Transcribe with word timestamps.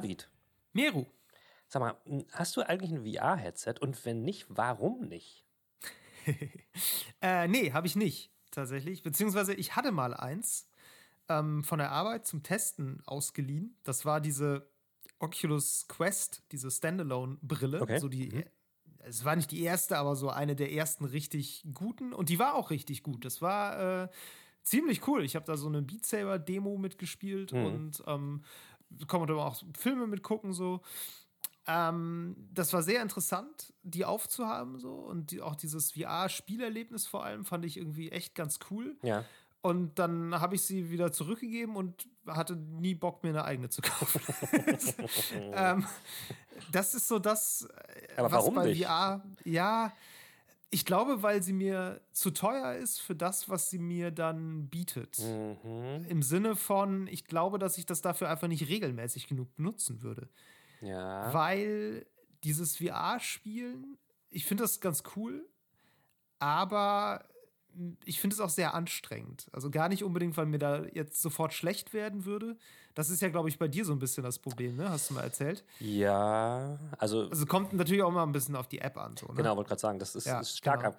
David. 0.00 0.30
Meru. 0.72 1.06
Sag 1.68 1.80
mal, 1.80 1.96
hast 2.32 2.56
du 2.56 2.62
eigentlich 2.62 2.90
ein 2.92 3.04
VR-Headset? 3.04 3.74
Und 3.80 4.04
wenn 4.04 4.22
nicht, 4.22 4.46
warum 4.48 5.08
nicht? 5.08 5.44
äh, 7.22 7.48
nee, 7.48 7.72
habe 7.72 7.86
ich 7.86 7.96
nicht, 7.96 8.30
tatsächlich. 8.50 9.02
Beziehungsweise 9.02 9.54
ich 9.54 9.76
hatte 9.76 9.92
mal 9.92 10.14
eins 10.14 10.68
ähm, 11.28 11.62
von 11.64 11.78
der 11.78 11.90
Arbeit 11.92 12.26
zum 12.26 12.42
Testen 12.42 13.02
ausgeliehen. 13.06 13.76
Das 13.84 14.04
war 14.04 14.20
diese 14.20 14.68
Oculus 15.18 15.86
Quest, 15.88 16.42
diese 16.52 16.70
Standalone-Brille. 16.70 17.80
Okay. 17.82 17.98
So 17.98 18.08
die, 18.08 18.28
Mhm. 18.30 18.44
Es 19.02 19.24
war 19.24 19.34
nicht 19.34 19.50
die 19.50 19.62
erste, 19.62 19.96
aber 19.96 20.14
so 20.14 20.28
eine 20.28 20.54
der 20.54 20.72
ersten 20.72 21.06
richtig 21.06 21.64
guten. 21.72 22.12
Und 22.12 22.28
die 22.28 22.38
war 22.38 22.54
auch 22.54 22.68
richtig 22.68 23.02
gut. 23.02 23.24
Das 23.24 23.40
war 23.40 24.02
äh, 24.04 24.08
ziemlich 24.62 25.08
cool. 25.08 25.24
Ich 25.24 25.36
habe 25.36 25.46
da 25.46 25.56
so 25.56 25.68
eine 25.68 25.80
Beat 25.80 26.04
Saber-Demo 26.04 26.76
mitgespielt 26.76 27.52
Mhm. 27.54 27.64
und 27.64 28.02
ähm, 28.06 28.44
kann 29.06 29.20
man 29.20 29.28
da 29.28 29.34
auch 29.34 29.62
Filme 29.76 30.06
mitgucken, 30.06 30.52
so. 30.52 30.80
Ähm, 31.66 32.36
das 32.52 32.72
war 32.72 32.82
sehr 32.82 33.02
interessant, 33.02 33.72
die 33.82 34.04
aufzuhaben 34.04 34.78
so 34.78 34.92
und 34.94 35.30
die, 35.30 35.40
auch 35.42 35.54
dieses 35.54 35.92
VR-Spielerlebnis 35.92 37.06
vor 37.06 37.24
allem 37.24 37.44
fand 37.44 37.64
ich 37.64 37.76
irgendwie 37.76 38.10
echt 38.10 38.34
ganz 38.34 38.58
cool. 38.70 38.96
Ja. 39.02 39.24
Und 39.62 39.98
dann 39.98 40.40
habe 40.40 40.54
ich 40.54 40.62
sie 40.62 40.90
wieder 40.90 41.12
zurückgegeben 41.12 41.76
und 41.76 42.08
hatte 42.26 42.56
nie 42.56 42.94
Bock, 42.94 43.22
mir 43.22 43.28
eine 43.28 43.44
eigene 43.44 43.68
zu 43.68 43.82
kaufen. 43.82 44.20
ähm, 45.52 45.86
das 46.72 46.94
ist 46.94 47.08
so 47.08 47.18
das, 47.18 47.68
Aber 48.16 48.32
was 48.32 48.32
warum 48.32 48.54
bei 48.54 48.66
nicht? 48.66 48.84
VR, 48.84 49.22
ja, 49.44 49.92
ich 50.70 50.84
glaube, 50.84 51.22
weil 51.22 51.42
sie 51.42 51.52
mir 51.52 52.00
zu 52.12 52.30
teuer 52.30 52.74
ist 52.74 53.00
für 53.00 53.16
das, 53.16 53.48
was 53.48 53.70
sie 53.70 53.78
mir 53.78 54.12
dann 54.12 54.68
bietet. 54.68 55.18
Mhm. 55.18 56.06
Im 56.08 56.22
Sinne 56.22 56.54
von, 56.54 57.08
ich 57.08 57.24
glaube, 57.24 57.58
dass 57.58 57.76
ich 57.76 57.86
das 57.86 58.02
dafür 58.02 58.30
einfach 58.30 58.46
nicht 58.46 58.68
regelmäßig 58.68 59.26
genug 59.26 59.54
benutzen 59.56 60.02
würde. 60.02 60.28
Ja. 60.80 61.34
Weil 61.34 62.06
dieses 62.44 62.76
VR-Spielen, 62.76 63.98
ich 64.30 64.46
finde 64.46 64.62
das 64.62 64.80
ganz 64.80 65.02
cool, 65.16 65.44
aber 66.38 67.24
ich 68.04 68.20
finde 68.20 68.34
es 68.34 68.40
auch 68.40 68.50
sehr 68.50 68.74
anstrengend. 68.74 69.46
Also 69.52 69.70
gar 69.70 69.88
nicht 69.88 70.04
unbedingt, 70.04 70.36
weil 70.36 70.46
mir 70.46 70.58
da 70.58 70.84
jetzt 70.92 71.20
sofort 71.22 71.52
schlecht 71.52 71.92
werden 71.92 72.24
würde. 72.24 72.56
Das 72.94 73.08
ist 73.08 73.22
ja, 73.22 73.28
glaube 73.28 73.48
ich, 73.48 73.58
bei 73.58 73.68
dir 73.68 73.84
so 73.84 73.92
ein 73.92 73.98
bisschen 74.00 74.24
das 74.24 74.38
Problem, 74.40 74.76
ne? 74.76 74.90
Hast 74.90 75.08
du 75.10 75.14
mal 75.14 75.22
erzählt. 75.22 75.64
Ja, 75.78 76.78
also, 76.98 77.28
Also 77.30 77.46
kommt 77.46 77.72
natürlich 77.72 78.02
auch 78.02 78.10
mal 78.10 78.24
ein 78.24 78.32
bisschen 78.32 78.56
auf 78.56 78.66
die 78.66 78.80
App 78.80 78.96
an. 78.98 79.16
So, 79.16 79.26
ne? 79.28 79.34
genau, 79.34 79.56
wollte 79.56 79.68
gerade 79.68 79.80
sagen, 79.80 79.98
das 80.00 80.16
ist, 80.16 80.26
Ja, 80.26 80.40
ist 80.40 80.58
stark 80.58 80.80
genau. 80.80 80.90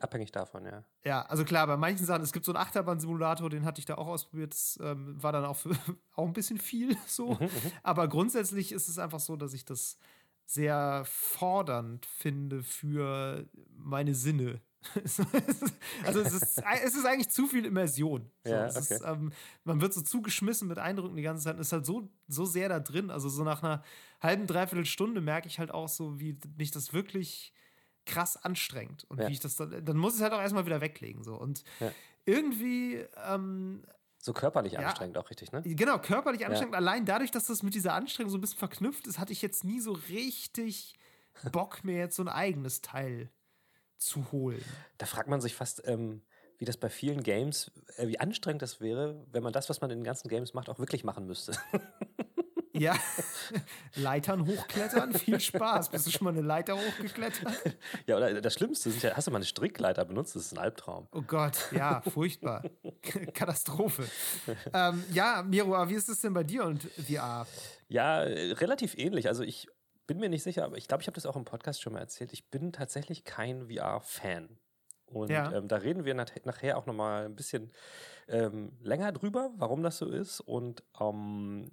abhängig- 0.00 0.32
davon, 0.32 0.64
ja. 0.64 0.82
Ja, 1.04 1.22
also 1.26 1.44
klar, 1.44 1.66
bei 1.66 1.76
manchen 1.76 2.06
Sachen, 2.06 2.22
es 2.22 2.32
gibt 2.32 2.46
so 2.46 2.52
einen 2.52 2.62
Achterbahn-Simulator, 2.64 3.50
den 3.50 3.64
hatte 3.66 3.78
ich 3.78 3.84
da 3.84 3.96
auch 3.96 4.06
ausprobiert. 4.06 4.52
Das 4.54 4.78
ähm, 4.82 5.22
war 5.22 5.32
dann 5.32 5.44
auch, 5.44 5.56
für, 5.56 5.70
auch 6.16 6.26
ein 6.26 6.32
bisschen 6.32 6.58
viel 6.58 6.96
so. 7.06 7.38
Aber 7.82 8.08
grundsätzlich 8.08 8.72
ist 8.72 8.88
es 8.88 8.98
einfach 8.98 9.20
so, 9.20 9.36
dass 9.36 9.52
ich 9.52 9.64
das 9.66 9.98
sehr 10.46 11.04
fordernd 11.06 12.06
finde 12.06 12.62
für 12.62 13.46
meine 13.76 14.14
Sinne. 14.14 14.60
also 16.04 16.20
es 16.20 16.32
ist, 16.32 16.62
es 16.84 16.94
ist 16.94 17.04
eigentlich 17.06 17.30
zu 17.30 17.46
viel 17.46 17.64
Immersion. 17.64 18.30
So, 18.44 18.50
Ja, 18.54 18.66
es 18.66 18.76
ist, 18.76 19.00
okay. 19.00 19.04
ähm, 19.12 19.32
man 19.64 19.80
wird 19.80 19.92
so 19.94 20.02
zugeschmissen 20.02 20.68
mit 20.68 20.78
Eindrücken 20.78 21.16
die 21.16 21.22
ganze 21.22 21.44
Zeit 21.44 21.54
und 21.56 21.60
ist 21.60 21.72
halt 21.72 21.86
so, 21.86 22.08
so 22.28 22.44
sehr 22.44 22.68
da 22.68 22.80
drin. 22.80 23.10
Also 23.10 23.28
so 23.28 23.44
nach 23.44 23.62
einer 23.62 23.82
halben, 24.20 24.46
dreiviertel 24.46 24.84
Stunde 24.86 25.20
merke 25.20 25.48
ich 25.48 25.58
halt 25.58 25.72
auch 25.72 25.88
so, 25.88 26.20
wie 26.20 26.38
mich 26.56 26.70
das 26.70 26.92
wirklich 26.92 27.52
krass 28.06 28.36
anstrengt. 28.36 29.04
Und 29.04 29.20
Ja. 29.20 29.28
wie 29.28 29.32
ich 29.32 29.40
das 29.40 29.56
dann, 29.56 29.84
dann 29.84 29.96
muss 29.96 30.14
ich 30.14 30.18
es 30.18 30.22
halt 30.22 30.32
auch 30.34 30.40
erstmal 30.40 30.66
wieder 30.66 30.80
weglegen. 30.80 31.22
So. 31.24 31.34
Und 31.38 31.64
Ja. 31.80 31.90
irgendwie, 32.26 33.04
ähm, 33.26 33.84
So 34.18 34.32
körperlich 34.32 34.74
Ja. 34.74 34.80
anstrengend 34.80 35.18
auch 35.18 35.28
richtig, 35.30 35.52
ne? 35.52 35.62
genau, 35.64 35.98
körperlich 35.98 36.46
anstrengend. 36.46 36.74
Allein 36.74 37.04
dadurch, 37.04 37.30
dass 37.30 37.46
das 37.46 37.62
mit 37.62 37.74
dieser 37.74 37.94
Anstrengung 37.94 38.30
so 38.30 38.38
ein 38.38 38.40
bisschen 38.40 38.58
verknüpft 38.58 39.06
ist, 39.06 39.18
hatte 39.18 39.32
ich 39.32 39.42
jetzt 39.42 39.64
nie 39.64 39.80
so 39.80 39.92
richtig 39.92 40.94
Bock, 41.52 41.84
mir 41.84 41.96
jetzt 41.96 42.16
so 42.16 42.22
ein 42.22 42.28
eigenes 42.28 42.80
Teil 42.80 43.30
zu 43.98 44.30
holen. 44.32 44.64
Da 44.98 45.06
fragt 45.06 45.28
man 45.28 45.40
sich 45.40 45.54
fast, 45.54 45.86
ähm, 45.86 46.22
wie 46.58 46.64
das 46.64 46.76
bei 46.76 46.88
vielen 46.88 47.22
Games, 47.22 47.70
äh, 47.96 48.08
wie 48.08 48.20
anstrengend 48.20 48.62
das 48.62 48.80
wäre, 48.80 49.26
wenn 49.32 49.42
man 49.42 49.52
das, 49.52 49.68
was 49.68 49.80
man 49.80 49.90
in 49.90 49.98
den 49.98 50.04
ganzen 50.04 50.28
Games 50.28 50.54
macht, 50.54 50.68
auch 50.68 50.78
wirklich 50.78 51.04
machen 51.04 51.26
müsste. 51.26 51.52
Ja, 52.76 52.96
Leitern 53.94 54.46
hochklettern, 54.46 55.14
viel 55.14 55.38
Spaß. 55.38 55.90
Bist 55.90 56.08
du 56.08 56.10
schon 56.10 56.24
mal 56.24 56.32
eine 56.32 56.40
Leiter 56.40 56.76
hochgeklettert? 56.76 57.76
ja, 58.06 58.16
oder 58.16 58.40
das 58.40 58.54
Schlimmste 58.54 58.90
sind 58.90 59.00
ja, 59.00 59.14
hast 59.14 59.28
du 59.28 59.30
mal 59.30 59.36
eine 59.36 59.44
Strickleiter 59.44 60.04
benutzt? 60.04 60.34
Das 60.34 60.46
ist 60.46 60.52
ein 60.52 60.58
Albtraum. 60.58 61.06
Oh 61.12 61.22
Gott, 61.22 61.56
ja, 61.70 62.00
furchtbar. 62.00 62.64
Katastrophe. 63.32 64.08
ähm, 64.72 65.04
ja, 65.12 65.44
Miro, 65.46 65.88
wie 65.88 65.94
ist 65.94 66.08
es 66.08 66.20
denn 66.20 66.34
bei 66.34 66.42
dir 66.42 66.64
und 66.64 66.82
VR? 66.82 67.46
Ja, 67.88 68.24
äh, 68.24 68.52
relativ 68.54 68.98
ähnlich. 68.98 69.28
Also 69.28 69.44
ich 69.44 69.68
bin 70.06 70.18
mir 70.18 70.28
nicht 70.28 70.42
sicher, 70.42 70.64
aber 70.64 70.76
ich 70.76 70.88
glaube, 70.88 71.02
ich 71.02 71.06
habe 71.06 71.14
das 71.14 71.26
auch 71.26 71.36
im 71.36 71.44
Podcast 71.44 71.80
schon 71.82 71.92
mal 71.94 72.00
erzählt. 72.00 72.32
Ich 72.32 72.50
bin 72.50 72.72
tatsächlich 72.72 73.24
kein 73.24 73.68
VR-Fan. 73.68 74.58
Und 75.06 75.30
Ja. 75.30 75.52
ähm, 75.52 75.68
da 75.68 75.76
reden 75.76 76.04
wir 76.04 76.14
nachher 76.14 76.76
auch 76.78 76.86
noch 76.86 76.94
mal 76.94 77.26
ein 77.26 77.36
bisschen 77.36 77.70
ähm, 78.28 78.72
länger 78.82 79.12
drüber, 79.12 79.50
warum 79.56 79.82
das 79.82 79.98
so 79.98 80.08
ist 80.08 80.40
und 80.40 80.82
ähm, 80.98 81.70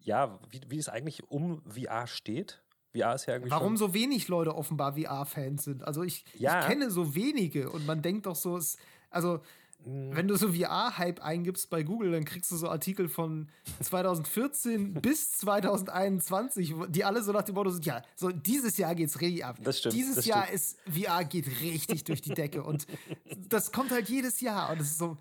ja, 0.00 0.38
wie, 0.50 0.60
wie 0.68 0.78
es 0.78 0.88
eigentlich 0.88 1.30
um 1.30 1.62
VR 1.68 2.06
steht. 2.06 2.62
VR 2.94 3.14
ist 3.14 3.26
ja 3.26 3.34
irgendwie 3.34 3.50
Warum 3.50 3.76
so 3.76 3.92
wenig 3.92 4.28
Leute 4.28 4.54
offenbar 4.54 4.94
VR-Fans 4.96 5.64
sind. 5.64 5.82
Also 5.82 6.02
ich, 6.04 6.24
Ja. 6.34 6.60
ich 6.60 6.66
kenne 6.66 6.90
so 6.90 7.14
wenige 7.16 7.70
und 7.70 7.86
man 7.86 8.02
denkt 8.02 8.26
doch 8.26 8.36
so, 8.36 8.56
es, 8.56 8.76
also. 9.10 9.40
Wenn 9.86 10.28
du 10.28 10.36
so 10.36 10.52
VR-Hype 10.52 11.20
eingibst 11.22 11.68
bei 11.70 11.82
Google, 11.82 12.12
dann 12.12 12.24
kriegst 12.24 12.50
du 12.50 12.56
so 12.56 12.68
Artikel 12.70 13.08
von 13.08 13.48
2014 13.82 14.94
bis 15.02 15.32
2021, 15.38 16.76
wo- 16.76 16.86
die 16.86 17.04
alle 17.04 17.22
so 17.22 17.32
nach 17.32 17.42
dem 17.42 17.54
Motto 17.54 17.70
sind, 17.70 17.84
ja, 17.86 18.02
so 18.16 18.30
dieses 18.30 18.76
Jahr 18.76 18.94
geht's 18.94 19.20
richtig 19.20 19.44
ab. 19.44 19.56
Das 19.62 19.78
stimmt, 19.78 19.94
Dieses 19.94 20.16
das 20.16 20.26
Jahr 20.26 20.44
stimmt. 20.44 20.54
ist 20.56 20.78
VR 20.90 21.24
geht 21.24 21.60
richtig 21.60 22.04
durch 22.04 22.22
die 22.22 22.34
Decke 22.34 22.62
und 22.62 22.86
das 23.48 23.72
kommt 23.72 23.90
halt 23.90 24.08
jedes 24.08 24.40
Jahr 24.40 24.70
und 24.72 24.80
es 24.80 24.92
ist 24.92 24.98
so, 24.98 25.18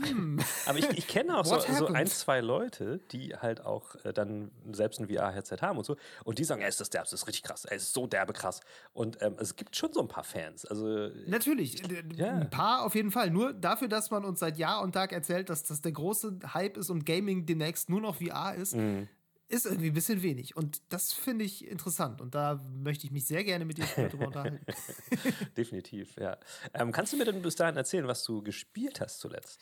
hm, 0.00 0.38
Aber 0.66 0.78
ich, 0.78 0.88
ich 0.90 1.06
kenne 1.08 1.36
auch 1.38 1.44
so, 1.44 1.58
so 1.60 1.86
ein, 1.86 2.06
zwei 2.06 2.40
Leute, 2.40 2.98
die 3.12 3.34
halt 3.36 3.64
auch 3.64 3.94
äh, 4.04 4.12
dann 4.12 4.50
selbst 4.72 5.00
ein 5.00 5.08
VR-Headset 5.08 5.58
haben 5.62 5.78
und 5.78 5.84
so. 5.84 5.96
Und 6.24 6.38
die 6.38 6.44
sagen, 6.44 6.60
ey, 6.62 6.68
ist 6.68 6.80
das 6.80 6.90
derb, 6.90 7.04
das 7.04 7.12
ist 7.14 7.26
richtig 7.26 7.42
krass, 7.44 7.64
ey, 7.64 7.76
ist 7.76 7.92
so 7.94 8.06
derbe 8.06 8.32
krass. 8.32 8.60
Und 8.92 9.22
ähm, 9.22 9.36
es 9.38 9.56
gibt 9.56 9.74
schon 9.76 9.92
so 9.92 10.00
ein 10.00 10.08
paar 10.08 10.24
Fans. 10.24 10.64
Also 10.66 11.08
Natürlich, 11.26 11.82
d- 11.82 12.02
d- 12.02 12.16
Ja. 12.22 12.34
ein 12.34 12.50
paar 12.50 12.84
auf 12.84 12.94
jeden 12.94 13.10
Fall. 13.10 13.30
Nur 13.30 13.52
dafür, 13.54 13.88
dass 13.88 14.10
man 14.10 14.24
uns 14.24 14.40
seit 14.40 14.58
Jahr 14.58 14.82
und 14.82 14.92
Tag 14.92 15.12
erzählt, 15.12 15.48
dass 15.50 15.62
das 15.62 15.80
der 15.80 15.92
große 15.92 16.38
Hype 16.54 16.76
ist 16.76 16.90
und 16.90 17.06
Gaming 17.06 17.46
demnächst 17.46 17.88
nur 17.88 18.00
noch 18.00 18.16
VR 18.16 18.54
ist, 18.54 18.74
Mhm. 18.76 19.08
Ist 19.48 19.66
irgendwie 19.66 19.88
ein 19.88 19.94
bisschen 19.94 20.22
wenig. 20.22 20.56
Und 20.56 20.80
das 20.92 21.12
finde 21.12 21.44
ich 21.44 21.66
interessant. 21.66 22.20
Und 22.20 22.34
da 22.34 22.60
möchte 22.74 23.06
ich 23.06 23.12
mich 23.12 23.26
sehr 23.26 23.44
gerne 23.44 23.64
mit 23.64 23.78
dir 23.78 23.84
drüber 24.08 24.26
unterhalten. 24.28 24.64
definitiv, 25.56 26.16
ja. 26.16 26.38
Ähm, 26.74 26.90
kannst 26.92 27.12
du 27.12 27.16
mir 27.16 27.24
denn 27.24 27.42
bis 27.42 27.54
dahin 27.56 27.76
erzählen, 27.76 28.06
was 28.08 28.24
du 28.24 28.42
gespielt 28.42 29.00
hast 29.00 29.20
zuletzt? 29.20 29.60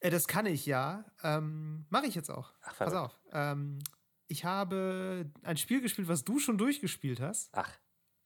Äh, 0.00 0.10
das 0.10 0.26
kann 0.28 0.46
ich 0.46 0.66
ja. 0.66 1.04
Ähm, 1.22 1.86
Mache 1.88 2.06
ich 2.06 2.14
jetzt 2.14 2.30
auch. 2.30 2.52
Ach, 2.62 2.76
Pass 2.76 2.92
auf. 2.94 3.18
Ähm, 3.32 3.78
ich 4.26 4.44
habe 4.44 5.30
ein 5.42 5.56
Spiel 5.56 5.80
gespielt, 5.80 6.08
was 6.08 6.22
du 6.24 6.38
schon 6.38 6.58
durchgespielt 6.58 7.20
hast, 7.20 7.48
Ach, 7.52 7.72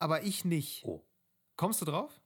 aber 0.01 0.25
ich 0.25 0.45
nicht. 0.45 0.85
oh, 0.85 1.07
Kommst 1.57 1.81
du 1.81 1.85
drauf? 1.85 2.21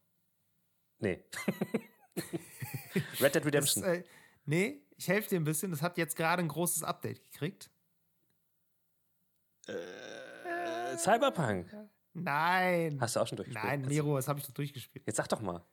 nee. 0.98 1.22
Red 3.20 3.34
Dead 3.34 3.36
Das, 3.36 3.44
Redemption. 3.44 3.84
äh, 3.84 4.04
nee, 4.46 4.82
ich 4.96 5.08
helfe 5.08 5.28
dir 5.28 5.36
ein 5.36 5.44
bisschen. 5.44 5.70
Das 5.70 5.82
hat 5.82 5.98
jetzt 5.98 6.16
gerade 6.16 6.40
ein 6.42 6.48
großes 6.48 6.82
Update 6.82 7.22
gekriegt. 7.30 7.70
Äh, 9.66 10.96
Cyberpunk. 10.96 11.66
Nein. 12.14 12.98
Hast 13.00 13.16
du 13.16 13.20
auch 13.20 13.26
schon 13.26 13.36
durchgespielt? 13.36 13.64
Nein, 13.64 13.82
Nero, 13.82 14.16
das 14.16 14.28
habe 14.28 14.38
ich 14.40 14.46
doch 14.46 14.54
durchgespielt. 14.54 15.06
Jetzt 15.06 15.16
sag 15.16 15.28
doch 15.28 15.40
mal. 15.40 15.64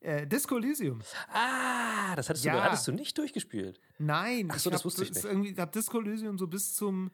Äh, 0.00 0.26
Disco 0.26 0.56
Elysium. 0.56 1.00
Ah, 1.28 2.14
das 2.16 2.28
hattest, 2.28 2.44
Ja. 2.44 2.54
du, 2.54 2.62
hattest 2.62 2.86
du 2.88 2.92
nicht 2.92 3.16
durchgespielt. 3.18 3.80
Nein, 3.98 4.48
Ach 4.50 4.58
so, 4.58 4.70
ich 4.70 4.72
das 4.72 4.80
hab 4.80 4.84
wusste 4.86 5.02
ich 5.04 5.12
nicht. 5.12 5.24
Irgendwie, 5.24 5.54
habe 5.56 5.72
Disco 5.72 6.00
Elysium 6.00 6.38
so 6.38 6.46
bis 6.46 6.74
zum 6.74 7.10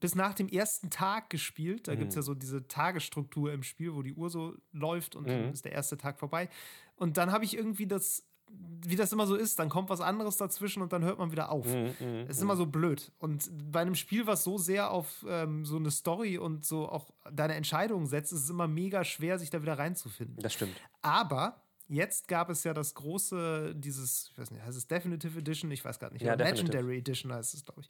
bis 0.00 0.14
nach 0.14 0.34
dem 0.34 0.48
ersten 0.48 0.90
Tag 0.90 1.30
gespielt. 1.30 1.88
Da 1.88 1.94
gibt 1.94 2.10
es 2.10 2.16
ja 2.16 2.20
so 2.22 2.34
diese 2.34 2.66
Tagesstruktur 2.68 3.52
im 3.52 3.62
Spiel, 3.62 3.94
wo 3.94 4.02
die 4.02 4.12
Uhr 4.12 4.28
so 4.28 4.54
läuft 4.72 5.16
und 5.16 5.26
dann 5.28 5.50
ist 5.52 5.64
der 5.64 5.72
erste 5.72 5.96
Tag 5.96 6.18
vorbei. 6.18 6.50
Und 6.96 7.16
dann 7.16 7.32
habe 7.32 7.44
ich 7.44 7.56
irgendwie 7.56 7.86
das, 7.86 8.22
wie 8.86 8.96
das 8.96 9.12
immer 9.12 9.26
so 9.26 9.34
ist, 9.34 9.58
dann 9.58 9.68
kommt 9.68 9.88
was 9.88 10.00
anderes 10.00 10.36
dazwischen 10.36 10.82
und 10.82 10.92
dann 10.92 11.04
hört 11.04 11.18
man 11.18 11.32
wieder 11.32 11.50
auf. 11.50 11.66
Es 11.66 12.36
ist 12.36 12.42
immer 12.42 12.56
so 12.56 12.66
blöd. 12.66 13.12
Und 13.18 13.50
bei 13.72 13.80
einem 13.80 13.94
Spiel, 13.94 14.26
was 14.26 14.44
so 14.44 14.58
sehr 14.58 14.90
auf 14.90 15.24
ähm, 15.28 15.64
so 15.64 15.76
eine 15.76 15.90
Story 15.90 16.38
und 16.38 16.64
so 16.64 16.88
auch 16.88 17.12
deine 17.32 17.54
Entscheidungen 17.54 18.06
setzt, 18.06 18.32
ist 18.32 18.44
es 18.44 18.50
immer 18.50 18.68
mega 18.68 19.04
schwer, 19.04 19.38
sich 19.38 19.50
da 19.50 19.62
wieder 19.62 19.78
reinzufinden. 19.78 20.36
Das 20.42 20.52
stimmt. 20.52 20.76
Aber 21.00 21.62
jetzt 21.88 22.28
gab 22.28 22.50
es 22.50 22.64
ja 22.64 22.74
das 22.74 22.94
große, 22.94 23.74
dieses, 23.74 24.30
ich 24.32 24.38
weiß 24.38 24.50
nicht, 24.50 24.62
heißt 24.62 24.76
es 24.76 24.86
Definitive 24.86 25.38
Edition? 25.38 25.70
Ich 25.70 25.84
weiß 25.84 25.98
gar 25.98 26.12
nicht. 26.12 26.22
Ja. 26.22 26.34
Legendary 26.34 26.98
Edition 26.98 27.32
heißt 27.32 27.54
es, 27.54 27.64
glaube 27.64 27.80
ich. 27.80 27.88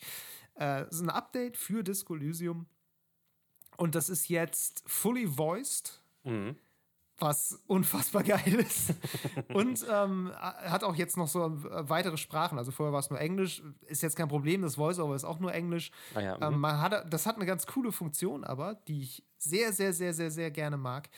Äh, 0.60 0.82
es 0.82 0.96
ist 0.96 1.02
ein 1.02 1.10
Update 1.10 1.56
für 1.56 1.82
Disco 1.82 2.14
Elysium. 2.14 2.66
Und 3.76 3.96
das 3.96 4.08
ist 4.08 4.28
jetzt 4.28 4.84
fully 4.86 5.26
voiced. 5.36 6.00
Mhm. 6.22 6.56
Was 7.18 7.62
unfassbar 7.66 8.22
geil 8.22 8.54
ist. 8.54 8.94
Und 9.52 9.84
ähm, 9.90 10.32
hat 10.34 10.84
auch 10.84 10.96
jetzt 10.96 11.16
noch 11.16 11.28
so 11.28 11.46
äh, 11.46 11.88
weitere 11.88 12.16
Sprachen. 12.16 12.58
Also 12.58 12.72
vorher 12.72 12.92
war 12.92 13.00
es 13.00 13.10
nur 13.10 13.20
Englisch, 13.20 13.62
ist 13.86 14.02
jetzt 14.02 14.16
kein 14.16 14.28
Problem. 14.28 14.62
Das 14.62 14.78
Voiceover 14.78 15.14
ist 15.14 15.24
auch 15.24 15.38
nur 15.38 15.52
Englisch. 15.52 15.90
Ah 16.14 16.20
ja, 16.20 16.38
ähm, 16.42 16.54
mhm. 16.54 16.60
man 16.60 16.80
hat, 16.80 17.12
das 17.12 17.26
hat 17.26 17.36
eine 17.36 17.46
ganz 17.46 17.66
coole 17.66 17.92
Funktion, 17.92 18.44
aber 18.44 18.74
die 18.88 19.02
ich 19.02 19.24
sehr, 19.38 19.72
sehr, 19.72 19.92
sehr, 19.92 20.14
sehr, 20.14 20.30
sehr 20.30 20.50
gerne 20.50 20.76
mag. 20.76 21.08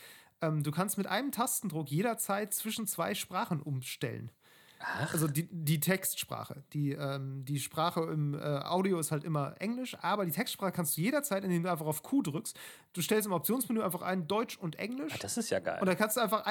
Ähm, 0.43 0.63
du 0.63 0.71
kannst 0.71 0.99
mit 0.99 1.07
einem 1.07 1.33
Tastendruck 1.33 1.91
jederzeit 1.91 2.53
zwischen 2.53 2.87
zwei 2.87 3.15
Sprachen 3.15 3.63
umstellen. 3.63 4.31
Ach. 4.79 5.13
Also 5.13 5.27
die, 5.27 5.49
die 5.51 5.81
Textsprache. 5.81 6.63
Die, 6.73 6.93
ähm, 6.93 7.45
die 7.45 7.59
Sprache 7.59 8.01
im 8.03 8.35
äh, 8.35 8.39
Audio 8.39 8.99
ist 8.99 9.11
halt 9.11 9.25
immer 9.25 9.55
Englisch, 9.61 9.97
aber 10.01 10.25
die 10.25 10.33
Textsprache 10.33 10.73
kannst 10.73 10.97
du 10.97 11.01
jederzeit, 11.01 11.45
indem 11.45 11.63
du 11.63 11.71
einfach 11.71 11.87
auf 11.87 12.03
Q 12.03 12.23
drückst. 12.23 12.59
Du 12.93 13.03
stellst 13.03 13.27
im 13.27 13.33
Optionsmenü 13.33 13.83
einfach 13.83 14.03
ein 14.03 14.27
Deutsch 14.29 14.57
und 14.57 14.77
Englisch. 14.79 15.13
Ah, 15.15 15.19
das 15.21 15.37
ist 15.37 15.51
ja 15.51 15.61
geil. 15.61 15.79
Und 15.81 15.87
dann 15.87 15.97
kannst 15.97 16.17
du 16.17 16.21
einfach 16.21 16.45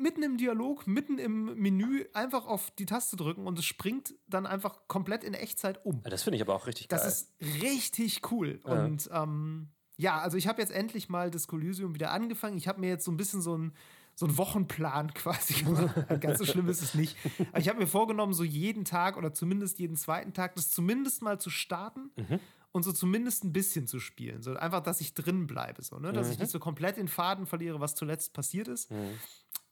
mitten 0.00 0.22
im 0.22 0.36
Dialog, 0.36 0.86
mitten 0.86 1.18
im 1.18 1.54
Menü 1.58 2.06
einfach 2.12 2.46
auf 2.46 2.70
die 2.72 2.86
Taste 2.86 3.16
drücken 3.16 3.46
und 3.46 3.58
es 3.58 3.64
springt 3.64 4.14
dann 4.26 4.46
einfach 4.46 4.88
komplett 4.88 5.24
in 5.24 5.34
Echtzeit 5.34 5.84
um. 5.84 6.02
Das 6.02 6.22
finde 6.22 6.36
ich 6.36 6.42
aber 6.42 6.54
auch 6.54 6.66
richtig 6.66 6.88
geil. 6.88 6.98
Das 6.98 7.06
ist 7.06 7.62
richtig 7.62 8.30
cool. 8.30 8.60
Ja. 8.64 8.84
Und 8.84 9.08
ähm, 9.12 9.68
ja, 9.96 10.18
also 10.18 10.36
ich 10.36 10.46
habe 10.46 10.60
jetzt 10.60 10.72
endlich 10.72 11.08
mal 11.08 11.30
das 11.30 11.48
Coliseum 11.48 11.94
wieder 11.94 12.10
angefangen. 12.10 12.56
Ich 12.56 12.68
habe 12.68 12.80
mir 12.80 12.88
jetzt 12.88 13.04
so 13.04 13.10
ein 13.10 13.16
bisschen 13.16 13.40
so 13.40 13.56
ein 13.56 13.72
so 14.18 14.24
einen 14.26 14.38
Wochenplan 14.38 15.12
quasi 15.14 15.62
gemacht. 15.62 15.94
Ganz 16.20 16.38
so 16.38 16.46
schlimm 16.46 16.68
ist 16.68 16.82
es 16.82 16.94
nicht. 16.94 17.16
Aber 17.50 17.60
ich 17.60 17.68
habe 17.68 17.78
mir 17.78 17.86
vorgenommen, 17.86 18.32
so 18.32 18.44
jeden 18.44 18.84
Tag 18.84 19.16
oder 19.16 19.32
zumindest 19.32 19.78
jeden 19.78 19.96
zweiten 19.96 20.32
Tag 20.32 20.56
das 20.56 20.70
zumindest 20.70 21.22
mal 21.22 21.38
zu 21.38 21.50
starten. 21.50 22.10
Mhm. 22.16 22.40
Und 22.72 22.82
so 22.82 22.92
zumindest 22.92 23.44
ein 23.44 23.52
bisschen 23.52 23.86
zu 23.86 24.00
spielen. 24.00 24.42
So 24.42 24.54
einfach, 24.54 24.82
dass 24.82 25.00
ich 25.00 25.14
drin 25.14 25.46
bleibe. 25.46 25.82
So, 25.82 25.98
ne? 25.98 26.12
Dass 26.12 26.26
mhm. 26.26 26.32
ich 26.34 26.38
nicht 26.40 26.50
so 26.50 26.58
komplett 26.58 26.96
den 26.96 27.08
Faden 27.08 27.46
verliere, 27.46 27.80
was 27.80 27.94
zuletzt 27.94 28.32
passiert 28.32 28.68
ist. 28.68 28.90
Mhm. 28.90 29.18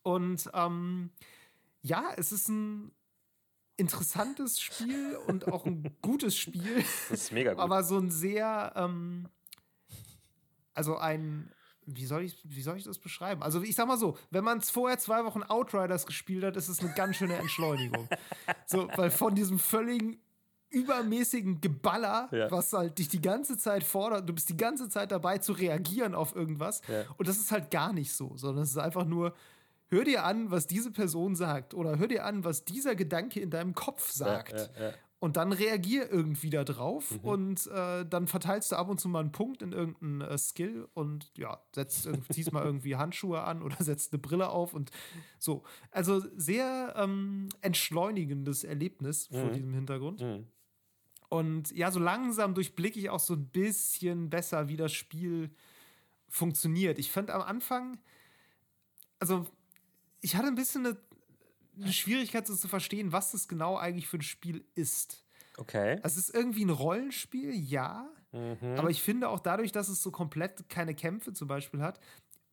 Und 0.02 0.50
ähm, 0.54 1.10
ja, 1.82 2.12
es 2.16 2.32
ist 2.32 2.48
ein 2.48 2.92
interessantes 3.76 4.60
Spiel 4.60 5.16
und 5.26 5.48
auch 5.48 5.66
ein 5.66 5.96
gutes 6.00 6.36
Spiel. 6.36 6.84
Das 7.10 7.20
ist 7.22 7.32
mega 7.32 7.52
gut. 7.52 7.62
Aber 7.62 7.82
so 7.82 7.98
ein 7.98 8.10
sehr, 8.10 8.72
ähm, 8.76 9.28
also 10.74 10.96
ein, 10.96 11.52
wie 11.86 12.06
soll, 12.06 12.24
ich, 12.24 12.38
wie 12.44 12.62
soll 12.62 12.76
ich 12.76 12.84
das 12.84 12.98
beschreiben? 12.98 13.42
Also, 13.42 13.62
ich 13.62 13.74
sag 13.74 13.86
mal 13.86 13.98
so, 13.98 14.16
wenn 14.30 14.44
man 14.44 14.60
vorher 14.60 14.98
zwei 14.98 15.24
Wochen 15.24 15.42
Outriders 15.42 16.06
gespielt 16.06 16.44
hat, 16.44 16.56
ist 16.56 16.68
es 16.68 16.80
eine 16.80 16.92
ganz 16.94 17.16
schöne 17.16 17.36
Entschleunigung. 17.36 18.08
so, 18.66 18.88
weil 18.96 19.10
von 19.10 19.34
diesem 19.34 19.58
völligen 19.58 20.18
übermäßigen 20.70 21.60
Geballer, 21.60 22.28
ja. 22.32 22.50
was 22.50 22.72
halt 22.72 22.98
dich 22.98 23.08
die 23.08 23.20
ganze 23.20 23.56
Zeit 23.56 23.84
fordert, 23.84 24.28
du 24.28 24.32
bist 24.32 24.48
die 24.48 24.56
ganze 24.56 24.88
Zeit 24.88 25.12
dabei 25.12 25.38
zu 25.38 25.52
reagieren 25.52 26.14
auf 26.14 26.34
irgendwas. 26.34 26.82
Ja. 26.88 27.04
Und 27.16 27.28
das 27.28 27.38
ist 27.38 27.52
halt 27.52 27.70
gar 27.70 27.92
nicht 27.92 28.12
so, 28.12 28.32
sondern 28.36 28.64
es 28.64 28.70
ist 28.70 28.78
einfach 28.78 29.04
nur, 29.04 29.34
hör 29.88 30.04
dir 30.04 30.24
an, 30.24 30.50
was 30.50 30.66
diese 30.66 30.90
Person 30.90 31.36
sagt 31.36 31.74
oder 31.74 31.98
hör 31.98 32.08
dir 32.08 32.24
an, 32.24 32.44
was 32.44 32.64
dieser 32.64 32.96
Gedanke 32.96 33.40
in 33.40 33.50
deinem 33.50 33.74
Kopf 33.74 34.10
sagt. 34.10 34.70
Ja, 34.78 34.92
und 35.24 35.38
dann 35.38 35.52
reagier 35.52 36.12
irgendwie 36.12 36.50
da 36.50 36.64
drauf 36.64 37.12
mhm. 37.12 37.18
und 37.26 37.66
äh, 37.68 38.04
dann 38.04 38.26
verteilst 38.26 38.70
du 38.70 38.76
ab 38.76 38.90
und 38.90 39.00
zu 39.00 39.08
mal 39.08 39.20
einen 39.20 39.32
Punkt 39.32 39.62
in 39.62 39.72
irgendeinen 39.72 40.20
äh, 40.20 40.36
Skill 40.36 40.86
und 40.92 41.32
ja, 41.38 41.62
setzt 41.74 42.06
ziehst 42.30 42.52
mal 42.52 42.62
irgendwie 42.62 42.96
Handschuhe 42.96 43.42
an 43.42 43.62
oder 43.62 43.76
setzt 43.82 44.12
eine 44.12 44.20
Brille 44.20 44.50
auf 44.50 44.74
und 44.74 44.90
so. 45.38 45.62
Also 45.90 46.22
sehr 46.36 46.92
ähm, 46.98 47.48
entschleunigendes 47.62 48.64
Erlebnis 48.64 49.30
mhm. 49.30 49.36
vor 49.36 49.50
diesem 49.50 49.72
Hintergrund. 49.72 50.20
Mhm. 50.20 50.46
Und 51.30 51.70
ja, 51.70 51.90
so 51.90 52.00
langsam 52.00 52.52
durchblicke 52.52 52.98
ich 52.98 53.08
auch 53.08 53.18
so 53.18 53.32
ein 53.32 53.46
bisschen 53.46 54.28
besser, 54.28 54.68
wie 54.68 54.76
das 54.76 54.92
Spiel 54.92 55.54
funktioniert. 56.28 56.98
Ich 56.98 57.10
fand 57.10 57.30
am 57.30 57.40
Anfang, 57.40 57.98
also 59.20 59.46
ich 60.20 60.36
hatte 60.36 60.48
ein 60.48 60.54
bisschen 60.54 60.84
eine 60.84 60.98
eine 61.80 61.92
Schwierigkeit, 61.92 62.46
so 62.46 62.54
zu 62.54 62.68
verstehen, 62.68 63.12
was 63.12 63.32
das 63.32 63.48
genau 63.48 63.76
eigentlich 63.76 64.08
für 64.08 64.18
ein 64.18 64.22
Spiel 64.22 64.64
ist. 64.74 65.24
Okay. 65.56 66.00
Es 66.02 66.16
ist 66.16 66.34
irgendwie 66.34 66.64
ein 66.64 66.70
Rollenspiel, 66.70 67.54
ja. 67.54 68.08
Mhm. 68.32 68.74
Aber 68.76 68.90
ich 68.90 69.02
finde 69.02 69.28
auch 69.28 69.40
dadurch, 69.40 69.72
dass 69.72 69.88
es 69.88 70.02
so 70.02 70.10
komplett 70.10 70.68
keine 70.68 70.94
Kämpfe 70.94 71.32
zum 71.32 71.48
Beispiel 71.48 71.80
hat, 71.80 72.00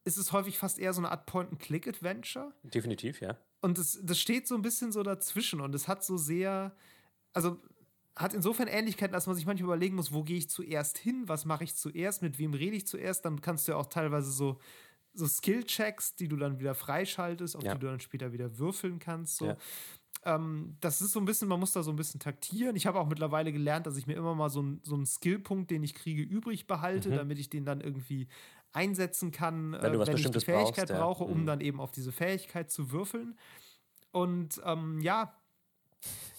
ist 0.04 0.18
es 0.18 0.32
häufig 0.32 0.58
fast 0.58 0.80
eher 0.80 0.94
so 0.94 1.02
eine 1.02 1.12
Art 1.12 1.26
Point-and-Click-Adventure. 1.26 2.54
Definitiv, 2.64 3.22
ja. 3.22 3.38
Und 3.62 3.78
das, 3.78 4.00
das 4.02 4.20
steht 4.20 4.48
so 4.48 4.56
ein 4.56 4.62
bisschen 4.62 4.92
so 4.92 5.04
dazwischen 5.04 5.62
und 5.62 5.76
es 5.76 5.88
hat 5.88 6.04
so 6.04 6.18
sehr, 6.18 6.76
also 7.34 7.62
hat 8.16 8.34
insofern 8.34 8.68
Ähnlichkeiten, 8.68 9.14
dass 9.14 9.28
man 9.28 9.36
sich 9.36 9.46
manchmal 9.46 9.68
überlegen 9.68 9.96
muss, 9.96 10.12
wo 10.12 10.24
gehe 10.24 10.38
ich 10.38 10.50
zuerst 10.50 10.98
hin, 10.98 11.24
was 11.28 11.46
mache 11.46 11.64
ich 11.64 11.76
zuerst, 11.76 12.22
mit 12.22 12.40
wem 12.40 12.54
rede 12.54 12.76
ich 12.76 12.88
zuerst. 12.88 13.26
Dann 13.26 13.42
kannst 13.42 13.68
du 13.68 13.74
ja 13.74 13.78
auch 13.78 13.88
teilweise 13.88 14.32
so 14.32 14.60
so 15.14 15.28
Skill-Checks, 15.28 16.16
die 16.16 16.28
du 16.28 16.38
dann 16.38 16.60
wieder 16.60 16.76
freischaltest, 16.76 17.56
auf 17.56 17.64
ja. 17.64 17.74
die 17.74 17.80
du 17.80 17.88
dann 17.88 18.00
später 18.00 18.32
wieder 18.34 18.58
würfeln 18.58 19.00
kannst. 19.00 19.38
So. 19.38 19.48
Ja. 19.48 19.58
Ähm, 20.24 20.78
das 20.80 21.02
ist 21.02 21.12
so 21.12 21.20
ein 21.20 21.26
bisschen, 21.26 21.48
man 21.48 21.60
muss 21.60 21.74
da 21.74 21.84
so 21.84 21.92
ein 21.92 21.96
bisschen 21.96 22.20
taktieren. 22.20 22.76
Ich 22.76 22.86
habe 22.86 23.00
auch 23.00 23.08
mittlerweile 23.08 23.52
gelernt, 23.52 23.88
dass 23.88 23.98
ich 23.98 24.08
mir 24.08 24.14
immer 24.14 24.36
mal 24.36 24.50
so, 24.50 24.62
ein, 24.62 24.80
so 24.84 24.96
einen 24.96 25.06
Skillpunkt, 25.06 25.72
den 25.72 25.84
ich 25.84 25.96
kriege, 25.96 26.22
übrig 26.22 26.68
behalte, 26.68 27.10
mhm. 27.10 27.16
damit 27.16 27.40
ich 27.40 27.50
den 27.50 27.66
dann 27.66 27.82
irgendwie 27.82 28.28
einsetzen 28.74 29.32
kann, 29.32 29.74
wenn, 29.74 29.94
äh, 29.94 30.08
wenn 30.08 30.16
ich 30.18 30.30
die 30.30 30.40
Fähigkeit 30.40 30.88
brauchst, 30.88 31.20
brauche, 31.20 31.24
um 31.26 31.42
mhm. 31.42 31.46
dann 31.46 31.62
eben 31.62 31.80
auf 31.80 31.92
diese 31.92 32.12
Fähigkeit 32.12 32.72
zu 32.72 32.92
würfeln. 32.92 33.38
Und 34.12 34.62
ähm, 34.64 35.02
ja, 35.02 35.36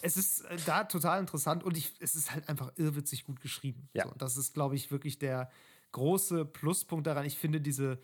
es 0.01 0.17
ist 0.17 0.43
äh, 0.43 0.57
da 0.67 0.85
total 0.85 1.21
interessant 1.21 1.65
und 1.65 1.77
ich, 1.77 1.95
es 2.01 2.15
ist 2.15 2.33
halt 2.33 2.49
einfach 2.49 2.73
irrwitzig 2.77 3.25
gut 3.25 3.41
geschrieben. 3.41 3.89
Ja. 3.93 4.05
So, 4.05 4.15
das 4.17 4.37
ist, 4.37 4.55
glaube 4.55 4.77
ich, 4.77 4.91
wirklich 4.91 5.19
der 5.19 5.51
große 5.93 6.45
Pluspunkt 6.45 7.07
daran. 7.07 7.27
Ich 7.27 7.39
finde 7.39 7.61
diese, 7.61 7.99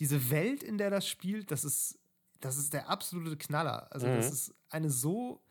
diese 0.00 0.30
Welt, 0.30 0.62
in 0.62 0.78
der 0.78 0.90
das 0.90 1.06
spielt, 1.06 1.50
das 1.50 1.64
ist, 1.64 1.98
das 2.40 2.56
ist 2.56 2.72
der 2.72 2.88
absolute 2.88 3.36
Knaller. 3.36 3.92
Also, 3.92 4.06
mhm. 4.06 4.16
das 4.16 4.32
ist 4.32 4.54
eine 4.70 4.90
so 4.90 5.44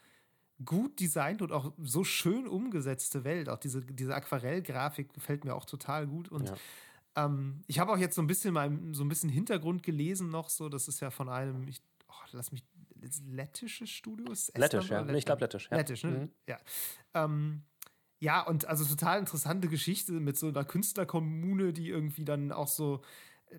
gut 0.65 0.99
designt 0.99 1.41
und 1.41 1.51
auch 1.51 1.71
so 1.81 2.03
schön 2.03 2.47
umgesetzte 2.47 3.23
Welt. 3.23 3.47
Auch 3.47 3.59
diese, 3.59 3.81
diese 3.85 4.13
Aquarellgrafik 4.13 5.13
gefällt 5.13 5.45
mir 5.45 5.55
auch 5.55 5.65
total 5.65 6.07
gut. 6.07 6.29
Und 6.29 6.49
ja. 6.49 6.55
ähm, 7.15 7.61
ich 7.67 7.79
habe 7.79 7.91
auch 7.91 7.97
jetzt 7.97 8.15
so 8.15 8.21
ein 8.21 8.27
bisschen 8.27 8.53
mal 8.53 8.77
so 8.91 9.03
ein 9.03 9.09
bisschen 9.09 9.29
Hintergrund 9.29 9.83
gelesen 9.83 10.29
noch. 10.29 10.49
So, 10.49 10.67
das 10.67 10.87
ist 10.87 10.99
ja 10.99 11.11
von 11.11 11.29
einem, 11.29 11.67
ich, 11.67 11.81
oh, 12.07 12.13
lass 12.31 12.51
mich, 12.51 12.65
lettisches 13.27 13.89
Studio? 13.89 14.33
Lettisch, 14.55 14.89
ja. 14.89 15.07
Ich 15.09 15.25
glaube 15.25 15.41
lettisch. 15.41 15.69
Ja. 15.71 15.77
Lettisch, 15.77 16.03
ne? 16.03 16.11
Mhm. 16.11 16.29
Ja. 16.47 16.57
Ähm, 17.13 17.63
ja, 18.19 18.41
und 18.41 18.65
also 18.65 18.83
total 18.83 19.19
interessante 19.19 19.69
Geschichte 19.69 20.11
mit 20.11 20.37
so 20.37 20.47
einer 20.49 20.65
Künstlerkommune, 20.65 21.71
die 21.71 21.87
irgendwie 21.87 22.25
dann 22.25 22.51
auch 22.51 22.67
so 22.67 23.01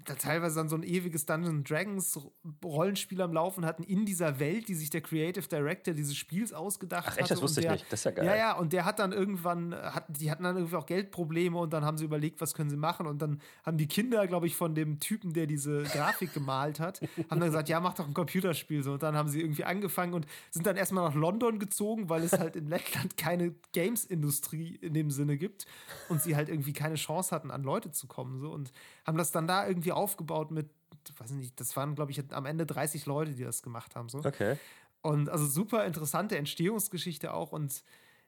da 0.05 0.15
teilweise 0.15 0.57
dann 0.57 0.69
so 0.69 0.77
ein 0.77 0.83
ewiges 0.83 1.27
Dungeons 1.27 1.69
Dragons 1.69 2.21
Rollenspiel 2.65 3.21
am 3.23 3.33
Laufen 3.33 3.65
hatten 3.65 3.83
in 3.83 4.07
dieser 4.07 4.39
Welt, 4.39 4.69
die 4.69 4.75
sich 4.75 4.91
der 4.91 5.01
Creative 5.01 5.47
Director 5.47 5.95
dieses 5.95 6.17
Spiels 6.17 6.53
ausgedacht 6.53 7.09
Ach, 7.11 7.17
echt. 7.19 7.31
Das 7.31 7.43
wusste 7.43 7.61
der, 7.61 7.75
ich 7.75 7.81
nicht. 7.81 7.93
Das 7.93 8.01
ist 8.01 8.05
ja 8.05 8.11
geil. 8.13 8.25
Ja, 8.25 8.37
ja, 8.37 8.53
und 8.57 8.73
der 8.73 8.85
hat 8.85 9.01
dann 9.01 9.13
irgendwann, 9.13 9.75
hat, 9.75 10.05
die 10.09 10.31
hatten 10.31 10.45
dann 10.45 10.57
irgendwie 10.57 10.77
auch 10.77 10.87
Geldprobleme 10.87 11.59
und 11.59 11.73
dann 11.73 11.85
haben 11.85 11.99
sie 11.99 12.05
überlegt, 12.05 12.41
was 12.41 12.55
können 12.55 12.71
sie 12.71 12.77
machen. 12.77 13.07
Und 13.07 13.21
dann 13.21 13.41
haben 13.65 13.79
die 13.79 13.89
Kinder, 13.89 14.27
glaube 14.29 14.47
ich, 14.47 14.55
von 14.55 14.75
dem 14.75 15.01
Typen, 15.01 15.33
der 15.33 15.47
diese 15.47 15.83
Grafik 15.83 16.33
gemalt 16.33 16.79
hat, 16.79 17.01
haben 17.31 17.41
dann 17.41 17.49
gesagt, 17.49 17.69
ja, 17.69 17.81
mach 17.81 17.95
doch 17.95 18.07
ein 18.07 18.15
Computerspiel. 18.15 18.83
So, 18.85 18.93
und 18.93 19.03
dann 19.03 19.17
haben 19.17 19.29
sie 19.29 19.41
irgendwie 19.41 19.65
angefangen 19.65 20.15
und 20.15 20.27
sind 20.51 20.67
dann 20.67 20.77
erstmal 20.77 21.09
nach 21.09 21.17
London 21.17 21.59
gezogen, 21.59 22.09
weil 22.09 22.23
es 22.23 22.33
halt 22.33 22.55
in 22.55 22.69
Lettland 22.69 23.17
keine 23.17 23.55
Games-Industrie 23.73 24.77
in 24.81 24.95
dem 24.95 25.11
Sinne 25.11 25.37
gibt 25.37 25.67
und 26.09 26.23
sie 26.23 26.37
halt 26.37 26.49
irgendwie 26.49 26.73
keine 26.73 26.95
Chance 26.95 27.35
hatten, 27.35 27.51
an 27.51 27.65
Leute 27.65 27.91
zu 27.91 28.07
kommen. 28.07 28.41
So, 28.41 28.51
und 28.51 28.73
haben 29.11 29.19
das 29.19 29.33
dann 29.33 29.49
da 29.49 29.67
irgendwie 29.67 29.91
aufgebaut 29.91 30.53
mit, 30.53 30.71
weiß 31.19 31.33
nicht, 31.33 31.59
das 31.59 31.77
waren, 31.77 31.97
glaube 31.97 32.13
ich, 32.13 32.33
am 32.33 32.47
Ende 32.47 32.65
30 32.65 33.07
Leute, 33.07 33.35
die 33.35 33.43
das 33.43 33.63
gemacht 33.63 33.97
haben. 33.97 34.09
So. 34.09 34.19
Okay. 34.19 34.57
Und 35.03 35.29
also 35.29 35.47
super 35.47 35.85
interessante 35.85 36.39
Entstehungsgeschichte 36.39 37.35
auch 37.35 37.51
und 37.51 37.83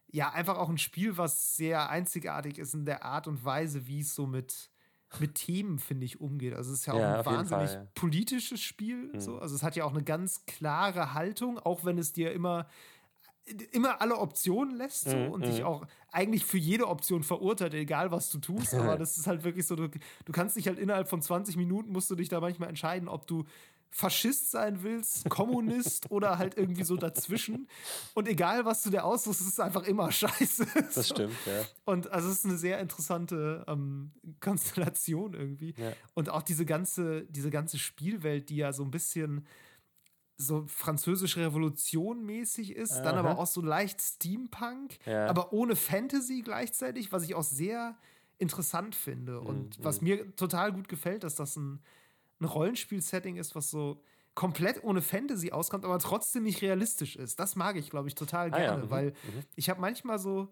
ja, 0.08 0.30
einfach 0.32 0.58
auch 0.58 0.68
ein 0.68 0.78
Spiel, 0.78 1.16
was 1.16 1.56
sehr 1.56 1.88
einzigartig 1.88 2.58
ist 2.58 2.74
in 2.74 2.84
der 2.84 3.04
Art 3.04 3.28
und 3.28 3.44
Weise, 3.44 3.86
wie 3.86 4.00
es 4.00 4.14
so 4.14 4.26
mit, 4.26 4.70
mit 5.20 5.36
Themen, 5.36 5.78
finde 5.78 6.04
ich, 6.04 6.20
umgeht. 6.20 6.54
Also 6.54 6.72
es 6.72 6.80
ist 6.80 6.86
ja 6.86 6.94
auch 6.94 6.98
ja, 6.98 7.18
ein 7.20 7.26
wahnsinnig 7.26 7.70
Fall, 7.70 7.82
ja. 7.84 7.90
politisches 7.94 8.60
Spiel. 8.60 9.12
Mhm. 9.14 9.20
So. 9.20 9.38
Also 9.38 9.54
es 9.54 9.62
hat 9.62 9.76
ja 9.76 9.84
auch 9.84 9.94
eine 9.94 10.02
ganz 10.02 10.44
klare 10.46 11.14
Haltung, 11.14 11.58
auch 11.58 11.84
wenn 11.84 11.96
es 11.96 12.12
dir 12.12 12.32
immer 12.32 12.66
immer 13.72 14.00
alle 14.00 14.18
Optionen 14.18 14.76
lässt 14.76 15.10
so, 15.10 15.16
mm, 15.16 15.32
und 15.32 15.46
dich 15.46 15.64
auch 15.64 15.84
eigentlich 16.10 16.44
für 16.44 16.58
jede 16.58 16.86
Option 16.86 17.22
verurteilt, 17.22 17.74
egal 17.74 18.10
was 18.10 18.30
du 18.30 18.38
tust. 18.38 18.74
Aber 18.74 18.96
das 18.98 19.18
ist 19.18 19.26
halt 19.26 19.44
wirklich 19.44 19.66
so, 19.66 19.76
du, 19.76 19.88
du 19.88 20.32
kannst 20.32 20.56
dich 20.56 20.68
halt 20.68 20.78
innerhalb 20.78 21.08
von 21.08 21.20
20 21.20 21.56
Minuten 21.56 21.92
musst 21.92 22.10
du 22.10 22.14
dich 22.14 22.28
da 22.28 22.40
manchmal 22.40 22.68
entscheiden, 22.68 23.08
ob 23.08 23.26
du 23.26 23.44
Faschist 23.94 24.50
sein 24.50 24.82
willst, 24.82 25.28
Kommunist 25.28 26.10
oder 26.10 26.38
halt 26.38 26.56
irgendwie 26.56 26.82
so 26.82 26.96
dazwischen. 26.96 27.68
Und 28.14 28.26
egal, 28.26 28.64
was 28.64 28.82
du 28.82 28.90
dir 28.90 29.04
aussuchst, 29.04 29.42
ist 29.42 29.48
es 29.48 29.60
einfach 29.60 29.82
immer 29.82 30.10
scheiße. 30.10 30.66
Das 30.94 31.08
stimmt, 31.08 31.34
ja. 31.46 31.64
Und 31.84 32.10
also 32.10 32.28
es 32.28 32.38
ist 32.38 32.44
eine 32.46 32.56
sehr 32.56 32.80
interessante 32.80 33.64
ähm, 33.68 34.12
Konstellation 34.40 35.34
irgendwie. 35.34 35.74
Ja. 35.76 35.92
Und 36.14 36.30
auch 36.30 36.42
diese 36.42 36.64
ganze, 36.64 37.24
diese 37.26 37.50
ganze 37.50 37.78
Spielwelt, 37.78 38.48
die 38.48 38.56
ja 38.56 38.72
so 38.72 38.82
ein 38.82 38.90
bisschen 38.90 39.46
so 40.46 40.64
französische 40.66 41.40
Revolution 41.40 42.24
mäßig 42.24 42.74
ist, 42.76 42.92
Aha. 42.92 43.02
dann 43.02 43.16
aber 43.16 43.38
auch 43.38 43.46
so 43.46 43.60
leicht 43.60 44.00
Steampunk, 44.00 44.98
ja. 45.06 45.26
aber 45.26 45.52
ohne 45.52 45.76
Fantasy 45.76 46.42
gleichzeitig, 46.42 47.12
was 47.12 47.24
ich 47.24 47.34
auch 47.34 47.42
sehr 47.42 47.96
interessant 48.38 48.94
finde 48.94 49.40
und 49.40 49.78
mhm. 49.78 49.84
was 49.84 50.00
mir 50.00 50.34
total 50.36 50.72
gut 50.72 50.88
gefällt, 50.88 51.24
dass 51.24 51.36
das 51.36 51.56
ein, 51.56 51.80
ein 52.40 52.44
Rollenspiel-Setting 52.44 53.36
ist, 53.36 53.54
was 53.54 53.70
so 53.70 54.02
komplett 54.34 54.82
ohne 54.82 55.02
Fantasy 55.02 55.52
auskommt, 55.52 55.84
aber 55.84 55.98
trotzdem 55.98 56.44
nicht 56.44 56.62
realistisch 56.62 57.16
ist. 57.16 57.38
Das 57.38 57.54
mag 57.54 57.76
ich, 57.76 57.90
glaube 57.90 58.08
ich, 58.08 58.14
total 58.14 58.50
gerne, 58.50 58.68
ah, 58.68 58.78
ja. 58.78 58.84
mhm. 58.84 58.90
weil 58.90 59.06
mhm. 59.10 59.44
ich 59.56 59.70
habe 59.70 59.80
manchmal 59.80 60.18
so 60.18 60.48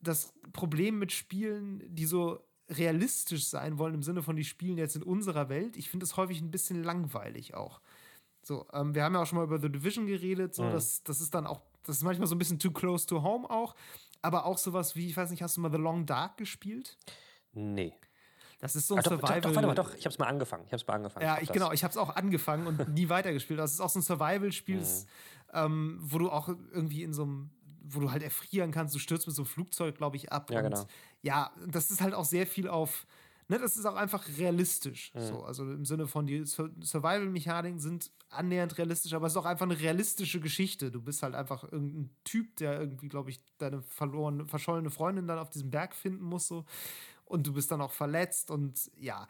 das 0.00 0.32
Problem 0.52 0.98
mit 0.98 1.12
Spielen, 1.12 1.82
die 1.94 2.06
so 2.06 2.40
realistisch 2.68 3.46
sein 3.46 3.78
wollen, 3.78 3.94
im 3.94 4.02
Sinne 4.02 4.22
von, 4.22 4.36
die 4.36 4.44
spielen 4.44 4.78
jetzt 4.78 4.96
in 4.96 5.02
unserer 5.02 5.48
Welt. 5.48 5.76
Ich 5.76 5.88
finde 5.88 6.04
es 6.04 6.16
häufig 6.16 6.40
ein 6.40 6.50
bisschen 6.50 6.82
langweilig 6.82 7.54
auch. 7.54 7.80
So, 8.46 8.64
ähm, 8.72 8.94
wir 8.94 9.02
haben 9.02 9.12
ja 9.12 9.22
auch 9.22 9.26
schon 9.26 9.38
mal 9.38 9.44
über 9.44 9.58
The 9.58 9.68
Division 9.68 10.06
geredet, 10.06 10.54
so, 10.54 10.62
mhm. 10.62 10.70
das, 10.70 11.02
das 11.02 11.20
ist 11.20 11.34
dann 11.34 11.48
auch, 11.48 11.62
das 11.82 11.96
ist 11.96 12.04
manchmal 12.04 12.28
so 12.28 12.36
ein 12.36 12.38
bisschen 12.38 12.60
too 12.60 12.70
close 12.70 13.04
to 13.04 13.20
home 13.20 13.50
auch, 13.50 13.74
aber 14.22 14.46
auch 14.46 14.56
sowas 14.56 14.94
wie, 14.94 15.08
ich 15.08 15.16
weiß 15.16 15.30
nicht, 15.30 15.42
hast 15.42 15.56
du 15.56 15.60
mal 15.60 15.72
The 15.72 15.78
Long 15.78 16.06
Dark 16.06 16.36
gespielt? 16.36 16.96
Nee. 17.54 17.92
Das 18.60 18.76
ist 18.76 18.86
so 18.86 18.94
ein 18.94 19.00
ah, 19.00 19.02
Survival. 19.02 19.40
Doch, 19.40 19.48
doch, 19.48 19.54
warte 19.56 19.66
mal, 19.66 19.74
doch, 19.74 19.94
ich 19.96 20.06
hab's 20.06 20.18
mal 20.18 20.28
angefangen. 20.28 20.62
Ich 20.64 20.72
hab's 20.72 20.86
mal 20.86 20.94
angefangen. 20.94 21.26
Ja, 21.26 21.38
ich, 21.40 21.50
genau, 21.50 21.72
ich 21.72 21.82
hab's 21.82 21.96
auch 21.96 22.14
angefangen 22.14 22.68
und 22.68 22.88
nie 22.94 23.08
weitergespielt. 23.08 23.58
Das 23.58 23.72
ist 23.72 23.80
auch 23.80 23.90
so 23.90 23.98
ein 23.98 24.02
Survival-Spiel, 24.02 24.78
mhm. 24.78 25.06
ähm, 25.52 25.98
wo 26.00 26.18
du 26.18 26.30
auch 26.30 26.48
irgendwie 26.48 27.02
in 27.02 27.12
so 27.12 27.24
einem 27.24 27.50
wo 27.88 28.00
du 28.00 28.10
halt 28.10 28.22
erfrieren 28.22 28.72
kannst, 28.72 28.94
du 28.94 28.98
stürzt 28.98 29.26
mit 29.26 29.36
so 29.36 29.42
einem 29.42 29.46
Flugzeug, 29.46 29.96
glaube 29.96 30.16
ich, 30.16 30.32
ab. 30.32 30.50
Ja, 30.50 30.58
und 30.58 30.64
genau. 30.70 30.86
Ja, 31.22 31.52
das 31.66 31.90
ist 31.90 32.00
halt 32.00 32.14
auch 32.14 32.24
sehr 32.24 32.46
viel 32.46 32.68
auf, 32.68 33.06
ne, 33.48 33.58
das 33.58 33.76
ist 33.76 33.86
auch 33.86 33.94
einfach 33.94 34.26
realistisch. 34.38 35.12
Mhm. 35.14 35.20
So, 35.20 35.42
also 35.44 35.64
im 35.64 35.84
Sinne 35.84 36.06
von, 36.06 36.26
die 36.26 36.44
Survival-Mechaniken 36.44 37.80
sind 37.80 38.10
annähernd 38.28 38.76
realistisch, 38.78 39.12
aber 39.12 39.26
es 39.26 39.32
ist 39.32 39.36
auch 39.36 39.44
einfach 39.44 39.66
eine 39.66 39.78
realistische 39.78 40.40
Geschichte. 40.40 40.90
Du 40.90 41.00
bist 41.00 41.22
halt 41.22 41.34
einfach 41.34 41.64
irgendein 41.64 42.10
Typ, 42.24 42.56
der 42.56 42.80
irgendwie, 42.80 43.08
glaube 43.08 43.30
ich, 43.30 43.40
deine 43.58 43.82
verlorene, 43.82 44.46
verschollene 44.46 44.90
Freundin 44.90 45.26
dann 45.26 45.38
auf 45.38 45.50
diesem 45.50 45.70
Berg 45.70 45.94
finden 45.94 46.24
muss, 46.24 46.48
so. 46.48 46.64
Und 47.24 47.46
du 47.46 47.52
bist 47.52 47.70
dann 47.70 47.80
auch 47.80 47.92
verletzt 47.92 48.50
und 48.50 48.90
ja 48.96 49.26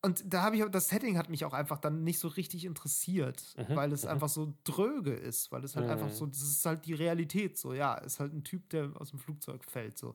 und 0.00 0.22
da 0.32 0.42
habe 0.42 0.56
ich 0.56 0.64
das 0.70 0.88
Setting 0.88 1.18
hat 1.18 1.28
mich 1.28 1.44
auch 1.44 1.52
einfach 1.52 1.78
dann 1.78 2.04
nicht 2.04 2.20
so 2.20 2.28
richtig 2.28 2.64
interessiert, 2.64 3.42
mhm, 3.56 3.74
weil 3.74 3.92
es 3.92 4.04
mhm. 4.04 4.10
einfach 4.10 4.28
so 4.28 4.54
dröge 4.64 5.12
ist, 5.12 5.50
weil 5.50 5.64
es 5.64 5.74
halt 5.74 5.88
einfach 5.88 6.10
so, 6.10 6.26
das 6.26 6.42
ist 6.42 6.64
halt 6.64 6.86
die 6.86 6.94
Realität 6.94 7.58
so, 7.58 7.74
ja, 7.74 7.94
ist 7.94 8.20
halt 8.20 8.32
ein 8.32 8.44
Typ, 8.44 8.68
der 8.70 8.92
aus 8.94 9.10
dem 9.10 9.18
Flugzeug 9.18 9.64
fällt, 9.64 9.98
so. 9.98 10.14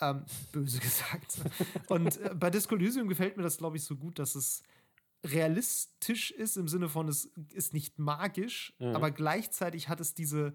Ähm, 0.00 0.24
böse 0.52 0.78
gesagt. 0.78 1.38
Und 1.88 2.20
äh, 2.20 2.34
bei 2.34 2.50
Disco 2.50 2.74
Elysium 2.74 3.08
gefällt 3.08 3.36
mir 3.36 3.42
das, 3.42 3.58
glaube 3.58 3.76
ich, 3.76 3.84
so 3.84 3.96
gut, 3.96 4.18
dass 4.18 4.34
es 4.34 4.62
realistisch 5.24 6.30
ist, 6.30 6.56
im 6.56 6.68
Sinne 6.68 6.88
von, 6.88 7.08
es 7.08 7.30
ist 7.52 7.74
nicht 7.74 7.98
magisch, 7.98 8.74
mhm. 8.78 8.94
aber 8.94 9.10
gleichzeitig 9.10 9.88
hat 9.88 10.00
es 10.00 10.14
diese, 10.14 10.54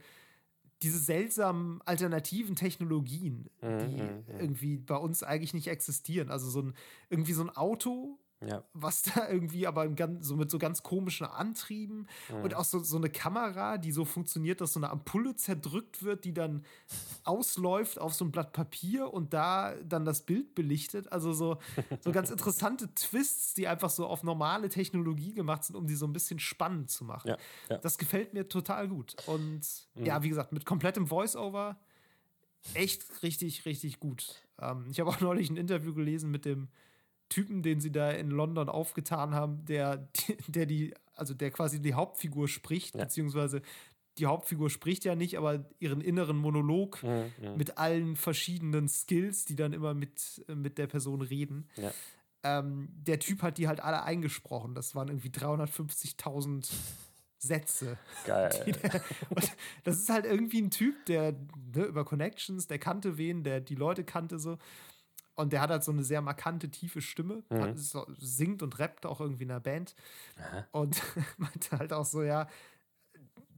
diese 0.82 1.00
seltsamen 1.00 1.82
alternativen 1.84 2.56
Technologien, 2.56 3.50
mhm, 3.62 3.80
die 3.80 4.04
mhm, 4.04 4.40
irgendwie 4.40 4.78
bei 4.78 4.96
uns 4.96 5.24
eigentlich 5.24 5.54
nicht 5.54 5.68
existieren. 5.68 6.30
Also 6.30 6.50
so 6.50 6.62
ein, 6.62 6.74
irgendwie 7.10 7.34
so 7.34 7.44
ein 7.44 7.50
Auto, 7.50 8.20
ja. 8.46 8.64
Was 8.74 9.04
da 9.04 9.30
irgendwie 9.30 9.68
aber 9.68 9.88
ganz, 9.90 10.28
so 10.28 10.36
mit 10.36 10.50
so 10.50 10.58
ganz 10.58 10.82
komischen 10.82 11.28
Antrieben 11.28 12.08
mhm. 12.30 12.44
und 12.44 12.56
auch 12.56 12.64
so, 12.64 12.80
so 12.80 12.98
eine 12.98 13.10
Kamera, 13.10 13.78
die 13.78 13.92
so 13.92 14.04
funktioniert, 14.04 14.62
dass 14.62 14.74
so 14.74 14.80
eine 14.80 14.90
Ampulle 14.90 15.36
zerdrückt 15.36 16.04
wird, 16.04 16.26
die 16.26 16.34
dann 16.34 16.66
ausläuft 17.24 18.00
auf 18.00 18.14
so 18.14 18.26
ein 18.26 18.32
Blatt 18.32 18.54
Papier 18.54 19.14
und 19.14 19.34
da 19.34 19.76
dann 19.84 20.06
das 20.06 20.22
Bild 20.22 20.56
belichtet. 20.56 21.12
Also 21.12 21.34
so, 21.34 21.58
so 22.02 22.12
ganz 22.12 22.32
interessante 22.32 22.94
Twists, 22.96 23.54
die 23.54 23.68
einfach 23.68 23.92
so 23.92 24.08
auf 24.08 24.24
normale 24.24 24.70
Technologie 24.70 25.34
gemacht 25.34 25.64
sind, 25.64 25.76
um 25.76 25.86
die 25.86 25.96
so 25.96 26.08
ein 26.08 26.14
bisschen 26.14 26.40
spannend 26.40 26.90
zu 26.90 27.06
machen. 27.06 27.30
Ja. 27.30 27.38
Ja. 27.70 27.78
Das 27.78 27.98
gefällt 27.98 28.34
mir 28.34 28.48
total 28.48 28.88
gut. 28.88 29.16
Und 29.28 29.62
mhm. 29.96 30.06
ja, 30.06 30.24
wie 30.24 30.30
gesagt, 30.30 30.52
mit 30.52 30.66
komplettem 30.66 31.08
Voice-Over 31.08 31.78
echt 32.74 33.24
richtig, 33.24 33.66
richtig 33.66 34.00
gut. 34.00 34.42
Ähm, 34.60 34.86
ich 34.90 35.00
habe 35.00 35.10
auch 35.10 35.20
neulich 35.20 35.50
ein 35.50 35.58
Interview 35.58 35.94
gelesen 35.94 36.32
mit 36.32 36.46
dem 36.46 36.70
Typen, 37.32 37.64
den 37.64 37.80
sie 37.80 37.92
da 37.92 38.12
in 38.12 38.30
London 38.30 38.70
aufgetan 38.70 39.34
haben, 39.34 39.66
der, 39.66 40.08
der 40.48 40.66
die, 40.68 40.94
also 41.16 41.34
der 41.34 41.50
quasi 41.50 41.82
die 41.82 41.96
Hauptfigur 41.96 42.48
spricht, 42.48 42.96
ja. 42.96 43.04
beziehungsweise 43.04 43.62
die 44.18 44.26
Hauptfigur 44.26 44.70
spricht 44.70 45.06
ja 45.06 45.16
nicht, 45.16 45.38
aber 45.38 45.66
ihren 45.80 46.02
inneren 46.02 46.38
Monolog 46.38 47.02
mhm, 47.02 47.32
mhm. 47.42 47.58
mit 47.58 47.78
allen 47.78 48.16
verschiedenen 48.16 48.88
Skills, 48.88 49.46
die 49.46 49.56
dann 49.56 49.74
immer 49.74 49.94
mit, 49.94 50.44
mit 50.54 50.78
der 50.78 50.88
Person 50.88 51.22
reden. 51.22 51.70
Ja. 51.78 51.92
Ähm, 52.44 52.90
der 52.92 53.20
Typ 53.20 53.42
hat 53.42 53.58
die 53.58 53.68
halt 53.68 53.80
alle 53.80 54.04
eingesprochen. 54.04 54.76
Das 54.76 54.96
waren 54.96 55.08
irgendwie 55.08 55.30
350.000 55.30 56.70
Sätze. 57.38 57.98
Geil. 58.26 58.52
Der, 58.84 59.02
das 59.84 59.98
ist 59.98 60.10
halt 60.10 60.26
irgendwie 60.26 60.62
ein 60.62 60.70
Typ, 60.70 61.06
der 61.08 61.32
ne, 61.74 61.86
über 61.86 62.06
Connections, 62.06 62.68
der 62.68 62.78
kannte 62.78 63.18
wen, 63.18 63.44
der 63.44 63.62
die 63.62 63.74
Leute 63.74 64.04
kannte 64.04 64.38
so. 64.38 64.60
Und 65.42 65.54
der 65.54 65.62
hat 65.62 65.70
halt 65.70 65.84
so 65.84 65.92
eine 65.92 66.04
sehr 66.04 66.22
markante, 66.22 66.70
tiefe 66.70 67.02
Stimme. 67.02 67.44
Mhm. 67.50 67.62
Hat, 67.62 67.78
singt 68.18 68.64
und 68.64 68.80
rappt 68.80 69.06
auch 69.06 69.20
irgendwie 69.20 69.44
in 69.44 69.50
der 69.50 69.60
Band. 69.60 69.96
Aha. 70.38 70.68
Und 70.72 71.02
meinte 71.38 71.78
halt 71.78 71.94
auch 71.94 72.06
so, 72.06 72.24
ja, 72.24 72.48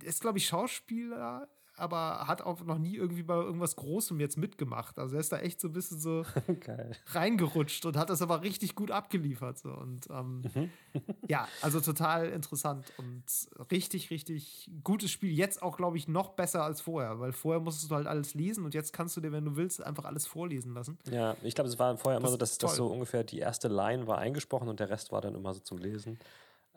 ist, 0.04 0.22
glaube 0.22 0.38
ich, 0.38 0.48
Schauspieler, 0.48 1.48
aber 1.78 2.28
hat 2.28 2.42
auch 2.42 2.62
noch 2.64 2.78
nie 2.78 2.96
irgendwie 2.96 3.24
bei 3.24 3.36
irgendwas 3.36 3.76
Großem 3.76 4.20
jetzt 4.20 4.38
mitgemacht. 4.38 5.00
Also 5.00 5.16
er 5.16 5.20
ist 5.20 5.32
da 5.32 5.40
echt 5.40 5.60
so 5.60 5.70
ein 5.70 5.74
bisschen 5.74 6.00
so 6.00 6.24
reingerutscht 7.08 7.86
und 7.86 7.98
hat 7.98 8.10
das 8.10 8.22
aber 8.22 8.42
richtig 8.42 8.76
gut 8.76 8.92
abgeliefert. 8.92 9.58
So. 9.60 9.70
Und 9.70 10.08
ähm, 10.10 10.42
mhm. 10.54 10.70
ja, 11.28 11.48
also 11.62 11.80
total 11.82 12.30
interessant 12.30 12.92
und 12.98 13.24
richtig, 13.72 14.12
richtig 14.12 14.70
gutes 14.84 15.12
Spiel. 15.12 15.32
Jetzt 15.32 15.62
auch, 15.62 15.78
glaube 15.78 15.98
ich, 15.98 16.08
noch 16.08 16.30
besser 16.30 16.64
als 16.64 16.82
vorher, 16.82 17.20
weil 17.20 17.32
vorher 17.32 17.62
musstest 17.62 17.92
du 17.92 17.96
halt 17.96 18.08
alles 18.08 18.34
lesen 18.34 18.66
und 18.66 18.74
jetzt 18.74 18.94
kannst 18.94 19.18
du 19.18 19.22
dir, 19.22 19.32
wenn 19.32 19.46
du 19.46 19.56
willst, 19.56 19.84
einfach 19.84 20.06
alles 20.06 20.28
vorlesen 20.28 20.74
lassen. 20.74 21.00
Ja, 21.10 21.36
ich 21.42 21.56
glaube, 21.56 21.70
es 21.70 21.80
war 21.80 21.98
vorher 21.98 22.20
das 22.20 22.24
immer 22.24 22.32
so, 22.32 22.38
dass 22.38 22.58
das 22.58 22.76
so 22.76 22.88
ungefähr 22.88 23.24
die 23.24 23.40
erste 23.40 23.68
Line 23.68 24.08
war 24.08 24.20
eingesprochen 24.20 24.68
und 24.68 24.80
der 24.80 24.90
Rest 24.90 25.12
war 25.12 25.22
dann 25.22 25.36
immer 25.36 25.54
so 25.54 25.60
zum 25.60 25.78
Lesen. 25.78 26.20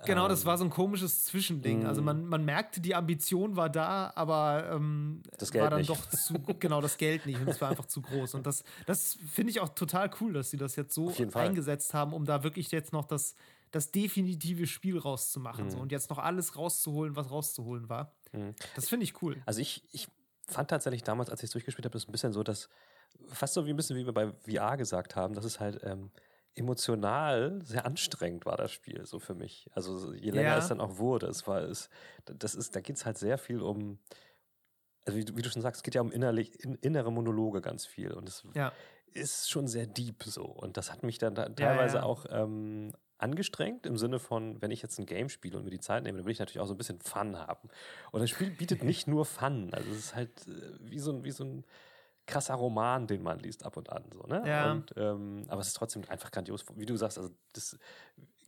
Genau, 0.05 0.29
das 0.29 0.45
war 0.45 0.59
so 0.59 0.65
ein 0.65 0.71
komisches 0.71 1.25
Zwischending. 1.25 1.87
Also 1.87 2.03
man, 2.03 2.27
man 2.27 2.45
merkte, 2.45 2.81
die 2.81 2.95
Ambition 2.95 3.57
war 3.57 3.71
da, 3.71 4.13
aber 4.15 4.71
ähm, 4.73 5.23
das 5.39 5.51
Geld 5.51 5.63
war 5.63 5.71
dann 5.71 5.81
nicht. 5.81 5.91
doch 5.91 6.09
zu, 6.11 6.35
genau, 6.59 6.81
das 6.81 6.99
Geld 6.99 7.25
nicht 7.25 7.41
und 7.41 7.49
es 7.49 7.61
war 7.61 7.71
einfach 7.71 7.87
zu 7.87 8.03
groß. 8.03 8.35
Und 8.35 8.47
das, 8.47 8.63
das 8.85 9.17
finde 9.33 9.51
ich 9.51 9.61
auch 9.61 9.71
total 9.71 10.11
cool, 10.21 10.35
dass 10.35 10.51
sie 10.51 10.59
das 10.59 10.77
jetzt 10.77 10.95
so 10.95 11.13
eingesetzt 11.35 11.95
haben, 11.95 12.13
um 12.13 12.27
da 12.27 12.43
wirklich 12.43 12.71
jetzt 12.73 12.93
noch 12.93 13.07
das, 13.07 13.35
das 13.71 13.91
definitive 13.91 14.67
Spiel 14.67 14.99
rauszumachen. 14.99 15.67
Mhm. 15.67 15.71
So, 15.71 15.79
und 15.79 15.93
jetzt 15.93 16.11
noch 16.11 16.19
alles 16.19 16.57
rauszuholen, 16.57 17.17
was 17.17 17.31
rauszuholen 17.31 17.89
war. 17.89 18.13
Mhm. 18.33 18.55
Das 18.75 18.89
finde 18.89 19.05
ich 19.05 19.23
cool. 19.23 19.43
Also 19.47 19.61
ich, 19.61 19.83
ich 19.93 20.09
fand 20.47 20.71
tatsächlich 20.71 21.05
damals, 21.05 21.31
als 21.31 21.41
ich 21.41 21.49
es 21.49 21.53
durchgespielt 21.53 21.87
habe, 21.87 21.93
das 21.95 22.07
ein 22.07 22.13
bisschen 22.13 22.33
so, 22.33 22.43
dass 22.43 22.69
fast 23.29 23.55
so 23.55 23.67
wie 23.67 23.71
ein 23.71 23.77
bisschen 23.77 23.97
wie 23.97 24.05
wir 24.05 24.13
bei 24.13 24.33
VR 24.47 24.77
gesagt 24.77 25.17
haben, 25.17 25.35
dass 25.35 25.45
es 25.45 25.59
halt 25.59 25.81
ähm, 25.85 26.11
emotional 26.57 27.61
sehr 27.65 27.87
anstrengend 27.87 28.47
war 28.47 28.57
das 28.57 28.73
Spiel 28.73 29.05
so 29.07 29.19
für 29.19 29.35
mich. 29.35 29.69
Also 29.75 30.13
je 30.15 30.31
länger 30.31 30.51
ja. 30.51 30.59
es 30.59 30.69
dann 30.69 30.81
auch 30.81 30.99
wurde, 30.99 31.27
es 31.27 31.47
war 31.47 31.63
es, 31.63 31.91
das 32.25 32.55
ist, 32.55 32.75
da 32.75 32.81
geht 32.81 32.97
es 32.97 33.07
halt 33.07 33.19
sehr 33.19 33.39
viel 33.39 33.61
um, 33.61 33.99
also 35.05 35.19
wie, 35.19 35.37
wie, 35.37 35.43
du 35.43 35.51
schon 35.51 35.63
sagst, 35.63 35.81
es 35.81 35.83
geht 35.83 35.95
ja 35.95 36.01
um 36.01 36.11
innerlich, 36.11 36.63
in, 36.65 36.75
innere 36.77 37.13
Monologe 37.13 37.61
ganz 37.61 37.87
viel 37.87 38.13
und 38.13 38.29
es 38.29 38.43
ja. 38.55 38.73
ist 39.13 39.51
schon 39.51 39.69
sehr 39.69 39.87
deep 39.87 40.25
so 40.25 40.45
und 40.45 40.77
das 40.77 40.91
hat 40.91 41.03
mich 41.03 41.19
dann 41.19 41.35
da 41.35 41.49
teilweise 41.49 41.99
ja, 41.99 42.03
auch 42.03 42.25
ähm, 42.31 42.93
angestrengt 43.19 43.87
im 43.87 43.97
Sinne 43.97 44.19
von, 44.19 44.61
wenn 44.61 44.71
ich 44.71 44.83
jetzt 44.83 44.99
ein 44.99 45.07
Game 45.07 45.29
spiele 45.29 45.59
und 45.59 45.65
mir 45.65 45.71
die 45.71 45.81
Zeit 45.81 46.03
nehme, 46.03 46.19
dann 46.19 46.27
will 46.27 46.33
ich 46.33 46.39
natürlich 46.39 46.61
auch 46.61 46.67
so 46.67 46.75
ein 46.75 46.79
bisschen 46.79 47.01
Fun 47.01 47.39
haben. 47.39 47.69
Und 48.13 48.21
das 48.21 48.31
Spiel 48.31 48.51
bietet 48.51 48.83
nicht 48.85 49.07
nur 49.07 49.25
Fun, 49.25 49.73
also 49.73 49.91
es 49.91 49.99
ist 49.99 50.15
halt 50.15 50.47
äh, 50.49 50.73
wie 50.81 50.99
so 50.99 51.13
ein, 51.13 51.25
wie 51.25 51.31
so 51.31 51.45
ein 51.45 51.65
krasser 52.27 52.55
Roman, 52.55 53.07
den 53.07 53.23
man 53.23 53.39
liest 53.39 53.65
ab 53.65 53.77
und 53.77 53.91
an. 53.91 54.05
So, 54.13 54.23
ne? 54.23 54.43
Ja. 54.47 54.73
Und, 54.73 54.93
ähm, 54.97 55.45
aber 55.49 55.61
es 55.61 55.69
ist 55.69 55.75
trotzdem 55.75 56.03
einfach 56.09 56.31
grandios. 56.31 56.65
Wie 56.75 56.87
du 56.87 56.97
sagst, 56.97 57.19
also 57.19 57.31
das 57.53 57.79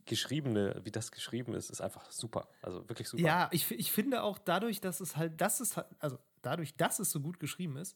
Geschriebene, 0.05 0.81
wie 0.83 0.91
das 0.91 1.11
geschrieben 1.11 1.53
ist, 1.53 1.69
ist 1.69 1.81
einfach 1.81 2.11
super. 2.11 2.47
Also 2.61 2.87
wirklich 2.89 3.07
super. 3.07 3.23
Ja, 3.23 3.47
ich, 3.51 3.69
ich 3.71 3.91
finde 3.91 4.23
auch 4.23 4.37
dadurch, 4.39 4.81
dass 4.81 4.99
es 4.99 5.15
halt, 5.15 5.39
das 5.39 5.61
ist 5.61 5.77
halt, 5.77 5.87
also 5.99 6.17
dadurch, 6.41 6.75
dass 6.75 6.99
es 6.99 7.11
so 7.11 7.19
gut 7.19 7.39
geschrieben 7.39 7.77
ist, 7.77 7.95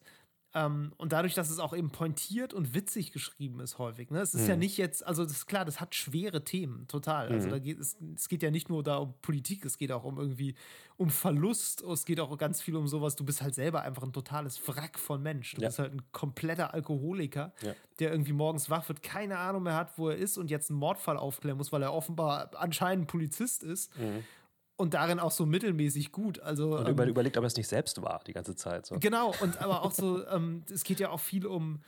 ähm, 0.55 0.93
und 0.97 1.13
dadurch, 1.13 1.33
dass 1.33 1.49
es 1.49 1.57
auch 1.57 1.75
eben 1.75 1.89
pointiert 1.89 2.53
und 2.53 2.75
witzig 2.75 3.11
geschrieben 3.11 3.59
ist, 3.59 3.79
häufig. 3.79 4.11
Ne? 4.11 4.19
Es 4.19 4.35
ist 4.35 4.43
mhm. 4.43 4.49
ja 4.49 4.55
nicht 4.55 4.77
jetzt, 4.77 5.05
also 5.05 5.23
das 5.23 5.31
ist 5.31 5.45
klar, 5.47 5.65
das 5.65 5.81
hat 5.81 5.95
schwere 5.95 6.43
Themen, 6.43 6.87
total. 6.87 7.29
Also 7.29 7.47
mhm. 7.47 7.51
da 7.51 7.59
geht 7.59 7.79
es, 7.79 7.97
es 8.15 8.29
geht 8.29 8.43
ja 8.43 8.51
nicht 8.51 8.69
nur 8.69 8.83
da 8.83 8.97
um 8.97 9.15
Politik, 9.23 9.65
es 9.65 9.79
geht 9.79 9.91
auch 9.91 10.03
um 10.03 10.19
irgendwie 10.19 10.53
um 10.97 11.09
Verlust, 11.09 11.81
es 11.81 12.05
geht 12.05 12.19
auch 12.19 12.37
ganz 12.37 12.61
viel 12.61 12.75
um 12.75 12.87
sowas. 12.87 13.15
Du 13.15 13.25
bist 13.25 13.41
halt 13.41 13.55
selber 13.55 13.81
einfach 13.81 14.03
ein 14.03 14.13
totales 14.13 14.61
Wrack 14.67 14.99
von 14.99 15.23
Mensch. 15.23 15.55
Du 15.55 15.61
ja. 15.61 15.69
bist 15.69 15.79
halt 15.79 15.93
ein 15.93 16.03
kompletter 16.11 16.73
Alkoholiker, 16.73 17.51
ja. 17.61 17.73
der 17.97 18.11
irgendwie 18.11 18.33
morgens 18.33 18.69
wach 18.69 18.87
wird, 18.89 19.01
keine 19.01 19.39
Ahnung 19.39 19.63
mehr 19.63 19.75
hat, 19.75 19.97
wo 19.97 20.09
er 20.09 20.17
ist 20.17 20.37
und 20.37 20.51
jetzt 20.51 20.69
einen 20.69 20.77
Mordfall 20.77 21.17
aufklären 21.17 21.57
muss, 21.57 21.71
weil 21.71 21.81
er 21.81 21.93
offenbar 21.93 22.51
anscheinend 22.55 23.07
Polizist 23.07 23.63
ist. 23.63 23.97
Mhm 23.97 24.23
und 24.75 24.93
darin 24.93 25.19
auch 25.19 25.31
so 25.31 25.45
mittelmäßig 25.45 26.11
gut. 26.11 26.39
Also, 26.39 26.77
und 26.77 26.87
ähm, 26.87 27.07
überlegt, 27.07 27.37
ob 27.37 27.43
er 27.43 27.47
es 27.47 27.55
nicht 27.55 27.67
selbst 27.67 28.01
war, 28.01 28.21
die 28.25 28.33
ganze 28.33 28.55
Zeit. 28.55 28.85
So. 28.85 28.97
Genau, 28.99 29.33
und 29.41 29.61
aber 29.61 29.83
auch 29.83 29.91
so, 29.91 30.25
ähm, 30.27 30.63
es 30.71 30.83
geht 30.83 30.99
ja 30.99 31.09
auch 31.09 31.19
viel 31.19 31.45
um, 31.45 31.81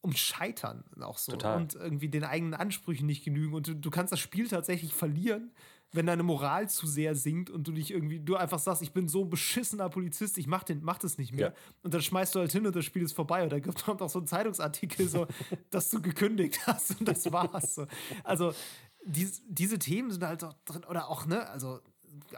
um 0.00 0.12
Scheitern 0.12 0.84
auch 1.00 1.18
so. 1.18 1.32
Total. 1.32 1.58
Und 1.58 1.74
irgendwie 1.74 2.08
den 2.08 2.24
eigenen 2.24 2.54
Ansprüchen 2.54 3.06
nicht 3.06 3.24
genügen. 3.24 3.54
Und 3.54 3.68
du, 3.68 3.74
du 3.74 3.90
kannst 3.90 4.12
das 4.12 4.20
Spiel 4.20 4.48
tatsächlich 4.48 4.94
verlieren, 4.94 5.52
wenn 5.92 6.06
deine 6.06 6.22
Moral 6.22 6.68
zu 6.68 6.86
sehr 6.86 7.14
sinkt 7.14 7.50
und 7.50 7.66
du 7.66 7.72
dich 7.72 7.90
irgendwie, 7.90 8.20
du 8.20 8.36
einfach 8.36 8.60
sagst, 8.60 8.80
ich 8.80 8.92
bin 8.92 9.08
so 9.08 9.24
ein 9.24 9.30
beschissener 9.30 9.88
Polizist, 9.88 10.38
ich 10.38 10.46
mach, 10.46 10.62
den, 10.62 10.82
mach 10.82 10.98
das 10.98 11.18
nicht 11.18 11.32
mehr. 11.32 11.48
Ja. 11.48 11.54
Und 11.82 11.92
dann 11.92 12.00
schmeißt 12.00 12.34
du 12.34 12.38
halt 12.38 12.52
hin 12.52 12.64
und 12.66 12.74
das 12.74 12.84
Spiel 12.84 13.02
ist 13.02 13.12
vorbei. 13.12 13.42
Und 13.42 13.52
dann 13.52 13.62
kommt 13.62 14.00
auch 14.00 14.08
so 14.08 14.20
ein 14.20 14.26
Zeitungsartikel, 14.26 15.08
so, 15.08 15.26
dass 15.70 15.90
du 15.90 16.00
gekündigt 16.00 16.66
hast 16.66 16.98
und 17.00 17.08
das 17.08 17.30
war's. 17.32 17.74
So. 17.74 17.86
Also, 18.22 18.54
dies, 19.04 19.42
diese 19.48 19.78
Themen 19.78 20.10
sind 20.10 20.24
halt 20.24 20.44
auch 20.44 20.54
drin, 20.64 20.84
oder 20.84 21.08
auch, 21.08 21.26
ne, 21.26 21.48
also 21.48 21.80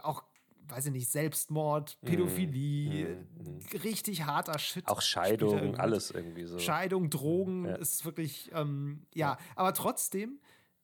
auch 0.01 0.23
weiß 0.69 0.87
ich 0.87 0.91
nicht, 0.91 1.09
Selbstmord. 1.09 1.99
Pädophilie, 2.01 3.15
mm, 3.15 3.43
mm, 3.43 3.81
richtig 3.83 4.25
harter 4.25 4.57
Shit. 4.59 4.87
Auch 4.87 5.01
Scheidung, 5.01 5.75
alles 5.75 6.11
irgendwie 6.11 6.45
so. 6.45 6.59
Scheidung, 6.59 7.09
Drogen, 7.09 7.65
ja. 7.65 7.75
ist 7.75 8.05
wirklich, 8.05 8.51
ähm, 8.53 9.05
ja. 9.13 9.33
ja, 9.33 9.37
aber 9.55 9.73
trotzdem, 9.73 10.39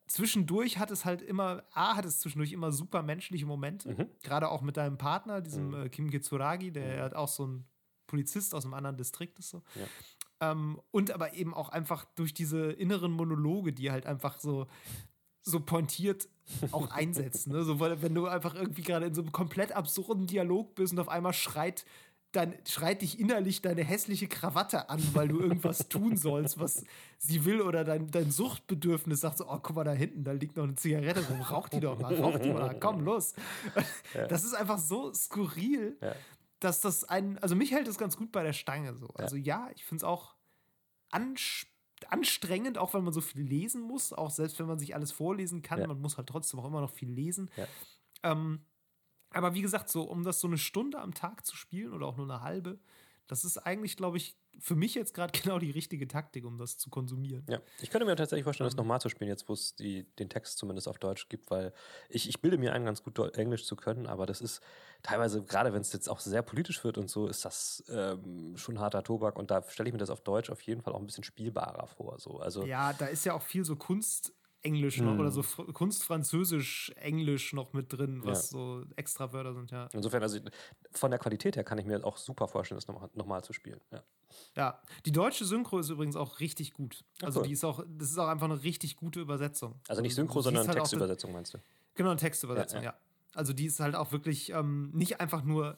zwischendurch 0.08 0.77
hat 0.77 0.91
es 0.91 1.05
halt 1.05 1.22
immer, 1.22 1.63
A, 1.72 1.96
hat 1.96 2.05
es 2.05 2.19
zwischendurch 2.19 2.51
immer 2.51 2.72
super 2.72 3.03
menschliche 3.03 3.46
Momente, 3.46 3.89
mhm. 3.89 4.10
gerade 4.24 4.50
auch 4.50 4.62
mit 4.62 4.77
deinem 4.77 4.98
Partner, 4.98 5.41
diesem 5.41 5.69
mhm. 5.69 5.86
äh, 5.86 5.89
Kim 5.89 6.10
Kitsuragi, 6.10 6.72
der 6.72 6.98
mhm. 6.98 7.01
hat 7.01 7.13
auch 7.13 7.29
so 7.29 7.48
ein 7.48 7.65
Polizist 8.08 8.55
aus 8.55 8.65
einem 8.65 8.74
anderen 8.74 8.98
Distrikt 8.98 9.39
ist 9.39 9.50
so. 9.50 9.63
Ja. 9.75 10.51
Ähm, 10.51 10.81
und 10.91 11.12
aber 11.12 11.34
eben 11.36 11.53
auch 11.53 11.69
einfach 11.69 12.05
durch 12.15 12.34
diese 12.34 12.72
inneren 12.72 13.12
Monologe, 13.12 13.72
die 13.72 13.91
halt 13.91 14.05
einfach 14.05 14.39
so 14.39 14.67
so 15.50 15.60
pointiert 15.60 16.29
auch 16.72 16.89
einsetzen. 16.91 17.51
Ne? 17.51 17.63
So, 17.63 17.79
wenn 17.79 18.15
du 18.15 18.27
einfach 18.27 18.56
irgendwie 18.56 18.84
gerade 18.84 19.08
in 19.08 19.13
so 19.13 19.22
einem 19.22 19.32
komplett 19.32 19.72
absurden 19.72 20.27
Dialog 20.27 20.75
bist 20.75 20.94
und 20.94 21.00
auf 21.00 21.10
einmal 21.10 21.34
schreit 21.34 21.86
dann 22.32 22.53
schreit 22.68 23.01
dich 23.01 23.20
innerlich 23.20 23.62
deine 23.62 23.84
hässliche 23.84 24.27
Krawatte 24.27 24.89
an, 24.89 25.01
weil 25.13 25.27
du 25.29 25.39
irgendwas 25.39 25.79
tun 25.89 26.15
sollst, 26.15 26.60
was 26.60 26.84
sie 27.18 27.44
will, 27.44 27.62
oder 27.62 27.84
dein, 27.84 28.12
dein 28.12 28.29
Suchtbedürfnis 28.29 29.22
sagt 29.22 29.39
so, 29.39 29.48
oh, 29.48 29.60
guck 29.62 29.75
mal 29.75 29.84
da 29.84 29.94
hinten, 29.94 30.24
da 30.24 30.32
liegt 30.32 30.56
noch 30.56 30.65
eine 30.65 30.75
Zigarette 30.75 31.27
rum, 31.27 31.41
rauch 31.41 31.70
die 31.70 31.79
doch 31.79 31.98
mal, 31.98 32.13
rauch 32.15 32.38
die 32.38 32.51
mal, 32.51 32.77
komm, 32.79 33.01
los. 33.01 33.34
Ja. 34.13 34.27
Das 34.27 34.44
ist 34.44 34.53
einfach 34.53 34.79
so 34.79 35.13
skurril, 35.13 35.98
ja. 36.01 36.15
dass 36.60 36.82
das 36.82 37.03
ein, 37.03 37.38
also 37.39 37.56
mich 37.56 37.72
hält 37.72 37.88
das 37.88 37.98
ganz 37.98 38.18
gut 38.18 38.32
bei 38.32 38.44
der 38.44 38.53
Stange 38.53 38.96
so. 38.96 39.08
Also 39.15 39.36
ja, 39.36 39.70
ich 39.75 39.86
finde 39.86 39.98
es 39.98 40.03
auch 40.03 40.36
anspannend 41.12 41.78
anstrengend, 42.10 42.77
auch 42.77 42.94
wenn 42.94 43.03
man 43.03 43.13
so 43.13 43.22
viel 43.22 43.41
lesen 43.41 43.82
muss, 43.82 44.13
auch 44.13 44.32
selbst 44.32 44.60
wenn 44.60 44.68
man 44.68 44.79
sich 44.79 44.96
alles 44.96 45.12
vorlesen 45.12 45.62
kann, 45.62 45.79
ja. 45.79 45.88
man 45.88 46.00
muss 46.01 46.18
halt 46.18 46.27
trotzdem 46.27 46.60
auch 46.60 46.65
immer 46.65 46.82
noch 46.82 46.91
viel 46.91 47.10
lesen. 47.10 47.50
Ja. 47.56 47.68
Ähm, 48.24 48.65
aber 49.32 49.53
wie 49.53 49.62
gesagt, 49.62 49.89
so 49.89 50.03
um 50.03 50.24
das 50.24 50.39
so 50.39 50.48
eine 50.48 50.58
Stunde 50.58 51.00
am 51.00 51.13
Tag 51.13 51.46
zu 51.46 51.56
spielen 51.56 51.94
oder 51.94 52.08
auch 52.08 52.18
nur 52.18 52.25
eine 52.25 52.41
halbe, 52.41 52.79
das 53.29 53.45
ist 53.45 53.59
eigentlich, 53.59 53.95
glaube 53.95 54.17
ich, 54.17 54.36
für 54.59 54.75
mich 54.75 54.95
jetzt 54.95 55.13
gerade 55.13 55.31
genau 55.39 55.59
die 55.59 55.71
richtige 55.71 56.07
Taktik, 56.07 56.45
um 56.45 56.57
das 56.57 56.77
zu 56.77 56.89
konsumieren. 56.89 57.45
Ja, 57.48 57.62
ich 57.79 57.91
könnte 57.91 58.05
mir 58.05 58.15
tatsächlich 58.15 58.43
vorstellen, 58.43 58.65
das 58.65 58.74
ähm. 58.74 58.79
nochmal 58.79 59.00
zu 59.00 59.07
spielen, 59.07 59.29
jetzt 59.29 59.48
wo 59.48 59.53
es 59.53 59.75
die, 59.75 60.03
den 60.15 60.29
Text 60.29 60.57
zumindest 60.57 60.88
auf 60.88 60.98
Deutsch 60.98 61.29
gibt, 61.29 61.50
weil 61.51 61.71
ich, 62.09 62.27
ich 62.27 62.41
bilde 62.41 62.57
mir 62.57 62.74
ein, 62.74 62.83
ganz 62.83 63.03
gut 63.03 63.19
Englisch 63.38 63.65
zu 63.65 63.75
können, 63.75 64.07
aber 64.07 64.25
das 64.25 64.41
ist 64.41 64.62
teilweise, 65.03 65.43
gerade 65.43 65.71
wenn 65.74 65.81
es 65.81 65.93
jetzt 65.93 66.09
auch 66.09 66.19
sehr 66.19 66.41
politisch 66.41 66.83
wird 66.83 66.98
und 66.98 67.09
so, 67.09 67.27
ist 67.27 67.45
das 67.45 67.83
ähm, 67.89 68.57
schon 68.57 68.79
harter 68.79 69.03
Tobak 69.03 69.38
und 69.38 69.51
da 69.51 69.63
stelle 69.69 69.89
ich 69.89 69.93
mir 69.93 70.00
das 70.00 70.09
auf 70.09 70.21
Deutsch 70.21 70.50
auf 70.50 70.62
jeden 70.63 70.81
Fall 70.81 70.93
auch 70.93 71.00
ein 71.00 71.05
bisschen 71.05 71.24
spielbarer 71.24 71.88
vor. 71.88 72.19
So. 72.19 72.39
Also, 72.39 72.65
ja, 72.65 72.93
da 72.93 73.05
ist 73.05 73.25
ja 73.25 73.33
auch 73.33 73.43
viel 73.43 73.63
so 73.63 73.75
Kunst 73.75 74.33
Englisch 74.62 75.00
noch 75.00 75.18
oder 75.18 75.32
so 75.32 75.44
hm. 75.44 75.74
Kunstfranzösisch 75.74 76.92
Englisch 76.98 77.54
noch 77.54 77.74
mit 77.74 77.94
drin, 77.94 78.22
was 78.24 78.51
ja. 78.51 78.58
so 78.58 78.84
extra 78.96 79.32
Wörter 79.32 79.54
sind, 79.54 79.72
ja. 79.72 79.88
Insofern, 79.94 80.22
also 80.22 80.39
von 80.92 81.12
der 81.12 81.20
Qualität 81.20 81.56
her 81.56 81.63
kann 81.63 81.78
ich 81.78 81.86
mir 81.86 82.04
auch 82.06 82.18
super 82.18 82.48
vorstellen, 82.48 82.78
das 82.78 82.88
nochmal 82.88 83.10
noch 83.13 83.25
mal 83.25 83.44
zu 83.44 83.54
spielen. 83.54 83.80
Ja. 83.92 84.04
ja, 84.56 84.82
die 85.06 85.12
deutsche 85.12 85.46
Synchro 85.46 85.80
ist 85.80 85.89
übrigens 85.89 86.16
auch 86.16 86.39
richtig 86.39 86.74
gut. 86.74 87.04
Also 87.22 87.39
cool. 87.39 87.48
die 87.48 87.54
ist 87.54 87.63
auch, 87.63 87.84
das 87.88 88.12
ist 88.12 88.18
auch 88.18 88.28
einfach 88.28 88.50
eine 88.50 88.62
richtig 88.63 88.98
gute 88.98 89.22
Übersetzung. 89.22 89.80
Also 89.88 90.01
nicht 90.01 90.16
Synchro, 90.16 90.42
sondern 90.42 90.68
halt 90.68 90.78
Textübersetzung, 90.78 91.32
meinst 91.32 91.54
du? 91.54 91.60
Genau, 91.96 92.10
eine 92.10 92.20
Textübersetzung, 92.20 92.80
ja. 92.80 92.92
ja. 92.92 92.98
Also 93.34 93.54
die 93.54 93.66
ist 93.66 93.80
halt 93.80 93.96
auch 93.96 94.12
wirklich 94.12 94.51
ähm, 94.51 94.92
nicht 94.94 95.22
einfach 95.22 95.44
nur 95.44 95.78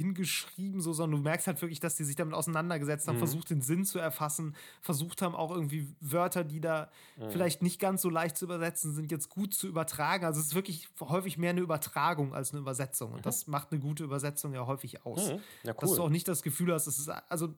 hingeschrieben, 0.00 0.80
so, 0.80 0.92
sondern 0.92 1.20
du 1.20 1.24
merkst 1.24 1.46
halt 1.46 1.60
wirklich, 1.60 1.80
dass 1.80 1.96
die 1.96 2.04
sich 2.04 2.16
damit 2.16 2.34
auseinandergesetzt 2.34 3.06
haben, 3.06 3.16
mhm. 3.16 3.20
versucht 3.20 3.50
den 3.50 3.60
Sinn 3.60 3.84
zu 3.84 3.98
erfassen, 3.98 4.56
versucht 4.80 5.22
haben 5.22 5.34
auch 5.34 5.50
irgendwie 5.50 5.86
Wörter, 6.00 6.42
die 6.42 6.60
da 6.60 6.90
mhm. 7.16 7.30
vielleicht 7.30 7.62
nicht 7.62 7.78
ganz 7.78 8.02
so 8.02 8.08
leicht 8.08 8.36
zu 8.36 8.46
übersetzen 8.46 8.94
sind, 8.94 9.10
jetzt 9.10 9.28
gut 9.28 9.52
zu 9.52 9.68
übertragen. 9.68 10.24
Also 10.24 10.40
es 10.40 10.46
ist 10.46 10.54
wirklich 10.54 10.88
häufig 11.00 11.38
mehr 11.38 11.50
eine 11.50 11.60
Übertragung 11.60 12.34
als 12.34 12.52
eine 12.52 12.60
Übersetzung. 12.60 13.12
Und 13.12 13.18
mhm. 13.18 13.22
das 13.22 13.46
macht 13.46 13.72
eine 13.72 13.80
gute 13.80 14.02
Übersetzung 14.02 14.54
ja 14.54 14.66
häufig 14.66 15.04
aus. 15.04 15.32
Mhm. 15.32 15.40
Ja, 15.64 15.72
cool. 15.72 15.76
Dass 15.80 15.94
du 15.94 16.02
auch 16.02 16.08
nicht 16.08 16.26
das 16.26 16.42
Gefühl 16.42 16.72
hast, 16.72 16.86
es 16.86 16.98
ist, 16.98 17.08
also 17.08 17.54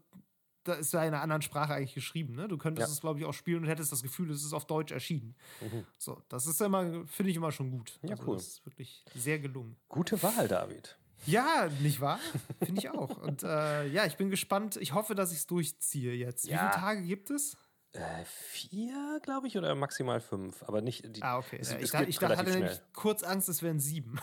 da 0.64 0.74
ist 0.74 0.92
ja 0.92 1.00
in 1.02 1.09
einer 1.09 1.22
anderen 1.22 1.42
Sprache 1.42 1.74
eigentlich 1.74 1.94
geschrieben. 1.94 2.35
Ne? 2.35 2.48
Du 2.48 2.57
könntest 2.57 2.88
ja. 2.88 2.92
es, 2.92 3.00
glaube 3.00 3.18
ich, 3.18 3.24
auch 3.24 3.33
spielen 3.33 3.62
und 3.62 3.68
hättest 3.68 3.92
das 3.92 4.02
Gefühl, 4.02 4.31
es 4.31 4.44
ist 4.44 4.52
auf 4.52 4.66
Deutsch 4.66 4.92
erschienen. 4.92 5.35
Mhm. 5.61 5.85
So, 5.98 6.22
das 6.28 6.46
ist 6.46 6.61
immer, 6.61 7.07
finde 7.07 7.31
ich 7.31 7.37
immer 7.37 7.52
schon 7.52 7.70
gut. 7.70 7.98
Ja, 8.02 8.11
also, 8.11 8.24
cool. 8.26 8.37
Das 8.37 8.46
ist 8.46 8.66
wirklich 8.66 9.05
sehr 9.14 9.38
gelungen. 9.38 9.76
Gute 9.88 10.22
Wahl, 10.22 10.48
David. 10.48 10.98
Ja, 11.26 11.68
nicht 11.80 12.00
wahr? 12.00 12.18
Finde 12.62 12.80
ich 12.80 12.90
auch. 12.90 13.16
Und 13.18 13.42
äh, 13.42 13.87
ja, 13.87 14.06
ich 14.06 14.16
bin 14.16 14.30
gespannt. 14.30 14.76
Ich 14.76 14.92
hoffe, 14.92 15.14
dass 15.14 15.32
ich 15.32 15.38
es 15.38 15.46
durchziehe 15.46 16.14
jetzt. 16.14 16.46
Ja. 16.46 16.54
Wie 16.54 16.58
viele 16.58 16.70
Tage 16.70 17.02
gibt 17.02 17.30
es? 17.30 17.56
Äh, 17.92 18.24
vier, 18.24 19.20
glaube 19.22 19.46
ich, 19.46 19.58
oder 19.58 19.74
maximal 19.74 20.20
fünf. 20.20 20.62
Aber 20.62 20.80
nicht. 20.80 21.04
Die, 21.14 21.22
ah, 21.22 21.38
okay. 21.38 21.58
Es, 21.61 21.72
ich, 21.72 21.82
es 21.82 21.90
da, 21.90 22.02
ich 22.02 22.18
da 22.18 22.37
hatte 22.37 22.50
nämlich 22.50 22.80
kurz 22.94 23.22
Angst, 23.22 23.48
es 23.48 23.62
wären 23.62 23.78
sieben. 23.78 24.18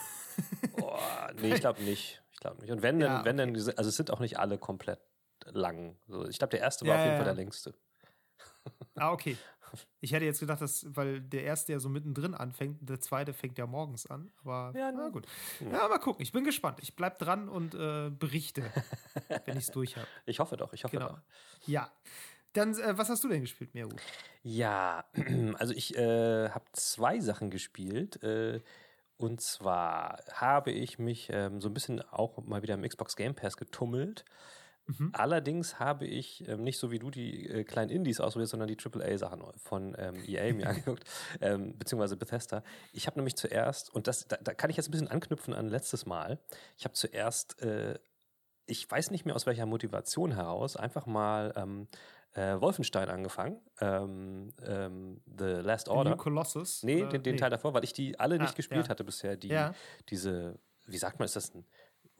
Boah, 0.78 1.32
nee, 1.40 1.54
ich 1.54 1.60
glaube 1.60 1.82
nicht. 1.84 2.22
Ich 2.32 2.40
glaube 2.40 2.62
nicht. 2.62 2.72
Und 2.72 2.82
wenn 2.82 3.00
ja, 3.00 3.22
denn, 3.22 3.38
wenn 3.38 3.52
okay. 3.52 3.64
denn, 3.64 3.78
also 3.78 3.90
es 3.90 3.96
sind 3.96 4.12
auch 4.12 4.20
nicht 4.20 4.40
alle 4.40 4.58
komplett 4.58 5.00
lang. 5.46 5.98
Ich 6.30 6.40
glaube, 6.40 6.52
der 6.52 6.62
erste 6.62 6.86
war 6.86 6.96
ja, 6.96 7.02
auf 7.02 7.06
jeden 7.06 7.18
Fall 7.18 7.26
der 7.26 7.36
längste. 7.36 7.76
Ah, 8.96 9.12
okay. 9.12 9.38
Ich 10.00 10.12
hätte 10.12 10.26
jetzt 10.26 10.40
gedacht, 10.40 10.62
dass, 10.62 10.86
weil 10.96 11.22
der 11.22 11.44
erste 11.44 11.72
ja 11.74 11.80
so 11.80 11.90
mittendrin 11.90 12.34
anfängt, 12.34 12.78
der 12.88 13.00
zweite 13.00 13.34
fängt 13.34 13.58
ja 13.58 13.68
morgens 13.68 14.06
an. 14.06 14.32
Aber 14.42 14.74
ja, 14.78 14.92
na 14.92 15.10
gut. 15.10 15.26
Ja, 15.60 15.88
mal 15.88 16.00
gucken. 16.00 16.22
Ich 16.22 16.32
bin 16.32 16.44
gespannt. 16.44 16.80
Ich 16.82 16.96
bleib 16.96 17.20
dran 17.20 17.50
und 17.50 17.76
äh, 17.76 18.10
berichte, 18.10 18.64
wenn 19.46 19.58
ich 19.58 19.66
es 19.66 19.72
durch 19.72 19.96
habe. 19.98 20.08
Ich 20.26 20.40
hoffe 20.40 20.58
doch, 20.58 20.74
ich 20.74 20.84
hoffe 20.84 20.98
genau. 20.98 21.10
doch. 21.10 21.20
Ja. 21.66 21.92
Dann, 22.54 22.74
äh, 22.80 22.98
was 22.98 23.10
hast 23.10 23.24
du 23.24 23.28
denn 23.28 23.42
gespielt, 23.42 23.74
Meru? 23.76 23.92
Ja, 24.44 25.06
also 25.58 25.74
ich 25.74 25.96
äh, 25.96 26.50
habe 26.50 26.66
zwei 26.74 27.20
Sachen 27.20 27.52
gespielt. 27.52 28.22
Äh, 28.24 28.62
und 29.18 29.42
zwar 29.42 30.24
habe 30.32 30.72
ich 30.72 30.98
mich 30.98 31.30
ähm, 31.32 31.60
so 31.60 31.68
ein 31.68 31.74
bisschen 31.74 32.02
auch 32.02 32.38
mal 32.46 32.62
wieder 32.62 32.76
im 32.76 32.88
Xbox 32.88 33.16
Game 33.18 33.36
Pass 33.36 33.58
getummelt. 33.58 34.24
Mhm. 34.90 35.12
Allerdings 35.14 35.80
habe 35.80 36.06
ich 36.06 36.48
ähm, 36.48 36.64
nicht 36.64 36.80
so 36.80 36.90
wie 36.90 36.98
du 36.98 37.12
die 37.12 37.48
äh, 37.48 37.64
kleinen 37.64 37.92
Indies 37.92 38.20
ausprobiert, 38.20 38.50
sondern 38.50 38.68
die 38.68 38.78
AAA-Sachen 38.78 39.44
von 39.58 39.96
ähm, 40.00 40.16
EA 40.26 40.54
mir 40.54 40.68
angeguckt, 40.70 41.04
ähm, 41.42 41.78
beziehungsweise 41.78 42.18
Bethesda. 42.18 42.64
Ich 42.92 43.06
habe 43.06 43.20
nämlich 43.20 43.36
zuerst, 43.36 43.94
und 43.94 44.08
das, 44.08 44.28
da, 44.28 44.38
da, 44.38 44.54
kann 44.54 44.70
ich 44.72 44.78
jetzt 44.78 44.90
ein 44.90 44.92
bisschen 44.92 45.08
anknüpfen 45.08 45.54
an 45.54 45.68
letztes 45.68 46.08
Mal, 46.08 46.40
ich 46.76 46.86
habe 46.86 46.94
zuerst, 46.96 47.62
äh, 47.62 48.00
ich 48.66 48.90
weiß 48.90 49.12
nicht 49.12 49.26
mehr 49.26 49.36
aus 49.36 49.46
welcher 49.46 49.68
Motivation 49.68 50.32
heraus, 50.32 50.76
einfach 50.76 51.06
mal 51.06 51.54
ähm, 51.56 51.88
äh, 52.34 52.60
Wolfenstein 52.60 53.10
angefangen, 53.10 53.62
ähm, 53.82 54.54
ähm, 54.66 55.22
The 55.38 55.62
Last 55.62 55.88
Order. 55.90 56.12
The 56.12 56.16
New 56.16 56.24
Colossus? 56.24 56.84
Nee, 56.84 57.06
den, 57.06 57.22
den 57.22 57.36
nee. 57.36 57.40
Teil 57.40 57.52
davor, 57.52 57.74
weil 57.76 57.84
ich 57.84 57.94
die 57.94 58.20
alle 58.20 58.36
ah, 58.36 58.42
nicht 58.42 58.56
gespielt 58.56 58.86
ja. 58.86 58.90
hatte 58.90 59.04
bisher. 59.04 59.36
Die, 59.36 59.50
ja. 59.50 59.74
Diese, 60.10 60.58
wie 60.86 60.98
sagt 60.98 61.20
man, 61.20 61.26
ist 61.26 61.36
das 61.36 61.54
ein 61.54 61.66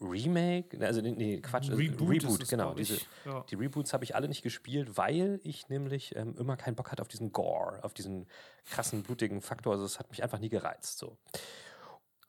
Remake, 0.00 0.78
also 0.84 1.00
nee, 1.02 1.40
Quatsch, 1.40 1.68
also 1.68 1.76
Reboot, 1.76 2.08
Reboot 2.08 2.48
genau. 2.48 2.74
Diese, 2.74 2.98
ja. 3.26 3.44
Die 3.50 3.54
Reboots 3.54 3.92
habe 3.92 4.04
ich 4.04 4.14
alle 4.14 4.28
nicht 4.28 4.42
gespielt, 4.42 4.96
weil 4.96 5.40
ich 5.42 5.68
nämlich 5.68 6.16
ähm, 6.16 6.34
immer 6.38 6.56
keinen 6.56 6.74
Bock 6.74 6.90
hatte 6.90 7.02
auf 7.02 7.08
diesen 7.08 7.32
Gore, 7.32 7.84
auf 7.84 7.92
diesen 7.92 8.26
krassen, 8.64 9.02
blutigen 9.02 9.42
Faktor. 9.42 9.74
Also 9.74 9.84
es 9.84 9.98
hat 9.98 10.10
mich 10.10 10.22
einfach 10.22 10.38
nie 10.38 10.48
gereizt. 10.48 10.98
So. 10.98 11.18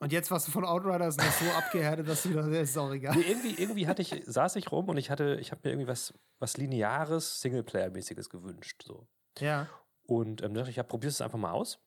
Und 0.00 0.12
jetzt 0.12 0.30
warst 0.30 0.48
du 0.48 0.52
von 0.52 0.64
Outriders 0.64 1.16
noch 1.16 1.32
so 1.32 1.44
abgehärtet, 1.52 2.08
dass 2.08 2.24
du 2.24 2.30
wieder, 2.30 2.42
das 2.42 2.70
ist 2.70 2.76
auch 2.76 2.92
egal. 2.92 3.16
Nee, 3.16 3.22
irgendwie, 3.22 3.54
irgendwie 3.54 3.86
hatte 3.86 4.02
ich, 4.02 4.22
saß 4.26 4.56
ich 4.56 4.70
rum 4.70 4.88
und 4.88 4.98
ich 4.98 5.10
hatte, 5.10 5.38
ich 5.40 5.50
habe 5.50 5.62
mir 5.64 5.70
irgendwie 5.70 5.88
was, 5.88 6.12
was 6.40 6.56
Lineares, 6.56 7.40
Singleplayer-mäßiges 7.40 8.28
gewünscht. 8.28 8.82
So. 8.84 9.06
Ja. 9.38 9.68
Und 10.02 10.42
ähm, 10.42 10.52
dachte 10.54 10.70
ich, 10.70 10.76
ja, 10.76 10.82
probier's 10.82 11.14
es 11.14 11.20
einfach 11.22 11.38
mal 11.38 11.52
aus. 11.52 11.78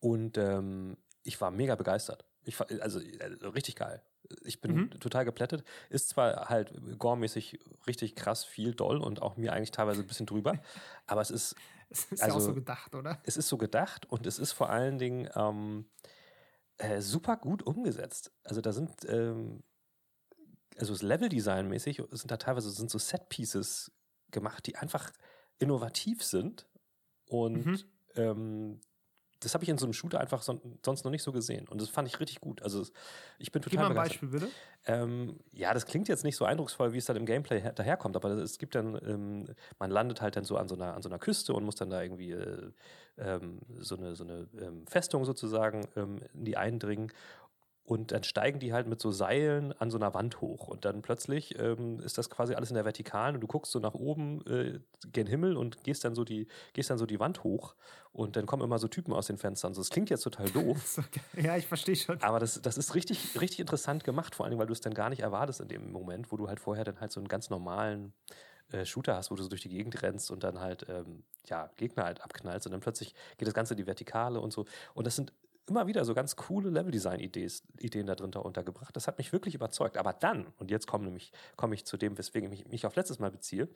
Und 0.00 0.36
ähm, 0.36 0.98
ich 1.22 1.40
war 1.40 1.50
mega 1.50 1.76
begeistert. 1.76 2.27
Ich, 2.44 2.58
also, 2.60 3.00
also 3.20 3.48
richtig 3.50 3.76
geil. 3.76 4.02
Ich 4.44 4.60
bin 4.60 4.74
mhm. 4.74 4.90
total 5.00 5.24
geplättet. 5.24 5.64
Ist 5.90 6.10
zwar 6.10 6.48
halt 6.48 6.72
gore-mäßig 6.98 7.58
richtig 7.86 8.14
krass 8.14 8.44
viel 8.44 8.74
doll 8.74 8.98
und 8.98 9.22
auch 9.22 9.36
mir 9.36 9.52
eigentlich 9.52 9.70
teilweise 9.70 10.02
ein 10.02 10.06
bisschen 10.06 10.26
drüber, 10.26 10.54
aber 11.06 11.20
es 11.20 11.30
ist. 11.30 11.54
Es 11.90 12.04
ist 12.12 12.22
also, 12.22 12.36
ja 12.36 12.42
auch 12.42 12.46
so 12.48 12.54
gedacht, 12.54 12.94
oder? 12.94 13.18
Es 13.24 13.38
ist 13.38 13.48
so 13.48 13.56
gedacht 13.56 14.04
und 14.06 14.26
es 14.26 14.38
ist 14.38 14.52
vor 14.52 14.68
allen 14.68 14.98
Dingen 14.98 15.30
ähm, 15.34 15.86
äh, 16.76 17.00
super 17.00 17.36
gut 17.38 17.62
umgesetzt. 17.62 18.30
Also 18.44 18.60
da 18.60 18.72
sind, 18.72 18.90
ähm, 19.08 19.62
also 20.76 20.92
das 20.92 21.00
Level-Design-mäßig 21.00 22.02
sind 22.10 22.30
da 22.30 22.36
teilweise 22.36 22.70
sind 22.70 22.90
so 22.90 22.98
Set-Pieces 22.98 23.90
gemacht, 24.30 24.66
die 24.66 24.76
einfach 24.76 25.10
innovativ 25.58 26.22
sind 26.22 26.68
und 27.24 27.66
mhm. 27.66 27.78
ähm, 28.14 28.80
das 29.40 29.54
habe 29.54 29.64
ich 29.64 29.70
in 29.70 29.78
so 29.78 29.86
einem 29.86 29.92
Shooter 29.92 30.20
einfach 30.20 30.42
so, 30.42 30.60
sonst 30.84 31.04
noch 31.04 31.10
nicht 31.10 31.22
so 31.22 31.32
gesehen. 31.32 31.68
Und 31.68 31.80
das 31.80 31.88
fand 31.88 32.08
ich 32.08 32.18
richtig 32.20 32.40
gut. 32.40 32.62
Also 32.62 32.84
ich 33.38 33.52
bin 33.52 33.62
total 33.62 33.70
Gib 33.70 33.80
mal 33.80 33.88
ein 33.90 33.94
Beispiel, 33.94 34.28
bitte. 34.28 34.48
Ähm, 34.86 35.38
ja, 35.52 35.72
das 35.74 35.86
klingt 35.86 36.08
jetzt 36.08 36.24
nicht 36.24 36.36
so 36.36 36.44
eindrucksvoll, 36.44 36.92
wie 36.92 36.98
es 36.98 37.04
dann 37.04 37.16
im 37.16 37.26
Gameplay 37.26 37.72
daherkommt, 37.74 38.16
aber 38.16 38.30
es 38.30 38.58
gibt 38.58 38.74
dann, 38.74 38.98
ähm, 39.06 39.44
man 39.78 39.90
landet 39.90 40.20
halt 40.20 40.36
dann 40.36 40.44
so 40.44 40.56
an 40.56 40.68
so 40.68 40.74
einer, 40.74 40.94
an 40.94 41.02
so 41.02 41.08
einer 41.08 41.18
Küste 41.18 41.52
und 41.52 41.64
muss 41.64 41.76
dann 41.76 41.90
da 41.90 42.02
irgendwie 42.02 42.32
äh, 42.32 42.70
ähm, 43.18 43.60
so 43.78 43.96
eine, 43.96 44.16
so 44.16 44.24
eine 44.24 44.48
ähm, 44.60 44.86
Festung 44.86 45.24
sozusagen 45.24 45.86
ähm, 45.96 46.18
in 46.34 46.44
die 46.44 46.56
eindringen. 46.56 47.12
Und 47.88 48.12
dann 48.12 48.22
steigen 48.22 48.58
die 48.58 48.74
halt 48.74 48.86
mit 48.86 49.00
so 49.00 49.10
Seilen 49.10 49.72
an 49.72 49.90
so 49.90 49.96
einer 49.96 50.12
Wand 50.12 50.42
hoch. 50.42 50.68
Und 50.68 50.84
dann 50.84 51.00
plötzlich 51.00 51.58
ähm, 51.58 52.00
ist 52.00 52.18
das 52.18 52.28
quasi 52.28 52.54
alles 52.54 52.68
in 52.68 52.74
der 52.74 52.84
Vertikalen 52.84 53.34
und 53.34 53.40
du 53.40 53.46
guckst 53.46 53.72
so 53.72 53.78
nach 53.78 53.94
oben 53.94 54.46
äh, 54.46 54.78
gen 55.10 55.26
Himmel 55.26 55.56
und 55.56 55.84
gehst 55.84 56.04
dann 56.04 56.14
so 56.14 56.22
die, 56.22 56.48
gehst 56.74 56.90
dann 56.90 56.98
so 56.98 57.06
die 57.06 57.18
Wand 57.18 57.44
hoch 57.44 57.76
und 58.12 58.36
dann 58.36 58.44
kommen 58.44 58.62
immer 58.62 58.78
so 58.78 58.88
Typen 58.88 59.14
aus 59.14 59.28
den 59.28 59.38
Fenstern. 59.38 59.72
So, 59.72 59.80
das 59.80 59.88
klingt 59.88 60.10
jetzt 60.10 60.20
total 60.20 60.50
doof. 60.50 61.00
ja, 61.42 61.56
ich 61.56 61.66
verstehe 61.66 61.96
schon. 61.96 62.20
Aber 62.20 62.40
das, 62.40 62.60
das 62.60 62.76
ist 62.76 62.94
richtig, 62.94 63.40
richtig 63.40 63.60
interessant 63.60 64.04
gemacht, 64.04 64.34
vor 64.34 64.44
allem, 64.44 64.58
weil 64.58 64.66
du 64.66 64.74
es 64.74 64.82
dann 64.82 64.92
gar 64.92 65.08
nicht 65.08 65.20
erwartest 65.20 65.62
in 65.62 65.68
dem 65.68 65.90
Moment, 65.90 66.30
wo 66.30 66.36
du 66.36 66.46
halt 66.46 66.60
vorher 66.60 66.84
dann 66.84 67.00
halt 67.00 67.10
so 67.10 67.20
einen 67.20 67.28
ganz 67.28 67.48
normalen 67.48 68.12
äh, 68.70 68.84
Shooter 68.84 69.16
hast, 69.16 69.30
wo 69.30 69.34
du 69.34 69.42
so 69.42 69.48
durch 69.48 69.62
die 69.62 69.70
Gegend 69.70 70.02
rennst 70.02 70.30
und 70.30 70.44
dann 70.44 70.60
halt 70.60 70.84
ähm, 70.90 71.24
ja, 71.46 71.70
Gegner 71.76 72.04
halt 72.04 72.20
abknallst 72.20 72.66
und 72.66 72.72
dann 72.72 72.82
plötzlich 72.82 73.14
geht 73.38 73.48
das 73.48 73.54
Ganze 73.54 73.72
in 73.72 73.78
die 73.78 73.86
Vertikale 73.86 74.40
und 74.40 74.52
so. 74.52 74.66
Und 74.92 75.06
das 75.06 75.16
sind 75.16 75.32
immer 75.68 75.86
wieder 75.86 76.04
so 76.04 76.14
ganz 76.14 76.36
coole 76.36 76.70
Level-Design-Ideen 76.70 78.06
da 78.06 78.14
drin 78.14 78.34
untergebracht. 78.34 78.94
Das 78.96 79.06
hat 79.06 79.18
mich 79.18 79.32
wirklich 79.32 79.54
überzeugt. 79.54 79.96
Aber 79.96 80.12
dann, 80.12 80.46
und 80.58 80.70
jetzt 80.70 80.86
komme 80.86 81.04
nämlich, 81.04 81.32
komme 81.56 81.74
ich 81.74 81.84
zu 81.84 81.96
dem, 81.96 82.18
weswegen 82.18 82.52
ich 82.52 82.66
mich 82.68 82.86
auf 82.86 82.96
letztes 82.96 83.18
Mal 83.18 83.30
beziehe, 83.30 83.68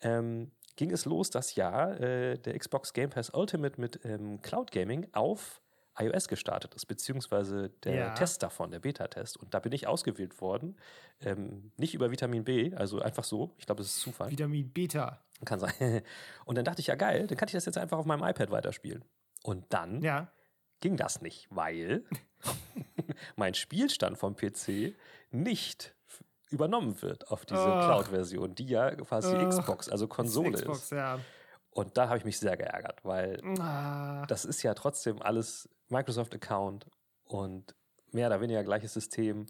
ähm, 0.00 0.50
ging 0.76 0.90
es 0.90 1.04
los 1.04 1.30
das 1.30 1.54
Jahr 1.54 2.00
äh, 2.00 2.38
der 2.38 2.58
Xbox 2.58 2.92
Game 2.92 3.10
Pass 3.10 3.30
Ultimate 3.30 3.80
mit 3.80 4.04
ähm, 4.04 4.40
Cloud 4.42 4.70
Gaming 4.72 5.06
auf 5.12 5.60
iOS 5.98 6.28
gestartet 6.28 6.74
ist, 6.74 6.86
beziehungsweise 6.86 7.70
der 7.84 7.94
ja. 7.94 8.14
Test 8.14 8.42
davon, 8.42 8.70
der 8.70 8.80
Beta-Test. 8.80 9.36
Und 9.36 9.52
da 9.52 9.60
bin 9.60 9.72
ich 9.72 9.86
ausgewählt 9.86 10.40
worden. 10.40 10.76
Ähm, 11.20 11.70
nicht 11.76 11.94
über 11.94 12.10
Vitamin 12.10 12.44
B, 12.44 12.74
also 12.74 13.00
einfach 13.00 13.24
so. 13.24 13.54
Ich 13.58 13.66
glaube, 13.66 13.82
das 13.82 13.88
ist 13.88 14.00
Zufall. 14.00 14.30
Vitamin 14.30 14.70
Beta. 14.70 15.20
Kann 15.44 15.58
sein. 15.58 15.72
Und 16.44 16.56
dann 16.56 16.64
dachte 16.64 16.80
ich, 16.80 16.86
ja 16.86 16.94
geil, 16.94 17.26
dann 17.26 17.36
kann 17.36 17.48
ich 17.48 17.52
das 17.52 17.66
jetzt 17.66 17.76
einfach 17.76 17.98
auf 17.98 18.06
meinem 18.06 18.22
iPad 18.22 18.50
weiterspielen. 18.50 19.04
Und 19.42 19.66
dann 19.70 20.00
ja 20.00 20.30
ging 20.82 20.98
das 20.98 21.22
nicht, 21.22 21.46
weil 21.48 22.04
mein 23.36 23.54
Spielstand 23.54 24.18
vom 24.18 24.36
PC 24.36 24.94
nicht 25.30 25.94
übernommen 26.50 27.00
wird 27.00 27.30
auf 27.30 27.46
diese 27.46 27.60
oh. 27.60 27.80
Cloud-Version, 27.80 28.54
die 28.54 28.66
ja 28.66 28.94
quasi 28.96 29.34
oh. 29.34 29.48
Xbox, 29.48 29.88
also 29.88 30.06
Konsole 30.06 30.50
ist. 30.50 30.60
Xbox, 30.60 30.82
ist. 30.82 30.90
Ja. 30.90 31.18
Und 31.70 31.96
da 31.96 32.08
habe 32.08 32.18
ich 32.18 32.26
mich 32.26 32.38
sehr 32.38 32.58
geärgert, 32.58 33.02
weil 33.02 33.40
ah. 33.58 34.26
das 34.26 34.44
ist 34.44 34.62
ja 34.62 34.74
trotzdem 34.74 35.22
alles 35.22 35.70
Microsoft-Account 35.88 36.86
und 37.24 37.74
mehr 38.10 38.26
oder 38.26 38.42
weniger 38.42 38.62
gleiches 38.62 38.92
System. 38.92 39.46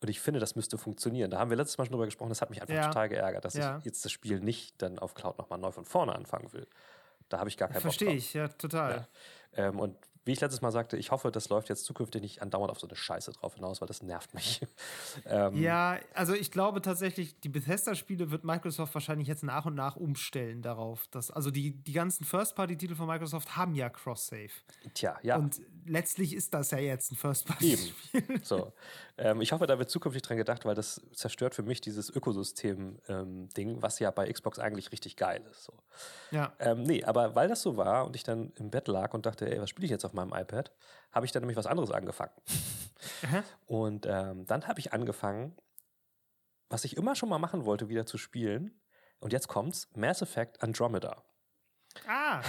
Und 0.00 0.08
ich 0.08 0.20
finde, 0.20 0.40
das 0.40 0.56
müsste 0.56 0.78
funktionieren. 0.78 1.30
Da 1.30 1.38
haben 1.38 1.50
wir 1.50 1.56
letztes 1.56 1.78
Mal 1.78 1.84
schon 1.84 1.92
drüber 1.92 2.06
gesprochen, 2.06 2.30
das 2.30 2.42
hat 2.42 2.50
mich 2.50 2.60
einfach 2.60 2.74
ja. 2.74 2.88
total 2.88 3.08
geärgert, 3.08 3.44
dass 3.44 3.54
ja. 3.54 3.78
ich 3.78 3.84
jetzt 3.84 4.04
das 4.04 4.10
Spiel 4.10 4.40
nicht 4.40 4.82
dann 4.82 4.98
auf 4.98 5.14
Cloud 5.14 5.38
nochmal 5.38 5.60
neu 5.60 5.70
von 5.70 5.84
vorne 5.84 6.16
anfangen 6.16 6.52
will. 6.52 6.66
Da 7.28 7.38
habe 7.38 7.48
ich 7.48 7.56
gar 7.56 7.68
keinen 7.68 7.80
Verstehe 7.80 8.08
Bock 8.08 8.16
Verstehe 8.16 8.42
ich, 8.42 8.50
ja, 8.50 8.56
total. 8.56 9.06
Ja. 9.56 9.68
Ähm, 9.68 9.78
und 9.78 9.96
wie 10.24 10.32
ich 10.32 10.40
letztes 10.40 10.62
Mal 10.62 10.70
sagte, 10.70 10.96
ich 10.96 11.10
hoffe, 11.10 11.30
das 11.30 11.48
läuft 11.48 11.68
jetzt 11.68 11.84
zukünftig 11.84 12.22
nicht 12.22 12.42
andauernd 12.42 12.70
auf 12.70 12.78
so 12.78 12.86
eine 12.86 12.96
Scheiße 12.96 13.32
drauf 13.32 13.54
hinaus, 13.54 13.80
weil 13.80 13.88
das 13.88 14.02
nervt 14.02 14.34
mich. 14.34 14.60
ähm, 15.26 15.60
ja, 15.60 15.98
also 16.14 16.34
ich 16.34 16.50
glaube 16.50 16.80
tatsächlich, 16.80 17.40
die 17.40 17.48
Bethesda-Spiele 17.48 18.30
wird 18.30 18.44
Microsoft 18.44 18.94
wahrscheinlich 18.94 19.26
jetzt 19.26 19.42
nach 19.42 19.66
und 19.66 19.74
nach 19.74 19.96
umstellen 19.96 20.62
darauf. 20.62 21.08
Dass, 21.10 21.30
also 21.30 21.50
die, 21.50 21.72
die 21.72 21.92
ganzen 21.92 22.24
First-Party-Titel 22.24 22.94
von 22.94 23.06
Microsoft 23.06 23.56
haben 23.56 23.74
ja 23.74 23.90
Cross-Save. 23.90 24.50
Tja, 24.94 25.18
ja. 25.22 25.36
Und 25.36 25.60
letztlich 25.86 26.34
ist 26.34 26.54
das 26.54 26.70
ja 26.70 26.78
jetzt 26.78 27.12
ein 27.12 27.16
First-Party-Spiel. 27.16 28.40
So. 28.42 28.72
Ähm, 29.18 29.40
ich 29.40 29.52
hoffe, 29.52 29.66
da 29.66 29.78
wird 29.78 29.90
zukünftig 29.90 30.22
dran 30.22 30.36
gedacht, 30.36 30.64
weil 30.64 30.74
das 30.74 31.00
zerstört 31.12 31.54
für 31.54 31.62
mich 31.62 31.80
dieses 31.80 32.10
Ökosystem-Ding, 32.10 33.68
ähm, 33.68 33.82
was 33.82 33.98
ja 33.98 34.10
bei 34.10 34.32
Xbox 34.32 34.58
eigentlich 34.58 34.92
richtig 34.92 35.16
geil 35.16 35.42
ist. 35.50 35.64
So. 35.64 35.72
Ja. 36.30 36.52
Ähm, 36.58 36.82
nee, 36.82 37.04
aber 37.04 37.34
weil 37.34 37.48
das 37.48 37.62
so 37.62 37.76
war 37.76 38.06
und 38.06 38.16
ich 38.16 38.22
dann 38.22 38.52
im 38.56 38.70
Bett 38.70 38.88
lag 38.88 39.14
und 39.14 39.26
dachte, 39.26 39.50
ey, 39.50 39.60
was 39.60 39.70
spiele 39.70 39.84
ich 39.84 39.90
jetzt 39.90 40.04
auf 40.04 40.11
meinem 40.14 40.32
iPad, 40.32 40.72
habe 41.10 41.26
ich 41.26 41.32
dann 41.32 41.42
nämlich 41.42 41.56
was 41.56 41.66
anderes 41.66 41.90
angefangen. 41.90 42.32
und 43.66 44.06
ähm, 44.06 44.46
dann 44.46 44.66
habe 44.66 44.80
ich 44.80 44.92
angefangen, 44.92 45.56
was 46.68 46.84
ich 46.84 46.96
immer 46.96 47.14
schon 47.14 47.28
mal 47.28 47.38
machen 47.38 47.64
wollte, 47.64 47.88
wieder 47.88 48.06
zu 48.06 48.18
spielen. 48.18 48.80
Und 49.20 49.32
jetzt 49.32 49.48
kommt's: 49.48 49.88
Mass 49.94 50.22
Effect 50.22 50.62
Andromeda. 50.62 51.22
Ah. 52.06 52.42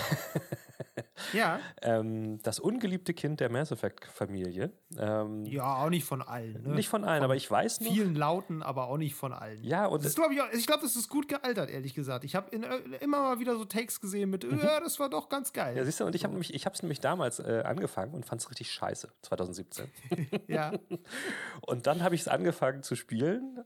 ja. 1.34 1.60
Ähm, 1.82 2.40
das 2.44 2.60
ungeliebte 2.60 3.14
Kind 3.14 3.40
der 3.40 3.50
Mass 3.50 3.72
Effect-Familie. 3.72 4.72
Ähm, 4.98 5.46
ja, 5.46 5.84
auch 5.84 5.90
nicht 5.90 6.06
von 6.06 6.22
allen. 6.22 6.64
Ne? 6.64 6.76
Nicht 6.76 6.90
von 6.90 7.04
allen, 7.04 7.20
von 7.20 7.26
aber 7.26 7.36
ich 7.36 7.50
weiß 7.50 7.82
noch. 7.82 7.92
Vielen 7.92 8.16
Lauten, 8.16 8.64
aber 8.64 8.88
auch 8.88 8.98
nicht 8.98 9.16
von 9.16 9.34
allen. 9.34 9.64
Ja, 9.64 9.86
und. 9.86 10.04
Das 10.04 10.16
ich 10.16 10.58
ich 10.60 10.68
glaube, 10.68 10.84
das 10.84 10.96
ist 10.96 11.10
gut 11.10 11.28
gealtert, 11.28 11.70
ehrlich 11.70 11.94
gesagt. 11.94 12.24
Ich 12.24 12.36
habe 12.36 12.52
äh, 12.52 12.82
immer 13.02 13.22
mal 13.22 13.40
wieder 13.40 13.56
so 13.56 13.66
Takes 13.66 14.02
gesehen 14.02 14.30
mit, 14.30 14.44
mhm. 14.44 14.60
ja, 14.60 14.80
das 14.80 15.00
war 15.00 15.10
doch 15.10 15.30
ganz 15.30 15.54
geil. 15.54 15.76
Ja, 15.76 15.86
siehst 15.86 16.00
du, 16.00 16.06
und 16.06 16.16
ich 16.16 16.24
habe 16.24 16.34
nämlich, 16.34 16.54
ich 16.54 16.66
habe 16.66 16.76
es 16.76 16.82
nämlich 16.82 17.00
damals 17.00 17.40
äh, 17.40 17.64
angefangen 17.66 18.14
und 18.14 18.26
fand 18.26 18.42
es 18.42 18.50
richtig 18.50 18.72
scheiße, 18.72 19.10
2017. 19.22 19.92
ja. 20.48 20.74
Und 21.62 21.88
dann 21.88 22.04
habe 22.04 22.16
ich 22.16 22.22
es 22.22 22.28
angefangen 22.28 22.84
zu 22.84 22.96
spielen 22.96 23.64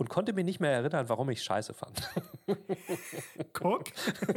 und 0.00 0.08
konnte 0.08 0.32
mir 0.32 0.44
nicht 0.44 0.60
mehr 0.60 0.72
erinnern, 0.72 1.10
warum 1.10 1.28
ich 1.28 1.42
scheiße 1.42 1.74
fand. 1.74 2.00
Guck. 3.52 3.84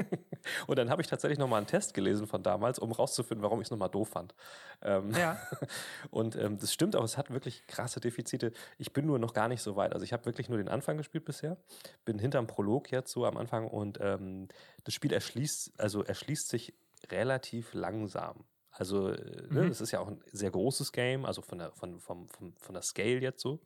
und 0.67 0.78
dann 0.78 0.89
habe 0.89 1.02
ich 1.02 1.08
tatsächlich 1.08 1.39
nochmal 1.39 1.60
einen 1.60 1.67
Test 1.67 1.93
gelesen 1.93 2.28
von 2.28 2.43
damals, 2.43 2.80
um 2.80 2.91
rauszufinden, 2.91 3.41
warum 3.41 3.62
ich 3.62 3.67
es 3.67 3.71
nochmal 3.71 3.88
doof 3.88 4.10
fand. 4.10 4.36
Ähm, 4.82 5.12
ja. 5.12 5.39
Und 6.12 6.36
ähm, 6.36 6.60
das 6.60 6.73
stimmt 6.73 6.97
auch, 6.97 7.04
es 7.06 7.17
hat 7.17 7.32
wirklich 7.32 7.65
krasse 7.65 8.02
Defizite. 8.02 8.52
Ich 8.78 8.91
bin 8.91 9.06
nur 9.06 9.19
noch 9.19 9.34
gar 9.34 9.47
nicht 9.47 9.62
so 9.62 9.78
weit. 9.78 9.93
Also 9.93 10.04
ich 10.04 10.12
habe 10.12 10.26
wirklich 10.26 10.49
nur 10.49 10.58
den 10.58 10.67
Anfang 10.67 10.97
gespielt 10.97 11.23
bisher. 11.23 11.56
Bin 12.04 12.19
hinterm 12.19 12.45
Prolog 12.45 12.91
jetzt 12.91 13.13
so 13.13 13.26
am 13.26 13.38
Anfang 13.38 13.65
und 13.65 13.99
ähm, 14.02 14.49
das 14.84 14.93
Spiel 14.93 15.13
erschließt, 15.13 15.80
also 15.80 16.04
erschließt 16.04 16.49
sich 16.49 16.73
relativ 17.10 17.73
langsam. 17.73 18.43
Also, 18.69 19.12
äh, 19.12 19.47
ne, 19.49 19.62
mhm. 19.62 19.69
das 19.69 19.80
ist 19.80 19.91
ja 19.91 20.02
auch 20.02 20.10
ein 20.10 20.19
sehr 20.34 20.52
großes 20.52 20.91
Game, 20.91 21.23
also 21.23 21.41
von 21.41 21.60
der, 21.60 21.71
von, 21.71 22.02
vom, 22.02 22.28
vom, 22.28 22.54
von 22.58 22.73
der 22.73 22.82
Scale 22.82 23.21
jetzt 23.21 23.41
so. 23.41 23.62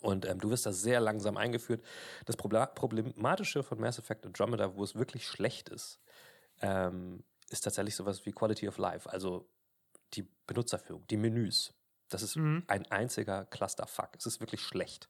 Und 0.00 0.26
ähm, 0.26 0.38
du 0.40 0.50
wirst 0.50 0.66
da 0.66 0.72
sehr 0.72 1.00
langsam 1.00 1.36
eingeführt. 1.36 1.82
Das 2.26 2.36
Problematische 2.36 3.62
von 3.62 3.80
Mass 3.80 3.98
Effect 3.98 4.26
Andromeda, 4.26 4.76
wo 4.76 4.84
es 4.84 4.94
wirklich 4.94 5.26
schlecht 5.26 5.68
ist, 5.68 6.00
ähm, 6.60 7.24
ist 7.50 7.62
tatsächlich 7.62 7.94
sowas 7.94 8.26
wie 8.26 8.32
Quality 8.32 8.68
of 8.68 8.78
Life, 8.78 9.10
also 9.10 9.48
die 10.14 10.28
Benutzerführung, 10.46 11.06
die 11.08 11.16
Menüs. 11.16 11.74
Das 12.08 12.22
ist 12.22 12.36
mhm. 12.36 12.64
ein 12.66 12.90
einziger 12.90 13.44
Clusterfuck. 13.46 14.10
Es 14.16 14.26
ist 14.26 14.40
wirklich 14.40 14.60
schlecht. 14.60 15.08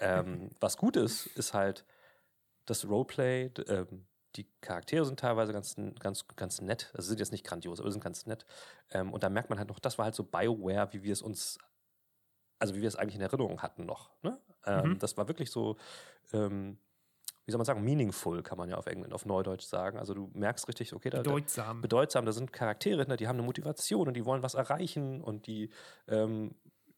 ähm, 0.00 0.50
was 0.60 0.76
gut 0.76 0.96
ist, 0.96 1.26
ist 1.26 1.54
halt 1.54 1.84
das 2.66 2.86
Roleplay. 2.86 3.50
Ähm, 3.66 4.06
die 4.36 4.46
Charaktere 4.60 5.04
sind 5.04 5.18
teilweise 5.18 5.52
ganz, 5.52 5.74
ganz, 5.98 6.26
ganz 6.36 6.60
nett. 6.60 6.90
Also 6.94 7.08
sind 7.08 7.18
jetzt 7.18 7.32
nicht 7.32 7.44
grandios, 7.44 7.80
aber 7.80 7.90
sind 7.90 8.04
ganz 8.04 8.26
nett. 8.26 8.46
Ähm, 8.90 9.12
und 9.12 9.22
da 9.22 9.28
merkt 9.28 9.50
man 9.50 9.58
halt 9.58 9.68
noch, 9.68 9.78
das 9.78 9.98
war 9.98 10.04
halt 10.04 10.14
so 10.14 10.24
BioWare, 10.24 10.92
wie 10.92 11.02
wir 11.02 11.12
es 11.12 11.22
uns 11.22 11.58
also 12.60 12.74
wie 12.76 12.82
wir 12.82 12.88
es 12.88 12.96
eigentlich 12.96 13.16
in 13.16 13.22
Erinnerung 13.22 13.62
hatten 13.62 13.86
noch. 13.86 14.10
Ne? 14.22 14.38
Ähm, 14.64 14.90
mhm. 14.90 14.98
Das 14.98 15.16
war 15.16 15.26
wirklich 15.26 15.50
so, 15.50 15.76
ähm, 16.32 16.78
wie 17.46 17.50
soll 17.50 17.58
man 17.58 17.64
sagen, 17.64 17.82
meaningful, 17.82 18.42
kann 18.42 18.58
man 18.58 18.68
ja 18.68 18.76
auf 18.76 18.86
Englisch, 18.86 19.12
auf 19.12 19.26
Neudeutsch 19.26 19.64
sagen. 19.64 19.98
Also 19.98 20.14
du 20.14 20.30
merkst 20.34 20.68
richtig, 20.68 20.92
okay, 20.92 21.10
da, 21.10 21.18
bedeutsam. 21.18 21.78
Da, 21.78 21.80
bedeutsam, 21.80 22.26
da 22.26 22.32
sind 22.32 22.52
Charaktere 22.52 23.00
hinter, 23.00 23.16
die 23.16 23.26
haben 23.26 23.36
eine 23.36 23.46
Motivation 23.46 24.06
und 24.06 24.14
die 24.14 24.24
wollen 24.24 24.42
was 24.42 24.54
erreichen 24.54 25.20
und 25.22 25.46
die 25.46 25.70
ähm, 26.06 26.54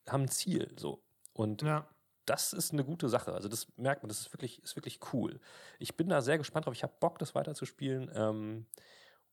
haben 0.08 0.24
ein 0.24 0.28
Ziel. 0.28 0.74
So. 0.76 1.02
Und 1.32 1.62
ja. 1.62 1.86
das 2.26 2.52
ist 2.52 2.72
eine 2.72 2.84
gute 2.84 3.08
Sache. 3.08 3.32
Also 3.32 3.48
das 3.48 3.68
merkt 3.76 4.02
man, 4.02 4.08
das 4.08 4.20
ist 4.20 4.32
wirklich, 4.34 4.62
ist 4.62 4.76
wirklich 4.76 4.98
cool. 5.12 5.40
Ich 5.78 5.96
bin 5.96 6.08
da 6.08 6.20
sehr 6.20 6.38
gespannt 6.38 6.66
drauf. 6.66 6.74
Ich 6.74 6.82
habe 6.82 6.92
Bock, 6.98 7.18
das 7.18 7.34
weiterzuspielen. 7.36 8.10
Ähm, 8.14 8.66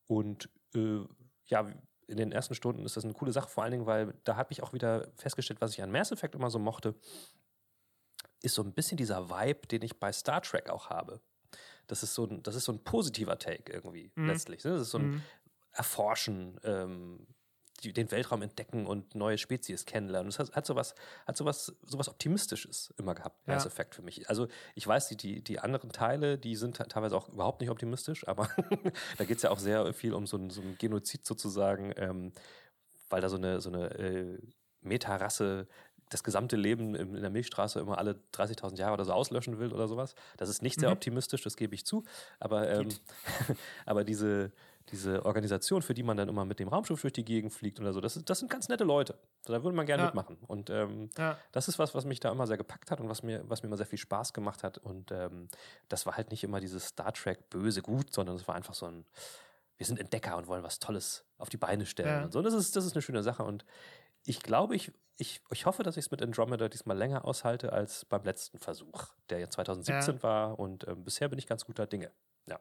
und 0.06 0.50
äh, 0.76 1.02
ja, 1.48 1.66
in 2.10 2.18
den 2.18 2.32
ersten 2.32 2.56
Stunden 2.56 2.86
ist 2.86 2.98
das 2.98 3.04
eine 3.04 3.14
coole 3.14 3.32
Sache, 3.32 3.50
vor 3.50 3.64
allen 3.64 3.72
Dingen, 3.72 3.86
weil 3.86 4.14
da 4.24 4.36
habe 4.36 4.52
ich 4.52 4.64
auch 4.64 4.74
wieder 4.74 5.08
festgestellt, 5.16 5.62
was 5.62 5.74
ich 5.74 5.84
an 5.84 5.92
Mass 5.92 6.12
Effect 6.12 6.36
immer 6.36 6.50
so 6.50 6.60
mochte, 6.60 6.96
ist 8.42 8.56
so 8.56 8.64
ein 8.64 8.74
bisschen 8.74 8.98
dieser 8.98 9.30
Vibe, 9.30 9.68
den 9.68 9.84
ich 9.84 10.00
bei 10.00 10.12
Star 10.12 10.42
Trek 10.42 10.70
auch 10.70 10.90
habe. 10.90 11.22
Das 11.88 12.04
ist 12.04 12.16
so 12.16 12.26
ein, 12.26 12.42
das 12.44 12.56
ist 12.56 12.66
so 12.66 12.72
ein 12.72 12.84
positiver 12.84 13.38
Take 13.38 13.72
irgendwie 13.72 14.12
mhm. 14.16 14.28
letztlich. 14.28 14.64
Ne? 14.64 14.72
Das 14.72 14.82
ist 14.82 14.92
so 14.92 14.98
ein 14.98 15.10
mhm. 15.10 15.22
Erforschen, 15.72 16.60
ähm, 16.64 17.28
die, 17.80 17.94
den 17.94 18.12
Weltraum 18.12 18.42
entdecken 18.42 18.86
und 18.86 19.16
neue 19.16 19.38
Spezies 19.38 19.86
kennenlernen. 19.86 20.30
Das 20.30 20.40
hat, 20.40 20.56
hat 20.56 20.66
sowas, 20.66 20.96
hat 21.26 21.38
sowas, 21.38 21.76
sowas 21.86 22.10
Optimistisches 22.10 22.94
immer 22.98 23.16
gehabt, 23.16 23.48
ja. 23.48 23.54
Mass 23.56 23.66
Effect 23.66 23.96
für 23.96 24.02
mich. 24.02 24.30
Also 24.30 24.48
ich 24.76 24.86
weiß, 24.86 25.08
die, 25.10 25.18
die, 25.18 25.44
die 25.44 25.60
anderen 25.60 25.92
Teile, 25.92 26.38
die 26.38 26.56
sind 26.56 26.78
teilweise 26.78 27.16
auch 27.16 27.30
überhaupt 27.30 27.62
nicht 27.62 27.70
optimistisch, 27.70 28.28
aber 28.28 28.50
da 29.18 29.26
geht 29.26 29.38
es 29.38 29.44
ja 29.44 29.52
auch 29.52 29.60
sehr 29.60 29.94
viel 29.94 30.14
um 30.14 30.28
so 30.28 30.38
ein, 30.38 30.50
so 30.50 30.62
ein 30.62 30.78
Genozid 30.78 31.26
sozusagen, 31.26 31.94
ähm, 31.98 32.32
weil 33.10 33.22
da 33.22 33.30
so 33.30 33.38
eine, 33.38 33.62
so 33.62 33.70
eine 33.70 33.90
äh, 33.98 34.40
Meta-Rasse 34.82 35.68
das 36.10 36.24
gesamte 36.24 36.56
Leben 36.56 36.96
in 36.96 37.22
der 37.22 37.30
Milchstraße 37.30 37.80
immer 37.80 37.98
alle 37.98 38.20
30.000 38.34 38.78
Jahre 38.78 38.94
oder 38.94 39.06
so 39.06 39.14
auslöschen 39.14 39.60
will 39.60 39.72
oder 39.72 39.88
sowas. 39.88 40.16
Das 40.38 40.50
ist 40.50 40.64
nicht 40.64 40.80
sehr 40.80 40.90
mhm. 40.90 40.94
optimistisch, 40.94 41.44
das 41.44 41.56
gebe 41.56 41.76
ich 41.76 41.86
zu. 41.86 42.04
Aber, 42.40 42.70
ähm, 42.70 42.90
aber 43.86 44.04
diese, 44.04 44.52
diese 44.92 45.26
Organisation, 45.26 45.82
für 45.82 45.94
die 45.94 46.04
man 46.04 46.18
dann 46.18 46.30
immer 46.30 46.46
mit 46.46 46.60
dem 46.60 46.68
Raumschiff 46.68 47.02
durch 47.02 47.14
die 47.14 47.26
Gegend 47.26 47.54
fliegt 47.54 47.80
oder 47.80 47.94
so, 47.94 48.02
das, 48.02 48.18
ist, 48.18 48.30
das 48.30 48.40
sind 48.40 48.52
ganz 48.52 48.70
nette 48.70 48.84
Leute. 48.84 49.18
Da 49.46 49.64
würde 49.64 49.76
man 49.76 49.86
gerne 49.86 50.04
ja. 50.04 50.08
mitmachen. 50.08 50.38
Und 50.48 50.70
ähm, 50.70 51.10
ja. 51.18 51.38
das 51.52 51.68
ist 51.68 51.80
was, 51.80 51.96
was 51.96 52.06
mich 52.06 52.20
da 52.20 52.32
immer 52.32 52.48
sehr 52.48 52.58
gepackt 52.58 52.92
hat 52.92 53.00
und 53.00 53.10
was 53.10 53.24
mir, 53.24 53.44
was 53.48 53.64
mir 53.64 53.68
immer 53.68 53.78
sehr 53.78 53.86
viel 53.86 54.00
Spaß 54.00 54.34
gemacht 54.34 54.64
hat. 54.64 54.78
Und 54.78 55.12
ähm, 55.12 55.50
das 55.88 56.06
war 56.06 56.18
halt 56.18 56.32
nicht 56.32 56.44
immer 56.44 56.60
dieses 56.60 56.88
Star 56.88 57.14
Trek 57.14 57.50
böse 57.50 57.82
gut, 57.82 58.14
sondern 58.14 58.36
es 58.36 58.48
war 58.48 58.56
einfach 58.56 58.74
so 58.74 58.88
ein, 58.88 59.06
wir 59.78 59.86
sind 59.86 60.00
Entdecker 60.00 60.38
und 60.38 60.48
wollen 60.48 60.64
was 60.64 60.80
Tolles 60.80 61.26
auf 61.38 61.50
die 61.50 61.58
Beine 61.58 61.86
stellen. 61.86 62.08
Ja. 62.10 62.24
Und 62.26 62.34
so. 62.34 62.40
Und 62.40 62.46
das 62.46 62.54
ist, 62.54 62.76
das 62.76 62.86
ist 62.86 62.94
eine 62.94 63.02
schöne 63.02 63.24
Sache. 63.24 63.44
Und 63.44 63.66
ich 64.26 64.42
glaube, 64.42 64.76
ich, 64.76 64.92
ich, 65.18 65.42
ich 65.52 65.66
hoffe, 65.66 65.84
dass 65.84 65.98
ich 65.98 66.06
es 66.06 66.12
mit 66.12 66.22
Andromeda 66.22 66.70
diesmal 66.70 66.98
länger 66.98 67.26
aushalte 67.26 67.74
als 67.74 68.06
beim 68.06 68.24
letzten 68.24 68.58
Versuch, 68.58 69.08
der 69.30 69.40
ja 69.40 69.50
2017 69.50 70.16
ja. 70.16 70.24
war 70.24 70.60
und 70.60 70.88
äh, 70.88 70.96
bisher 70.96 71.30
bin 71.30 71.40
ich 71.40 71.48
ganz 71.48 71.66
guter 71.66 71.88
Dinge. 71.88 72.12
Ja. 72.50 72.60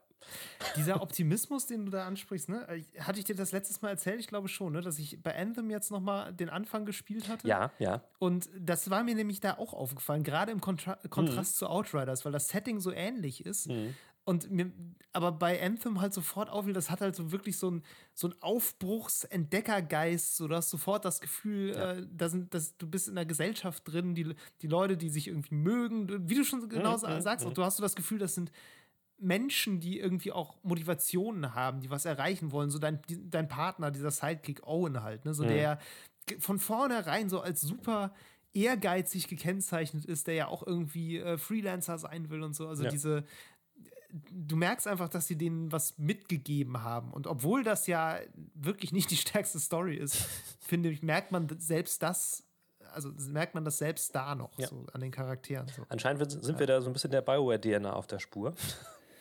Dieser 0.77 1.01
Optimismus, 1.01 1.67
den 1.67 1.87
du 1.87 1.91
da 1.91 2.07
ansprichst, 2.07 2.49
ne? 2.49 2.67
Äh, 2.69 2.83
hatte 3.01 3.19
ich 3.19 3.25
dir 3.25 3.35
das 3.35 3.53
letztes 3.53 3.81
Mal 3.81 3.91
erzählt? 3.91 4.21
Ich 4.21 4.27
glaube 4.27 4.49
schon, 4.49 4.73
ne? 4.73 4.81
dass 4.81 4.99
ich 4.99 5.23
bei 5.23 5.35
Anthem 5.37 5.71
jetzt 5.71 5.91
nochmal 5.91 6.33
den 6.33 6.51
Anfang 6.51 6.85
gespielt 6.85 7.29
hatte. 7.29 7.47
Ja, 7.47 7.73
ja. 7.79 8.03
Und 8.19 8.49
das 8.59 8.91
war 8.91 9.03
mir 9.05 9.15
nämlich 9.15 9.41
da 9.41 9.57
auch 9.59 9.73
aufgefallen, 9.73 10.23
gerade 10.23 10.53
im 10.53 10.61
Kontra 10.61 10.99
Kontrast 11.09 11.55
mhm. 11.55 11.59
zu 11.59 11.69
Outriders, 11.69 12.25
weil 12.25 12.33
das 12.33 12.49
Setting 12.49 12.81
so 12.81 12.93
ähnlich 12.93 13.47
ist. 13.47 13.69
Mhm. 13.69 13.95
Und 14.25 14.51
mir, 14.51 14.71
aber 15.15 15.33
bei 15.33 15.65
Anthem 15.65 16.03
halt 16.03 16.13
sofort 16.13 16.51
auffiel, 16.51 16.75
das 16.75 16.91
hat 16.91 17.01
halt 17.01 17.17
so 17.17 17.33
wirklich 17.33 17.57
so 17.57 17.71
ein, 17.71 17.83
so 18.13 18.29
ein 18.29 18.35
Aufbruchs-Entdeckergeist. 18.43 20.37
So, 20.37 20.49
du 20.49 20.55
hast 20.55 20.69
sofort 20.69 21.07
das 21.07 21.23
Gefühl, 21.23 21.71
ja. 21.71 21.93
äh, 21.93 22.07
da 22.13 22.29
sind, 22.29 22.53
dass 22.53 22.77
du 22.77 22.87
bist 22.87 23.09
in 23.09 23.17
einer 23.17 23.25
Gesellschaft 23.25 23.85
drin, 23.91 24.15
die, 24.15 24.35
die 24.61 24.67
Leute, 24.67 24.99
die 24.99 25.09
sich 25.09 25.29
irgendwie 25.29 25.55
mögen. 25.55 26.29
Wie 26.29 26.35
du 26.35 26.45
schon 26.45 26.69
genau 26.69 26.99
mhm, 26.99 27.23
sagst, 27.23 27.47
mhm. 27.47 27.55
du 27.55 27.65
hast 27.65 27.79
so 27.79 27.83
das 27.83 27.95
Gefühl, 27.95 28.19
das 28.19 28.35
sind 28.35 28.53
Menschen, 29.19 29.81
die 29.81 29.99
irgendwie 29.99 30.33
auch 30.33 30.57
Motivationen 30.63 31.55
haben, 31.55 31.81
die 31.81 31.91
was 31.91 32.05
erreichen 32.05 32.53
wollen. 32.53 32.71
So 32.71 32.79
dein, 32.79 33.01
dein 33.09 33.49
Partner, 33.49 33.91
dieser 33.91 34.11
Sidekick 34.11 34.67
Owen 34.67 35.03
halt, 35.03 35.25
ne? 35.25 35.35
So 35.35 35.45
mhm. 35.45 35.49
der 35.49 35.79
von 36.39 36.59
vornherein 36.59 37.29
so 37.29 37.41
als 37.41 37.61
super 37.61 38.13
ehrgeizig 38.55 39.29
gekennzeichnet 39.29 40.05
ist, 40.05 40.27
der 40.27 40.35
ja 40.35 40.49
auch 40.49 40.67
irgendwie 40.67 41.19
äh, 41.19 41.39
Freelancer 41.39 41.99
sein 41.99 42.31
will 42.31 42.43
und 42.43 42.55
so. 42.55 42.69
Also 42.69 42.85
ja. 42.85 42.91
diese, 42.91 43.25
du 44.11 44.57
merkst 44.57 44.87
einfach, 44.87 45.09
dass 45.09 45.27
sie 45.27 45.37
denen 45.37 45.71
was 45.71 45.99
mitgegeben 45.99 46.83
haben. 46.83 47.13
Und 47.13 47.27
obwohl 47.27 47.63
das 47.63 47.87
ja 47.87 48.19
wirklich 48.55 48.93
nicht 48.93 49.11
die 49.11 49.17
stärkste 49.17 49.59
Story 49.59 49.97
ist, 49.97 50.17
finde 50.61 50.91
ich, 50.91 51.03
merkt 51.03 51.33
man 51.33 51.49
selbst 51.59 52.03
das, 52.03 52.45
also 52.93 53.11
merkt 53.31 53.55
man 53.55 53.65
das 53.65 53.79
selbst 53.79 54.15
da 54.15 54.35
noch, 54.35 54.59
ja. 54.59 54.67
so 54.67 54.87
an 54.93 55.01
den 55.01 55.11
Charakteren. 55.11 55.69
So. 55.69 55.83
Anscheinend 55.89 56.31
sind 56.31 56.59
wir 56.59 56.67
da 56.67 56.81
so 56.81 56.89
ein 56.89 56.93
bisschen 56.93 57.11
der 57.11 57.23
Bioware-DNA 57.23 57.93
auf 57.93 58.07
der 58.07 58.19
Spur. 58.19 58.55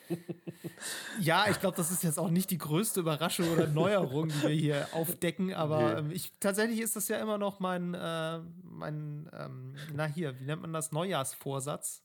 ja, 1.20 1.46
ich 1.50 1.60
glaube, 1.60 1.76
das 1.76 1.90
ist 1.90 2.02
jetzt 2.02 2.18
auch 2.18 2.30
nicht 2.30 2.50
die 2.50 2.58
größte 2.58 3.00
Überraschung 3.00 3.50
oder 3.50 3.66
Neuerung, 3.68 4.28
die 4.28 4.42
wir 4.42 4.50
hier 4.50 4.88
aufdecken, 4.92 5.54
aber 5.54 5.94
nee. 5.94 5.98
ähm, 5.98 6.10
ich, 6.10 6.32
tatsächlich 6.40 6.80
ist 6.80 6.96
das 6.96 7.08
ja 7.08 7.18
immer 7.18 7.38
noch 7.38 7.60
mein, 7.60 7.94
äh, 7.94 8.40
mein 8.62 9.28
ähm, 9.32 9.74
na 9.94 10.06
hier, 10.06 10.38
wie 10.40 10.44
nennt 10.44 10.62
man 10.62 10.72
das, 10.72 10.92
Neujahrsvorsatz. 10.92 12.02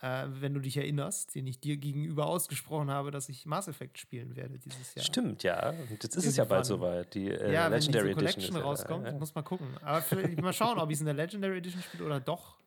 Äh, 0.00 0.26
wenn 0.28 0.54
du 0.54 0.60
dich 0.60 0.76
erinnerst, 0.76 1.34
den 1.34 1.48
ich 1.48 1.58
dir 1.58 1.76
gegenüber 1.76 2.26
ausgesprochen 2.26 2.88
habe, 2.88 3.10
dass 3.10 3.28
ich 3.28 3.46
Mass 3.46 3.66
Effect 3.66 3.98
spielen 3.98 4.36
werde 4.36 4.56
dieses 4.56 4.94
Jahr. 4.94 5.04
Stimmt, 5.04 5.42
ja. 5.42 5.70
Und 5.70 5.90
jetzt 5.90 6.14
ist 6.14 6.24
Irgendwann. 6.24 6.28
es 6.28 6.36
ja 6.36 6.44
bald 6.44 6.66
soweit. 6.66 7.14
Die 7.14 7.28
äh, 7.28 7.52
ja, 7.52 7.66
Legendary 7.66 8.10
wenn 8.10 8.14
Collection 8.14 8.42
Edition 8.44 8.62
rauskommt, 8.62 9.06
ja, 9.06 9.12
muss 9.14 9.34
mal 9.34 9.42
gucken. 9.42 9.66
Aber 9.82 10.00
vielleicht 10.00 10.40
mal 10.40 10.52
schauen, 10.52 10.78
ob 10.78 10.88
ich 10.90 10.94
es 10.94 11.00
in 11.00 11.06
der 11.06 11.16
Legendary 11.16 11.58
Edition 11.58 11.82
spiele 11.82 12.04
oder 12.04 12.20
doch. 12.20 12.57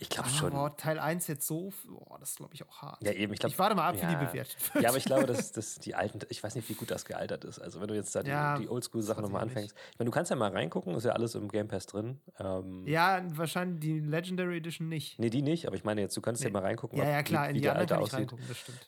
Ich 0.00 0.08
glaube 0.08 0.30
schon. 0.30 0.50
Boah, 0.50 0.74
Teil 0.74 0.98
1 0.98 1.26
jetzt 1.26 1.46
so, 1.46 1.72
boah, 1.86 2.18
das 2.18 2.30
ist 2.30 2.36
glaube 2.38 2.54
ich 2.54 2.66
auch 2.66 2.80
hart. 2.80 3.04
Ja, 3.04 3.12
eben. 3.12 3.34
Ich, 3.34 3.38
glaub, 3.38 3.52
ich 3.52 3.58
warte 3.58 3.74
mal 3.74 3.86
ab, 3.86 3.96
ja. 3.96 4.02
wie 4.02 4.06
die 4.06 4.24
bewertet 4.24 4.56
wird. 4.72 4.82
Ja, 4.82 4.88
aber 4.88 4.98
ich 4.98 5.04
glaube, 5.04 5.26
dass, 5.26 5.52
dass 5.52 5.74
die 5.74 5.94
alten, 5.94 6.20
ich 6.30 6.42
weiß 6.42 6.54
nicht, 6.54 6.68
wie 6.70 6.74
gut 6.74 6.90
das 6.90 7.04
gealtert 7.04 7.44
ist. 7.44 7.58
Also, 7.58 7.80
wenn 7.82 7.88
du 7.88 7.94
jetzt 7.94 8.14
da 8.16 8.22
die, 8.22 8.30
ja, 8.30 8.58
die 8.58 8.68
Oldschool-Sachen 8.68 9.22
nochmal 9.22 9.42
anfängst. 9.42 9.74
Ich 9.92 9.98
meine, 9.98 10.10
du 10.10 10.14
kannst 10.14 10.30
ja 10.30 10.36
mal 10.36 10.50
reingucken, 10.50 10.94
ist 10.94 11.04
ja 11.04 11.12
alles 11.12 11.34
im 11.34 11.48
Game 11.48 11.68
Pass 11.68 11.86
drin. 11.86 12.18
Ähm, 12.38 12.86
ja, 12.86 13.22
wahrscheinlich 13.36 13.80
die 13.80 14.00
Legendary 14.00 14.56
Edition 14.56 14.88
nicht. 14.88 15.18
Nee, 15.18 15.28
die 15.28 15.42
nicht, 15.42 15.66
aber 15.66 15.76
ich 15.76 15.84
meine, 15.84 16.00
jetzt, 16.00 16.16
du 16.16 16.22
kannst 16.22 16.42
nee. 16.42 16.48
ja 16.48 16.52
mal 16.52 16.62
reingucken, 16.62 16.98
ja, 16.98 17.08
ja, 17.08 17.22
klar, 17.22 17.50
wie, 17.50 17.56
wie 17.56 17.60
der 17.60 17.76
alte 17.76 17.98
aussieht. 17.98 18.32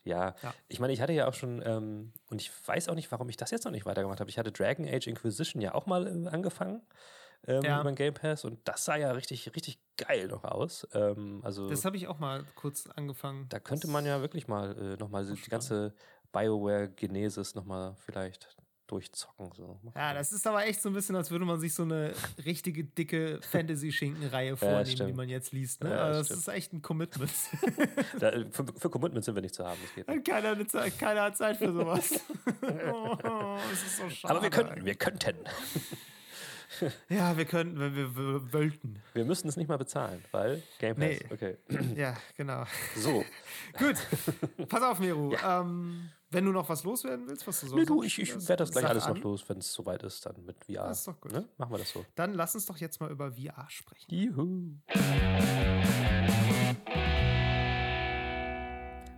Ja. 0.04 0.34
ja, 0.42 0.54
ich 0.68 0.80
meine, 0.80 0.94
ich 0.94 1.02
hatte 1.02 1.12
ja 1.12 1.28
auch 1.28 1.34
schon, 1.34 1.62
ähm, 1.64 2.12
und 2.30 2.40
ich 2.40 2.50
weiß 2.66 2.88
auch 2.88 2.94
nicht, 2.94 3.12
warum 3.12 3.28
ich 3.28 3.36
das 3.36 3.50
jetzt 3.50 3.66
noch 3.66 3.72
nicht 3.72 3.84
weitergemacht 3.84 4.20
habe. 4.20 4.30
Ich 4.30 4.38
hatte 4.38 4.50
Dragon 4.50 4.88
Age 4.88 5.08
Inquisition 5.08 5.60
ja 5.60 5.74
auch 5.74 5.84
mal 5.84 6.06
äh, 6.06 6.28
angefangen 6.28 6.80
ähm, 7.46 7.62
ja. 7.62 7.80
über 7.80 7.90
den 7.90 7.96
Game 7.96 8.14
Pass 8.14 8.44
und 8.44 8.60
das 8.64 8.84
sah 8.84 8.96
ja 8.96 9.12
richtig, 9.12 9.54
richtig 9.54 9.78
geil 9.96 10.28
noch 10.28 10.44
aus. 10.44 10.86
Ähm, 10.92 11.40
also, 11.42 11.68
das 11.68 11.84
habe 11.84 11.96
ich 11.96 12.08
auch 12.08 12.18
mal 12.18 12.44
kurz 12.54 12.86
angefangen. 12.86 13.46
Da 13.48 13.60
könnte 13.60 13.88
man 13.88 14.06
ja 14.06 14.20
wirklich 14.20 14.48
mal 14.48 14.76
äh, 14.76 14.96
nochmal 14.96 15.26
die 15.26 15.50
ganze 15.50 15.94
BioWare-Genesis 16.32 17.54
nochmal 17.54 17.96
vielleicht 17.98 18.56
durchzocken. 18.92 19.50
So. 19.56 19.80
Ja, 19.94 20.12
das 20.12 20.32
ist 20.32 20.46
aber 20.46 20.66
echt 20.66 20.82
so 20.82 20.90
ein 20.90 20.92
bisschen, 20.92 21.16
als 21.16 21.30
würde 21.30 21.46
man 21.46 21.58
sich 21.58 21.74
so 21.74 21.82
eine 21.82 22.12
richtige 22.44 22.84
dicke 22.84 23.40
Fantasy-Schinken-Reihe 23.50 24.56
vornehmen, 24.56 24.96
ja, 24.96 25.06
die 25.06 25.12
man 25.12 25.28
jetzt 25.28 25.52
liest. 25.52 25.82
Ne? 25.82 25.90
Ja, 25.90 26.10
das, 26.10 26.28
das 26.28 26.38
ist 26.38 26.48
echt 26.48 26.72
ein 26.74 26.82
Commitment. 26.82 27.32
da, 28.20 28.32
für, 28.50 28.66
für, 28.76 28.90
Commitment 28.90 29.24
sind 29.24 29.34
wir 29.34 29.42
nicht 29.42 29.54
zu 29.54 29.64
haben. 29.64 29.80
Das 29.82 29.94
geht 29.94 30.24
keiner, 30.24 30.56
keiner, 30.90 31.22
hat 31.22 31.36
Zeit 31.36 31.56
für 31.56 31.72
sowas. 31.72 32.20
oh, 32.92 33.16
das 33.70 33.82
ist 33.82 33.96
so 33.96 34.10
schade. 34.10 34.34
Aber 34.34 34.42
wir 34.42 34.50
könnten, 34.50 34.84
wir 34.84 34.94
könnten. 34.94 35.36
ja, 37.08 37.36
wir 37.36 37.44
könnten, 37.44 37.78
wenn 37.78 37.94
wir, 37.94 38.16
wir 38.16 38.52
wollten. 38.52 39.02
Wir 39.14 39.24
müssten 39.24 39.48
es 39.48 39.56
nicht 39.56 39.68
mal 39.68 39.78
bezahlen, 39.78 40.24
weil 40.32 40.62
Game 40.78 40.96
Pass. 40.96 41.04
Nee. 41.04 41.20
Okay. 41.30 41.56
Ja, 41.96 42.16
genau. 42.36 42.64
So. 42.96 43.24
Gut. 43.78 43.96
Pass 44.68 44.82
auf, 44.82 44.98
Meru. 44.98 45.32
Ja. 45.32 45.60
Ähm, 45.60 46.10
wenn 46.30 46.44
du 46.46 46.52
noch 46.52 46.68
was 46.68 46.82
loswerden 46.84 47.28
willst, 47.28 47.46
was 47.46 47.60
du 47.60 47.66
so 47.66 47.76
Nee, 47.76 47.84
du, 47.84 48.02
ich, 48.02 48.18
ich 48.18 48.34
werde 48.48 48.62
das 48.62 48.70
gleich 48.70 48.86
alles 48.86 49.04
an. 49.04 49.14
noch 49.14 49.22
los, 49.22 49.46
wenn 49.48 49.58
es 49.58 49.70
soweit 49.72 50.02
ist, 50.02 50.24
dann 50.24 50.44
mit 50.44 50.56
VR. 50.64 50.88
Das 50.88 51.00
ist 51.00 51.08
doch 51.08 51.20
gut. 51.20 51.32
Ne? 51.32 51.46
Machen 51.58 51.72
wir 51.72 51.78
das 51.78 51.90
so. 51.90 52.04
Dann 52.14 52.32
lass 52.32 52.54
uns 52.54 52.64
doch 52.66 52.78
jetzt 52.78 53.00
mal 53.00 53.10
über 53.10 53.32
VR 53.32 53.66
sprechen. 53.68 54.06
Juhu. 54.08 54.76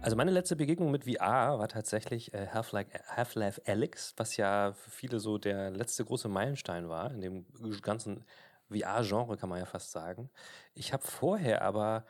Also 0.04 0.16
meine 0.16 0.32
letzte 0.32 0.54
Begegnung 0.54 0.90
mit 0.90 1.04
VR 1.04 1.58
war 1.58 1.66
tatsächlich 1.66 2.34
äh, 2.34 2.48
Half-Life 2.48 3.00
Half 3.16 3.60
Alyx, 3.64 4.12
was 4.18 4.36
ja 4.36 4.74
für 4.74 4.90
viele 4.90 5.18
so 5.18 5.38
der 5.38 5.70
letzte 5.70 6.04
große 6.04 6.28
Meilenstein 6.28 6.90
war 6.90 7.10
in 7.10 7.22
dem 7.22 7.46
ganzen 7.80 8.22
VR-Genre, 8.70 9.38
kann 9.38 9.48
man 9.48 9.60
ja 9.60 9.64
fast 9.64 9.92
sagen. 9.92 10.28
Ich 10.74 10.92
habe 10.92 11.02
vorher 11.02 11.62
aber 11.62 12.04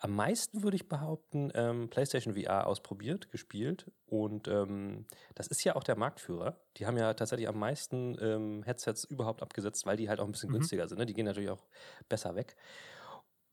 am 0.00 0.14
meisten, 0.14 0.62
würde 0.62 0.76
ich 0.76 0.86
behaupten, 0.86 1.50
ähm, 1.54 1.88
PlayStation 1.88 2.34
VR 2.34 2.66
ausprobiert, 2.66 3.30
gespielt. 3.30 3.90
Und 4.04 4.46
ähm, 4.46 5.06
das 5.34 5.46
ist 5.46 5.64
ja 5.64 5.76
auch 5.76 5.82
der 5.82 5.96
Marktführer. 5.96 6.58
Die 6.76 6.86
haben 6.86 6.98
ja 6.98 7.14
tatsächlich 7.14 7.48
am 7.48 7.58
meisten 7.58 8.18
ähm, 8.20 8.62
Headsets 8.64 9.04
überhaupt 9.04 9.40
abgesetzt, 9.40 9.86
weil 9.86 9.96
die 9.96 10.10
halt 10.10 10.20
auch 10.20 10.26
ein 10.26 10.32
bisschen 10.32 10.50
mhm. 10.50 10.56
günstiger 10.56 10.88
sind. 10.88 10.98
Ne? 10.98 11.06
Die 11.06 11.14
gehen 11.14 11.24
natürlich 11.24 11.50
auch 11.50 11.64
besser 12.10 12.34
weg. 12.34 12.54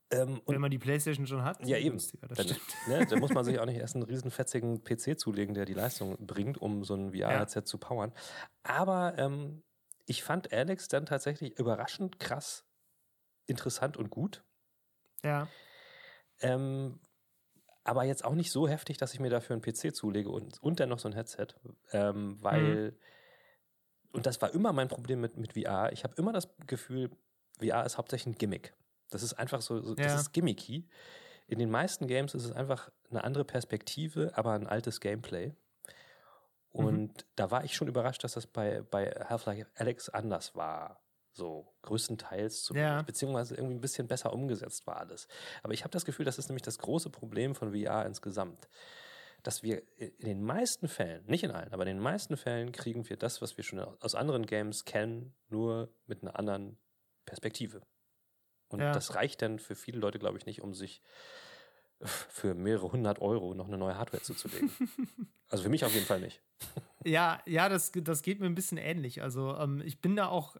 Ähm, 0.10 0.42
Wenn 0.46 0.62
man 0.62 0.72
die 0.72 0.80
Playstation 0.80 1.28
schon 1.28 1.44
hat, 1.44 1.66
ja 1.66 1.78
eben. 1.78 2.02
Dann, 2.22 2.48
ne, 2.88 3.06
da 3.10 3.18
muss 3.18 3.34
man 3.34 3.44
sich 3.44 3.60
auch 3.60 3.66
nicht 3.66 3.78
erst 3.78 3.96
einen 3.96 4.06
riesenfetzigen 4.06 4.84
PC 4.84 5.20
zulegen, 5.20 5.54
der 5.54 5.66
die 5.66 5.74
Leistung 5.74 6.16
bringt, 6.26 6.58
um 6.60 6.86
so 6.86 6.96
ein 6.96 7.12
VR-Headset 7.12 7.60
ja. 7.60 7.66
zu 7.66 7.78
powern. 7.78 8.14
Aber 8.64 9.18
ähm, 9.18 9.64
ich 10.06 10.24
fand 10.24 10.54
Alex 10.54 10.88
dann 10.88 11.06
tatsächlich 11.06 11.60
überraschend 11.60 12.20
krass 12.20 12.68
interessant 13.48 13.98
und 13.98 14.10
gut. 14.10 14.44
Ja. 15.24 15.48
Ähm, 16.42 17.00
aber 17.84 18.04
jetzt 18.04 18.24
auch 18.26 18.36
nicht 18.36 18.52
so 18.52 18.68
heftig, 18.68 18.98
dass 18.98 19.14
ich 19.14 19.20
mir 19.20 19.30
dafür 19.30 19.56
einen 19.56 19.62
PC 19.62 19.96
zulege 19.96 20.30
und, 20.30 20.62
und 20.62 20.80
dann 20.80 20.90
noch 20.90 21.00
so 21.00 21.08
ein 21.08 21.14
Headset, 21.14 21.48
ähm, 21.92 22.38
weil, 22.42 22.92
mhm. 22.92 22.98
und 24.12 24.26
das 24.26 24.42
war 24.42 24.54
immer 24.54 24.74
mein 24.74 24.90
Problem 24.90 25.22
mit, 25.22 25.38
mit 25.38 25.54
VR, 25.54 25.92
ich 25.94 26.04
habe 26.04 26.14
immer 26.18 26.34
das 26.34 26.50
Gefühl, 26.68 27.10
VR 27.60 27.86
ist 27.86 27.98
hauptsächlich 27.98 28.36
ein 28.36 28.38
Gimmick. 28.38 28.76
Das 29.10 29.24
ist 29.24 29.34
einfach 29.34 29.62
so, 29.62 29.82
so 29.82 29.96
ja. 29.96 30.04
das 30.04 30.22
ist 30.22 30.34
gimmicky. 30.34 30.88
In 31.48 31.60
den 31.60 31.70
meisten 31.70 32.08
Games 32.08 32.34
ist 32.34 32.46
es 32.46 32.52
einfach 32.52 32.92
eine 33.10 33.24
andere 33.24 33.46
Perspektive, 33.46 34.32
aber 34.36 34.54
ein 34.54 34.68
altes 34.68 35.00
Gameplay. 35.00 35.56
Und 36.72 37.08
mhm. 37.08 37.26
da 37.36 37.50
war 37.50 37.64
ich 37.64 37.76
schon 37.76 37.88
überrascht, 37.88 38.24
dass 38.24 38.34
das 38.34 38.46
bei, 38.46 38.82
bei 38.82 39.10
Half-Life 39.10 39.70
Alex 39.76 40.10
anders 40.10 40.56
war. 40.56 41.02
So 41.32 41.72
größtenteils 41.84 42.64
zumindest, 42.64 42.92
ja. 42.92 43.02
beziehungsweise 43.04 43.56
irgendwie 43.56 43.76
ein 43.76 43.82
bisschen 43.82 44.08
besser 44.08 44.34
umgesetzt 44.34 44.88
war 44.88 44.98
alles. 44.98 45.28
Aber 45.64 45.74
ich 45.74 45.84
habe 45.84 45.92
das 45.92 46.04
Gefühl, 46.04 46.26
das 46.26 46.40
ist 46.40 46.50
nämlich 46.50 46.64
das 46.64 46.80
große 46.80 47.10
Problem 47.10 47.56
von 47.56 47.74
VR 47.74 48.06
insgesamt. 48.06 48.68
Dass 49.44 49.62
wir 49.62 49.84
in 49.98 50.26
den 50.26 50.44
meisten 50.44 50.88
Fällen, 50.88 51.24
nicht 51.28 51.44
in 51.44 51.52
allen, 51.52 51.72
aber 51.74 51.84
in 51.84 51.98
den 51.98 52.00
meisten 52.00 52.38
Fällen 52.38 52.72
kriegen 52.72 53.08
wir 53.08 53.18
das, 53.18 53.42
was 53.42 53.56
wir 53.56 53.64
schon 53.64 53.80
aus 53.80 54.16
anderen 54.16 54.48
Games 54.48 54.84
kennen, 54.84 55.36
nur 55.48 55.94
mit 56.08 56.24
einer 56.24 56.38
anderen 56.38 56.78
Perspektive. 57.26 57.82
Und 58.70 58.80
ja. 58.80 58.92
das 58.92 59.16
reicht 59.16 59.42
dann 59.42 59.60
für 59.60 59.76
viele 59.76 60.00
Leute, 60.00 60.20
glaube 60.20 60.38
ich, 60.38 60.46
nicht, 60.46 60.62
um 60.62 60.74
sich 60.74 61.02
für 62.02 62.54
mehrere 62.54 62.92
hundert 62.92 63.20
Euro 63.20 63.54
noch 63.54 63.68
eine 63.68 63.78
neue 63.78 63.98
Hardware 63.98 64.22
zuzulegen. 64.22 64.72
also 65.50 65.64
für 65.64 65.70
mich 65.70 65.84
auf 65.84 65.94
jeden 65.94 66.06
Fall 66.06 66.20
nicht. 66.20 66.42
ja, 67.04 67.42
ja, 67.46 67.70
das, 67.70 67.92
das 67.92 68.22
geht 68.22 68.40
mir 68.40 68.46
ein 68.46 68.56
bisschen 68.56 68.78
ähnlich. 68.78 69.22
Also 69.22 69.56
ähm, 69.58 69.82
ich 69.84 70.00
bin 70.00 70.16
da 70.16 70.28
auch, 70.28 70.58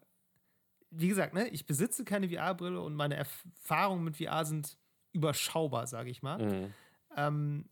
wie 0.90 1.08
gesagt, 1.08 1.34
ne, 1.34 1.48
ich 1.50 1.66
besitze 1.66 2.06
keine 2.06 2.30
VR-Brille 2.30 2.82
und 2.82 2.96
meine 2.96 3.16
Erfahrungen 3.16 4.04
mit 4.04 4.18
VR 4.18 4.46
sind 4.46 4.78
überschaubar, 5.12 5.88
sage 5.88 6.10
ich 6.10 6.24
mal. 6.24 6.38
Mhm. 6.40 6.74
Ähm, 7.16 7.70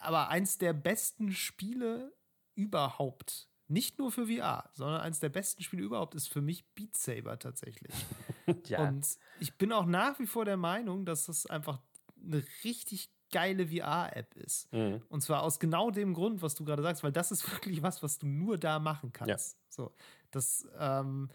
aber 0.00 0.28
eins 0.28 0.58
der 0.58 0.72
besten 0.72 1.32
Spiele 1.32 2.12
überhaupt 2.54 3.48
nicht 3.68 3.98
nur 3.98 4.12
für 4.12 4.26
VR, 4.26 4.70
sondern 4.72 5.00
eines 5.00 5.20
der 5.20 5.30
besten 5.30 5.62
Spiele 5.62 5.82
überhaupt 5.82 6.14
ist 6.14 6.28
für 6.28 6.42
mich 6.42 6.64
Beat 6.74 6.96
Saber 6.96 7.38
tatsächlich. 7.38 7.92
ja. 8.66 8.88
Und 8.88 9.06
ich 9.40 9.56
bin 9.56 9.72
auch 9.72 9.86
nach 9.86 10.18
wie 10.18 10.26
vor 10.26 10.44
der 10.44 10.56
Meinung, 10.56 11.04
dass 11.04 11.26
das 11.26 11.46
einfach 11.46 11.80
eine 12.22 12.42
richtig 12.64 13.10
geile 13.30 13.66
VR-App 13.66 14.34
ist. 14.36 14.72
Mhm. 14.72 15.02
Und 15.08 15.22
zwar 15.22 15.42
aus 15.42 15.58
genau 15.58 15.90
dem 15.90 16.14
Grund, 16.14 16.40
was 16.40 16.54
du 16.54 16.64
gerade 16.64 16.82
sagst, 16.82 17.02
weil 17.02 17.12
das 17.12 17.32
ist 17.32 17.50
wirklich 17.52 17.82
was, 17.82 18.02
was 18.02 18.18
du 18.18 18.26
nur 18.26 18.58
da 18.58 18.78
machen 18.78 19.12
kannst. 19.12 19.56
Ja. 19.56 19.60
So, 19.68 19.92
das, 20.30 20.66
ähm, 20.78 21.30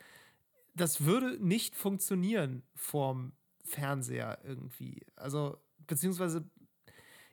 das 0.75 1.03
würde 1.03 1.37
nicht 1.45 1.75
funktionieren 1.75 2.63
vorm 2.73 3.33
Fernseher 3.65 4.39
irgendwie. 4.43 5.05
Also, 5.15 5.57
beziehungsweise, 5.87 6.49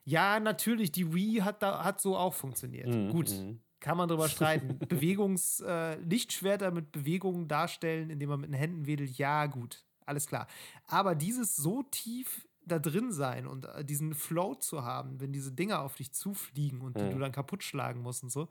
ja, 0.05 0.41
natürlich, 0.41 0.91
die 0.93 1.15
Wii 1.15 1.43
hat, 1.43 1.63
da, 1.63 1.85
hat 1.85 2.01
so 2.01 2.17
auch 2.17 2.35
funktioniert. 2.35 2.89
Mhm. 2.89 3.11
Gut, 3.11 3.31
mhm. 3.31 3.61
Kann 3.87 3.97
man 3.97 4.09
drüber 4.09 4.29
streiten. 4.29 4.79
Bewegungs-, 4.89 5.63
äh, 5.65 5.95
Lichtschwerter 6.01 6.73
mit 6.73 6.91
Bewegungen 6.91 7.47
darstellen, 7.47 8.11
indem 8.11 8.31
man 8.31 8.41
mit 8.41 8.51
den 8.51 8.55
Händen 8.55 8.87
wedelt, 8.87 9.17
ja, 9.17 9.47
gut, 9.47 9.85
alles 10.05 10.27
klar. 10.27 10.49
Aber 10.89 11.15
dieses 11.15 11.55
so 11.55 11.85
tief 11.85 12.49
da 12.65 12.81
drin 12.81 13.13
sein 13.13 13.47
und 13.47 13.67
äh, 13.67 13.85
diesen 13.85 14.15
Flow 14.15 14.57
zu 14.57 14.83
haben, 14.83 15.21
wenn 15.21 15.33
diese 15.33 15.53
Dinger 15.53 15.83
auf 15.83 15.95
dich 15.95 16.11
zufliegen 16.11 16.81
und 16.81 16.97
mhm. 16.97 17.05
die 17.05 17.15
du 17.15 17.21
dann 17.21 17.31
kaputt 17.31 17.63
schlagen 17.63 18.03
musst 18.03 18.25
und 18.25 18.31
so, 18.31 18.49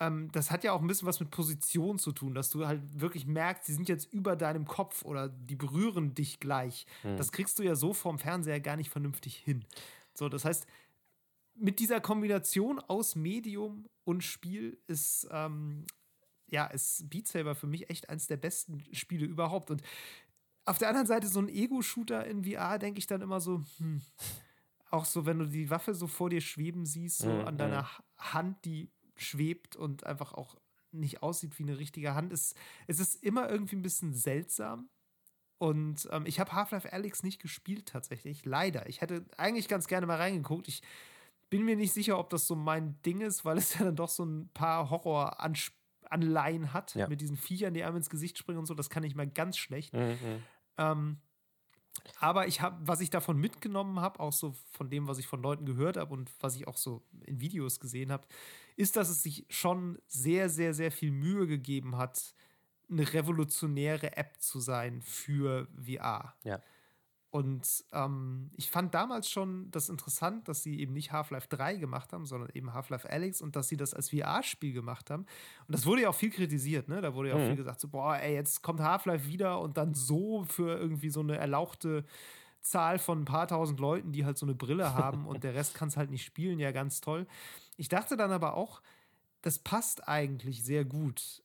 ähm, 0.00 0.28
das 0.32 0.50
hat 0.50 0.64
ja 0.64 0.72
auch 0.72 0.80
ein 0.80 0.88
bisschen 0.88 1.06
was 1.06 1.20
mit 1.20 1.30
Position 1.30 2.00
zu 2.00 2.10
tun, 2.10 2.34
dass 2.34 2.50
du 2.50 2.66
halt 2.66 2.82
wirklich 3.00 3.26
merkst, 3.26 3.68
die 3.68 3.74
sind 3.74 3.88
jetzt 3.88 4.12
über 4.12 4.34
deinem 4.34 4.64
Kopf 4.64 5.04
oder 5.04 5.28
die 5.28 5.54
berühren 5.54 6.16
dich 6.16 6.40
gleich. 6.40 6.84
Mhm. 7.04 7.16
Das 7.16 7.30
kriegst 7.30 7.60
du 7.60 7.62
ja 7.62 7.76
so 7.76 7.94
vorm 7.94 8.18
Fernseher 8.18 8.58
gar 8.58 8.74
nicht 8.74 8.90
vernünftig 8.90 9.36
hin. 9.36 9.64
So, 10.14 10.28
das 10.28 10.44
heißt, 10.44 10.66
mit 11.54 11.78
dieser 11.78 12.00
Kombination 12.00 12.80
aus 12.80 13.14
Medium 13.14 13.86
und 14.04 14.22
Spiel 14.22 14.78
ist, 14.86 15.28
ähm, 15.30 15.86
ja, 16.48 16.66
ist 16.66 17.08
Beat 17.08 17.28
Saber 17.28 17.54
für 17.54 17.66
mich 17.66 17.90
echt 17.90 18.08
eins 18.08 18.26
der 18.26 18.36
besten 18.36 18.82
Spiele 18.92 19.26
überhaupt. 19.26 19.70
Und 19.70 19.82
auf 20.64 20.78
der 20.78 20.88
anderen 20.88 21.06
Seite 21.06 21.28
so 21.28 21.40
ein 21.40 21.48
Ego-Shooter 21.48 22.26
in 22.26 22.44
VR, 22.44 22.78
denke 22.78 22.98
ich 22.98 23.06
dann 23.06 23.20
immer 23.20 23.40
so, 23.40 23.62
hm, 23.78 24.02
auch 24.90 25.04
so, 25.04 25.26
wenn 25.26 25.38
du 25.38 25.46
die 25.46 25.70
Waffe 25.70 25.94
so 25.94 26.06
vor 26.06 26.30
dir 26.30 26.40
schweben 26.40 26.86
siehst, 26.86 27.18
so 27.18 27.30
mhm. 27.30 27.46
an 27.46 27.58
deiner 27.58 27.82
mhm. 27.82 28.32
Hand, 28.32 28.64
die 28.64 28.90
schwebt 29.16 29.76
und 29.76 30.04
einfach 30.04 30.32
auch 30.32 30.56
nicht 30.92 31.22
aussieht 31.22 31.58
wie 31.58 31.64
eine 31.64 31.78
richtige 31.78 32.14
Hand. 32.14 32.32
Es, 32.32 32.54
es 32.86 33.00
ist 33.00 33.22
immer 33.22 33.50
irgendwie 33.50 33.76
ein 33.76 33.82
bisschen 33.82 34.14
seltsam. 34.14 34.88
Und 35.58 36.08
ähm, 36.10 36.26
ich 36.26 36.40
habe 36.40 36.52
Half-Life 36.52 36.92
Alyx 36.92 37.22
nicht 37.22 37.40
gespielt 37.40 37.86
tatsächlich, 37.86 38.44
leider. 38.44 38.88
Ich 38.88 39.00
hätte 39.00 39.24
eigentlich 39.36 39.68
ganz 39.68 39.86
gerne 39.86 40.06
mal 40.06 40.16
reingeguckt. 40.16 40.68
Ich 40.68 40.82
bin 41.54 41.64
mir 41.64 41.76
nicht 41.76 41.92
sicher, 41.92 42.18
ob 42.18 42.30
das 42.30 42.48
so 42.48 42.56
mein 42.56 43.00
Ding 43.02 43.20
ist, 43.20 43.44
weil 43.44 43.58
es 43.58 43.74
ja 43.78 43.84
dann 43.84 43.94
doch 43.94 44.08
so 44.08 44.24
ein 44.24 44.48
paar 44.54 44.90
Horror-Anleihen 44.90 46.72
hat 46.72 46.96
ja. 46.96 47.06
mit 47.06 47.20
diesen 47.20 47.36
Viechern, 47.36 47.74
die 47.74 47.84
einem 47.84 47.98
ins 47.98 48.10
Gesicht 48.10 48.38
springen 48.38 48.58
und 48.58 48.66
so. 48.66 48.74
Das 48.74 48.90
kann 48.90 49.04
ich 49.04 49.14
mal 49.14 49.28
ganz 49.28 49.56
schlecht. 49.56 49.94
Mhm. 49.94 50.00
mhm. 50.00 50.42
Ähm, 50.78 51.18
aber 52.18 52.48
ich 52.48 52.60
habe, 52.60 52.76
was 52.80 53.00
ich 53.00 53.08
davon 53.08 53.38
mitgenommen 53.38 54.00
habe, 54.00 54.18
auch 54.18 54.32
so 54.32 54.56
von 54.72 54.90
dem, 54.90 55.06
was 55.06 55.18
ich 55.18 55.28
von 55.28 55.40
Leuten 55.40 55.64
gehört 55.64 55.96
habe 55.96 56.12
und 56.12 56.28
was 56.40 56.56
ich 56.56 56.66
auch 56.66 56.76
so 56.76 57.04
in 57.24 57.40
Videos 57.40 57.78
gesehen 57.78 58.10
habe, 58.10 58.26
ist, 58.74 58.96
dass 58.96 59.08
es 59.08 59.22
sich 59.22 59.46
schon 59.48 60.02
sehr, 60.08 60.50
sehr, 60.50 60.74
sehr 60.74 60.90
viel 60.90 61.12
Mühe 61.12 61.46
gegeben 61.46 61.96
hat, 61.96 62.34
eine 62.90 63.10
revolutionäre 63.10 64.16
App 64.16 64.42
zu 64.42 64.58
sein 64.58 65.02
für 65.02 65.68
VR. 65.80 66.34
Ja. 66.42 66.60
Und 67.34 67.84
ähm, 67.90 68.48
ich 68.56 68.70
fand 68.70 68.94
damals 68.94 69.28
schon 69.28 69.68
das 69.72 69.88
interessant, 69.88 70.46
dass 70.46 70.62
sie 70.62 70.78
eben 70.78 70.92
nicht 70.92 71.10
Half-Life 71.10 71.48
3 71.48 71.74
gemacht 71.78 72.12
haben, 72.12 72.26
sondern 72.26 72.48
eben 72.54 72.72
Half-Life 72.72 73.10
Alyx 73.10 73.42
und 73.42 73.56
dass 73.56 73.66
sie 73.66 73.76
das 73.76 73.92
als 73.92 74.10
VR-Spiel 74.10 74.72
gemacht 74.72 75.10
haben. 75.10 75.26
Und 75.66 75.74
das 75.74 75.84
wurde 75.84 76.02
ja 76.02 76.10
auch 76.10 76.14
viel 76.14 76.30
kritisiert, 76.30 76.86
ne? 76.86 77.00
Da 77.00 77.12
wurde 77.12 77.30
ja 77.30 77.34
auch 77.34 77.40
mhm. 77.40 77.48
viel 77.48 77.56
gesagt, 77.56 77.80
so, 77.80 77.88
boah, 77.88 78.18
ey, 78.18 78.34
jetzt 78.34 78.62
kommt 78.62 78.78
Half-Life 78.78 79.26
wieder 79.26 79.60
und 79.60 79.76
dann 79.76 79.94
so 79.94 80.44
für 80.44 80.78
irgendwie 80.78 81.10
so 81.10 81.18
eine 81.18 81.36
erlauchte 81.36 82.04
Zahl 82.60 83.00
von 83.00 83.22
ein 83.22 83.24
paar 83.24 83.48
tausend 83.48 83.80
Leuten, 83.80 84.12
die 84.12 84.24
halt 84.24 84.38
so 84.38 84.46
eine 84.46 84.54
Brille 84.54 84.94
haben 84.94 85.26
und 85.26 85.42
der 85.42 85.54
Rest 85.54 85.74
kann 85.74 85.88
es 85.88 85.96
halt 85.96 86.12
nicht 86.12 86.24
spielen, 86.24 86.60
ja, 86.60 86.70
ganz 86.70 87.00
toll. 87.00 87.26
Ich 87.76 87.88
dachte 87.88 88.16
dann 88.16 88.30
aber 88.30 88.54
auch, 88.54 88.80
das 89.42 89.58
passt 89.58 90.06
eigentlich 90.06 90.62
sehr 90.62 90.84
gut 90.84 91.42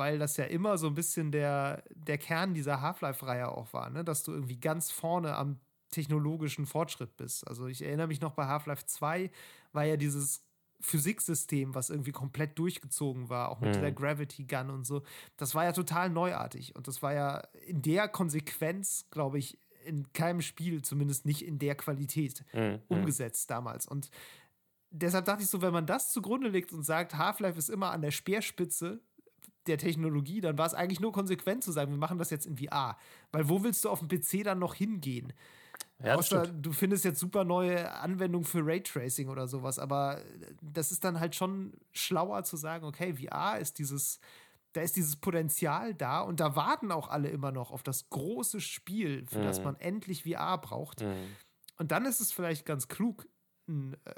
weil 0.00 0.18
das 0.18 0.38
ja 0.38 0.46
immer 0.46 0.78
so 0.78 0.86
ein 0.86 0.94
bisschen 0.94 1.30
der, 1.30 1.84
der 1.94 2.16
Kern 2.16 2.54
dieser 2.54 2.80
Half-Life-Reihe 2.80 3.48
auch 3.48 3.70
war, 3.74 3.90
ne? 3.90 4.02
dass 4.02 4.22
du 4.22 4.32
irgendwie 4.32 4.58
ganz 4.58 4.90
vorne 4.90 5.36
am 5.36 5.60
technologischen 5.90 6.64
Fortschritt 6.64 7.18
bist. 7.18 7.46
Also 7.46 7.66
ich 7.66 7.82
erinnere 7.82 8.06
mich 8.06 8.22
noch 8.22 8.32
bei 8.32 8.46
Half-Life 8.46 8.86
2 8.86 9.30
war 9.74 9.84
ja 9.84 9.98
dieses 9.98 10.42
Physiksystem, 10.80 11.74
was 11.74 11.90
irgendwie 11.90 12.12
komplett 12.12 12.58
durchgezogen 12.58 13.28
war, 13.28 13.50
auch 13.50 13.60
mit 13.60 13.76
mhm. 13.76 13.80
der 13.82 13.92
Gravity 13.92 14.44
Gun 14.44 14.70
und 14.70 14.86
so. 14.86 15.02
Das 15.36 15.54
war 15.54 15.64
ja 15.64 15.72
total 15.72 16.08
neuartig 16.08 16.74
und 16.74 16.88
das 16.88 17.02
war 17.02 17.12
ja 17.12 17.42
in 17.66 17.82
der 17.82 18.08
Konsequenz, 18.08 19.04
glaube 19.10 19.38
ich, 19.38 19.58
in 19.84 20.10
keinem 20.14 20.40
Spiel, 20.40 20.80
zumindest 20.80 21.26
nicht 21.26 21.44
in 21.44 21.58
der 21.58 21.74
Qualität, 21.74 22.42
mhm. 22.54 22.78
umgesetzt 22.88 23.50
damals. 23.50 23.86
Und 23.86 24.10
deshalb 24.90 25.26
dachte 25.26 25.42
ich 25.42 25.50
so, 25.50 25.60
wenn 25.60 25.74
man 25.74 25.84
das 25.84 26.10
zugrunde 26.10 26.48
legt 26.48 26.72
und 26.72 26.84
sagt, 26.84 27.18
Half-Life 27.18 27.58
ist 27.58 27.68
immer 27.68 27.90
an 27.90 28.00
der 28.00 28.12
Speerspitze 28.12 29.02
der 29.66 29.78
Technologie, 29.78 30.40
dann 30.40 30.58
war 30.58 30.66
es 30.66 30.74
eigentlich 30.74 31.00
nur 31.00 31.12
konsequent 31.12 31.62
zu 31.62 31.72
sagen, 31.72 31.90
wir 31.90 31.98
machen 31.98 32.18
das 32.18 32.30
jetzt 32.30 32.46
in 32.46 32.56
VR. 32.56 32.96
Weil 33.32 33.48
wo 33.48 33.62
willst 33.62 33.84
du 33.84 33.90
auf 33.90 34.00
dem 34.00 34.08
PC 34.08 34.44
dann 34.44 34.58
noch 34.58 34.74
hingehen? 34.74 35.32
Ja, 36.02 36.14
Außer 36.14 36.46
du 36.46 36.72
findest 36.72 37.04
jetzt 37.04 37.20
super 37.20 37.44
neue 37.44 37.92
Anwendungen 37.92 38.46
für 38.46 38.64
Raytracing 38.64 39.28
oder 39.28 39.46
sowas, 39.46 39.78
aber 39.78 40.22
das 40.62 40.92
ist 40.92 41.04
dann 41.04 41.20
halt 41.20 41.34
schon 41.34 41.74
schlauer 41.92 42.42
zu 42.44 42.56
sagen, 42.56 42.86
okay, 42.86 43.14
VR 43.14 43.58
ist 43.58 43.78
dieses, 43.78 44.18
da 44.72 44.80
ist 44.80 44.96
dieses 44.96 45.16
Potenzial 45.16 45.94
da 45.94 46.20
und 46.20 46.40
da 46.40 46.56
warten 46.56 46.90
auch 46.90 47.08
alle 47.08 47.28
immer 47.28 47.52
noch 47.52 47.70
auf 47.70 47.82
das 47.82 48.08
große 48.08 48.60
Spiel, 48.60 49.26
für 49.26 49.40
mhm. 49.40 49.44
das 49.44 49.62
man 49.62 49.76
endlich 49.76 50.24
VR 50.24 50.56
braucht. 50.58 51.02
Mhm. 51.02 51.36
Und 51.76 51.92
dann 51.92 52.06
ist 52.06 52.20
es 52.20 52.32
vielleicht 52.32 52.64
ganz 52.64 52.88
klug, 52.88 53.26
äh, 53.68 54.14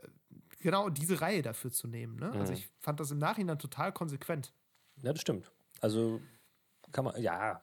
genau 0.60 0.88
diese 0.88 1.20
Reihe 1.20 1.42
dafür 1.42 1.72
zu 1.72 1.88
nehmen. 1.88 2.16
Ne? 2.16 2.26
Also 2.26 2.36
mhm. 2.36 2.40
Also 2.42 2.52
ich 2.52 2.68
fand 2.80 3.00
das 3.00 3.10
im 3.10 3.18
Nachhinein 3.18 3.58
total 3.58 3.92
konsequent. 3.92 4.52
Ja, 5.02 5.12
das 5.12 5.20
stimmt. 5.20 5.50
Also 5.80 6.20
kann 6.92 7.04
man, 7.04 7.20
ja, 7.20 7.60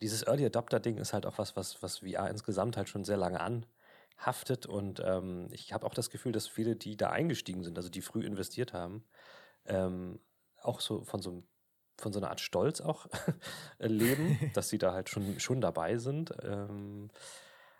dieses 0.00 0.26
Early 0.26 0.46
Adopter-Ding 0.46 0.98
ist 0.98 1.12
halt 1.12 1.26
auch 1.26 1.38
was, 1.38 1.56
was, 1.56 1.82
was 1.82 1.98
VR 1.98 2.30
insgesamt 2.30 2.76
halt 2.76 2.88
schon 2.88 3.04
sehr 3.04 3.16
lange 3.16 3.40
anhaftet. 3.40 4.66
Und 4.66 5.00
ähm, 5.04 5.48
ich 5.52 5.72
habe 5.72 5.86
auch 5.86 5.94
das 5.94 6.10
Gefühl, 6.10 6.32
dass 6.32 6.46
viele, 6.46 6.76
die 6.76 6.96
da 6.96 7.10
eingestiegen 7.10 7.62
sind, 7.62 7.76
also 7.76 7.90
die 7.90 8.00
früh 8.00 8.24
investiert 8.24 8.72
haben, 8.72 9.04
ähm, 9.66 10.20
auch 10.62 10.80
so 10.80 11.04
von 11.04 11.20
so 11.20 11.42
von 12.00 12.12
so 12.12 12.18
einer 12.18 12.30
Art 12.30 12.40
Stolz 12.40 12.80
auch 12.80 13.06
leben, 13.78 14.50
dass 14.54 14.70
sie 14.70 14.78
da 14.78 14.92
halt 14.92 15.10
schon, 15.10 15.38
schon 15.38 15.60
dabei 15.60 15.98
sind. 15.98 16.32
Ähm, 16.42 17.10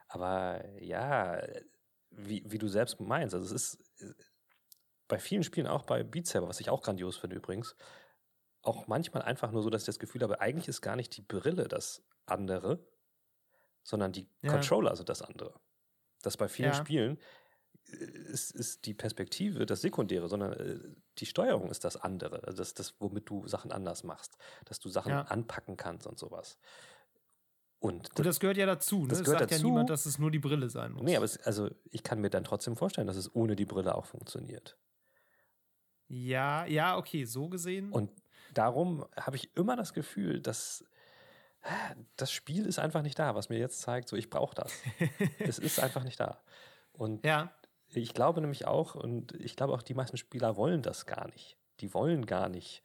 aber 0.09 0.63
ja, 0.79 1.43
wie, 2.11 2.45
wie 2.47 2.59
du 2.59 2.69
selbst 2.69 3.01
meinst, 3.01 3.35
also 3.35 3.55
es 3.55 3.79
ist 3.79 4.03
äh, 4.03 4.13
bei 5.09 5.19
vielen 5.19 5.43
Spielen, 5.43 5.67
auch 5.67 5.85
bei 5.85 6.03
Beat 6.03 6.27
Saber, 6.27 6.49
was 6.49 6.61
ich 6.61 6.71
auch 6.71 6.83
grandios 6.83 7.17
finde 7.17 7.37
übrigens, 7.37 7.75
auch 8.63 8.87
manchmal 8.87 9.23
einfach 9.23 9.53
nur 9.53 9.63
so, 9.63 9.71
dass 9.71 9.83
ich 9.83 9.87
das 9.87 9.99
Gefühl 9.99 10.23
habe, 10.23 10.41
eigentlich 10.41 10.69
ist 10.69 10.81
gar 10.81 10.97
nicht 10.97 11.17
die 11.17 11.23
Brille 11.23 11.69
das 11.69 12.03
andere, 12.27 12.85
sondern 13.83 14.13
die 14.13 14.29
ja. 14.43 14.53
Controller 14.53 14.95
sind 14.97 15.09
das 15.09 15.23
andere. 15.23 15.55
Das 16.23 16.37
bei 16.37 16.49
vielen 16.49 16.73
ja. 16.73 16.75
Spielen 16.75 17.19
äh, 17.87 17.95
ist, 17.95 18.51
ist 18.53 18.85
die 18.87 18.95
Perspektive 18.95 19.67
das 19.67 19.81
Sekundäre, 19.81 20.29
sondern 20.29 20.53
äh, 20.53 20.79
die 21.19 21.27
Steuerung 21.27 21.71
ist 21.71 21.85
das 21.85 21.97
andere. 21.97 22.45
Also 22.45 22.59
das, 22.59 22.75
das, 22.75 22.95
womit 23.01 23.29
du 23.29 23.47
Sachen 23.47 23.73
anders 23.73 24.05
machst, 24.05 24.37
dass 24.67 24.79
du 24.79 24.89
Sachen 24.89 25.13
ja. 25.13 25.23
anpacken 25.23 25.77
kannst 25.77 26.07
und 26.07 26.19
sowas. 26.19 26.59
Und 27.79 28.11
das, 28.11 28.17
und 28.19 28.27
das 28.27 28.41
gehört 28.41 28.59
ja 28.59 28.67
dazu. 28.67 29.03
Ne? 29.03 29.09
Das 29.09 29.25
gehört 29.25 29.41
sagt 29.41 29.53
dazu. 29.53 29.63
ja 29.63 29.69
niemand, 29.69 29.89
dass 29.89 30.05
es 30.05 30.19
nur 30.19 30.31
die 30.31 30.39
Brille 30.39 30.69
sein 30.69 30.93
muss. 30.93 31.03
Nee, 31.03 31.17
aber 31.17 31.25
es, 31.25 31.39
also 31.39 31.71
ich 31.91 32.03
kann 32.03 32.21
mir 32.21 32.29
dann 32.29 32.45
trotzdem 32.45 32.77
vorstellen, 32.77 33.07
dass 33.07 33.17
es 33.17 33.35
ohne 33.35 33.57
die 33.57 33.65
Brille 33.65 33.95
auch 33.95 34.05
funktioniert. 34.05 34.77
Ja, 36.09 36.67
ja, 36.67 36.99
okay, 36.99 37.25
so 37.25 37.49
gesehen. 37.49 37.91
Und 37.91 38.11
darum 38.55 39.07
habe 39.17 39.37
ich 39.37 39.57
immer 39.57 39.77
das 39.77 39.93
Gefühl, 39.93 40.41
dass 40.41 40.85
das 42.17 42.33
Spiel 42.33 42.67
ist 42.67 42.79
einfach 42.79 43.03
nicht 43.03 43.19
da, 43.19 43.35
was 43.35 43.49
mir 43.49 43.59
jetzt 43.59 43.81
zeigt, 43.81 44.09
so 44.09 44.17
ich 44.17 44.31
brauche 44.31 44.55
das. 44.55 44.73
es 45.39 45.59
ist 45.59 45.81
einfach 45.81 46.05
nicht 46.05 46.19
da. 46.19 46.41
Und 46.93 47.25
ja. 47.25 47.53
ich 47.89 48.15
glaube 48.15 48.41
nämlich 48.41 48.67
auch, 48.67 48.95
und 48.95 49.33
ich 49.35 49.57
glaube 49.57 49.75
auch, 49.75 49.83
die 49.83 49.95
meisten 49.95 50.17
Spieler 50.17 50.57
wollen 50.57 50.83
das 50.83 51.07
gar 51.07 51.29
nicht. 51.29 51.59
Die 51.81 51.93
wollen 51.93 52.25
gar 52.27 52.49
nicht 52.49 52.83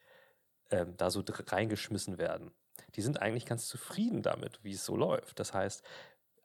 ähm, 0.71 0.95
da 0.97 1.09
so 1.09 1.23
reingeschmissen 1.27 2.17
werden. 2.17 2.51
Die 2.95 3.01
sind 3.01 3.21
eigentlich 3.21 3.45
ganz 3.45 3.67
zufrieden 3.67 4.21
damit, 4.21 4.59
wie 4.63 4.73
es 4.73 4.85
so 4.85 4.95
läuft. 4.95 5.39
Das 5.39 5.53
heißt, 5.53 5.83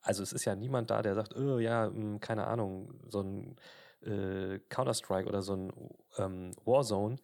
also 0.02 0.22
es 0.22 0.32
ist 0.32 0.44
ja 0.44 0.54
niemand 0.54 0.90
da, 0.90 1.02
der 1.02 1.14
sagt, 1.14 1.36
oh, 1.36 1.58
ja, 1.58 1.86
hm, 1.86 2.20
keine 2.20 2.46
Ahnung, 2.46 2.94
so 3.08 3.20
ein 3.22 3.56
äh, 4.02 4.60
Counter-Strike 4.68 5.28
oder 5.28 5.42
so 5.42 5.54
ein 5.54 5.72
ähm, 6.16 6.52
Warzone, 6.64 7.16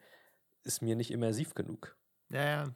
ist 0.67 0.83
mir 0.83 0.97
nicht 0.97 1.11
immersiv 1.11 1.55
genug. 1.55 1.97
Ja, 2.31 2.45
ja. 2.45 2.75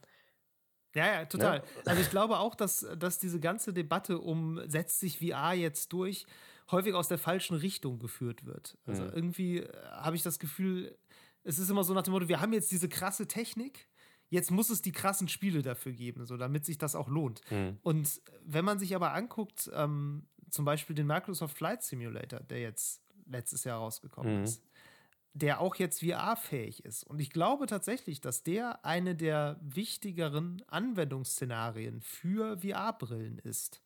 Ja, 0.95 1.07
ja, 1.07 1.25
total. 1.25 1.59
Ja. 1.59 1.65
Also 1.87 2.03
ich 2.03 2.11
glaube 2.11 2.39
auch, 2.39 2.55
dass, 2.55 2.87
dass 2.99 3.19
diese 3.19 3.39
ganze 3.39 3.73
Debatte 3.73 4.19
um 4.19 4.61
setzt 4.69 4.99
sich 5.01 5.19
VR 5.19 5.53
jetzt 5.53 5.93
durch, 5.93 6.27
häufig 6.71 6.95
aus 6.95 7.09
der 7.09 7.19
falschen 7.19 7.57
Richtung 7.57 7.99
geführt 7.99 8.45
wird. 8.45 8.77
Also 8.87 9.05
mhm. 9.05 9.11
irgendwie 9.13 9.59
äh, 9.59 9.73
habe 9.91 10.17
ich 10.17 10.23
das 10.23 10.39
Gefühl, 10.39 10.97
es 11.45 11.59
ist 11.59 11.71
immer 11.71 11.85
so 11.85 11.95
nach 11.95 12.03
dem 12.03 12.13
Motto, 12.13 12.29
wir 12.29 12.41
haben 12.41 12.53
jetzt 12.53 12.73
diese 12.73 12.89
krasse 12.89 13.29
Technik, 13.29 13.89
jetzt 14.31 14.51
muss 14.51 14.71
es 14.71 14.83
die 14.83 14.93
krassen 14.93 15.29
Spiele 15.29 15.63
dafür 15.63 15.93
geben, 15.93 16.27
so 16.27 16.37
damit 16.37 16.65
sich 16.65 16.79
das 16.79 16.95
auch 16.95 17.09
lohnt. 17.09 17.41
Mhm. 17.51 17.79
Und 17.83 18.21
wenn 18.45 18.65
man 18.65 18.79
sich 18.79 18.95
aber 18.97 19.13
anguckt, 19.13 19.71
ähm, 19.73 20.27
zum 20.51 20.65
Beispiel 20.65 20.97
den 20.97 21.07
Microsoft 21.07 21.57
Flight 21.57 21.83
Simulator, 21.83 22.41
der 22.41 22.61
jetzt 22.61 23.03
letztes 23.27 23.65
Jahr 23.65 23.79
rausgekommen 23.79 24.39
mhm. 24.39 24.45
ist, 24.45 24.63
der 25.33 25.61
auch 25.61 25.77
jetzt 25.77 26.01
VR-fähig 26.01 26.85
ist. 26.85 27.05
Und 27.05 27.21
ich 27.21 27.31
glaube 27.31 27.67
tatsächlich, 27.67 28.21
dass 28.21 28.43
der 28.43 28.85
eine 28.85 29.15
der 29.15 29.59
wichtigeren 29.63 30.63
Anwendungsszenarien 30.69 32.01
für 32.01 32.59
VR-Brillen 32.59 33.39
ist. 33.39 33.81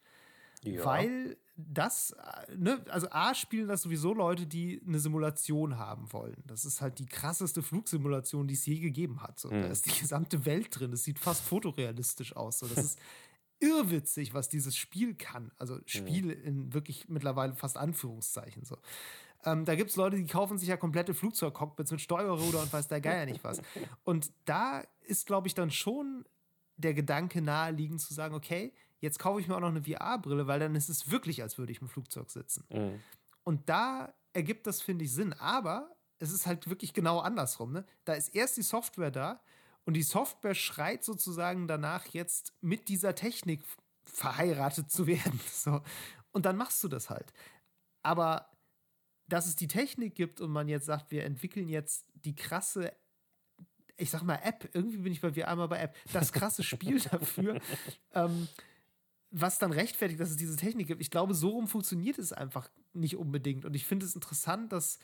Ja. 0.62 0.84
Weil 0.84 1.36
das, 1.56 2.16
ne, 2.56 2.82
also 2.88 3.08
A 3.10 3.34
spielen 3.34 3.68
das 3.68 3.82
sowieso 3.82 4.14
Leute, 4.14 4.46
die 4.46 4.80
eine 4.86 4.98
Simulation 4.98 5.78
haben 5.78 6.12
wollen. 6.12 6.42
Das 6.46 6.64
ist 6.64 6.80
halt 6.80 6.98
die 6.98 7.06
krasseste 7.06 7.62
Flugsimulation, 7.62 8.48
die 8.48 8.54
es 8.54 8.64
je 8.66 8.78
gegeben 8.78 9.22
hat. 9.22 9.38
So, 9.38 9.50
mhm. 9.50 9.62
Da 9.62 9.68
ist 9.68 9.86
die 9.86 10.00
gesamte 10.00 10.46
Welt 10.46 10.68
drin. 10.70 10.92
Es 10.92 11.04
sieht 11.04 11.18
fast 11.18 11.42
fotorealistisch 11.42 12.34
aus. 12.34 12.60
So, 12.60 12.66
das 12.66 12.84
ist 12.84 12.98
irrwitzig, 13.60 14.34
was 14.34 14.48
dieses 14.48 14.76
Spiel 14.76 15.14
kann. 15.14 15.52
Also 15.58 15.78
Spiel 15.86 16.36
mhm. 16.36 16.44
in 16.44 16.74
wirklich 16.74 17.08
mittlerweile 17.08 17.54
fast 17.54 17.76
Anführungszeichen 17.76 18.64
so. 18.64 18.78
Ähm, 19.44 19.64
da 19.64 19.74
gibt 19.74 19.90
es 19.90 19.96
Leute, 19.96 20.16
die 20.16 20.26
kaufen 20.26 20.58
sich 20.58 20.68
ja 20.68 20.76
komplette 20.76 21.14
Flugzeugcockpits 21.14 21.90
mit 21.90 22.00
Steuerruder 22.00 22.62
und 22.62 22.72
weiß 22.72 22.88
der 22.88 23.00
Geier 23.00 23.26
nicht 23.26 23.44
was. 23.44 23.60
Und 24.02 24.32
da 24.44 24.82
ist, 25.02 25.26
glaube 25.26 25.48
ich, 25.48 25.54
dann 25.54 25.70
schon 25.70 26.24
der 26.76 26.94
Gedanke 26.94 27.40
naheliegend 27.40 28.00
zu 28.00 28.14
sagen, 28.14 28.34
okay, 28.34 28.72
jetzt 29.00 29.18
kaufe 29.18 29.40
ich 29.40 29.48
mir 29.48 29.56
auch 29.56 29.60
noch 29.60 29.68
eine 29.68 29.82
VR-Brille, 29.82 30.46
weil 30.46 30.60
dann 30.60 30.74
ist 30.74 30.88
es 30.88 31.10
wirklich, 31.10 31.42
als 31.42 31.58
würde 31.58 31.72
ich 31.72 31.80
im 31.80 31.88
Flugzeug 31.88 32.30
sitzen. 32.30 32.64
Mhm. 32.70 33.00
Und 33.44 33.68
da 33.68 34.14
ergibt 34.32 34.66
das, 34.66 34.80
finde 34.80 35.04
ich, 35.04 35.12
Sinn. 35.12 35.32
Aber 35.34 35.94
es 36.18 36.32
ist 36.32 36.46
halt 36.46 36.68
wirklich 36.68 36.94
genau 36.94 37.20
andersrum. 37.20 37.72
Ne? 37.72 37.84
Da 38.04 38.14
ist 38.14 38.34
erst 38.34 38.56
die 38.56 38.62
Software 38.62 39.10
da 39.10 39.40
und 39.84 39.94
die 39.94 40.02
Software 40.02 40.54
schreit 40.54 41.04
sozusagen 41.04 41.68
danach, 41.68 42.06
jetzt 42.06 42.54
mit 42.60 42.88
dieser 42.88 43.14
Technik 43.14 43.62
verheiratet 44.04 44.90
zu 44.90 45.06
werden. 45.06 45.40
So. 45.52 45.82
Und 46.32 46.46
dann 46.46 46.56
machst 46.56 46.82
du 46.82 46.88
das 46.88 47.10
halt. 47.10 47.32
Aber 48.02 48.48
dass 49.28 49.46
es 49.46 49.56
die 49.56 49.68
Technik 49.68 50.14
gibt 50.14 50.40
und 50.40 50.50
man 50.50 50.68
jetzt 50.68 50.86
sagt, 50.86 51.10
wir 51.10 51.24
entwickeln 51.24 51.68
jetzt 51.68 52.06
die 52.14 52.34
krasse, 52.34 52.92
ich 53.96 54.10
sag 54.10 54.22
mal 54.22 54.40
App, 54.42 54.68
irgendwie 54.72 54.98
bin 54.98 55.12
ich 55.12 55.20
bei 55.20 55.34
wir 55.34 55.48
einmal 55.48 55.68
bei 55.68 55.78
App, 55.78 55.96
das 56.12 56.32
krasse 56.32 56.62
Spiel 56.62 57.00
dafür, 57.10 57.60
ähm, 58.12 58.48
was 59.30 59.58
dann 59.58 59.72
rechtfertigt, 59.72 60.20
dass 60.20 60.30
es 60.30 60.36
diese 60.36 60.56
Technik 60.56 60.86
gibt. 60.86 61.00
Ich 61.00 61.10
glaube, 61.10 61.34
so 61.34 61.50
rum 61.50 61.66
funktioniert 61.66 62.18
es 62.18 62.32
einfach 62.32 62.70
nicht 62.92 63.16
unbedingt. 63.16 63.64
Und 63.64 63.74
ich 63.74 63.84
finde 63.84 64.06
es 64.06 64.14
interessant, 64.14 64.72
dass 64.72 64.98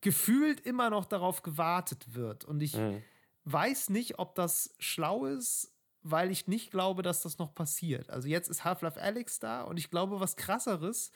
gefühlt 0.00 0.60
immer 0.60 0.90
noch 0.90 1.04
darauf 1.04 1.42
gewartet 1.42 2.14
wird. 2.14 2.44
Und 2.44 2.60
ich 2.60 2.74
mhm. 2.74 3.02
weiß 3.44 3.90
nicht, 3.90 4.18
ob 4.18 4.34
das 4.34 4.74
schlau 4.78 5.26
ist, 5.26 5.72
weil 6.02 6.30
ich 6.30 6.46
nicht 6.46 6.70
glaube, 6.70 7.02
dass 7.02 7.22
das 7.22 7.38
noch 7.38 7.54
passiert. 7.54 8.10
Also 8.10 8.28
jetzt 8.28 8.48
ist 8.48 8.64
Half-Life 8.64 9.00
Alex 9.00 9.38
da 9.38 9.62
und 9.62 9.76
ich 9.76 9.90
glaube, 9.90 10.20
was 10.20 10.36
krasseres 10.36 11.12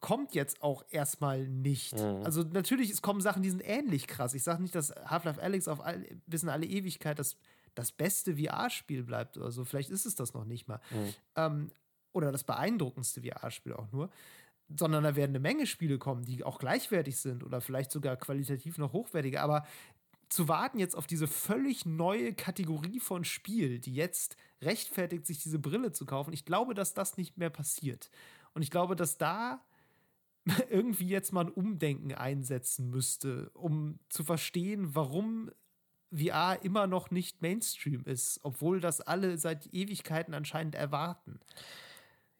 kommt 0.00 0.34
jetzt 0.34 0.62
auch 0.62 0.84
erstmal 0.90 1.46
nicht. 1.46 1.94
Mhm. 1.94 2.22
Also 2.24 2.42
natürlich, 2.42 2.90
es 2.90 3.02
kommen 3.02 3.20
Sachen, 3.20 3.42
die 3.42 3.50
sind 3.50 3.60
ähnlich 3.60 4.06
krass. 4.06 4.34
Ich 4.34 4.42
sage 4.42 4.62
nicht, 4.62 4.74
dass 4.74 4.90
Half-Life 4.90 5.40
Alex 5.40 5.68
auf 5.68 5.84
all, 5.84 6.04
bis 6.26 6.42
in 6.42 6.48
alle 6.48 6.66
Ewigkeit 6.66 7.18
das, 7.18 7.36
das 7.74 7.92
beste 7.92 8.36
VR-Spiel 8.36 9.02
bleibt 9.02 9.36
oder 9.36 9.50
so. 9.50 9.64
Vielleicht 9.64 9.90
ist 9.90 10.06
es 10.06 10.14
das 10.14 10.34
noch 10.34 10.44
nicht 10.44 10.68
mal. 10.68 10.80
Mhm. 10.90 11.14
Ähm, 11.36 11.70
oder 12.12 12.32
das 12.32 12.44
beeindruckendste 12.44 13.22
VR-Spiel 13.22 13.74
auch 13.74 13.92
nur. 13.92 14.10
Sondern 14.74 15.04
da 15.04 15.16
werden 15.16 15.32
eine 15.32 15.40
Menge 15.40 15.66
Spiele 15.66 15.98
kommen, 15.98 16.24
die 16.24 16.44
auch 16.44 16.58
gleichwertig 16.58 17.16
sind 17.18 17.42
oder 17.44 17.60
vielleicht 17.60 17.90
sogar 17.90 18.16
qualitativ 18.16 18.78
noch 18.78 18.92
hochwertiger. 18.92 19.42
Aber 19.42 19.66
zu 20.28 20.46
warten 20.46 20.78
jetzt 20.78 20.96
auf 20.96 21.08
diese 21.08 21.26
völlig 21.26 21.84
neue 21.84 22.32
Kategorie 22.32 23.00
von 23.00 23.24
Spiel, 23.24 23.80
die 23.80 23.94
jetzt 23.94 24.36
rechtfertigt, 24.62 25.26
sich 25.26 25.42
diese 25.42 25.58
Brille 25.58 25.90
zu 25.92 26.06
kaufen, 26.06 26.32
ich 26.32 26.44
glaube, 26.44 26.72
dass 26.74 26.94
das 26.94 27.16
nicht 27.16 27.36
mehr 27.36 27.50
passiert. 27.50 28.10
Und 28.54 28.62
ich 28.62 28.70
glaube, 28.70 28.94
dass 28.94 29.18
da 29.18 29.60
irgendwie 30.70 31.08
jetzt 31.08 31.32
mal 31.32 31.46
ein 31.46 31.52
Umdenken 31.52 32.14
einsetzen 32.14 32.88
müsste, 32.90 33.50
um 33.50 33.98
zu 34.08 34.24
verstehen, 34.24 34.94
warum 34.94 35.50
VR 36.12 36.58
immer 36.62 36.86
noch 36.86 37.10
nicht 37.10 37.40
Mainstream 37.40 38.04
ist, 38.04 38.40
obwohl 38.42 38.80
das 38.80 39.00
alle 39.00 39.38
seit 39.38 39.72
Ewigkeiten 39.72 40.34
anscheinend 40.34 40.74
erwarten. 40.74 41.40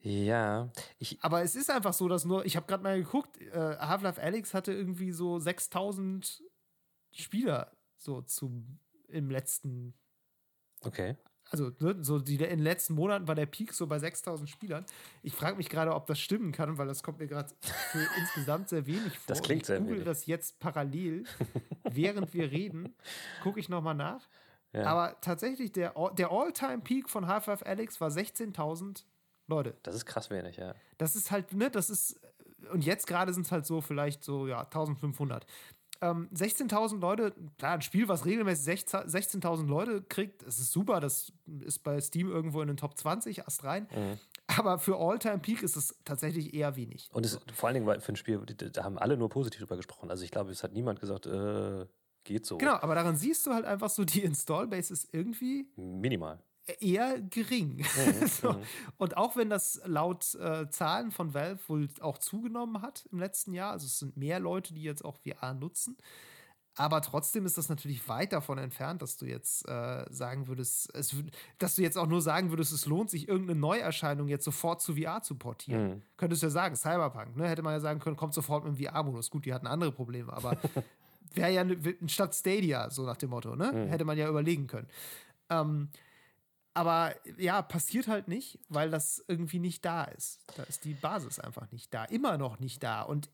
Ja, 0.03 0.72
ich 0.98 1.22
aber 1.22 1.42
es 1.42 1.55
ist 1.55 1.70
einfach 1.70 1.92
so, 1.92 2.09
dass 2.09 2.24
nur, 2.24 2.46
ich 2.46 2.57
habe 2.57 2.66
gerade 2.66 2.82
mal 2.82 2.98
geguckt, 2.98 3.38
äh, 3.38 3.76
Half-Life 3.78 4.20
Alyx 4.20 4.55
hatte 4.55 4.72
irgendwie 4.72 5.12
so 5.12 5.38
6000 5.38 6.42
Spieler 7.12 7.76
so 7.96 8.22
zum 8.22 8.78
im 9.09 9.30
letzten 9.30 9.92
okay 10.82 11.16
also 11.51 11.70
ne, 11.80 11.96
so 12.01 12.18
die, 12.18 12.34
in 12.34 12.40
den 12.40 12.59
letzten 12.61 12.94
Monaten 12.94 13.28
war 13.28 13.34
der 13.34 13.46
Peak 13.46 13.74
so 13.74 13.86
bei 13.86 13.98
6000 13.98 14.48
Spielern. 14.48 14.86
Ich 15.22 15.34
frage 15.34 15.57
mich 15.57 15.68
gerade, 15.68 15.94
ob 15.94 16.07
das 16.07 16.18
stimmen 16.20 16.53
kann, 16.53 16.78
weil 16.78 16.86
das 16.86 17.03
kommt 17.03 17.18
mir 17.18 17.26
gerade 17.26 17.53
insgesamt 18.18 18.68
sehr 18.68 18.86
wenig 18.86 19.18
vor. 19.18 19.26
Das 19.26 19.42
klingt 19.42 19.62
ich 19.62 19.66
sehr 19.66 19.84
wenig. 19.84 20.05
das 20.05 20.26
jetzt 20.26 20.61
parallel, 20.61 21.24
während 21.84 22.32
wir 22.32 22.51
reden, 22.51 22.94
gucke 23.42 23.61
ich 23.61 23.68
nochmal 23.68 23.96
nach. 23.96 24.28
Ja. 24.72 24.84
Aber 24.84 25.20
tatsächlich, 25.20 25.72
der, 25.72 25.94
der 26.16 26.30
All-Time-Peak 26.30 27.11
von 27.11 27.26
Half-Life 27.26 27.66
Alex 27.66 28.01
war 28.01 28.11
16.000 28.11 29.03
Leute. 29.48 29.76
Das 29.82 29.96
ist 29.96 30.07
krass 30.07 30.30
wenig, 30.30 30.57
ja. 30.59 30.74
Das 30.96 31.16
ist 31.16 31.32
halt, 31.32 31.53
ne, 31.53 31.70
das 31.70 31.90
ist, 31.90 32.20
und 32.72 32.84
jetzt 32.84 33.09
gerade 33.09 33.34
sind 33.34 33.46
es 33.46 33.53
halt 33.53 33.66
so 33.66 33.80
vielleicht 33.80 34.22
so, 34.22 34.46
ja, 34.46 34.61
1500. 34.61 35.44
Ähm, 36.03 36.28
16.000 36.34 36.98
Leute, 37.01 37.34
klar, 37.59 37.74
ein 37.74 37.82
Spiel, 37.82 38.09
was 38.09 38.24
regelmäßig 38.24 38.84
16.000 38.84 39.66
Leute 39.66 40.03
kriegt, 40.03 40.46
das 40.46 40.59
ist 40.59 40.72
super. 40.72 41.01
Das 41.01 41.32
ist 41.61 41.80
bei 41.80 42.01
Steam 42.01 42.30
irgendwo 42.30 42.62
in 42.62 42.68
den 42.68 42.76
Top 42.76 42.96
20, 42.96 43.46
Ast 43.46 43.64
rein. 43.64 43.86
Mhm. 43.94 44.18
Aber 44.59 44.78
für 44.78 44.98
All-Time 44.98 45.38
Peak 45.38 45.62
ist 45.62 45.76
es 45.76 45.94
tatsächlich 46.05 46.55
eher 46.55 46.76
wenig. 46.76 47.09
Und 47.12 47.24
es, 47.24 47.38
vor 47.53 47.68
allen 47.68 47.84
Dingen 47.84 48.01
für 48.01 48.12
ein 48.12 48.16
Spiel, 48.16 48.38
da 48.38 48.84
haben 48.84 48.98
alle 48.98 49.16
nur 49.16 49.28
positiv 49.28 49.61
drüber 49.61 49.76
gesprochen. 49.76 50.11
Also 50.11 50.24
ich 50.24 50.30
glaube, 50.30 50.51
es 50.51 50.62
hat 50.62 50.72
niemand 50.72 51.01
gesagt, 51.01 51.26
äh, 51.26 51.86
geht 52.24 52.46
so. 52.46 52.59
Genau, 52.59 52.74
aber 52.74 52.94
daran 52.94 53.16
siehst 53.16 53.46
du 53.46 53.53
halt 53.53 53.64
einfach 53.64 53.90
so, 53.90 54.05
die 54.05 54.22
Install-Base 54.22 54.92
ist 54.92 55.12
irgendwie 55.12 55.68
minimal 55.76 56.42
eher 56.81 57.21
gering. 57.21 57.79
Mhm. 57.79 58.27
so. 58.27 58.53
Mhm. 58.53 58.62
Und 58.99 59.16
auch 59.16 59.37
wenn 59.37 59.51
das 59.51 59.81
laut 59.85 60.35
äh, 60.35 60.68
Zahlen 60.71 61.11
von 61.11 61.35
Valve 61.35 61.61
wohl 61.68 61.89
auch 62.01 62.18
zugenommen 62.18 62.83
hat 62.83 63.07
im 63.12 63.18
letzten 63.18 63.53
Jahr, 63.53 63.73
also 63.73 63.87
es 63.87 63.99
sind 63.99 64.16
mehr 64.16 64.41
Leute, 64.41 64.75
die 64.75 64.83
jetzt 64.83 65.05
auch 65.05 65.16
VR 65.16 65.55
nutzen, 65.55 65.97
aber 66.81 67.03
trotzdem 67.03 67.45
ist 67.45 67.59
das 67.59 67.68
natürlich 67.68 68.09
weit 68.09 68.33
davon 68.33 68.57
entfernt, 68.57 69.03
dass 69.03 69.16
du 69.16 69.27
jetzt 69.27 69.68
äh, 69.68 70.07
sagen 70.09 70.47
würdest, 70.47 70.89
es, 70.95 71.14
dass 71.59 71.77
du 71.77 71.83
jetzt 71.83 71.99
auch 71.99 72.07
nur 72.07 72.23
sagen 72.23 72.51
würdest, 72.51 72.73
es 72.73 72.87
lohnt 72.87 73.11
sich, 73.11 73.29
irgendeine 73.29 73.59
Neuerscheinung 73.59 74.29
jetzt 74.29 74.45
sofort 74.45 74.81
zu 74.81 74.97
VR 74.97 75.21
zu 75.23 75.35
portieren. 75.35 75.89
Mhm. 75.89 76.03
Könntest 76.16 76.43
du 76.43 76.47
ja 76.47 76.51
sagen, 76.51 76.77
Cyberpunk, 76.77 77.37
ne? 77.37 77.49
Hätte 77.49 77.62
man 77.62 77.75
ja 77.75 77.81
sagen 77.81 78.01
können, 78.01 78.16
kommt 78.16 78.35
sofort 78.35 78.64
mit 78.64 78.79
dem 78.79 78.87
VR-Modus. 78.87 79.31
Gut, 79.31 79.45
die 79.45 79.53
hatten 79.53 79.66
andere 79.66 79.93
Probleme, 79.93 80.33
aber 80.33 80.57
wäre 81.35 81.53
ja 81.53 81.61
eine, 81.61 81.77
Stadt 82.07 82.35
Stadia, 82.35 82.89
so 82.89 83.05
nach 83.05 83.16
dem 83.16 83.31
Motto, 83.31 83.57
ne? 83.57 83.73
Mhm. 83.73 83.89
Hätte 83.89 84.05
man 84.05 84.16
ja 84.16 84.29
überlegen 84.29 84.66
können. 84.66 84.89
Ähm, 85.51 85.91
aber 86.75 87.14
ja, 87.37 87.62
passiert 87.62 88.09
halt 88.09 88.29
nicht, 88.29 88.59
weil 88.68 88.91
das 88.91 89.25
irgendwie 89.29 89.59
nicht 89.59 89.85
da 89.85 90.05
ist. 90.05 90.41
Da 90.57 90.62
ist 90.64 90.85
die 90.85 90.95
Basis 90.95 91.39
einfach 91.39 91.71
nicht 91.73 91.93
da. 91.93 92.05
Immer 92.05 92.39
noch 92.39 92.61
nicht 92.61 92.83
da. 92.83 93.03
Und 93.03 93.31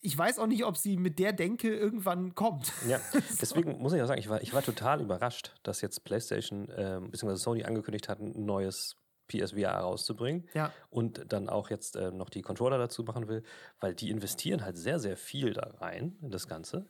ich 0.00 0.16
weiß 0.16 0.38
auch 0.38 0.46
nicht, 0.46 0.64
ob 0.64 0.76
sie 0.76 0.96
mit 0.96 1.18
der 1.18 1.32
Denke 1.32 1.74
irgendwann 1.74 2.34
kommt. 2.34 2.72
Ja, 2.88 3.00
deswegen 3.40 3.78
muss 3.78 3.92
ich 3.92 4.02
auch 4.02 4.06
sagen, 4.06 4.20
ich 4.20 4.28
war, 4.28 4.42
ich 4.42 4.52
war 4.52 4.62
total 4.62 5.00
überrascht, 5.00 5.54
dass 5.62 5.80
jetzt 5.80 6.04
PlayStation 6.04 6.70
ähm, 6.76 7.10
bzw. 7.10 7.36
Sony 7.36 7.64
angekündigt 7.64 8.08
hat, 8.08 8.20
ein 8.20 8.44
neues 8.44 8.96
PSVR 9.28 9.76
rauszubringen 9.76 10.48
ja. 10.52 10.72
und 10.90 11.32
dann 11.32 11.48
auch 11.48 11.70
jetzt 11.70 11.96
äh, 11.96 12.10
noch 12.10 12.28
die 12.28 12.42
Controller 12.42 12.78
dazu 12.78 13.04
machen 13.04 13.28
will, 13.28 13.44
weil 13.80 13.94
die 13.94 14.10
investieren 14.10 14.64
halt 14.64 14.76
sehr, 14.76 14.98
sehr 14.98 15.16
viel 15.16 15.52
da 15.52 15.70
rein 15.78 16.18
in 16.20 16.30
das 16.30 16.48
Ganze. 16.48 16.88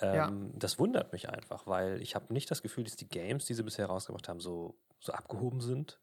Ähm, 0.00 0.14
ja. 0.14 0.32
Das 0.54 0.78
wundert 0.78 1.12
mich 1.12 1.28
einfach, 1.28 1.66
weil 1.66 2.00
ich 2.00 2.14
habe 2.14 2.32
nicht 2.32 2.50
das 2.50 2.62
Gefühl, 2.62 2.84
dass 2.84 2.96
die 2.96 3.08
Games, 3.08 3.46
die 3.46 3.54
sie 3.54 3.62
bisher 3.62 3.86
rausgebracht 3.86 4.28
haben, 4.28 4.40
so 4.40 4.78
so 5.06 5.12
abgehoben 5.12 5.60
sind. 5.60 5.98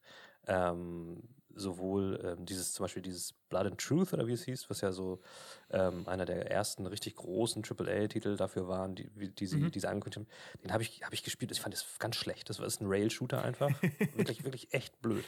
Ähm, 0.48 1.22
sowohl 1.56 2.20
ähm, 2.24 2.46
dieses, 2.46 2.74
zum 2.74 2.86
Beispiel 2.86 3.02
dieses 3.02 3.34
Blood 3.50 3.68
and 3.68 3.78
Truth 3.80 4.14
oder 4.14 4.28
wie 4.28 4.34
es 4.34 4.44
hieß, 4.44 4.70
was 4.70 4.82
ja 4.82 4.92
so 4.92 5.22
ähm, 5.70 6.08
einer 6.08 6.26
der 6.26 6.50
ersten 6.50 6.86
richtig 6.88 7.16
großen 7.16 7.64
AAA-Titel 7.64 8.36
dafür 8.36 8.68
waren, 8.68 8.96
die, 8.96 9.10
die 9.10 9.46
sie, 9.46 9.58
mhm. 9.58 9.72
die 9.72 9.80
sie 9.80 9.88
angekündigt 9.88 10.28
haben, 10.28 10.62
den 10.64 10.74
habe 10.74 10.84
ich, 10.84 11.04
hab 11.04 11.14
ich 11.14 11.24
gespielt. 11.24 11.52
Ich 11.52 11.62
fand 11.62 11.74
das 11.74 11.86
ganz 12.00 12.16
schlecht. 12.16 12.50
Das 12.50 12.60
war 12.60 12.68
ein 12.68 12.88
Rail-Shooter 12.88 13.44
einfach. 13.44 13.70
wirklich, 14.16 14.44
wirklich 14.44 14.74
echt 14.74 15.00
blöd. 15.02 15.26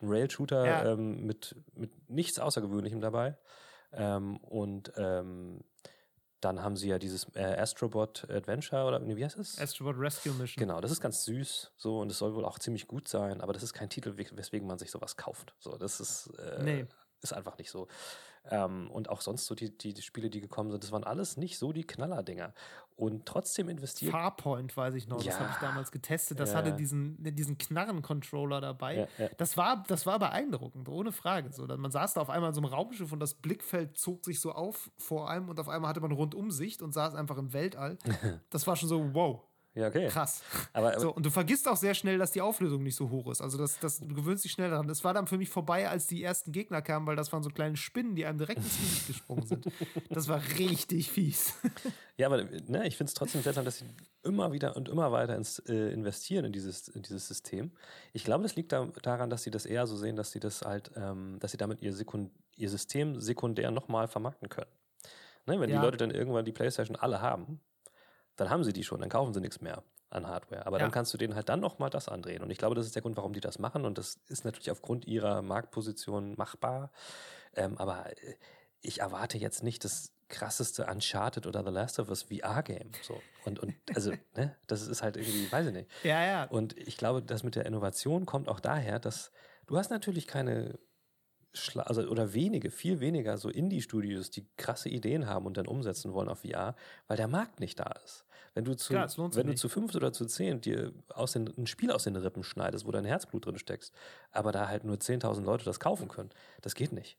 Ein 0.00 0.08
Rail-Shooter 0.08 0.66
ja. 0.66 0.92
ähm, 0.92 1.24
mit, 1.26 1.54
mit 1.74 2.10
nichts 2.10 2.38
Außergewöhnlichem 2.38 3.00
dabei. 3.00 3.36
Ähm, 3.92 4.38
und 4.38 4.92
ähm, 4.96 5.62
dann 6.40 6.62
haben 6.62 6.76
sie 6.76 6.88
ja 6.88 6.98
dieses 6.98 7.26
äh, 7.34 7.42
Astrobot 7.42 8.28
Adventure 8.30 8.84
oder 8.84 9.04
wie 9.04 9.24
heißt 9.24 9.38
es? 9.38 9.58
Astrobot 9.58 9.96
Rescue 9.98 10.32
Mission. 10.34 10.60
Genau, 10.60 10.80
das 10.80 10.90
ist 10.90 11.00
ganz 11.00 11.24
süß 11.24 11.72
so 11.76 12.00
und 12.00 12.10
es 12.10 12.18
soll 12.18 12.34
wohl 12.34 12.44
auch 12.44 12.58
ziemlich 12.58 12.86
gut 12.86 13.08
sein, 13.08 13.40
aber 13.40 13.52
das 13.52 13.62
ist 13.62 13.72
kein 13.72 13.90
Titel, 13.90 14.16
weswegen 14.16 14.66
man 14.66 14.78
sich 14.78 14.90
sowas 14.90 15.16
kauft. 15.16 15.54
So, 15.58 15.76
das 15.76 16.00
ist, 16.00 16.28
äh, 16.38 16.62
nee. 16.62 16.86
ist 17.22 17.32
einfach 17.32 17.58
nicht 17.58 17.70
so. 17.70 17.88
Ähm, 18.50 18.90
und 18.90 19.10
auch 19.10 19.20
sonst 19.20 19.46
so 19.46 19.54
die, 19.54 19.76
die, 19.76 19.94
die, 19.94 20.02
Spiele, 20.02 20.30
die 20.30 20.40
gekommen 20.40 20.70
sind, 20.70 20.82
das 20.82 20.92
waren 20.92 21.04
alles 21.04 21.36
nicht 21.36 21.58
so 21.58 21.72
die 21.72 21.84
Knallerdinger. 21.84 22.54
Und 22.96 23.26
trotzdem 23.26 23.68
investiert. 23.68 24.10
Farpoint, 24.10 24.76
weiß 24.76 24.94
ich 24.94 25.06
noch, 25.06 25.22
ja. 25.22 25.30
das 25.30 25.40
habe 25.40 25.50
ich 25.52 25.58
damals 25.58 25.92
getestet. 25.92 26.40
Das 26.40 26.50
ja. 26.50 26.58
hatte 26.58 26.72
diesen, 26.72 27.16
diesen 27.22 27.56
Knarren-Controller 27.56 28.60
dabei. 28.60 29.08
Ja, 29.18 29.28
das, 29.36 29.56
war, 29.56 29.84
das 29.86 30.04
war 30.04 30.18
beeindruckend, 30.18 30.88
ohne 30.88 31.12
Frage. 31.12 31.52
So, 31.52 31.66
man 31.66 31.92
saß 31.92 32.14
da 32.14 32.20
auf 32.20 32.30
einmal 32.30 32.48
in 32.48 32.54
so 32.54 32.60
einem 32.60 32.72
Raumschiff 32.72 33.12
und 33.12 33.20
das 33.20 33.34
Blickfeld 33.34 33.96
zog 33.96 34.24
sich 34.24 34.40
so 34.40 34.50
auf 34.52 34.90
vor 34.96 35.30
einem 35.30 35.48
und 35.48 35.60
auf 35.60 35.68
einmal 35.68 35.90
hatte 35.90 36.00
man 36.00 36.10
Rundumsicht 36.10 36.82
und 36.82 36.92
saß 36.92 37.14
einfach 37.14 37.38
im 37.38 37.52
Weltall. 37.52 37.98
Das 38.50 38.66
war 38.66 38.76
schon 38.76 38.88
so, 38.88 39.14
wow. 39.14 39.42
Ja, 39.78 39.86
okay. 39.86 40.08
Krass. 40.08 40.42
Aber, 40.72 40.88
aber 40.88 41.00
so, 41.00 41.14
und 41.14 41.24
du 41.24 41.30
vergisst 41.30 41.68
auch 41.68 41.76
sehr 41.76 41.94
schnell, 41.94 42.18
dass 42.18 42.32
die 42.32 42.40
Auflösung 42.40 42.82
nicht 42.82 42.96
so 42.96 43.10
hoch 43.10 43.30
ist. 43.30 43.40
Also 43.40 43.56
das, 43.56 43.78
das, 43.78 44.00
du 44.00 44.12
gewöhnst 44.12 44.42
dich 44.42 44.50
schnell 44.50 44.70
daran. 44.70 44.88
Das 44.88 45.04
war 45.04 45.14
dann 45.14 45.28
für 45.28 45.38
mich 45.38 45.48
vorbei, 45.50 45.88
als 45.88 46.08
die 46.08 46.20
ersten 46.20 46.50
Gegner 46.50 46.82
kamen, 46.82 47.06
weil 47.06 47.14
das 47.14 47.32
waren 47.32 47.44
so 47.44 47.50
kleine 47.50 47.76
Spinnen, 47.76 48.16
die 48.16 48.26
einem 48.26 48.38
direkt 48.38 48.58
ins 48.58 48.76
Gesicht 48.76 49.06
gesprungen 49.06 49.46
sind. 49.46 49.66
Das 50.10 50.26
war 50.26 50.42
richtig 50.58 51.12
fies. 51.12 51.54
Ja, 52.16 52.26
aber 52.26 52.42
ne, 52.42 52.88
ich 52.88 52.96
finde 52.96 53.10
es 53.10 53.14
trotzdem 53.14 53.42
seltsam, 53.42 53.64
dass 53.64 53.78
sie 53.78 53.84
immer 54.24 54.50
wieder 54.50 54.76
und 54.76 54.88
immer 54.88 55.12
weiter 55.12 55.36
ins, 55.36 55.60
äh, 55.60 55.92
investieren 55.92 56.44
in 56.46 56.52
dieses, 56.52 56.88
in 56.88 57.02
dieses 57.02 57.28
System. 57.28 57.70
Ich 58.12 58.24
glaube, 58.24 58.42
das 58.42 58.56
liegt 58.56 58.72
da, 58.72 58.86
daran, 59.02 59.30
dass 59.30 59.44
sie 59.44 59.52
das 59.52 59.64
eher 59.64 59.86
so 59.86 59.96
sehen, 59.96 60.16
dass 60.16 60.32
sie 60.32 60.40
das 60.40 60.62
halt, 60.62 60.90
ähm, 60.96 61.36
dass 61.38 61.52
sie 61.52 61.56
damit 61.56 61.82
ihr, 61.82 61.92
Sekund 61.94 62.32
ihr 62.56 62.68
System 62.68 63.20
sekundär 63.20 63.70
nochmal 63.70 64.08
vermarkten 64.08 64.48
können. 64.48 64.72
Ne, 65.46 65.60
wenn 65.60 65.70
ja. 65.70 65.78
die 65.78 65.84
Leute 65.84 65.98
dann 65.98 66.10
irgendwann 66.10 66.44
die 66.44 66.52
Playstation 66.52 66.96
alle 66.96 67.20
haben, 67.20 67.60
dann 68.38 68.50
haben 68.50 68.64
sie 68.64 68.72
die 68.72 68.84
schon, 68.84 69.00
dann 69.00 69.08
kaufen 69.08 69.34
sie 69.34 69.40
nichts 69.40 69.60
mehr 69.60 69.82
an 70.10 70.26
Hardware. 70.26 70.66
Aber 70.66 70.78
ja. 70.78 70.84
dann 70.84 70.92
kannst 70.92 71.12
du 71.12 71.18
denen 71.18 71.34
halt 71.34 71.48
dann 71.48 71.60
nochmal 71.60 71.90
das 71.90 72.08
andrehen. 72.08 72.42
Und 72.42 72.50
ich 72.50 72.58
glaube, 72.58 72.74
das 72.74 72.86
ist 72.86 72.94
der 72.94 73.02
Grund, 73.02 73.16
warum 73.16 73.32
die 73.32 73.40
das 73.40 73.58
machen. 73.58 73.84
Und 73.84 73.98
das 73.98 74.18
ist 74.28 74.44
natürlich 74.44 74.70
aufgrund 74.70 75.06
ihrer 75.06 75.42
Marktposition 75.42 76.34
machbar. 76.36 76.90
Ähm, 77.54 77.76
aber 77.78 78.06
äh, 78.06 78.36
ich 78.80 79.00
erwarte 79.00 79.38
jetzt 79.38 79.62
nicht 79.62 79.84
das 79.84 80.12
krasseste 80.28 80.86
Uncharted 80.86 81.46
oder 81.46 81.64
The 81.64 81.70
Last 81.70 81.98
of 81.98 82.08
Us 82.08 82.24
VR-Game. 82.24 82.92
So. 83.02 83.20
Und, 83.44 83.58
und 83.58 83.74
also, 83.94 84.12
ne, 84.36 84.56
das 84.66 84.86
ist 84.86 85.02
halt 85.02 85.16
irgendwie, 85.16 85.50
weiß 85.50 85.66
ich 85.66 85.72
nicht. 85.72 85.90
Ja, 86.04 86.24
ja. 86.24 86.44
Und 86.44 86.76
ich 86.78 86.96
glaube, 86.96 87.22
das 87.22 87.42
mit 87.42 87.56
der 87.56 87.66
Innovation 87.66 88.24
kommt 88.24 88.48
auch 88.48 88.60
daher, 88.60 88.98
dass 88.98 89.32
du 89.66 89.76
hast 89.76 89.90
natürlich 89.90 90.26
keine 90.26 90.78
Schla 91.54 91.82
also 91.84 92.02
oder 92.02 92.34
wenige, 92.34 92.70
viel 92.70 93.00
weniger 93.00 93.38
so 93.38 93.48
Indie-Studios, 93.48 94.30
die 94.30 94.46
krasse 94.56 94.88
Ideen 94.90 95.26
haben 95.26 95.46
und 95.46 95.56
dann 95.56 95.66
umsetzen 95.66 96.12
wollen 96.12 96.28
auf 96.28 96.40
VR, 96.40 96.76
weil 97.06 97.16
der 97.16 97.28
Markt 97.28 97.60
nicht 97.60 97.80
da 97.80 97.90
ist. 98.04 98.26
Wenn 98.58 98.64
du 98.64 98.76
zu, 98.76 98.92
Klar, 98.92 99.08
wenn 99.36 99.46
du 99.46 99.54
zu 99.54 99.68
fünf 99.68 99.94
oder 99.94 100.12
zu 100.12 100.26
zehn 100.26 100.60
dir 100.60 100.92
aus 101.14 101.30
den, 101.30 101.46
ein 101.56 101.68
Spiel 101.68 101.92
aus 101.92 102.02
den 102.02 102.16
Rippen 102.16 102.42
schneidest, 102.42 102.86
wo 102.86 102.90
dein 102.90 103.04
Herzblut 103.04 103.46
drin 103.46 103.56
steckst, 103.56 103.94
aber 104.32 104.50
da 104.50 104.66
halt 104.66 104.82
nur 104.82 104.96
10.000 104.96 105.44
Leute 105.44 105.64
das 105.64 105.78
kaufen 105.78 106.08
können, 106.08 106.30
das 106.60 106.74
geht 106.74 106.90
nicht. 106.90 107.18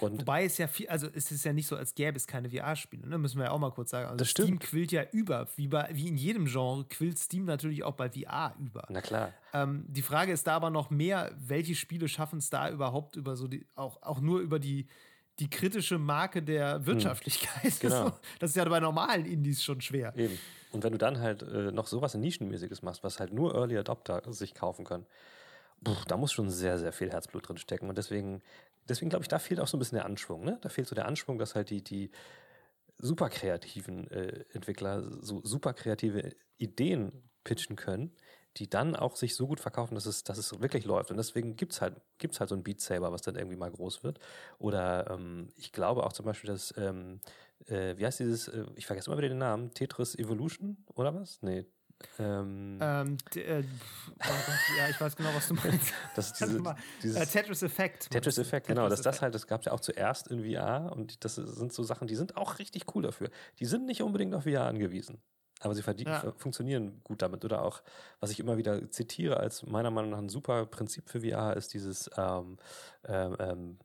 Und 0.00 0.20
Wobei 0.20 0.46
es 0.46 0.56
ja 0.56 0.68
viel, 0.68 0.88
also 0.88 1.06
es 1.12 1.30
ist 1.30 1.44
ja 1.44 1.52
nicht 1.52 1.66
so, 1.66 1.76
als 1.76 1.94
gäbe 1.94 2.16
es 2.16 2.26
keine 2.26 2.48
VR-Spiele, 2.48 3.06
ne? 3.06 3.18
müssen 3.18 3.36
wir 3.36 3.44
ja 3.44 3.50
auch 3.50 3.58
mal 3.58 3.72
kurz 3.72 3.90
sagen. 3.90 4.06
Also 4.06 4.16
das 4.16 4.30
Steam 4.30 4.46
stimmt. 4.46 4.60
quillt 4.60 4.90
ja 4.90 5.04
über, 5.12 5.48
wie, 5.56 5.68
bei, 5.68 5.90
wie 5.92 6.08
in 6.08 6.16
jedem 6.16 6.46
Genre 6.46 6.86
quillt 6.86 7.18
Steam 7.18 7.44
natürlich 7.44 7.84
auch 7.84 7.96
bei 7.96 8.08
VR 8.08 8.54
über. 8.58 8.86
Na 8.88 9.02
klar. 9.02 9.34
Ähm, 9.52 9.84
die 9.86 10.00
Frage 10.00 10.32
ist 10.32 10.46
da 10.46 10.56
aber 10.56 10.70
noch 10.70 10.88
mehr, 10.88 11.36
welche 11.36 11.74
Spiele 11.74 12.08
schaffen 12.08 12.38
es 12.38 12.48
da 12.48 12.70
überhaupt 12.70 13.16
über 13.16 13.36
so 13.36 13.48
die, 13.48 13.66
auch, 13.74 14.00
auch 14.02 14.22
nur 14.22 14.40
über 14.40 14.58
die, 14.58 14.86
die 15.40 15.50
kritische 15.50 15.98
Marke 15.98 16.42
der 16.42 16.76
hm. 16.76 16.86
Wirtschaftlichkeit. 16.86 17.50
Hm. 17.62 17.72
Genau. 17.80 18.12
Das 18.38 18.50
ist 18.50 18.56
ja 18.56 18.64
bei 18.64 18.80
normalen 18.80 19.26
Indies 19.26 19.62
schon 19.62 19.80
schwer. 19.80 20.14
Eben. 20.16 20.38
Und 20.70 20.84
wenn 20.84 20.92
du 20.92 20.98
dann 20.98 21.18
halt 21.18 21.42
äh, 21.42 21.72
noch 21.72 21.86
sowas 21.86 22.14
Nischenmäßiges 22.14 22.82
machst, 22.82 23.02
was 23.02 23.18
halt 23.18 23.32
nur 23.32 23.54
Early 23.54 23.76
Adopter 23.76 24.22
sich 24.32 24.54
kaufen 24.54 24.84
können, 24.84 25.06
Puh, 25.82 25.96
da 26.08 26.18
muss 26.18 26.32
schon 26.32 26.50
sehr, 26.50 26.78
sehr 26.78 26.92
viel 26.92 27.10
Herzblut 27.10 27.48
drin 27.48 27.56
stecken. 27.56 27.88
Und 27.88 27.96
deswegen 27.96 28.42
deswegen 28.90 29.08
glaube 29.08 29.22
ich, 29.22 29.28
da 29.28 29.38
fehlt 29.38 29.60
auch 29.60 29.68
so 29.68 29.76
ein 29.76 29.80
bisschen 29.80 29.96
der 29.96 30.04
Anschwung. 30.04 30.44
Ne? 30.44 30.58
Da 30.60 30.68
fehlt 30.68 30.88
so 30.88 30.94
der 30.94 31.06
Anschwung, 31.06 31.38
dass 31.38 31.54
halt 31.54 31.70
die, 31.70 31.82
die 31.82 32.10
super 32.98 33.30
kreativen 33.30 34.10
äh, 34.10 34.44
Entwickler 34.52 35.02
so 35.22 35.40
super 35.44 35.72
kreative 35.72 36.34
Ideen 36.58 37.12
pitchen 37.44 37.76
können, 37.76 38.12
die 38.56 38.68
dann 38.68 38.96
auch 38.96 39.16
sich 39.16 39.34
so 39.34 39.46
gut 39.46 39.60
verkaufen, 39.60 39.94
dass 39.94 40.06
es, 40.06 40.24
dass 40.24 40.38
es 40.38 40.60
wirklich 40.60 40.84
läuft. 40.84 41.10
Und 41.10 41.16
deswegen 41.16 41.56
gibt 41.56 41.72
es 41.72 41.80
halt, 41.80 42.00
gibt's 42.18 42.40
halt 42.40 42.50
so 42.50 42.56
ein 42.56 42.62
Beat 42.62 42.80
Saber, 42.80 43.12
was 43.12 43.22
dann 43.22 43.36
irgendwie 43.36 43.56
mal 43.56 43.70
groß 43.70 44.02
wird. 44.02 44.18
Oder 44.58 45.10
ähm, 45.10 45.48
ich 45.56 45.72
glaube 45.72 46.04
auch 46.04 46.12
zum 46.12 46.26
Beispiel, 46.26 46.50
dass, 46.50 46.74
ähm, 46.76 47.20
äh, 47.66 47.96
wie 47.96 48.06
heißt 48.06 48.20
dieses, 48.20 48.48
äh, 48.48 48.64
ich 48.76 48.86
vergesse 48.86 49.10
immer 49.10 49.18
wieder 49.18 49.28
den 49.28 49.38
Namen, 49.38 49.72
Tetris 49.72 50.14
Evolution 50.14 50.84
oder 50.94 51.14
was? 51.14 51.38
Nee, 51.42 51.66
ähm, 52.18 52.78
ähm, 52.80 53.18
äh, 53.34 53.62
oh 53.62 54.78
ja, 54.78 54.88
ich 54.88 55.00
weiß 55.00 55.16
genau, 55.16 55.30
was 55.34 55.48
du 55.48 55.54
meinst. 55.54 55.92
Das 56.16 56.28
ist 56.28 56.40
diese, 56.40 56.62
dieses 57.02 57.16
äh, 57.16 57.26
Tetris 57.26 57.62
Effect. 57.62 58.10
Tetris 58.10 58.38
Effect, 58.38 58.66
genau. 58.66 58.84
Tetris 58.84 59.02
das, 59.02 59.14
das 59.16 59.22
halt, 59.22 59.34
das 59.34 59.46
gab 59.46 59.60
es 59.60 59.66
ja 59.66 59.72
auch 59.72 59.80
zuerst 59.80 60.28
in 60.28 60.42
VR 60.42 60.92
und 60.92 61.24
das 61.24 61.34
sind 61.36 61.72
so 61.72 61.82
Sachen, 61.82 62.08
die 62.08 62.16
sind 62.16 62.36
auch 62.36 62.58
richtig 62.58 62.94
cool 62.94 63.02
dafür. 63.02 63.30
Die 63.58 63.66
sind 63.66 63.86
nicht 63.86 64.02
unbedingt 64.02 64.34
auf 64.34 64.44
VR 64.44 64.66
angewiesen. 64.66 65.20
Aber 65.60 65.74
sie 65.74 65.82
ja. 65.82 66.32
funktionieren 66.36 67.00
gut 67.04 67.22
damit. 67.22 67.44
Oder 67.44 67.62
auch, 67.62 67.82
was 68.18 68.30
ich 68.30 68.40
immer 68.40 68.56
wieder 68.56 68.90
zitiere 68.90 69.38
als 69.38 69.66
meiner 69.66 69.90
Meinung 69.90 70.10
nach 70.10 70.18
ein 70.18 70.28
super 70.28 70.66
Prinzip 70.66 71.08
für 71.08 71.20
VR, 71.20 71.56
ist 71.56 71.74
dieses 71.74 72.10
ähm, 72.16 72.56
ähm, 73.06 73.36
ähm 73.38 73.78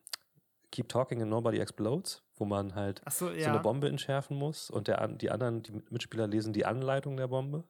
Keep 0.72 0.90
Talking 0.90 1.22
and 1.22 1.32
Nobody 1.32 1.60
Explodes, 1.60 2.22
wo 2.36 2.44
man 2.44 2.76
halt 2.76 3.02
so, 3.10 3.30
ja. 3.30 3.46
so, 3.46 3.50
eine 3.52 3.60
Bombe 3.60 3.88
entschärfen 3.88 4.36
muss 4.36 4.70
und 4.70 4.90
der, 4.90 5.08
die 5.08 5.32
anderen, 5.32 5.64
die 5.64 5.82
Mitspieler 5.90 6.28
lesen 6.28 6.52
die 6.52 6.66
Anleitung 6.66 7.16
der 7.16 7.30
Bombe 7.30 7.64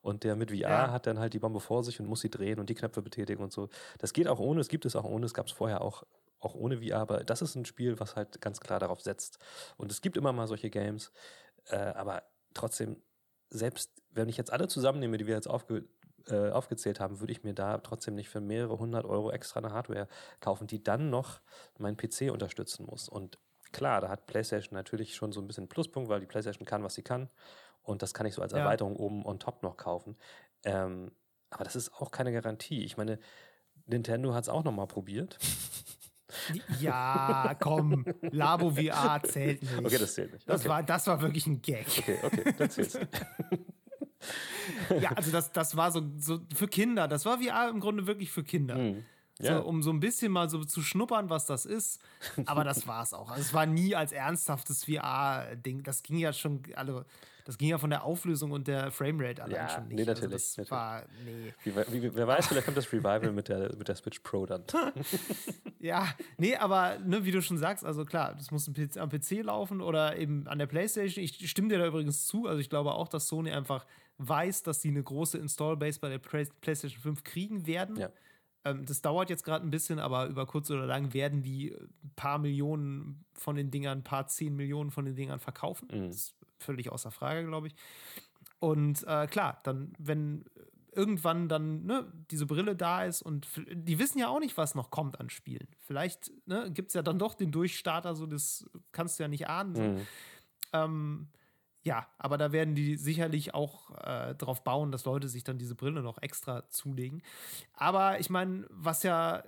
und 0.00 0.22
der 0.22 0.36
mit 0.36 0.52
VR 0.52 0.58
ja. 0.60 0.92
hat 0.92 1.08
dann 1.08 1.18
halt 1.18 1.34
die 1.34 1.40
Bombe 1.40 1.58
vor 1.58 1.82
sich 1.82 1.98
und 1.98 2.06
muss 2.06 2.20
sie 2.20 2.30
drehen 2.30 2.60
und 2.60 2.70
die 2.70 2.76
Knöpfe 2.76 3.02
betätigen 3.02 3.42
und 3.42 3.52
so. 3.52 3.68
Das 3.98 4.12
geht 4.12 4.28
auch 4.28 4.38
ohne, 4.38 4.60
es 4.60 4.68
gibt 4.68 4.84
es 4.84 4.94
auch 4.94 5.04
ohne, 5.04 5.26
es 5.26 5.34
gab 5.34 5.46
es 5.46 5.52
vorher 5.52 5.80
auch 5.80 6.04
auch 6.38 6.54
ohne 6.54 6.78
VR, 6.78 6.98
aber 6.98 7.24
das 7.24 7.40
ist 7.42 7.54
ein 7.54 7.64
Spiel, 7.64 8.00
was 8.00 8.16
halt 8.16 8.40
ganz 8.40 8.60
klar 8.60 8.80
darauf 8.80 9.00
setzt. 9.00 9.38
Und 9.76 9.92
es 9.92 10.00
gibt 10.00 10.16
immer 10.16 10.32
mal 10.32 10.48
solche 10.48 10.70
Games, 10.70 11.12
äh, 11.66 11.76
aber 11.76 12.24
trotzdem, 12.52 13.00
selbst 13.52 13.90
wenn 14.10 14.28
ich 14.28 14.36
jetzt 14.36 14.52
alle 14.52 14.68
zusammennehme, 14.68 15.18
die 15.18 15.26
wir 15.26 15.34
jetzt 15.34 15.48
aufge 15.48 15.84
äh, 16.28 16.50
aufgezählt 16.50 17.00
haben, 17.00 17.18
würde 17.18 17.32
ich 17.32 17.42
mir 17.42 17.52
da 17.52 17.78
trotzdem 17.78 18.14
nicht 18.14 18.28
für 18.28 18.40
mehrere 18.40 18.78
hundert 18.78 19.04
Euro 19.04 19.32
extra 19.32 19.58
eine 19.58 19.72
Hardware 19.72 20.06
kaufen, 20.38 20.68
die 20.68 20.82
dann 20.82 21.10
noch 21.10 21.40
meinen 21.78 21.96
PC 21.96 22.30
unterstützen 22.30 22.86
muss. 22.86 23.08
Und 23.08 23.38
klar, 23.72 24.00
da 24.00 24.08
hat 24.08 24.26
PlayStation 24.26 24.76
natürlich 24.76 25.16
schon 25.16 25.32
so 25.32 25.40
ein 25.40 25.48
bisschen 25.48 25.68
Pluspunkt, 25.68 26.08
weil 26.08 26.20
die 26.20 26.26
PlayStation 26.26 26.64
kann, 26.64 26.84
was 26.84 26.94
sie 26.94 27.02
kann. 27.02 27.28
Und 27.82 28.02
das 28.02 28.14
kann 28.14 28.26
ich 28.26 28.34
so 28.34 28.42
als 28.42 28.52
Erweiterung 28.52 28.94
ja. 28.94 29.00
oben 29.00 29.26
on 29.26 29.40
top 29.40 29.64
noch 29.64 29.76
kaufen. 29.76 30.16
Ähm, 30.64 31.10
aber 31.50 31.64
das 31.64 31.74
ist 31.74 31.92
auch 31.94 32.12
keine 32.12 32.32
Garantie. 32.32 32.84
Ich 32.84 32.96
meine, 32.96 33.18
Nintendo 33.86 34.32
hat 34.32 34.44
es 34.44 34.48
auch 34.48 34.62
noch 34.62 34.72
mal 34.72 34.86
probiert. 34.86 35.38
Ja, 36.80 37.54
komm, 37.60 38.04
Labo 38.30 38.70
VR 38.70 39.22
zählt 39.24 39.62
nicht. 39.62 39.78
Okay, 39.78 39.98
das 39.98 40.14
zählt 40.14 40.32
nicht. 40.32 40.42
Okay. 40.44 40.52
Das, 40.52 40.68
war, 40.68 40.82
das 40.82 41.06
war 41.06 41.20
wirklich 41.20 41.46
ein 41.46 41.62
Gag. 41.62 41.86
Okay, 41.98 42.18
okay, 42.22 42.54
das 42.56 42.74
zählt. 42.74 43.08
ja, 45.00 45.10
also 45.12 45.30
das, 45.30 45.52
das 45.52 45.76
war 45.76 45.90
so, 45.90 46.02
so 46.16 46.40
für 46.54 46.68
Kinder. 46.68 47.08
Das 47.08 47.24
war 47.24 47.38
VR 47.38 47.68
im 47.68 47.80
Grunde 47.80 48.06
wirklich 48.06 48.30
für 48.30 48.44
Kinder. 48.44 48.76
Mhm. 48.76 49.04
Ja. 49.42 49.58
So, 49.58 49.64
um 49.64 49.82
so 49.82 49.90
ein 49.90 50.00
bisschen 50.00 50.32
mal 50.32 50.48
so 50.48 50.64
zu 50.64 50.82
schnuppern, 50.82 51.28
was 51.28 51.46
das 51.46 51.66
ist. 51.66 52.00
Aber 52.46 52.64
das 52.64 52.86
war 52.86 53.02
es 53.02 53.12
auch. 53.12 53.30
Also 53.30 53.42
es 53.42 53.52
war 53.52 53.66
nie 53.66 53.94
als 53.94 54.12
ernsthaftes 54.12 54.84
VR-Ding. 54.84 55.82
Das 55.82 56.02
ging 56.02 56.18
ja 56.18 56.32
schon, 56.32 56.62
also 56.74 57.04
das 57.44 57.58
ging 57.58 57.68
ja 57.68 57.78
von 57.78 57.90
der 57.90 58.04
Auflösung 58.04 58.52
und 58.52 58.68
der 58.68 58.92
Framerate 58.92 59.42
allein 59.42 59.56
ja, 59.56 59.68
schon 59.68 59.88
nicht. 59.88 59.96
Nee, 59.96 60.08
also 60.08 60.12
natürlich. 60.12 60.32
Also 60.32 60.36
das 60.36 60.56
natürlich. 60.56 60.70
war, 60.70 61.04
nee. 61.24 61.54
Wie, 61.64 62.02
wie, 62.02 62.14
wer 62.14 62.26
weiß, 62.26 62.46
vielleicht 62.46 62.64
kommt 62.66 62.76
das 62.76 62.92
Revival 62.92 63.32
mit 63.32 63.48
der, 63.48 63.74
mit 63.76 63.88
der 63.88 63.96
Switch 63.96 64.20
Pro 64.20 64.46
dann. 64.46 64.62
ja, 65.80 66.06
nee, 66.38 66.54
aber 66.56 66.98
ne, 67.00 67.24
wie 67.24 67.32
du 67.32 67.42
schon 67.42 67.58
sagst, 67.58 67.84
also 67.84 68.04
klar, 68.04 68.34
das 68.34 68.50
muss 68.52 68.68
am 68.68 69.08
PC 69.08 69.42
laufen 69.42 69.80
oder 69.80 70.16
eben 70.16 70.46
an 70.46 70.58
der 70.58 70.66
Playstation. 70.66 71.24
Ich 71.24 71.50
stimme 71.50 71.68
dir 71.68 71.78
da 71.78 71.86
übrigens 71.86 72.26
zu. 72.26 72.46
Also 72.46 72.60
ich 72.60 72.70
glaube 72.70 72.92
auch, 72.92 73.08
dass 73.08 73.26
Sony 73.26 73.50
einfach 73.50 73.86
weiß, 74.18 74.62
dass 74.62 74.80
sie 74.82 74.88
eine 74.88 75.02
große 75.02 75.38
Install-Base 75.38 75.98
bei 75.98 76.10
der 76.10 76.18
PlayStation 76.18 77.00
5 77.00 77.24
kriegen 77.24 77.66
werden. 77.66 77.96
Ja. 77.96 78.10
Ähm, 78.64 78.84
das 78.84 79.02
dauert 79.02 79.30
jetzt 79.30 79.44
gerade 79.44 79.66
ein 79.66 79.70
bisschen, 79.70 79.98
aber 79.98 80.26
über 80.26 80.46
kurz 80.46 80.70
oder 80.70 80.86
lang 80.86 81.12
werden 81.14 81.42
die 81.42 81.72
ein 81.72 82.12
paar 82.16 82.38
Millionen 82.38 83.24
von 83.34 83.56
den 83.56 83.70
Dingern, 83.70 83.98
ein 83.98 84.04
paar 84.04 84.26
zehn 84.28 84.54
Millionen 84.54 84.90
von 84.90 85.04
den 85.04 85.16
Dingern 85.16 85.40
verkaufen. 85.40 85.88
Mhm. 85.92 86.08
Das 86.08 86.16
ist 86.16 86.34
völlig 86.58 86.90
außer 86.90 87.10
Frage, 87.10 87.46
glaube 87.46 87.68
ich. 87.68 87.74
Und 88.60 89.02
äh, 89.08 89.26
klar, 89.26 89.60
dann, 89.64 89.92
wenn 89.98 90.44
irgendwann 90.92 91.48
dann 91.48 91.84
ne, 91.84 92.12
diese 92.30 92.46
Brille 92.46 92.76
da 92.76 93.04
ist 93.04 93.22
und 93.22 93.48
die 93.72 93.98
wissen 93.98 94.18
ja 94.18 94.28
auch 94.28 94.40
nicht, 94.40 94.56
was 94.56 94.74
noch 94.74 94.90
kommt 94.90 95.18
an 95.20 95.30
Spielen. 95.30 95.66
Vielleicht 95.80 96.30
ne, 96.46 96.70
gibt 96.70 96.88
es 96.88 96.94
ja 96.94 97.02
dann 97.02 97.18
doch 97.18 97.34
den 97.34 97.50
Durchstarter, 97.50 98.14
so 98.14 98.26
das 98.26 98.68
kannst 98.92 99.18
du 99.18 99.24
ja 99.24 99.28
nicht 99.28 99.48
ahnen. 99.48 99.72
Mhm. 99.72 100.06
Ähm, 100.74 101.28
ja, 101.82 102.06
aber 102.18 102.38
da 102.38 102.52
werden 102.52 102.74
die 102.74 102.96
sicherlich 102.96 103.54
auch 103.54 103.90
äh, 104.04 104.34
darauf 104.36 104.62
bauen, 104.62 104.92
dass 104.92 105.04
Leute 105.04 105.28
sich 105.28 105.44
dann 105.44 105.58
diese 105.58 105.74
Brille 105.74 106.02
noch 106.02 106.22
extra 106.22 106.68
zulegen. 106.68 107.22
Aber 107.72 108.20
ich 108.20 108.30
meine, 108.30 108.66
was 108.70 109.02
ja 109.02 109.42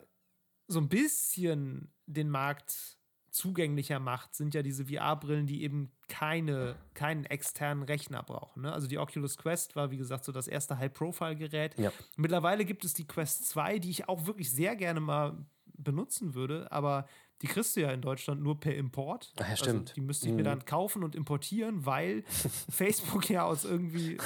so 0.66 0.80
ein 0.80 0.88
bisschen 0.88 1.92
den 2.06 2.30
Markt 2.30 2.98
zugänglicher 3.30 3.98
macht, 3.98 4.34
sind 4.34 4.54
ja 4.54 4.62
diese 4.62 4.86
VR-Brillen, 4.86 5.46
die 5.46 5.62
eben 5.62 5.92
keine, 6.08 6.76
keinen 6.94 7.24
externen 7.24 7.82
Rechner 7.82 8.22
brauchen. 8.22 8.62
Ne? 8.62 8.72
Also 8.72 8.86
die 8.86 8.98
Oculus 8.98 9.36
Quest 9.36 9.74
war, 9.76 9.90
wie 9.90 9.96
gesagt, 9.96 10.24
so 10.24 10.32
das 10.32 10.46
erste 10.46 10.78
High-Profile-Gerät. 10.78 11.78
Ja. 11.78 11.92
Mittlerweile 12.16 12.64
gibt 12.64 12.84
es 12.84 12.94
die 12.94 13.06
Quest 13.06 13.48
2, 13.48 13.80
die 13.80 13.90
ich 13.90 14.08
auch 14.08 14.26
wirklich 14.26 14.52
sehr 14.52 14.76
gerne 14.76 15.00
mal 15.00 15.44
benutzen 15.76 16.34
würde, 16.34 16.70
aber 16.70 17.06
die 17.42 17.46
kriegst 17.48 17.76
du 17.76 17.80
ja 17.82 17.90
in 17.92 18.00
Deutschland 18.00 18.42
nur 18.42 18.58
per 18.58 18.74
Import. 18.74 19.32
Ach 19.36 19.40
ja, 19.42 19.46
also 19.50 19.64
stimmt. 19.64 19.96
die 19.96 20.00
müsste 20.00 20.28
ich 20.28 20.32
mir 20.34 20.40
Mhm. 20.42 20.44
dann 20.44 20.64
kaufen 20.64 21.02
und 21.04 21.14
importieren, 21.14 21.84
weil 21.84 22.22
Facebook 22.70 23.28
ja 23.28 23.44
aus 23.44 23.64
irgendwie, 23.64 24.18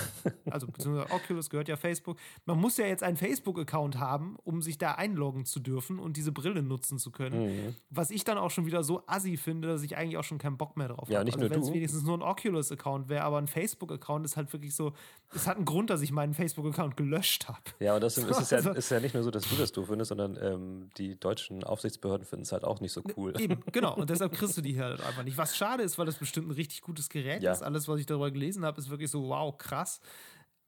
also 0.51 0.67
beziehungsweise 0.67 1.11
Oculus 1.13 1.51
gehört 1.51 1.69
ja 1.69 1.77
Facebook. 1.77 2.19
Man 2.45 2.59
muss 2.61 2.77
ja 2.77 2.87
jetzt 2.87 3.03
einen 3.03 3.17
Facebook-Account 3.17 3.99
haben, 3.99 4.37
um 4.45 4.63
sich 4.63 4.79
da 4.79 4.93
einloggen 4.93 5.45
zu 5.45 5.61
dürfen 5.61 5.99
und 5.99 6.17
diese 6.17 6.33
Brille 6.33 6.63
nutzen 6.63 6.99
zu 6.99 7.11
können. 7.11 7.47
Mhm. 7.69 7.75
Was 7.91 8.11
ich 8.11 8.25
dann 8.25 8.39
auch 8.39 8.51
schon 8.51 8.67
wieder 8.67 8.83
so 8.85 9.03
assi 9.07 9.37
finde, 9.37 9.69
dass 9.69 9.83
ich 9.83 9.97
eigentlich 9.97 10.17
auch 10.17 10.25
schon 10.25 10.39
keinen 10.39 10.57
Bock 10.57 10.77
mehr 10.77 10.89
drauf 10.89 11.09
Ja, 11.09 11.17
habe. 11.19 11.25
nicht 11.25 11.39
also 11.39 11.51
wenn 11.51 11.61
es 11.61 11.69
du. 11.69 11.75
wenigstens 11.75 12.03
nur 12.05 12.17
ein 12.19 12.23
Oculus-Account 12.23 13.09
wäre, 13.09 13.25
aber 13.25 13.39
ein 13.39 13.49
Facebook-Account 13.49 14.25
ist 14.27 14.37
halt 14.37 14.53
wirklich 14.53 14.75
so, 14.75 14.93
es 15.35 15.47
hat 15.47 15.57
einen 15.57 15.65
Grund, 15.65 15.91
dass 15.91 16.03
ich 16.03 16.13
meinen 16.13 16.35
Facebook-Account 16.35 16.97
gelöscht 16.97 17.49
habe. 17.49 17.59
Ja, 17.81 17.95
und 17.95 18.03
das 18.03 18.17
ist, 18.19 18.31
es 18.31 18.51
ja, 18.51 18.59
Also- 18.59 18.71
ist 18.73 18.91
ja 18.91 19.01
nicht 19.01 19.15
nur 19.15 19.23
so, 19.23 19.31
dass 19.31 19.49
du 19.49 19.57
das 19.57 19.73
doof 19.73 19.89
findest, 19.89 20.11
sondern 20.11 20.39
ähm, 20.41 20.91
die 20.99 21.19
deutschen 21.19 21.65
Aufsichtsbehörden 21.65 22.27
finden 22.27 22.43
es 22.43 22.53
halt 22.53 22.65
auch 22.65 22.81
nicht 22.81 22.93
so 22.93 22.98
cool. 23.17 23.35
Eben, 23.41 23.61
genau. 23.73 23.95
Und 23.97 24.11
deshalb 24.11 24.33
kriegst 24.33 24.57
du 24.57 24.61
die 24.63 24.73
hier 24.73 24.85
halt 24.85 25.01
einfach 25.01 25.23
nicht. 25.25 25.37
Was 25.39 25.57
schade 25.57 25.83
ist, 25.83 25.99
weil 25.99 26.07
das 26.07 26.17
bestimmt 26.17 26.49
ein 26.49 26.53
richtig 26.53 26.83
gutes 26.83 27.09
Gerät 27.09 27.43
Ja. 27.43 27.53
ist. 27.53 27.63
Alles, 27.63 27.89
was 27.89 28.01
ich 28.01 28.07
darüber 28.07 28.31
gelesen 28.31 28.65
habe, 28.65 28.81
ist 28.81 28.91
wirklich 28.91 29.11
so, 29.11 29.29
wow, 29.29 29.57
krass. 29.57 30.01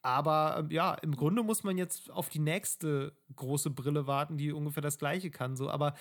Aber 0.03 0.57
ähm, 0.59 0.71
ja, 0.71 0.95
im 0.95 1.15
Grunde 1.15 1.43
muss 1.43 1.63
man 1.63 1.77
jetzt 1.77 2.11
auf 2.11 2.29
die 2.29 2.39
nächste 2.39 3.13
große 3.37 3.71
Brille 3.71 4.07
warten, 4.07 4.39
die 4.39 4.53
ungefähr 4.53 4.83
das 4.83 4.99
gleiche 4.99 5.31
kann. 5.31 5.57
So. 5.57 5.69
Aber 5.71 5.95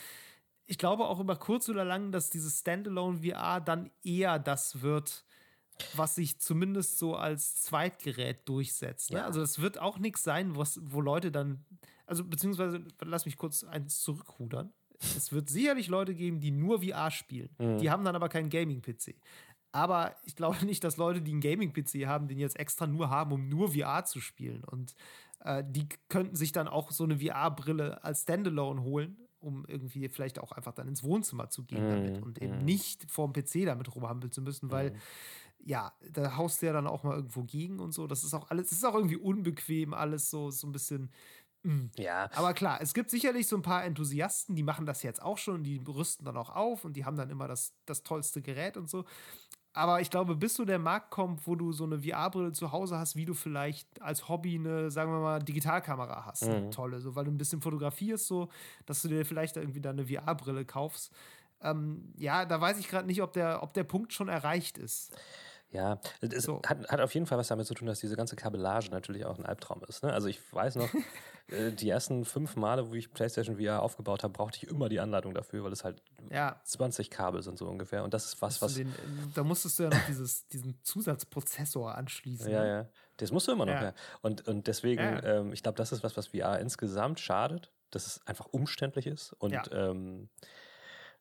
ich 0.66 0.78
glaube 0.78 1.06
auch 1.06 1.20
über 1.20 1.36
kurz 1.36 1.68
oder 1.68 1.84
lang, 1.84 2.12
dass 2.12 2.30
dieses 2.30 2.60
Standalone 2.60 3.20
VR 3.24 3.60
dann 3.60 3.90
eher 4.04 4.40
das 4.40 4.82
wird, 4.82 5.26
was 5.96 6.16
sich 6.16 6.40
zumindest 6.40 7.00
so 7.00 7.16
als 7.16 7.62
Zweitgerät 7.64 8.48
durchsetzt. 8.48 9.12
Ne? 9.12 9.20
Ja. 9.20 9.26
Also 9.26 9.42
es 9.42 9.60
wird 9.60 9.80
auch 9.80 9.98
nichts 9.98 10.24
sein, 10.24 10.56
was, 10.56 10.80
wo 10.84 11.02
Leute 11.02 11.32
dann, 11.32 11.66
also 12.06 12.24
beziehungsweise, 12.24 12.82
lass 13.02 13.26
mich 13.26 13.38
kurz 13.38 13.64
eins 13.64 14.02
zurückrudern. 14.02 14.72
Es 15.02 15.32
wird 15.32 15.50
sicherlich 15.50 15.88
Leute 15.88 16.14
geben, 16.14 16.40
die 16.40 16.52
nur 16.52 16.82
VR 16.82 17.10
spielen. 17.12 17.50
Die 17.78 17.90
haben 17.90 18.04
dann 18.04 18.16
aber 18.16 18.30
keinen 18.30 18.50
Gaming-PC. 18.50 19.16
Aber 19.72 20.16
ich 20.24 20.36
glaube 20.36 20.58
nicht, 20.66 20.84
dass 20.84 20.98
Leute, 20.98 21.22
die 21.22 21.32
einen 21.32 21.42
Gaming-PC 21.42 22.06
haben, 22.08 22.28
den 22.28 22.40
jetzt 22.40 22.60
extra 22.60 22.88
nur 22.88 23.10
haben, 23.10 23.32
um 23.32 23.48
nur 23.48 23.74
VR 23.74 24.06
zu 24.06 24.20
spielen. 24.20 24.64
Und 24.64 24.96
äh, 25.42 25.64
die 25.68 25.88
könnten 26.10 26.36
sich 26.36 26.52
dann 26.52 26.68
auch 26.68 26.92
so 26.92 27.04
eine 27.04 27.20
VR-Brille 27.20 28.04
als 28.04 28.24
Standalone 28.24 28.82
holen, 28.82 29.18
um 29.40 29.66
irgendwie 29.68 30.10
vielleicht 30.10 30.40
auch 30.40 30.52
einfach 30.52 30.74
dann 30.74 30.88
ins 30.88 31.04
Wohnzimmer 31.04 31.50
zu 31.50 31.64
gehen 31.64 31.88
damit 31.90 32.22
und 32.22 32.42
eben 32.42 32.66
nicht 32.66 33.10
vorm 33.10 33.32
PC 33.32 33.66
damit 33.66 33.94
rumhampeln 33.96 34.32
zu 34.32 34.42
müssen, 34.42 34.70
weil 34.72 34.94
ja, 35.62 35.94
da 36.12 36.38
haust 36.38 36.62
du 36.62 36.68
ja 36.68 36.74
dann 36.74 36.88
auch 36.88 37.04
mal 37.04 37.16
irgendwo 37.16 37.44
gegen 37.44 37.80
und 37.80 37.94
so. 37.94 38.08
Das 38.08 38.24
ist 38.24 38.34
auch 38.34 38.50
alles, 38.50 38.70
das 38.70 38.80
ist 38.80 38.86
auch 38.86 38.96
irgendwie 38.96 39.18
unbequem, 39.18 39.94
alles 39.94 40.30
so, 40.30 40.52
so 40.52 40.68
ein 40.68 40.72
bisschen. 40.72 41.12
Ja, 41.98 42.30
Aber 42.36 42.54
klar, 42.54 42.80
es 42.82 42.94
gibt 42.94 43.10
sicherlich 43.10 43.48
so 43.48 43.56
ein 43.56 43.62
paar 43.62 43.84
Enthusiasten, 43.84 44.56
die 44.56 44.64
machen 44.64 44.86
das 44.86 45.04
jetzt 45.04 45.22
auch 45.22 45.38
schon 45.38 45.56
und 45.56 45.64
die 45.64 45.82
rüsten 45.88 46.26
dann 46.26 46.38
auch 46.38 46.56
auf 46.56 46.86
und 46.86 46.94
die 46.94 47.06
haben 47.06 47.18
dann 47.18 47.30
immer 47.30 47.48
das, 47.48 47.74
das 47.86 48.04
tollste 48.04 48.42
Gerät 48.42 48.78
und 48.78 48.90
so. 48.90 49.06
Aber 49.74 50.02
ich 50.02 50.10
glaube, 50.10 50.36
bis 50.36 50.56
so 50.56 50.66
der 50.66 50.80
Markt 50.80 51.12
kommt, 51.12 51.46
wo 51.46 51.56
du 51.56 51.72
so 51.72 51.84
eine 51.84 52.02
VR-Brille 52.02 52.54
zu 52.54 52.72
Hause 52.72 52.98
hast, 52.98 53.16
wie 53.16 53.26
du 53.26 53.34
vielleicht 53.34 54.02
als 54.02 54.28
Hobby 54.28 54.56
eine, 54.56 54.90
sagen 54.90 55.12
wir 55.12 55.20
mal, 55.20 55.40
Digitalkamera 55.40 56.26
hast, 56.26 56.44
eine 56.44 56.70
tolle, 56.72 57.00
so 57.02 57.16
weil 57.16 57.26
du 57.26 57.32
ein 57.32 57.38
bisschen 57.38 57.62
fotografierst, 57.62 58.26
so, 58.26 58.50
dass 58.86 59.02
du 59.02 59.10
dir 59.10 59.26
vielleicht 59.26 59.58
irgendwie 59.58 59.82
dann 59.82 60.00
eine 60.00 60.08
VR-Brille 60.08 60.66
kaufst. 60.66 61.14
Ähm, 61.62 62.14
ja, 62.18 62.46
da 62.46 62.60
weiß 62.60 62.80
ich 62.80 62.88
gerade 62.88 63.06
nicht, 63.06 63.22
ob 63.22 63.34
der, 63.34 63.62
ob 63.62 63.74
der 63.74 63.84
Punkt 63.84 64.12
schon 64.14 64.28
erreicht 64.28 64.78
ist. 64.78 65.16
Ja, 65.72 66.00
es 66.22 66.44
So. 66.44 66.62
hat, 66.66 66.88
hat 66.90 67.00
auf 67.00 67.14
jeden 67.14 67.28
Fall 67.28 67.38
was 67.38 67.48
damit 67.50 67.68
zu 67.68 67.76
tun, 67.76 67.88
dass 67.88 68.00
diese 68.00 68.16
ganze 68.16 68.36
Kabellage 68.36 68.90
natürlich 68.90 69.26
auch 69.26 69.38
ein 69.38 69.46
Albtraum 69.46 69.84
ist. 69.88 70.02
Ne? 70.04 70.12
Also 70.12 70.28
ich 70.28 70.40
weiß 70.52 70.76
noch, 70.78 70.90
äh, 71.50 71.72
die 71.72 71.88
ersten 71.90 72.26
fünf 72.26 72.56
Male, 72.56 72.90
wo 72.90 72.96
ich 72.96 73.12
PlayStation 73.14 73.58
VR 73.58 73.84
aufgebaut 73.84 74.24
habe, 74.24 74.34
brauchte 74.34 74.58
ich 74.58 74.68
immer 74.72 74.90
die 74.90 75.00
Anleitung 75.00 75.36
dafür, 75.36 75.64
weil 75.64 75.72
es 75.72 75.84
halt 75.84 76.02
Ja, 76.32 76.60
20 76.64 77.12
Kabel 77.12 77.44
sind 77.44 77.60
so 77.60 77.68
ungefähr. 77.68 78.04
Und 78.04 78.16
das 78.16 78.26
ist 78.26 78.42
was, 78.42 78.62
was. 78.64 78.74
Den, 78.74 78.94
da 79.36 79.44
musstest 79.44 79.78
du 79.78 79.84
ja 79.84 79.90
noch 79.90 80.06
dieses, 80.08 80.48
diesen 80.48 80.80
Zusatzprozessor 80.84 81.94
anschließen. 81.96 82.50
Ja, 82.52 82.62
ne? 82.64 82.68
ja. 82.68 82.90
Das 83.18 83.32
musst 83.32 83.48
du 83.48 83.52
immer 83.52 83.66
noch, 83.68 83.74
Ja. 83.74 83.84
ja. 83.84 83.94
Und, 84.22 84.48
und 84.48 84.66
deswegen, 84.66 85.02
Ja. 85.04 85.24
ähm, 85.24 85.54
ich 85.54 85.62
glaube, 85.62 85.76
das 85.78 85.92
ist 85.92 86.04
was, 86.04 86.18
was 86.18 86.28
VR 86.28 86.60
insgesamt 86.60 87.20
schadet, 87.20 87.72
dass 87.92 88.08
es 88.08 88.26
einfach 88.26 88.48
umständlich 88.48 89.06
ist. 89.06 89.34
Und 89.34 89.54
ähm, 89.72 90.30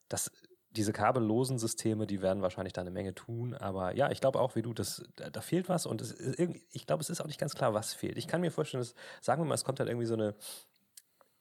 das, 0.08 0.30
diese 0.78 0.92
kabellosen 0.92 1.58
Systeme, 1.58 2.06
die 2.06 2.22
werden 2.22 2.42
wahrscheinlich 2.42 2.72
da 2.72 2.80
eine 2.80 2.90
Menge 2.90 3.14
tun. 3.14 3.54
Aber 3.54 3.94
ja, 3.94 4.10
ich 4.10 4.20
glaube 4.20 4.40
auch, 4.40 4.54
wie 4.54 4.62
du, 4.62 4.72
das, 4.72 5.02
da, 5.16 5.40
fehlt 5.40 5.68
was. 5.68 5.86
Und 5.86 6.00
es 6.00 6.12
ist 6.12 6.38
irgendwie, 6.38 6.62
ich 6.70 6.86
glaube, 6.86 7.02
es 7.02 7.10
ist 7.10 7.20
auch 7.20 7.26
nicht 7.26 7.40
ganz 7.40 7.54
klar, 7.54 7.74
was 7.74 7.92
fehlt. 7.92 8.16
Ich 8.16 8.28
kann 8.28 8.40
mir 8.40 8.50
vorstellen, 8.50 8.80
dass, 8.80 8.94
sagen 9.20 9.42
wir 9.42 9.46
mal, 9.46 9.54
es 9.54 9.64
kommt 9.64 9.80
halt 9.80 9.90
irgendwie 9.90 10.06
so 10.06 10.14
eine 10.14 10.34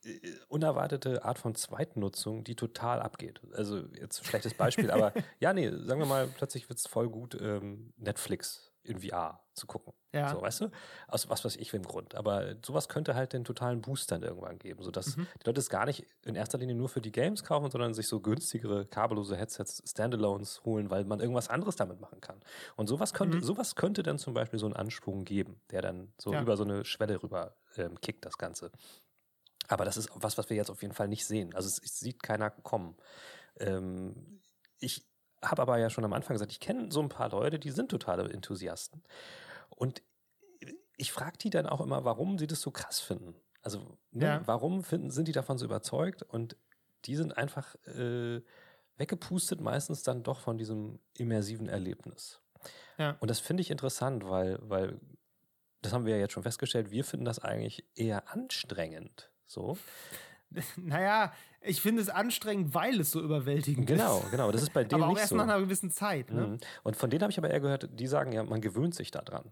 äh, 0.04 0.20
unerwartete 0.48 1.24
Art 1.24 1.38
von 1.38 1.56
Zweitnutzung, 1.56 2.44
die 2.44 2.56
total 2.56 3.02
abgeht. 3.02 3.40
Also 3.54 3.78
jetzt 4.00 4.22
ein 4.22 4.26
schlechtes 4.26 4.56
Beispiel, 4.56 4.90
aber 4.90 5.14
ja, 5.40 5.54
nee, 5.54 5.70
sagen 5.70 6.00
wir 6.00 6.08
mal, 6.08 6.28
plötzlich 6.28 6.68
wird 6.68 6.80
es 6.80 6.88
voll 6.88 7.10
gut, 7.10 7.38
ähm, 7.40 7.94
Netflix 7.98 8.67
in 8.88 9.00
VR 9.00 9.42
zu 9.54 9.68
gucken. 9.68 9.94
Ja. 10.14 10.30
So, 10.30 10.42
weißt 10.42 10.62
du? 10.62 10.72
Aus 11.08 11.30
was 11.30 11.44
weiß 11.46 11.56
ich 11.58 11.72
für 11.72 11.78
einem 11.78 11.86
Grund. 11.86 12.16
Aber 12.16 12.56
sowas 12.66 12.88
könnte 12.90 13.16
halt 13.16 13.34
den 13.34 13.44
totalen 13.44 13.82
Boost 13.82 14.12
dann 14.12 14.24
irgendwann 14.24 14.58
geben, 14.60 14.82
sodass 14.84 15.18
Mhm. 15.18 15.28
die 15.42 15.48
Leute 15.48 15.60
es 15.60 15.70
gar 15.70 15.86
nicht 15.86 16.06
in 16.26 16.36
erster 16.36 16.58
Linie 16.58 16.76
nur 16.76 16.90
für 16.90 17.02
die 17.02 17.12
Games 17.12 17.44
kaufen, 17.44 17.70
sondern 17.72 17.94
sich 17.94 18.08
so 18.08 18.20
günstigere 18.20 18.86
kabellose 18.86 19.36
Headsets, 19.36 19.84
Standalones 19.90 20.64
holen, 20.64 20.90
weil 20.90 21.04
man 21.06 21.20
irgendwas 21.20 21.50
anderes 21.50 21.76
damit 21.76 22.00
machen 22.00 22.22
kann. 22.22 22.40
Und 22.76 22.88
sowas 22.88 23.14
könnte, 23.14 23.42
sowas 23.42 23.76
könnte 23.76 24.04
dann 24.04 24.18
zum 24.20 24.34
Beispiel 24.34 24.60
so 24.60 24.66
einen 24.68 24.76
Ansprung 24.76 25.24
geben, 25.26 25.60
der 25.72 25.82
dann 25.82 26.14
so 26.18 26.34
Ja. 26.34 26.42
über 26.42 26.56
so 26.58 26.64
eine 26.64 26.86
Schwelle 26.86 27.22
rüber 27.22 27.56
ähm, 27.76 28.00
kickt, 28.02 28.26
das 28.26 28.38
Ganze. 28.38 28.72
Aber 29.68 29.84
das 29.86 29.98
ist 29.98 30.10
was, 30.14 30.38
was 30.38 30.50
wir 30.50 30.56
jetzt 30.58 30.70
auf 30.72 30.82
jeden 30.82 30.94
Fall 30.94 31.08
nicht 31.10 31.26
sehen. 31.26 31.54
Also 31.54 31.68
es, 31.68 31.80
es 31.84 32.00
sieht 32.00 32.24
keiner 32.24 32.50
kommen. 32.52 32.96
Ähm, 33.60 34.42
ich 34.80 35.06
habe 35.44 35.62
aber 35.62 35.78
ja 35.78 35.90
schon 35.90 36.06
am 36.06 36.14
Anfang 36.14 36.34
gesagt, 36.36 36.52
ich 36.52 36.60
kenne 36.60 36.92
so 36.92 37.02
ein 37.02 37.10
paar 37.10 37.30
Leute, 37.30 37.60
die 37.60 37.72
sind 37.72 37.90
totale 37.90 38.30
Enthusiasten. 38.32 39.04
Und 39.70 40.02
ich 40.98 41.12
frage 41.12 41.38
die 41.38 41.50
dann 41.50 41.68
auch 41.68 41.82
immer, 41.82 42.04
warum 42.06 42.38
sie 42.40 42.48
das 42.48 42.62
so 42.62 42.72
krass 42.72 43.00
finden. 43.00 43.36
Also, 43.62 43.98
ne, 44.12 44.26
Ja. 44.26 44.42
warum 44.46 44.84
finden, 44.84 45.12
sind 45.12 45.28
die 45.28 45.32
davon 45.34 45.58
so 45.58 45.66
überzeugt? 45.66 46.24
Und 46.24 46.58
die 47.06 47.16
sind 47.16 47.38
einfach 47.38 47.76
äh, 47.86 48.42
weggepustet, 48.98 49.62
meistens 49.62 50.04
dann 50.04 50.24
doch 50.24 50.40
von 50.40 50.58
diesem 50.58 51.00
immersiven 51.14 51.70
Erlebnis. 51.70 52.42
Ja. 52.98 53.16
Und 53.20 53.30
das 53.30 53.40
finde 53.40 53.62
ich 53.62 53.70
interessant, 53.70 54.28
weil, 54.28 54.58
weil, 54.62 55.00
das 55.82 55.94
haben 55.94 56.06
wir 56.06 56.16
ja 56.16 56.22
jetzt 56.22 56.34
schon 56.34 56.44
festgestellt, 56.44 56.90
wir 56.90 57.04
finden 57.04 57.26
das 57.26 57.40
eigentlich 57.40 57.86
eher 57.94 58.32
anstrengend. 58.32 59.32
So. 59.46 59.78
Naja, 60.78 61.34
ich 61.62 61.82
finde 61.82 62.02
es 62.02 62.10
anstrengend, 62.10 62.74
weil 62.74 63.00
es 63.02 63.12
so 63.12 63.22
überwältigend 63.22 63.88
Genau, 63.88 64.20
ist. 64.20 64.32
genau. 64.32 64.52
Das 64.52 64.62
ist 64.62 64.74
bei 64.74 64.84
denen 64.86 65.02
Aber 65.02 65.10
auch 65.12 65.14
nicht 65.14 65.20
erst 65.22 65.30
so. 65.32 65.36
nach 65.36 65.44
einer 65.44 65.60
gewissen 65.60 65.92
Zeit. 65.92 66.32
Ne? 66.32 66.48
Mhm. 66.48 66.58
Und 66.84 66.96
von 66.96 67.10
denen 67.10 67.22
habe 67.24 67.32
ich 67.32 67.38
aber 67.38 67.50
eher 67.50 67.60
gehört, 67.60 67.90
die 68.00 68.08
sagen 68.08 68.32
ja, 68.32 68.44
man 68.44 68.62
gewöhnt 68.62 68.96
sich 68.96 69.12
daran. 69.12 69.52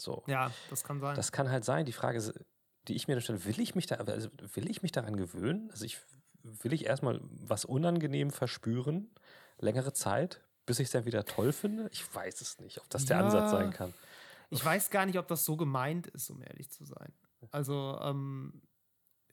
So. 0.00 0.24
Ja, 0.26 0.50
das 0.70 0.82
kann 0.82 1.00
sein. 1.00 1.14
Das 1.14 1.30
kann 1.32 1.50
halt 1.50 1.64
sein. 1.64 1.86
Die 1.86 1.92
Frage, 1.92 2.18
ist, 2.18 2.32
die 2.88 2.94
ich 2.96 3.06
mir 3.06 3.14
dann 3.14 3.22
stelle, 3.22 3.44
will 3.44 3.60
ich 3.60 3.74
mich 3.74 3.86
da, 3.86 3.94
also 3.96 4.28
will 4.54 4.68
ich 4.68 4.82
mich 4.82 4.90
daran 4.92 5.16
gewöhnen? 5.16 5.70
Also 5.70 5.84
ich 5.84 5.98
will 6.42 6.72
ich 6.72 6.84
erstmal 6.86 7.20
was 7.22 7.64
unangenehm 7.64 8.30
verspüren, 8.30 9.08
längere 9.58 9.92
Zeit, 9.92 10.40
bis 10.66 10.78
ich 10.80 10.86
es 10.86 10.90
dann 10.90 11.04
wieder 11.06 11.24
toll 11.24 11.52
finde? 11.52 11.88
Ich 11.92 12.12
weiß 12.14 12.40
es 12.40 12.58
nicht, 12.58 12.78
ob 12.80 12.90
das 12.90 13.06
der 13.06 13.18
Ja. 13.18 13.24
Ansatz 13.24 13.50
sein 13.52 13.70
kann. 13.70 13.94
Ich 14.50 14.62
weiß 14.64 14.90
gar 14.90 15.06
nicht, 15.06 15.18
ob 15.18 15.26
das 15.28 15.44
so 15.44 15.56
gemeint 15.56 16.06
ist, 16.08 16.28
um 16.30 16.42
ehrlich 16.42 16.70
zu 16.70 16.84
sein. 16.84 17.12
Also, 17.50 17.98
ähm, 18.02 18.60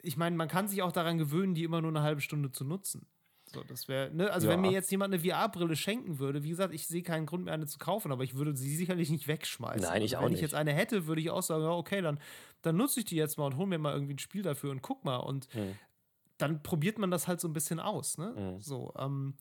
ich 0.04 0.18
meine, 0.18 0.36
man 0.36 0.48
kann 0.48 0.68
sich 0.68 0.82
auch 0.82 0.92
daran 0.92 1.18
gewöhnen, 1.18 1.54
die 1.54 1.64
immer 1.64 1.82
nur 1.82 1.92
eine 1.92 2.02
halbe 2.02 2.22
Stunde 2.22 2.52
zu 2.52 2.64
nutzen. 2.66 3.06
So, 3.54 3.64
das 3.64 3.88
wäre, 3.90 4.14
ne? 4.16 4.32
Also, 4.32 4.48
Ja. 4.48 4.54
wenn 4.54 4.62
mir 4.62 4.72
jetzt 4.72 4.90
jemand 4.92 5.14
eine 5.14 5.22
VR-Brille 5.22 5.76
schenken 5.76 6.20
würde, 6.20 6.42
wie 6.44 6.50
gesagt, 6.50 6.74
ich 6.74 6.88
sehe 6.88 7.04
keinen 7.04 7.26
Grund 7.26 7.44
mehr, 7.46 7.54
eine 7.54 7.66
zu 7.66 7.80
kaufen, 7.80 8.12
aber 8.12 8.24
ich 8.24 8.36
würde 8.36 8.56
sie 8.56 8.74
sicherlich 8.76 9.10
nicht 9.10 9.28
wegschmeißen. 9.28 9.82
Nein, 9.90 10.02
ich 10.02 10.14
also, 10.14 10.18
auch 10.18 10.22
Wenn 10.26 10.34
ich 10.34 10.38
nicht. 10.38 10.42
jetzt 10.42 10.54
eine 10.54 10.72
hätte, 10.74 11.06
würde 11.06 11.20
ich 11.22 11.30
auch 11.30 11.42
sagen, 11.44 11.64
ja, 11.64 11.72
okay, 11.72 12.02
dann, 12.02 12.20
dann 12.62 12.78
nutze 12.78 13.02
ich 13.02 13.06
die 13.06 13.18
jetzt 13.18 13.38
mal 13.38 13.46
und 13.48 13.58
hol 13.58 13.68
mir 13.68 13.78
mal 13.78 13.94
irgendwie 13.94 14.14
ein 14.14 14.20
Spiel 14.20 14.42
dafür 14.42 14.72
und 14.72 14.82
guck 14.82 15.04
mal. 15.04 15.18
Und 15.18 15.54
Mhm. 15.54 15.76
dann 16.38 16.64
probiert 16.64 16.98
man 16.98 17.12
das 17.12 17.28
halt 17.28 17.42
so 17.42 17.48
ein 17.50 17.54
bisschen 17.54 17.80
aus, 17.82 18.18
ne? 18.18 18.34
Mhm. 18.38 18.62
So, 18.62 18.94
ähm, 18.98 19.36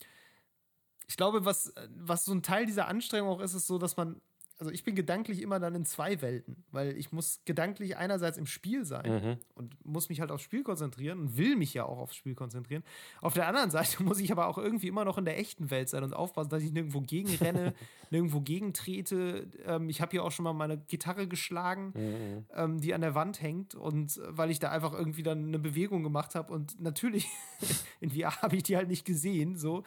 ich 1.07 1.17
glaube, 1.17 1.45
was, 1.45 1.73
was 1.97 2.25
so 2.25 2.33
ein 2.33 2.43
Teil 2.43 2.67
dieser 2.67 2.89
Anstrengung 2.89 3.31
auch 3.31 3.41
ist, 3.41 3.55
ist 3.55 3.67
so, 3.67 3.79
dass 3.79 3.97
man, 3.97 4.21
also 4.61 4.71
ich 4.71 4.85
bin 4.85 4.95
gedanklich 4.95 5.43
immer 5.43 5.59
dann 5.59 5.75
in 5.75 5.85
zwei 5.85 6.21
Welten, 6.23 6.63
weil 6.71 6.97
ich 6.97 7.11
muss 7.13 7.41
gedanklich 7.45 7.97
einerseits 7.97 8.39
im 8.39 8.47
Spiel 8.47 8.85
sein 8.85 9.11
Mhm. 9.11 9.37
und 9.55 9.85
muss 9.85 10.09
mich 10.11 10.21
halt 10.21 10.31
aufs 10.31 10.43
Spiel 10.45 10.63
konzentrieren 10.63 11.19
und 11.19 11.37
will 11.37 11.57
mich 11.57 11.75
ja 11.75 11.85
auch 11.87 11.99
aufs 11.99 12.15
Spiel 12.15 12.35
konzentrieren. 12.35 12.85
Auf 13.23 13.35
der 13.35 13.49
anderen 13.49 13.71
Seite 13.71 14.03
muss 14.05 14.21
ich 14.21 14.31
aber 14.31 14.47
auch 14.47 14.59
irgendwie 14.59 14.89
immer 14.89 15.05
noch 15.05 15.19
in 15.19 15.25
der 15.25 15.39
echten 15.39 15.71
Welt 15.71 15.89
sein 15.89 16.05
und 16.05 16.15
aufpassen, 16.15 16.51
dass 16.51 16.63
ich 16.63 16.73
nirgendwo 16.73 17.01
gegenrenne, 17.01 17.75
nirgendwo 18.11 18.41
gegentrete. 18.41 19.49
Ähm, 19.65 19.89
ich 19.89 20.01
habe 20.01 20.11
hier 20.13 20.25
auch 20.25 20.31
schon 20.33 20.45
mal 20.45 20.53
meine 20.53 20.77
Gitarre 20.79 21.27
geschlagen, 21.27 21.93
Mhm. 21.95 22.45
ähm, 22.55 22.81
die 22.81 22.95
an 22.95 23.01
der 23.01 23.15
Wand 23.15 23.41
hängt 23.43 23.75
und 23.75 24.17
äh, 24.19 24.37
weil 24.37 24.51
ich 24.51 24.59
da 24.59 24.71
einfach 24.71 24.93
irgendwie 24.93 25.23
dann 25.23 25.47
eine 25.47 25.59
Bewegung 25.59 26.03
gemacht 26.03 26.35
habe 26.35 26.53
und 26.53 26.81
natürlich 26.81 27.27
in 28.01 28.11
VR 28.11 28.43
habe 28.43 28.57
ich 28.57 28.63
die 28.63 28.77
halt 28.77 28.89
nicht 28.89 29.05
gesehen. 29.05 29.57
So, 29.57 29.85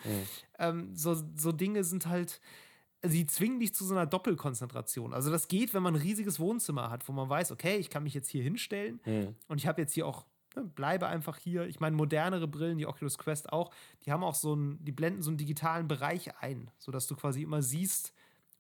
ähm, 0.60 0.96
so, 0.96 1.16
so 1.36 1.52
Dinge 1.52 1.84
sind 1.84 2.08
halt 2.08 2.42
sie 3.06 3.26
zwingen 3.26 3.60
dich 3.60 3.74
zu 3.76 3.86
so 3.86 3.94
einer 3.94 4.06
Doppelkonzentration. 4.06 5.14
Also 5.14 5.32
das 5.32 5.48
geht, 5.48 5.74
wenn 5.74 5.84
man 5.84 5.96
ein 5.96 6.02
riesiges 6.02 6.40
Wohnzimmer 6.40 6.90
hat, 6.90 7.08
wo 7.08 7.12
man 7.14 7.30
weiß, 7.30 7.52
okay, 7.52 7.78
ich 7.78 7.90
kann 7.90 8.04
mich 8.04 8.14
jetzt 8.14 8.30
hier 8.30 8.44
hinstellen 8.44 9.00
Mhm. 9.06 9.36
und 9.48 9.58
ich 9.58 9.68
habe 9.68 9.82
jetzt 9.82 9.94
hier 9.94 10.08
auch 10.08 10.26
ne, 10.56 10.64
bleibe 10.64 11.08
einfach 11.08 11.38
hier. 11.38 11.66
Ich 11.68 11.80
meine, 11.80 11.96
modernere 11.96 12.48
Brillen, 12.48 12.78
die 12.78 12.88
Oculus 12.88 13.18
Quest 13.18 13.52
auch, 13.52 13.72
die 14.06 14.12
haben 14.12 14.24
auch 14.24 14.36
so 14.36 14.54
einen, 14.54 14.84
die 14.84 14.92
blenden 14.92 15.22
so 15.22 15.30
einen 15.32 15.38
digitalen 15.38 15.88
Bereich 15.88 16.38
ein, 16.42 16.70
sodass 16.78 17.08
du 17.08 17.16
quasi 17.16 17.42
immer 17.42 17.62
siehst, 17.62 18.14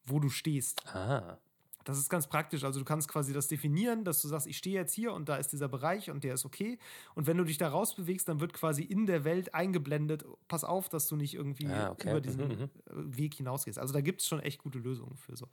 wo 0.06 0.20
du 0.20 0.30
stehst. 0.30 0.86
Ah. 0.94 1.38
Das 1.84 1.98
ist 1.98 2.10
ganz 2.10 2.28
praktisch. 2.28 2.64
Also 2.64 2.80
du 2.80 2.86
kannst 2.86 3.08
quasi 3.08 3.34
das 3.34 3.48
definieren, 3.48 4.04
dass 4.04 4.22
du 4.22 4.28
sagst, 4.28 4.48
ich 4.48 4.58
stehe 4.58 4.76
jetzt 4.76 4.94
hier 4.94 5.14
und 5.14 5.28
da 5.30 5.36
ist 5.36 5.50
dieser 5.52 5.68
Bereich 5.68 6.10
und 6.10 6.24
der 6.24 6.34
ist 6.36 6.46
okay. 6.46 6.80
Und 7.16 7.28
wenn 7.28 7.38
du 7.38 7.44
dich 7.44 7.58
da 7.58 7.68
rausbewegst, 7.70 8.28
dann 8.28 8.40
wird 8.40 8.54
quasi 8.54 8.84
in 8.84 9.06
der 9.06 9.24
Welt 9.26 9.54
eingeblendet, 9.54 10.24
pass 10.48 10.64
auf, 10.64 10.90
dass 10.90 11.08
du 11.08 11.16
nicht 11.16 11.34
irgendwie 11.34 11.68
Ah, 11.68 11.92
okay. 11.92 12.10
über 12.12 12.22
diesen 12.22 12.48
Mhm, 12.48 12.62
äh, 12.64 12.70
Weg 13.18 13.34
hinausgehst. 13.36 13.78
Also 13.80 13.94
da 13.94 14.02
gibt 14.02 14.22
es 14.22 14.28
schon 14.28 14.40
echt 14.40 14.60
gute 14.62 14.80
Lösungen 14.80 15.16
für 15.18 15.36
so. 15.36 15.48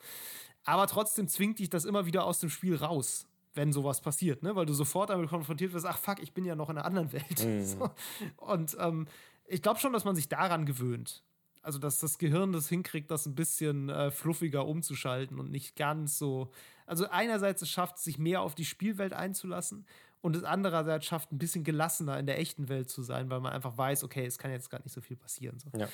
Aber 0.64 0.86
trotzdem 0.86 1.26
zwingt 1.28 1.58
dich 1.58 1.70
das 1.70 1.84
immer 1.84 2.06
wieder 2.06 2.24
aus 2.24 2.38
dem 2.40 2.50
Spiel 2.50 2.76
raus, 2.76 3.26
wenn 3.54 3.72
sowas 3.72 4.00
passiert, 4.00 4.42
ne? 4.42 4.54
weil 4.54 4.66
du 4.66 4.72
sofort 4.74 5.10
damit 5.10 5.28
konfrontiert 5.28 5.72
wirst, 5.72 5.86
ach 5.86 5.98
fuck, 5.98 6.20
ich 6.22 6.32
bin 6.32 6.44
ja 6.44 6.54
noch 6.54 6.70
in 6.70 6.76
einer 6.78 6.86
anderen 6.86 7.12
Welt. 7.12 7.44
Mhm. 7.44 7.64
So. 7.64 7.90
Und 8.36 8.76
ähm, 8.78 9.08
ich 9.46 9.62
glaube 9.62 9.80
schon, 9.80 9.92
dass 9.92 10.04
man 10.04 10.14
sich 10.14 10.28
daran 10.28 10.64
gewöhnt. 10.66 11.24
Also, 11.62 11.78
dass 11.78 11.98
das 11.98 12.18
Gehirn 12.18 12.52
das 12.52 12.68
hinkriegt, 12.68 13.10
das 13.10 13.26
ein 13.26 13.34
bisschen 13.34 13.88
äh, 13.90 14.10
fluffiger 14.10 14.66
umzuschalten 14.66 15.38
und 15.38 15.50
nicht 15.50 15.76
ganz 15.76 16.18
so. 16.18 16.50
Also, 16.86 17.08
einerseits 17.08 17.62
es 17.62 17.68
schafft, 17.68 17.98
sich 17.98 18.18
mehr 18.18 18.40
auf 18.42 18.54
die 18.54 18.64
Spielwelt 18.64 19.12
einzulassen 19.12 19.86
und 20.22 20.36
es 20.36 20.44
andererseits 20.44 21.06
schafft, 21.06 21.32
ein 21.32 21.38
bisschen 21.38 21.64
gelassener 21.64 22.18
in 22.18 22.26
der 22.26 22.38
echten 22.38 22.68
Welt 22.68 22.88
zu 22.88 23.02
sein, 23.02 23.30
weil 23.30 23.40
man 23.40 23.52
einfach 23.52 23.76
weiß, 23.76 24.04
okay, 24.04 24.24
es 24.24 24.38
kann 24.38 24.50
jetzt 24.50 24.70
gar 24.70 24.82
nicht 24.82 24.92
so 24.92 25.00
viel 25.00 25.16
passieren. 25.16 25.58
So. 25.58 25.70
Ja. 25.78 25.88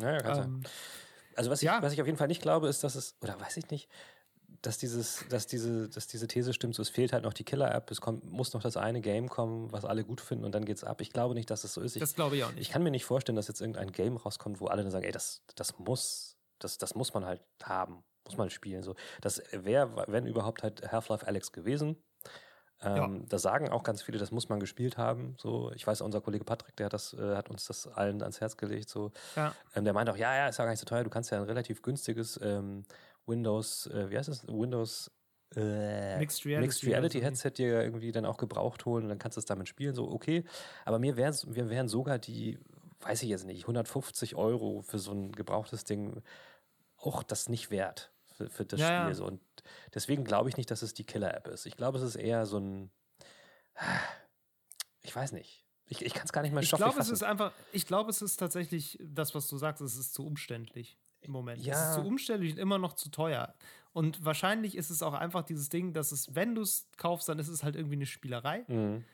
Ja, 0.00 0.12
ja, 0.12 0.18
kann 0.20 0.34
sein. 0.34 0.44
Ähm, 0.48 0.62
Also 1.36 1.50
was 1.50 1.62
ich, 1.62 1.66
ja. 1.66 1.82
was 1.82 1.92
ich 1.92 2.00
auf 2.00 2.06
jeden 2.06 2.18
Fall 2.18 2.28
nicht 2.28 2.42
glaube, 2.42 2.68
ist, 2.68 2.84
dass 2.84 2.94
es, 2.94 3.16
oder 3.20 3.40
weiß 3.40 3.56
ich 3.56 3.70
nicht, 3.70 3.88
dass 4.66 4.78
dieses, 4.78 5.24
dass 5.28 5.46
diese, 5.46 5.88
dass 5.88 6.06
diese 6.06 6.26
These 6.26 6.52
stimmt, 6.54 6.74
so 6.74 6.82
es 6.82 6.88
fehlt 6.88 7.12
halt 7.12 7.24
noch 7.24 7.34
die 7.34 7.44
Killer-App, 7.44 7.90
es 7.90 8.00
kommt, 8.00 8.24
muss 8.30 8.52
noch 8.54 8.62
das 8.62 8.76
eine 8.76 9.00
Game 9.00 9.28
kommen, 9.28 9.70
was 9.72 9.84
alle 9.84 10.04
gut 10.04 10.20
finden 10.20 10.44
und 10.44 10.54
dann 10.54 10.64
geht's 10.64 10.84
ab. 10.84 11.00
Ich 11.00 11.10
glaube 11.10 11.34
nicht, 11.34 11.50
dass 11.50 11.64
es 11.64 11.74
so 11.74 11.80
ist. 11.80 11.96
Ich, 11.96 12.00
das 12.00 12.14
glaube 12.14 12.36
ich 12.36 12.44
auch 12.44 12.50
nicht. 12.50 12.60
ich 12.60 12.70
kann 12.70 12.82
mir 12.82 12.90
nicht 12.90 13.04
vorstellen, 13.04 13.36
dass 13.36 13.48
jetzt 13.48 13.60
irgendein 13.60 13.92
Game 13.92 14.16
rauskommt, 14.16 14.60
wo 14.60 14.66
alle 14.66 14.82
dann 14.82 14.90
sagen, 14.90 15.04
ey, 15.04 15.12
das, 15.12 15.42
das 15.54 15.78
muss, 15.78 16.36
das, 16.58 16.78
das 16.78 16.94
muss 16.94 17.12
man 17.12 17.26
halt 17.26 17.40
haben, 17.62 18.02
muss 18.24 18.36
man 18.38 18.48
spielen. 18.48 18.82
So, 18.82 18.94
das 19.20 19.42
wäre, 19.52 20.04
wenn 20.08 20.26
überhaupt 20.26 20.62
halt 20.62 20.90
Half-Life 20.90 21.26
Alex 21.26 21.52
gewesen. 21.52 21.96
Ähm, 22.80 22.96
Ja. 22.96 23.10
Da 23.28 23.38
sagen 23.38 23.68
auch 23.68 23.82
ganz 23.82 24.02
viele, 24.02 24.18
das 24.18 24.30
muss 24.30 24.48
man 24.48 24.60
gespielt 24.60 24.96
haben. 24.96 25.36
So, 25.38 25.72
ich 25.74 25.86
weiß, 25.86 26.00
unser 26.00 26.20
Kollege 26.20 26.44
Patrick, 26.44 26.76
der 26.76 26.86
hat 26.86 26.92
das, 26.92 27.12
äh, 27.14 27.36
hat 27.36 27.50
uns 27.50 27.66
das 27.66 27.86
allen 27.86 28.22
ans 28.22 28.40
Herz 28.40 28.56
gelegt. 28.56 28.88
So, 28.88 29.12
ja. 29.36 29.54
ähm, 29.74 29.84
der 29.84 29.92
meint 29.92 30.08
auch, 30.10 30.16
ja, 30.16 30.34
ja, 30.34 30.48
ist 30.48 30.58
ja 30.58 30.64
gar 30.64 30.70
nicht 30.70 30.80
so 30.80 30.86
teuer. 30.86 31.04
Du 31.04 31.10
kannst 31.10 31.30
ja 31.30 31.38
ein 31.38 31.44
relativ 31.44 31.82
günstiges 31.82 32.40
ähm, 32.42 32.84
Windows, 33.26 33.86
äh, 33.86 34.10
wie 34.10 34.18
heißt 34.18 34.28
es? 34.28 34.46
Windows 34.46 35.10
äh, 35.56 36.18
Mixed 36.18 36.44
Reality 36.44 36.66
Mixed 36.66 36.84
Reality. 36.84 37.20
Headset 37.20 37.52
dir 37.56 37.82
irgendwie 37.82 38.12
dann 38.12 38.26
auch 38.26 38.36
gebraucht 38.36 38.84
holen 38.86 39.04
und 39.04 39.08
dann 39.08 39.18
kannst 39.18 39.36
du 39.36 39.40
es 39.40 39.44
damit 39.44 39.68
spielen. 39.68 39.94
So, 39.94 40.10
okay. 40.10 40.44
Aber 40.84 40.98
mir 40.98 41.16
wären 41.16 41.34
wir 41.46 41.70
wären 41.70 41.88
sogar 41.88 42.18
die, 42.18 42.58
weiß 43.00 43.22
ich 43.22 43.28
jetzt 43.28 43.46
nicht, 43.46 43.62
150 43.62 44.34
Euro 44.36 44.82
für 44.82 44.98
so 44.98 45.12
ein 45.12 45.32
gebrauchtes 45.32 45.84
Ding 45.84 46.22
auch 46.96 47.22
das 47.22 47.48
nicht 47.48 47.70
wert 47.70 48.12
für, 48.32 48.48
für 48.48 48.64
das 48.64 48.80
Ja, 48.80 49.04
Spiel. 49.04 49.14
So. 49.14 49.26
Und 49.26 49.40
deswegen 49.94 50.24
glaube 50.24 50.48
ich 50.48 50.56
nicht, 50.56 50.70
dass 50.70 50.82
es 50.82 50.94
die 50.94 51.04
Killer-App 51.04 51.48
ist. 51.48 51.66
Ich 51.66 51.76
glaube, 51.76 51.98
es 51.98 52.04
ist 52.04 52.16
eher 52.16 52.46
so 52.46 52.58
ein, 52.58 52.90
ich 55.02 55.14
weiß 55.14 55.32
nicht. 55.32 55.64
Ich, 55.86 56.02
ich 56.02 56.14
kann 56.14 56.24
es 56.24 56.32
gar 56.32 56.40
nicht 56.40 56.52
mehr 56.52 56.62
Ich 56.62 56.68
stofflich 56.68 56.92
glaube, 56.92 57.02
es 57.02 57.10
ist 57.10 57.22
einfach, 57.22 57.52
ich 57.72 57.86
glaube, 57.86 58.10
es 58.10 58.22
ist 58.22 58.38
tatsächlich 58.38 58.98
das, 59.02 59.34
was 59.34 59.48
du 59.48 59.58
sagst, 59.58 59.82
es 59.82 59.96
ist 59.96 60.14
zu 60.14 60.26
umständlich 60.26 60.98
im 61.24 61.32
Moment. 61.32 61.60
Es 61.60 61.66
Ja. 61.66 61.88
ist 61.90 61.94
zu 61.94 62.02
umständlich 62.02 62.52
und 62.52 62.58
immer 62.58 62.78
noch 62.78 62.92
zu 62.94 63.10
teuer. 63.10 63.54
Und 63.92 64.24
wahrscheinlich 64.24 64.76
ist 64.76 64.90
es 64.90 65.02
auch 65.02 65.14
einfach 65.14 65.42
dieses 65.44 65.68
Ding, 65.68 65.92
dass 65.92 66.10
es, 66.12 66.34
wenn 66.34 66.54
du 66.54 66.62
es 66.62 66.86
kaufst, 66.96 67.28
dann 67.28 67.38
ist 67.38 67.48
es 67.48 67.62
halt 67.62 67.76
irgendwie 67.76 67.94
eine 67.96 68.06
Spielerei, 68.06 68.64
Mhm. 68.66 69.04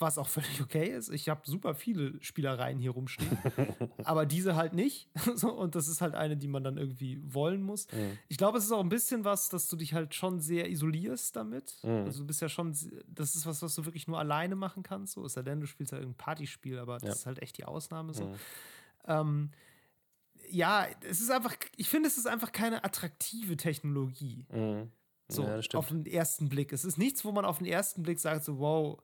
was 0.00 0.18
auch 0.18 0.26
völlig 0.26 0.60
okay 0.60 0.88
ist. 0.88 1.08
Ich 1.10 1.28
habe 1.28 1.42
super 1.44 1.72
viele 1.76 2.20
Spielereien 2.20 2.80
hier 2.80 2.90
rumstehen, 2.90 3.38
aber 4.04 4.26
diese 4.26 4.56
halt 4.56 4.72
nicht. 4.72 5.08
und 5.44 5.76
das 5.76 5.86
ist 5.86 6.00
halt 6.00 6.16
eine, 6.16 6.36
die 6.36 6.48
man 6.48 6.64
dann 6.64 6.78
irgendwie 6.78 7.20
wollen 7.22 7.62
muss. 7.62 7.86
Mhm. 7.92 8.18
Ich 8.28 8.36
glaube, 8.36 8.58
es 8.58 8.64
ist 8.64 8.72
auch 8.72 8.80
ein 8.80 8.88
bisschen 8.88 9.24
was, 9.24 9.50
dass 9.50 9.68
du 9.68 9.76
dich 9.76 9.94
halt 9.94 10.16
schon 10.16 10.40
sehr 10.40 10.68
isolierst 10.68 11.36
damit. 11.36 11.76
Mhm. 11.84 11.90
Also 12.06 12.18
du 12.22 12.26
bist 12.26 12.42
ja 12.42 12.48
schon, 12.48 12.76
das 13.06 13.36
ist 13.36 13.46
was, 13.46 13.62
was 13.62 13.72
du 13.76 13.84
wirklich 13.84 14.08
nur 14.08 14.18
alleine 14.18 14.56
machen 14.56 14.82
kannst. 14.82 15.12
So 15.12 15.24
ist 15.24 15.36
ja 15.36 15.42
denn, 15.42 15.60
du 15.60 15.68
spielst 15.68 15.92
halt 15.92 16.02
irgendein 16.02 16.18
Partyspiel, 16.24 16.80
aber 16.80 16.94
das 16.94 17.02
Ja. 17.04 17.12
ist 17.12 17.26
halt 17.26 17.40
echt 17.40 17.56
die 17.56 17.64
Ausnahme 17.66 18.14
so. 18.14 18.24
Mhm. 18.26 18.34
Ähm, 19.06 19.50
ja, 20.50 20.86
es 21.08 21.20
ist 21.20 21.30
einfach, 21.30 21.54
ich 21.76 21.88
finde, 21.88 22.08
es 22.08 22.18
ist 22.18 22.26
einfach 22.26 22.52
keine 22.52 22.84
attraktive 22.84 23.56
Technologie. 23.56 24.46
Mhm. 24.52 24.90
So 25.28 25.42
ja, 25.42 25.56
das 25.56 25.74
auf 25.74 25.88
den 25.88 26.06
ersten 26.06 26.48
Blick. 26.48 26.72
Es 26.72 26.84
ist 26.84 26.98
nichts, 26.98 27.24
wo 27.24 27.32
man 27.32 27.44
auf 27.44 27.58
den 27.58 27.66
ersten 27.66 28.02
Blick 28.02 28.20
sagt, 28.20 28.44
so, 28.44 28.58
wow, 28.58 28.98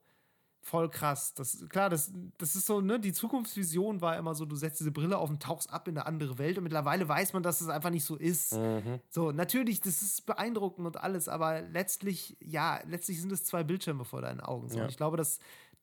voll 0.63 0.91
krass. 0.91 1.35
Das, 1.35 1.67
klar, 1.69 1.89
das, 1.89 2.13
das 2.39 2.55
ist 2.55 2.67
so, 2.67 2.81
ne, 2.81 3.01
die 3.01 3.13
Zukunftsvision 3.13 4.01
war 4.01 4.17
immer 4.17 4.35
so, 4.35 4.45
du 4.45 4.57
setzt 4.57 4.81
diese 4.81 4.93
Brille 4.93 5.19
auf 5.19 5.31
und 5.31 5.43
tauchst 5.43 5.71
ab 5.71 5.89
in 5.89 5.97
eine 5.97 6.07
andere 6.07 6.39
Welt 6.39 6.59
und 6.59 6.65
mittlerweile 6.65 7.09
weiß 7.09 7.33
man, 7.33 7.43
dass 7.43 7.61
es 7.61 7.69
einfach 7.69 7.91
nicht 7.91 8.05
so 8.05 8.17
ist. 8.17 8.53
Mhm. 8.53 9.01
So, 9.09 9.33
natürlich, 9.33 9.81
das 9.81 10.03
ist 10.03 10.27
beeindruckend 10.27 10.87
und 10.87 10.97
alles, 10.99 11.29
aber 11.29 11.63
letztlich, 11.63 12.37
ja, 12.41 12.81
letztlich 12.87 13.21
sind 13.21 13.33
es 13.33 13.45
zwei 13.45 13.65
Bildschirme 13.65 14.05
vor 14.05 14.21
deinen 14.21 14.41
Augen. 14.41 14.69
So. 14.69 14.77
Ja. 14.77 14.85
Und 14.85 14.91
ich 14.91 14.97
glaube, 14.97 15.17
das, 15.17 15.39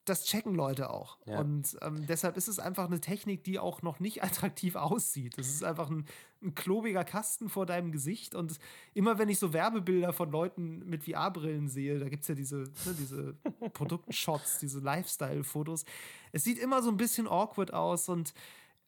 das 0.09 0.25
checken 0.25 0.55
Leute 0.55 0.89
auch. 0.89 1.17
Ja. 1.25 1.39
Und 1.39 1.77
ähm, 1.81 2.05
deshalb 2.07 2.37
ist 2.37 2.47
es 2.47 2.59
einfach 2.59 2.85
eine 2.85 3.01
Technik, 3.01 3.43
die 3.43 3.59
auch 3.59 3.81
noch 3.81 3.99
nicht 3.99 4.23
attraktiv 4.23 4.75
aussieht. 4.75 5.37
Es 5.37 5.49
ist 5.49 5.63
einfach 5.63 5.89
ein, 5.89 6.05
ein 6.41 6.55
klobiger 6.55 7.03
Kasten 7.03 7.49
vor 7.49 7.65
deinem 7.65 7.91
Gesicht. 7.91 8.35
Und 8.35 8.57
immer 8.93 9.17
wenn 9.17 9.29
ich 9.29 9.39
so 9.39 9.53
Werbebilder 9.53 10.13
von 10.13 10.31
Leuten 10.31 10.79
mit 10.87 11.03
VR-Brillen 11.03 11.67
sehe, 11.67 11.99
da 11.99 12.09
gibt 12.09 12.23
es 12.23 12.27
ja 12.27 12.35
diese, 12.35 12.57
ne, 12.57 12.95
diese 12.99 13.33
Produktshots, 13.73 14.59
diese 14.59 14.79
Lifestyle-Fotos, 14.79 15.85
es 16.31 16.43
sieht 16.43 16.59
immer 16.59 16.81
so 16.81 16.89
ein 16.89 16.97
bisschen 16.97 17.27
awkward 17.27 17.73
aus 17.73 18.09
und 18.09 18.33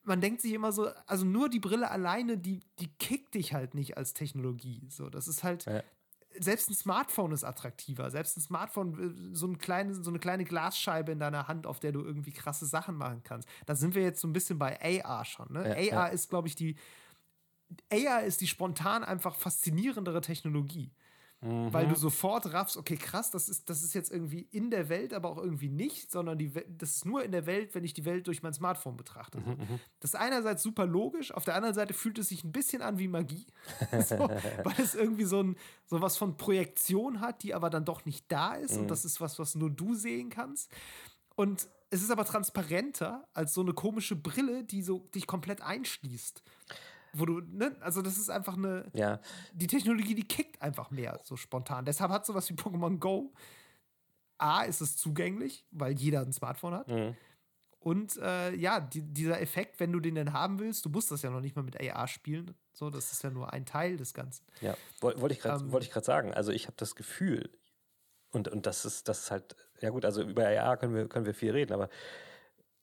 man 0.03 0.21
denkt 0.21 0.41
sich 0.41 0.53
immer 0.53 0.71
so, 0.71 0.89
also 1.05 1.25
nur 1.25 1.49
die 1.49 1.59
Brille 1.59 1.91
alleine, 1.91 2.37
die, 2.37 2.61
die 2.79 2.87
kickt 2.99 3.35
dich 3.35 3.53
halt 3.53 3.75
nicht 3.75 3.97
als 3.97 4.13
Technologie. 4.13 4.87
So, 4.89 5.09
das 5.09 5.27
ist 5.27 5.43
halt, 5.43 5.65
Ja. 5.65 5.83
Selbst 6.37 6.69
ein 6.69 6.75
Smartphone 6.75 7.31
ist 7.31 7.43
attraktiver. 7.43 8.11
Selbst 8.11 8.37
ein 8.37 8.41
Smartphone, 8.41 9.31
äh, 9.31 9.35
so, 9.35 9.47
ein 9.47 9.57
kleine, 9.57 9.95
so 9.95 10.09
eine 10.09 10.19
kleine 10.19 10.45
Glasscheibe 10.45 11.11
in 11.11 11.19
deiner 11.19 11.47
Hand, 11.47 11.65
auf 11.65 11.79
der 11.79 11.91
du 11.91 12.01
irgendwie 12.03 12.31
krasse 12.31 12.65
Sachen 12.65 12.95
machen 12.95 13.21
kannst. 13.23 13.47
Da 13.65 13.75
sind 13.75 13.95
wir 13.95 14.03
jetzt 14.03 14.21
so 14.21 14.27
ein 14.27 14.33
bisschen 14.33 14.59
bei 14.59 15.03
AR 15.03 15.25
schon. 15.25 15.51
Ne? 15.51 15.63
Ja, 15.63 15.97
AR 15.97 16.07
ja. 16.07 16.07
ist, 16.07 16.29
glaube 16.29 16.47
ich, 16.47 16.55
die. 16.55 16.75
AR 17.91 18.23
ist 18.23 18.41
die 18.41 18.47
spontan 18.47 19.03
einfach 19.03 19.35
faszinierendere 19.35 20.21
Technologie. 20.21 20.91
Mhm. 21.41 21.71
Weil 21.71 21.87
du 21.87 21.95
sofort 21.95 22.51
raffst, 22.51 22.75
okay, 22.75 22.97
krass, 22.97 23.31
das 23.31 23.47
ist, 23.47 23.69
das 23.69 23.81
ist 23.81 23.93
jetzt 23.93 24.11
irgendwie 24.11 24.47
in 24.51 24.69
der 24.71 24.89
Welt, 24.89 25.13
aber 25.13 25.29
auch 25.29 25.37
irgendwie 25.37 25.69
nicht, 25.69 26.11
sondern 26.11 26.37
die, 26.37 26.51
das 26.77 26.97
ist 26.97 27.05
nur 27.05 27.23
in 27.23 27.31
der 27.31 27.45
Welt, 27.45 27.73
wenn 27.75 27.85
ich 27.85 27.93
die 27.93 28.03
Welt 28.03 28.27
durch 28.27 28.43
mein 28.43 28.53
Smartphone 28.53 28.97
betrachte. 28.97 29.39
Mhm, 29.39 29.55
So. 29.67 29.79
Das 30.01 30.13
ist 30.13 30.19
einerseits 30.19 30.61
super 30.63 30.85
logisch, 30.85 31.31
auf 31.33 31.45
der 31.45 31.55
anderen 31.55 31.73
Seite 31.75 31.93
fühlt 31.93 32.19
es 32.19 32.27
sich 32.29 32.43
ein 32.43 32.51
bisschen 32.51 32.81
an 32.81 32.99
wie 32.99 33.07
Magie, 33.07 33.45
so, 34.05 34.17
weil 34.19 34.75
es 34.83 34.95
irgendwie 34.95 35.23
so, 35.23 35.41
ein, 35.41 35.55
so 35.85 36.01
was 36.01 36.17
von 36.17 36.35
Projektion 36.35 37.21
hat, 37.21 37.41
die 37.43 37.53
aber 37.53 37.69
dann 37.69 37.85
doch 37.85 38.03
nicht 38.05 38.25
da 38.29 38.55
ist 38.55 38.73
Mhm. 38.75 38.81
und 38.81 38.87
das 38.91 39.05
ist 39.05 39.21
was, 39.21 39.39
was 39.39 39.55
nur 39.55 39.69
du 39.69 39.95
sehen 39.95 40.29
kannst. 40.29 40.69
Und 41.35 41.69
es 41.89 42.01
ist 42.03 42.11
aber 42.11 42.25
transparenter 42.25 43.27
als 43.33 43.53
so 43.53 43.61
eine 43.61 43.73
komische 43.73 44.15
Brille, 44.17 44.63
die 44.65 44.83
so 44.83 45.07
dich 45.15 45.25
komplett 45.25 45.61
einschließt. 45.61 46.43
Wo 47.19 47.25
du, 47.25 47.41
ne, 47.41 47.75
also 47.81 48.01
das 48.01 48.17
ist 48.17 48.29
einfach 48.29 48.55
eine, 48.57 48.85
Ja, 48.93 49.19
die 49.53 49.67
Technologie, 49.67 50.15
die 50.15 50.27
kickt 50.27 50.61
einfach 50.61 50.91
mehr 50.91 51.19
so 51.23 51.35
spontan. 51.35 51.85
Deshalb 51.85 52.11
hat 52.11 52.25
sowas 52.25 52.49
wie 52.49 52.53
Pokémon 52.53 52.97
Go. 52.99 53.33
A, 54.37 54.63
ist 54.63 54.79
es 54.81 54.95
zugänglich, 54.95 55.65
weil 55.71 55.93
jeder 55.93 56.21
ein 56.21 56.31
Smartphone 56.31 56.73
hat. 56.73 56.87
Mhm. 56.87 57.15
Und 57.79 58.17
äh, 58.17 58.53
ja, 58.55 58.79
die, 58.79 59.01
dieser 59.01 59.39
Effekt, 59.41 59.79
wenn 59.79 59.91
du 59.91 59.99
den 59.99 60.15
denn 60.15 60.33
haben 60.33 60.59
willst, 60.59 60.85
du 60.85 60.89
musst 60.89 61.11
das 61.11 61.21
ja 61.21 61.29
noch 61.29 61.41
nicht 61.41 61.55
mal 61.55 61.61
mit 61.63 61.79
AR 61.79 62.07
spielen. 62.07 62.55
So, 62.73 62.89
das 62.89 63.11
ist 63.11 63.23
ja 63.23 63.29
nur 63.31 63.51
ein 63.53 63.65
Teil 63.65 63.97
des 63.97 64.13
Ganzen. 64.13 64.45
Ja, 64.61 64.75
woll- 65.01 65.19
wollte 65.19 65.33
ich 65.35 65.41
gerade 65.41 65.63
Ähm, 65.63 65.77
ich 65.81 65.91
gerade 65.91 66.05
sagen. 66.05 66.33
Also 66.33 66.51
ich 66.51 66.67
habe 66.67 66.75
das 66.77 66.95
Gefühl, 66.95 67.49
und, 68.31 68.47
und 68.49 68.65
das 68.65 68.85
ist, 68.85 69.07
das 69.07 69.23
ist 69.23 69.31
halt, 69.31 69.55
ja 69.81 69.89
gut, 69.91 70.05
also 70.05 70.21
über 70.21 70.45
AR 70.47 70.77
können 70.77 70.93
wir, 70.93 71.07
können 71.07 71.25
wir 71.25 71.33
viel 71.33 71.51
reden, 71.51 71.73
aber 71.73 71.89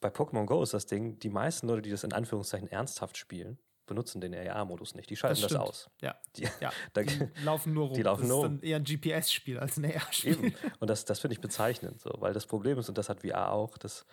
bei 0.00 0.08
Pokémon 0.08 0.44
Go 0.46 0.62
ist 0.62 0.74
das 0.74 0.86
Ding, 0.86 1.18
die 1.18 1.30
meisten 1.30 1.68
Leute, 1.68 1.82
die 1.82 1.90
das 1.90 2.04
in 2.04 2.12
Anführungszeichen 2.12 2.68
ernsthaft 2.68 3.16
spielen, 3.16 3.58
benutzen 3.86 4.20
den 4.20 4.34
AR-Modus 4.34 4.94
nicht. 4.94 5.08
Die 5.10 5.16
schalten 5.16 5.40
das, 5.40 5.50
stimmt. 5.50 5.62
aus. 5.64 5.90
Ja, 6.00 6.16
Die, 6.36 6.48
ja. 6.60 6.70
da, 6.92 7.02
Die 7.02 7.28
laufen 7.44 7.72
nur 7.72 7.86
rum. 7.88 7.94
Die 7.96 8.02
laufen 8.02 8.22
das 8.22 8.28
nur 8.28 8.38
ist 8.38 8.44
rum. 8.44 8.60
dann 8.60 8.68
eher 8.68 8.76
ein 8.76 8.84
GPS-Spiel 8.84 9.58
als 9.58 9.76
ein 9.76 9.84
AR-Spiel. 9.84 10.54
Und 10.80 10.88
das, 10.90 11.04
das 11.04 11.20
finde 11.20 11.34
ich 11.34 11.40
bezeichnend, 11.40 12.00
so, 12.00 12.12
weil 12.18 12.32
das 12.32 12.46
Problem 12.46 12.78
ist, 12.78 12.88
und 12.88 12.98
das 12.98 13.08
hat 13.08 13.20
VR 13.22 13.52
auch, 13.52 13.78
dass 13.78 14.06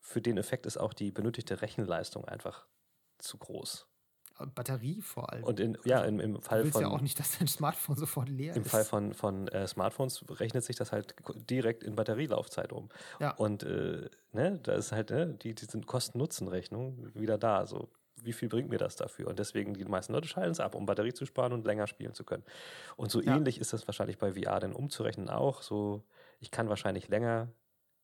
für 0.00 0.20
den 0.20 0.36
Effekt 0.38 0.66
ist 0.66 0.76
auch 0.76 0.92
die 0.92 1.10
benötigte 1.10 1.62
Rechenleistung 1.62 2.24
einfach 2.26 2.66
zu 3.18 3.38
groß. 3.38 3.86
Batterie 4.56 5.00
vor 5.00 5.32
allem. 5.32 5.44
Und 5.44 5.60
in, 5.60 5.78
ja, 5.84 6.02
im, 6.02 6.18
im 6.18 6.34
du 6.34 6.40
Fall 6.40 6.64
willst 6.64 6.72
von. 6.72 6.82
ja 6.82 6.88
auch 6.88 7.00
nicht, 7.00 7.18
dass 7.20 7.38
dein 7.38 7.46
Smartphone 7.46 7.94
sofort 7.96 8.28
leer 8.28 8.56
Im 8.56 8.62
ist. 8.62 8.70
Fall 8.70 8.84
von, 8.84 9.14
von 9.14 9.46
äh, 9.48 9.68
Smartphones 9.68 10.24
rechnet 10.28 10.64
sich 10.64 10.74
das 10.74 10.90
halt 10.90 11.14
direkt 11.48 11.84
in 11.84 11.94
Batterielaufzeit 11.94 12.72
um. 12.72 12.88
Ja. 13.20 13.30
Und 13.36 13.62
äh, 13.62 14.10
ne, 14.32 14.58
da 14.60 14.72
ist 14.72 14.90
halt 14.90 15.10
ne, 15.10 15.34
die, 15.40 15.54
die 15.54 15.64
sind 15.66 15.86
Kosten-Nutzen-Rechnung 15.86 17.14
wieder 17.14 17.38
da. 17.38 17.64
So, 17.68 17.88
wie 18.22 18.32
viel 18.32 18.48
bringt 18.48 18.70
mir 18.70 18.78
das 18.78 18.96
dafür? 18.96 19.28
Und 19.28 19.38
deswegen, 19.38 19.74
die 19.74 19.84
meisten 19.84 20.12
Leute 20.12 20.28
schalten 20.28 20.52
es 20.52 20.60
ab, 20.60 20.74
um 20.74 20.86
Batterie 20.86 21.12
zu 21.14 21.26
sparen 21.26 21.52
und 21.52 21.66
länger 21.66 21.86
spielen 21.86 22.14
zu 22.14 22.24
können. 22.24 22.44
Und 22.96 23.10
so 23.10 23.22
Ja. 23.24 23.38
ähnlich 23.38 23.58
ist 23.60 23.72
das 23.72 23.86
wahrscheinlich 23.88 24.18
bei 24.18 24.32
VR 24.34 24.60
denn 24.60 24.72
umzurechnen 24.74 25.28
auch. 25.30 25.62
So, 25.62 26.04
ich 26.40 26.50
kann 26.50 26.68
wahrscheinlich 26.68 27.08
länger 27.08 27.52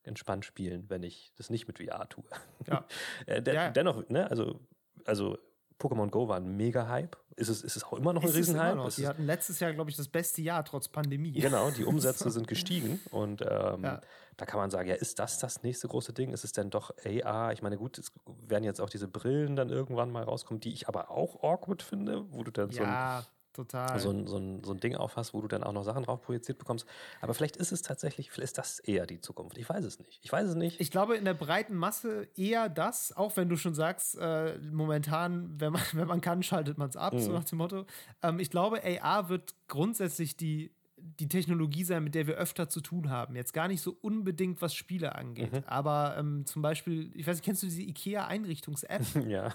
entspannt 0.02 0.44
spielen, 0.44 0.88
wenn 0.90 1.02
ich 1.02 1.32
das 1.36 1.50
nicht 1.50 1.66
mit 1.68 1.78
VR 1.78 2.08
tue. 2.08 2.24
Ja. 2.66 2.86
äh, 3.26 3.42
de 3.42 3.54
Ja. 3.54 3.70
Dennoch, 3.70 4.08
ne, 4.08 4.30
also, 4.30 4.60
also 5.04 5.38
Pokémon 5.80 6.08
Go 6.10 6.28
war 6.28 6.36
ein 6.36 6.56
Mega-Hype. 6.56 7.16
Ist 7.36 7.48
es, 7.48 7.62
ist 7.62 7.76
es 7.76 7.84
auch 7.84 7.94
immer 7.94 8.12
noch 8.12 8.22
ein 8.22 8.28
Ist 8.28 8.36
es 8.36 8.48
immer 8.50 8.62
Riesenhype? 8.64 8.88
Ist 8.88 8.98
Die 8.98 9.02
es- 9.02 9.08
hatten 9.08 9.24
letztes 9.26 9.60
Jahr, 9.60 9.72
glaube 9.72 9.90
ich, 9.90 9.96
das 9.96 10.08
beste 10.08 10.42
Jahr 10.42 10.64
trotz 10.64 10.88
Pandemie. 10.88 11.32
Genau, 11.32 11.70
die 11.70 11.84
Umsätze 11.86 12.30
sind 12.30 12.46
gestiegen 12.46 13.00
und 13.10 13.40
ähm, 13.42 13.82
Ja. 13.84 14.00
da 14.36 14.44
kann 14.46 14.60
man 14.60 14.70
sagen, 14.70 14.88
ja, 14.88 14.94
ist 14.94 15.18
das 15.18 15.38
das 15.38 15.62
nächste 15.62 15.88
große 15.88 16.12
Ding? 16.12 16.32
Ist 16.32 16.44
es 16.44 16.52
denn 16.52 16.68
doch 16.70 16.90
AR? 17.04 17.52
Ich 17.52 17.62
meine, 17.62 17.78
gut, 17.78 17.96
es 17.98 18.12
werden 18.46 18.64
jetzt 18.64 18.80
auch 18.80 18.90
diese 18.90 19.08
Brillen 19.08 19.56
dann 19.56 19.70
irgendwann 19.70 20.10
mal 20.10 20.22
rauskommen, 20.24 20.60
die 20.60 20.72
ich 20.72 20.86
aber 20.86 21.10
auch 21.10 21.42
awkward 21.42 21.82
finde, 21.82 22.24
wo 22.30 22.42
du 22.44 22.50
dann 22.50 22.70
so 22.70 22.82
ein, 22.82 22.88
Ja, 22.88 23.24
total. 23.64 23.98
so, 23.98 24.10
ein, 24.10 24.26
so, 24.26 24.36
ein, 24.36 24.62
so 24.64 24.72
ein 24.72 24.80
Ding 24.80 24.94
aufhast, 24.96 25.34
wo 25.34 25.40
du 25.40 25.48
dann 25.48 25.62
auch 25.62 25.72
noch 25.72 25.84
Sachen 25.84 26.04
drauf 26.04 26.20
projiziert 26.22 26.58
bekommst. 26.58 26.86
Aber 27.20 27.34
vielleicht 27.34 27.56
ist 27.56 27.72
es 27.72 27.82
tatsächlich, 27.82 28.30
vielleicht 28.30 28.50
ist 28.52 28.58
das 28.58 28.78
eher 28.80 29.06
die 29.06 29.20
Zukunft. 29.20 29.58
Ich 29.58 29.68
weiß 29.68 29.84
es 29.84 29.98
nicht. 29.98 30.20
Ich 30.22 30.32
weiß 30.32 30.48
es 30.48 30.54
nicht. 30.54 30.80
Ich 30.80 30.90
glaube, 30.90 31.16
in 31.16 31.24
der 31.24 31.34
breiten 31.34 31.74
Masse 31.74 32.28
eher 32.36 32.68
das, 32.68 33.16
auch 33.16 33.36
wenn 33.36 33.48
du 33.48 33.56
schon 33.56 33.74
sagst, 33.74 34.16
äh, 34.18 34.58
momentan, 34.70 35.60
wenn 35.60 35.72
man, 35.72 35.82
wenn 35.92 36.08
man 36.08 36.20
kann, 36.20 36.42
schaltet 36.42 36.78
man 36.78 36.88
es 36.88 36.96
ab, 36.96 37.14
so 37.18 37.28
Mhm. 37.30 37.34
nach 37.34 37.44
dem 37.44 37.58
Motto. 37.58 37.84
Ähm, 38.22 38.38
ich 38.40 38.50
glaube, 38.50 38.80
AR 38.84 39.28
wird 39.28 39.54
grundsätzlich 39.68 40.36
die, 40.36 40.72
die 41.18 41.28
Technologie 41.28 41.84
sein, 41.84 42.04
mit 42.04 42.14
der 42.14 42.26
wir 42.26 42.34
öfter 42.34 42.68
zu 42.68 42.80
tun 42.80 43.10
haben. 43.10 43.34
Jetzt 43.36 43.52
gar 43.52 43.68
nicht 43.68 43.80
so 43.80 43.96
unbedingt, 44.00 44.60
was 44.62 44.74
Spiele 44.74 45.14
angeht. 45.14 45.52
Mhm. 45.52 45.62
Aber 45.66 46.16
ähm, 46.18 46.46
zum 46.46 46.62
Beispiel, 46.62 47.10
ich 47.14 47.26
weiß 47.26 47.36
nicht, 47.36 47.44
kennst 47.44 47.62
du 47.62 47.66
diese 47.66 47.82
IKEA-Einrichtungs-App? 47.82 49.02
ja. 49.28 49.54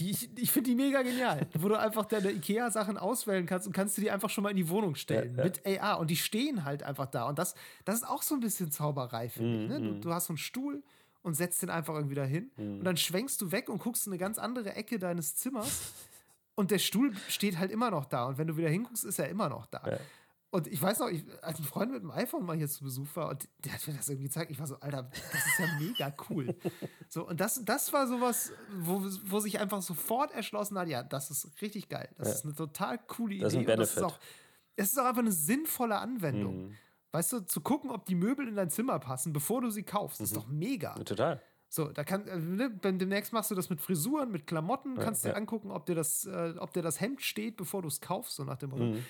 Die 0.00 0.10
ich 0.10 0.30
ich 0.38 0.50
finde 0.50 0.70
die 0.70 0.76
mega 0.76 1.02
genial, 1.02 1.46
wo 1.58 1.68
du 1.68 1.78
einfach 1.78 2.04
deine 2.06 2.30
IKEA-Sachen 2.32 2.96
auswählen 2.98 3.46
kannst 3.46 3.66
und 3.66 3.72
kannst 3.72 3.96
du 3.96 4.00
die 4.02 4.10
einfach 4.10 4.30
schon 4.30 4.42
mal 4.44 4.50
in 4.50 4.56
die 4.56 4.68
Wohnung 4.68 4.94
stellen 4.94 5.32
Ja, 5.36 5.38
ja. 5.38 5.44
mit 5.44 5.66
AR. 5.82 5.98
Und 6.00 6.10
die 6.10 6.16
stehen 6.16 6.64
halt 6.64 6.82
einfach 6.82 7.06
da. 7.06 7.28
Und 7.28 7.38
das, 7.38 7.54
das 7.84 7.96
ist 7.96 8.08
auch 8.08 8.22
so 8.22 8.34
ein 8.34 8.40
bisschen 8.40 8.70
Zauberei, 8.70 9.28
finde 9.28 9.62
ich. 9.64 9.68
Ne? 9.68 9.78
Mhm, 9.80 9.84
Du, 10.00 10.08
du 10.08 10.12
hast 10.14 10.26
so 10.26 10.32
einen 10.32 10.38
Stuhl 10.38 10.82
und 11.22 11.34
setzt 11.34 11.62
den 11.62 11.70
einfach 11.70 11.94
irgendwie 11.94 12.16
dahin. 12.16 12.50
Und 12.56 12.84
dann 12.84 12.96
schwenkst 12.96 13.40
du 13.40 13.52
weg 13.52 13.68
und 13.68 13.78
guckst 13.82 14.06
in 14.06 14.12
eine 14.12 14.18
ganz 14.18 14.38
andere 14.38 14.74
Ecke 14.74 14.98
deines 14.98 15.36
Zimmers. 15.36 15.92
Und 16.54 16.70
der 16.70 16.78
Stuhl 16.78 17.14
steht 17.28 17.58
halt 17.58 17.70
immer 17.70 17.90
noch 17.90 18.04
da. 18.04 18.26
Und 18.26 18.38
wenn 18.38 18.46
du 18.46 18.56
wieder 18.56 18.68
hinguckst, 18.68 19.04
ist 19.04 19.18
er 19.18 19.28
immer 19.28 19.48
noch 19.48 19.66
da. 19.66 19.82
Ja. 19.86 19.98
Und 20.54 20.66
ich 20.66 20.80
weiß 20.82 20.98
noch, 20.98 21.08
ich, 21.08 21.24
als 21.42 21.58
ein 21.58 21.64
Freund 21.64 21.92
mit 21.92 22.02
dem 22.02 22.10
iPhone 22.10 22.44
mal 22.44 22.54
hier 22.56 22.68
zu 22.68 22.84
Besuch 22.84 23.08
war 23.14 23.30
und 23.30 23.48
der 23.64 23.72
hat 23.72 23.86
mir 23.88 23.94
das 23.94 24.06
irgendwie 24.10 24.24
gezeigt, 24.28 24.50
ich 24.50 24.58
war 24.60 24.66
so, 24.66 24.78
Alter, 24.80 25.04
das 25.32 25.46
ist 25.46 25.58
ja 25.58 25.66
mega 25.80 26.14
cool. 26.28 26.54
So, 27.08 27.26
und 27.26 27.40
das, 27.40 27.64
das 27.64 27.90
war 27.94 28.06
sowas, 28.06 28.52
wo, 28.78 29.02
wo 29.24 29.40
sich 29.40 29.58
einfach 29.60 29.80
sofort 29.80 30.30
erschlossen 30.32 30.76
hat, 30.78 30.88
ja, 30.88 31.02
das 31.02 31.30
ist 31.30 31.48
richtig 31.62 31.88
geil. 31.88 32.10
Das 32.18 32.28
Ja. 32.28 32.34
ist 32.34 32.44
eine 32.44 32.54
total 32.54 32.98
coole 32.98 33.34
Idee. 33.36 33.44
Das 33.44 33.54
ist 33.54 33.58
ein 33.60 33.66
und 33.70 33.78
das 33.78 33.88
ist 33.88 33.94
Benefit. 33.96 34.14
auch, 34.14 34.20
es 34.76 34.92
ist 34.92 34.98
auch 34.98 35.06
einfach 35.06 35.22
eine 35.22 35.32
sinnvolle 35.32 35.96
Anwendung. 35.98 36.66
Mhm. 36.68 36.74
Weißt 37.12 37.32
du, 37.32 37.40
zu 37.40 37.62
gucken, 37.62 37.90
ob 37.90 38.04
die 38.04 38.14
Möbel 38.14 38.46
in 38.46 38.56
dein 38.56 38.68
Zimmer 38.68 38.98
passen, 38.98 39.32
bevor 39.32 39.62
du 39.62 39.70
sie 39.70 39.84
kaufst, 39.84 40.20
Mhm. 40.20 40.24
ist 40.24 40.36
doch 40.36 40.46
mega. 40.48 40.94
Total. 40.96 41.40
So, 41.68 41.88
da 41.90 42.04
kann, 42.04 42.28
äh, 42.28 42.36
ne, 42.36 42.70
demnächst 42.70 43.32
machst 43.32 43.50
du 43.50 43.54
das 43.54 43.70
mit 43.70 43.80
Frisuren, 43.80 44.30
mit 44.30 44.46
Klamotten, 44.46 44.96
Ja, 44.96 45.02
kannst 45.04 45.24
dir 45.24 45.30
ja. 45.30 45.34
angucken, 45.36 45.70
ob 45.70 45.86
dir 45.86 45.94
das, 45.94 46.26
äh, 46.26 46.52
ob 46.58 46.74
dir 46.74 46.82
das 46.82 47.00
Hemd 47.00 47.22
steht, 47.22 47.56
bevor 47.56 47.80
du 47.80 47.88
es 47.88 48.02
kaufst, 48.02 48.36
so 48.36 48.44
nach 48.44 48.58
dem 48.58 48.68
Motto. 48.70 48.84
Mhm. 48.84 49.04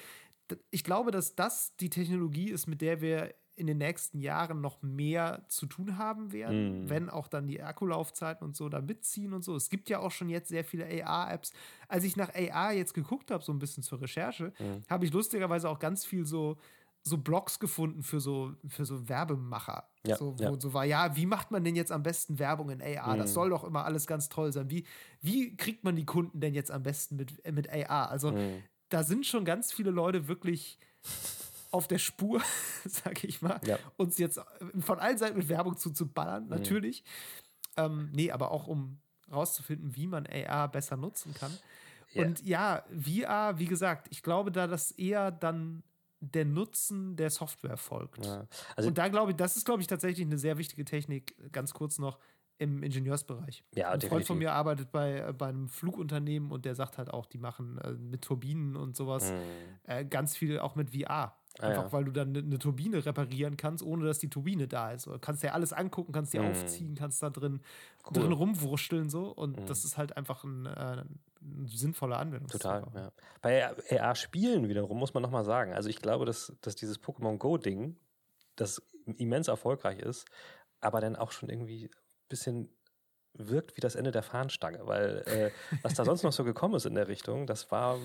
Ich 0.71 0.85
glaube, 0.85 1.11
dass 1.11 1.35
das 1.35 1.75
die 1.77 1.91
Technologie 1.91 2.51
ist, 2.51 2.67
mit 2.67 2.81
der 2.81 3.01
wir 3.01 3.35
in 3.55 3.67
den 3.67 3.79
nächsten 3.79 4.19
Jahren 4.19 4.61
noch 4.63 4.81
mehr 4.83 5.45
zu 5.49 5.67
tun 5.67 5.99
haben 5.99 6.33
werden, 6.33 6.85
Mhm. 6.85 6.89
wenn 6.91 7.11
auch 7.11 7.29
dann 7.29 7.47
die 7.47 7.63
Akkulaufzeiten 7.63 8.47
und 8.47 8.57
so 8.57 8.69
da 8.71 8.81
mitziehen 8.81 9.35
und 9.35 9.45
so. 9.45 9.55
Es 9.55 9.69
gibt 9.69 9.91
ja 9.91 9.99
auch 10.01 10.11
schon 10.11 10.31
jetzt 10.31 10.49
sehr 10.49 10.65
viele 10.65 10.87
AR-Apps. 11.05 11.53
Als 11.87 12.05
ich 12.05 12.17
nach 12.17 12.31
AR 12.35 12.73
jetzt 12.73 12.95
geguckt 12.95 13.31
habe, 13.31 13.45
so 13.45 13.53
ein 13.53 13.59
bisschen 13.59 13.83
zur 13.83 14.01
Recherche, 14.01 14.53
Mhm. 14.59 14.83
habe 14.89 15.05
ich 15.05 15.13
lustigerweise 15.13 15.69
auch 15.69 15.79
ganz 15.79 16.05
viel 16.05 16.25
so 16.27 16.57
so 17.05 17.19
Blogs 17.19 17.59
gefunden 17.59 18.05
für 18.05 18.21
so, 18.21 18.53
für 18.69 18.85
so 18.87 19.09
Werbemacher. 19.09 19.89
Ja, 20.07 20.15
so, 20.17 20.39
wo 20.39 20.43
ja. 20.45 20.61
so 20.61 20.73
war, 20.73 20.85
ja, 20.85 21.17
wie 21.17 21.27
macht 21.27 21.51
man 21.51 21.65
denn 21.65 21.75
jetzt 21.75 21.91
am 21.91 22.05
besten 22.05 22.39
Werbung 22.39 22.71
in 22.71 22.81
AR? 22.81 23.17
Das 23.17 23.31
Mhm. 23.31 23.35
soll 23.35 23.51
doch 23.51 23.65
immer 23.65 23.85
alles 23.85 24.07
ganz 24.07 24.29
toll 24.29 24.53
sein. 24.53 24.71
Wie, 24.71 24.87
wie 25.21 25.57
kriegt 25.57 25.83
man 25.83 25.97
die 25.97 26.05
Kunden 26.07 26.39
denn 26.39 26.55
jetzt 26.55 26.71
am 26.71 26.85
besten 26.85 27.17
mit, 27.17 27.45
mit 27.53 27.69
AR? 27.73 28.09
Also 28.09 28.31
Mhm. 28.31 28.63
Da 28.93 29.03
sind 29.05 29.27
schon 29.27 29.45
ganz 29.45 29.73
viele 29.73 29.91
Leute 29.91 30.29
wirklich 30.29 30.79
auf 31.71 31.89
der 31.89 31.99
Spur, 31.99 32.43
sag 32.85 33.25
ich 33.25 33.41
mal, 33.43 33.61
Ja. 33.65 33.79
uns 33.97 34.19
jetzt 34.19 34.41
von 34.81 34.99
allen 34.99 35.19
Seiten 35.19 35.39
mit 35.39 35.49
Werbung 35.49 35.77
zuzuballern, 35.77 36.49
natürlich. 36.49 37.05
Ähm, 37.77 38.11
nee, 38.13 38.31
aber 38.31 38.51
auch 38.51 38.67
um 38.67 38.99
rauszufinden, 39.33 39.97
wie 39.97 40.07
man 40.07 40.27
AR 40.27 40.69
besser 40.69 40.97
nutzen 40.99 41.33
kann. 41.33 41.57
Ja. 42.13 42.25
Und 42.27 42.43
ja, 42.45 42.85
VR, 42.91 43.59
wie 43.59 43.65
gesagt, 43.65 44.09
ich 44.11 44.23
glaube 44.23 44.53
da, 44.53 44.67
dass 44.67 44.91
eher 44.91 45.31
dann 45.31 45.83
der 46.21 46.45
Nutzen 46.45 47.17
der 47.17 47.31
Software 47.31 47.79
folgt. 47.79 48.27
Ja. 48.27 48.47
Also, 48.77 48.89
Und 48.91 48.99
da 48.99 49.09
glaube 49.09 49.31
ich, 49.33 49.37
das 49.39 49.57
ist, 49.57 49.65
glaube 49.65 49.81
ich, 49.81 49.89
tatsächlich 49.89 50.27
eine 50.27 50.39
sehr 50.39 50.59
wichtige 50.59 50.85
Technik, 50.85 51.35
ganz 51.53 51.73
kurz 51.73 51.99
noch, 51.99 52.19
im 52.63 52.83
Ingenieursbereich. 52.83 53.65
Ja, 53.75 53.91
Ein 53.91 54.01
Freund 54.01 54.11
von 54.27 54.39
definitiv. 54.39 54.39
mir 54.39 54.53
arbeitet 54.53 54.93
bei, 54.93 55.19
äh, 55.19 55.33
bei 55.33 55.49
einem 55.49 55.69
Flugunternehmen 55.69 56.51
und 56.53 56.65
der 56.65 56.75
sagt 56.75 56.99
halt 56.99 57.11
auch, 57.13 57.27
die 57.27 57.39
machen 57.39 57.79
äh, 57.79 57.93
mit 57.93 58.23
Turbinen 58.23 58.77
und 58.77 58.97
sowas 58.97 59.33
Mhm. 59.33 59.37
äh, 59.85 60.05
ganz 60.05 60.37
viel 60.37 60.59
auch 60.59 60.75
mit 60.77 60.91
VR. 60.91 61.37
Ah, 61.59 61.67
Einfach 61.67 61.83
ja. 61.85 61.93
weil 61.93 62.05
du 62.05 62.13
dann 62.13 62.29
eine 62.31 62.43
ne 62.43 62.59
Turbine 62.59 63.05
reparieren 63.05 63.59
kannst, 63.59 63.85
ohne 63.85 64.07
dass 64.07 64.19
die 64.19 64.31
Turbine 64.31 64.67
da 64.69 64.91
ist. 64.93 65.07
Du 65.07 65.19
kannst 65.19 65.43
dir 65.43 65.53
alles 65.53 65.75
angucken, 65.75 66.11
kannst 66.13 66.33
die 66.33 66.39
Mhm. 66.39 66.47
aufziehen, 66.47 66.95
kannst 66.95 67.23
da 67.23 67.29
drin, 67.29 67.61
Cool. 68.07 68.23
drin 68.23 68.33
rumwurschteln 68.33 69.11
so. 69.11 69.27
Und 69.29 69.61
Mhm. 69.61 69.67
das 69.67 69.85
ist 69.85 69.99
halt 69.99 70.17
einfach 70.17 70.45
ein, 70.45 70.65
äh, 70.65 71.05
ein 71.43 71.67
sinnvoller 71.67 72.19
Anwendung. 72.19 72.49
Total, 72.49 72.87
ja. 72.95 73.13
Bei 73.43 73.69
AR-Spielen 74.01 74.69
wiederum 74.71 74.99
muss 74.99 75.13
man 75.13 75.23
nochmal 75.23 75.45
sagen, 75.45 75.75
also 75.75 75.91
ich 75.91 75.99
glaube, 76.01 76.25
dass, 76.25 76.55
dass 76.63 76.75
dieses 76.75 76.99
Pokémon 77.03 77.37
Go-Ding, 77.37 77.97
das 78.57 78.81
immens 79.19 79.49
erfolgreich 79.49 79.99
ist, 79.99 80.25
aber 80.81 81.01
dann 81.03 81.17
auch 81.17 81.33
schon 81.33 81.51
irgendwie 81.51 81.91
bisschen 82.33 82.69
wirkt 83.35 83.77
wie 83.77 83.81
das 83.81 83.95
Ende 83.95 84.11
der 84.11 84.23
Fahnenstange, 84.23 84.81
weil 84.87 85.23
äh, 85.27 85.51
was 85.83 85.95
da 85.95 86.05
sonst 86.05 86.23
noch 86.23 86.33
so 86.33 86.45
gekommen 86.53 86.75
ist 86.75 86.87
in 86.87 86.95
der 86.95 87.09
Richtung, 87.09 87.47
das 87.47 87.71
war 87.71 87.99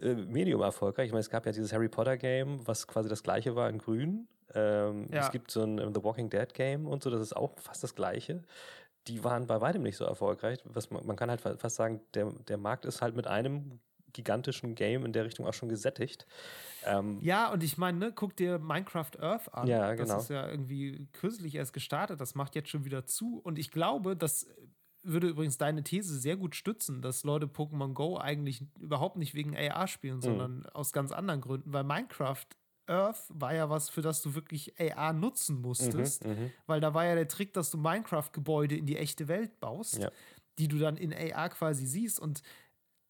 äh, 0.00 0.14
medium 0.14 0.60
erfolgreich. 0.62 1.06
Ich 1.06 1.12
meine, 1.12 1.20
es 1.20 1.30
gab 1.30 1.46
ja 1.46 1.52
dieses 1.52 1.72
Harry 1.72 1.88
Potter 1.88 2.16
Game, 2.16 2.66
was 2.66 2.86
quasi 2.86 3.08
das 3.08 3.22
gleiche 3.22 3.54
war 3.56 3.68
in 3.70 3.78
grün. 3.78 4.28
Ähm, 4.54 5.06
Ja. 5.10 5.20
Es 5.22 5.30
gibt 5.30 5.50
so 5.50 5.62
ein 5.62 5.78
äh, 5.78 5.90
The 5.94 6.02
Walking 6.04 6.28
Dead 6.30 6.52
Game 6.54 6.86
und 6.86 7.02
so, 7.02 7.10
das 7.10 7.20
ist 7.20 7.34
auch 7.36 7.58
fast 7.58 7.82
das 7.82 7.94
gleiche. 7.94 8.42
Die 9.06 9.22
waren 9.24 9.46
bei 9.46 9.60
weitem 9.60 9.82
nicht 9.82 9.96
so 9.96 10.04
erfolgreich. 10.04 10.58
Was 10.64 10.90
man, 10.90 11.06
man 11.06 11.16
kann 11.16 11.30
halt 11.30 11.40
fa- 11.40 11.56
fast 11.56 11.76
sagen, 11.76 12.00
der, 12.14 12.26
der 12.48 12.58
Markt 12.58 12.84
ist 12.84 13.00
halt 13.02 13.14
mit 13.16 13.26
einem 13.26 13.78
gigantischen 14.12 14.74
Game 14.74 15.04
in 15.04 15.12
der 15.12 15.24
Richtung 15.24 15.46
auch 15.46 15.54
schon 15.54 15.68
gesättigt. 15.68 16.26
Ähm, 16.84 17.18
Ja, 17.20 17.50
und 17.52 17.62
ich 17.62 17.76
meine, 17.78 17.98
ne, 17.98 18.12
guck 18.14 18.36
dir 18.36 18.58
Minecraft 18.58 19.10
Earth 19.20 19.52
an. 19.52 19.66
Ja, 19.68 19.94
genau. 19.94 20.14
Das 20.14 20.24
ist 20.24 20.28
ja 20.30 20.48
irgendwie 20.48 21.06
kürzlich 21.12 21.54
erst 21.54 21.72
gestartet. 21.72 22.20
Das 22.20 22.34
macht 22.34 22.54
jetzt 22.54 22.70
schon 22.70 22.84
wieder 22.84 23.04
zu. 23.06 23.38
Und 23.42 23.58
ich 23.58 23.70
glaube, 23.70 24.16
das 24.16 24.46
würde 25.02 25.28
übrigens 25.28 25.56
deine 25.58 25.84
These 25.84 26.18
sehr 26.18 26.36
gut 26.36 26.56
stützen, 26.56 27.00
dass 27.02 27.22
Leute 27.24 27.46
Pokémon 27.46 27.92
Go 27.92 28.18
eigentlich 28.18 28.62
überhaupt 28.80 29.16
nicht 29.16 29.34
wegen 29.34 29.56
AR 29.56 29.82
Mhm. 29.84 29.88
spielen, 29.88 30.20
sondern 30.20 30.66
aus 30.66 30.92
ganz 30.92 31.12
anderen 31.12 31.40
Gründen. 31.40 31.72
Weil 31.72 31.84
Minecraft 31.84 32.46
Earth 32.88 33.24
war 33.28 33.52
ja 33.54 33.68
was, 33.68 33.90
für 33.90 34.02
das 34.02 34.22
du 34.22 34.34
wirklich 34.34 34.74
AR 34.80 35.12
nutzen 35.12 35.60
musstest. 35.60 36.24
mhm. 36.24 36.50
Weil 36.66 36.80
da 36.80 36.94
war 36.94 37.04
ja 37.04 37.14
der 37.16 37.28
Trick, 37.28 37.52
dass 37.52 37.70
du 37.70 37.78
Minecraft-Gebäude 37.78 38.76
in 38.76 38.86
die 38.86 38.96
echte 38.96 39.28
Welt 39.28 39.58
baust, 39.60 39.98
Ja. 39.98 40.10
die 40.58 40.68
du 40.68 40.78
dann 40.78 40.96
in 40.96 41.12
AR 41.12 41.50
quasi 41.50 41.84
siehst. 41.86 42.18
Und 42.20 42.42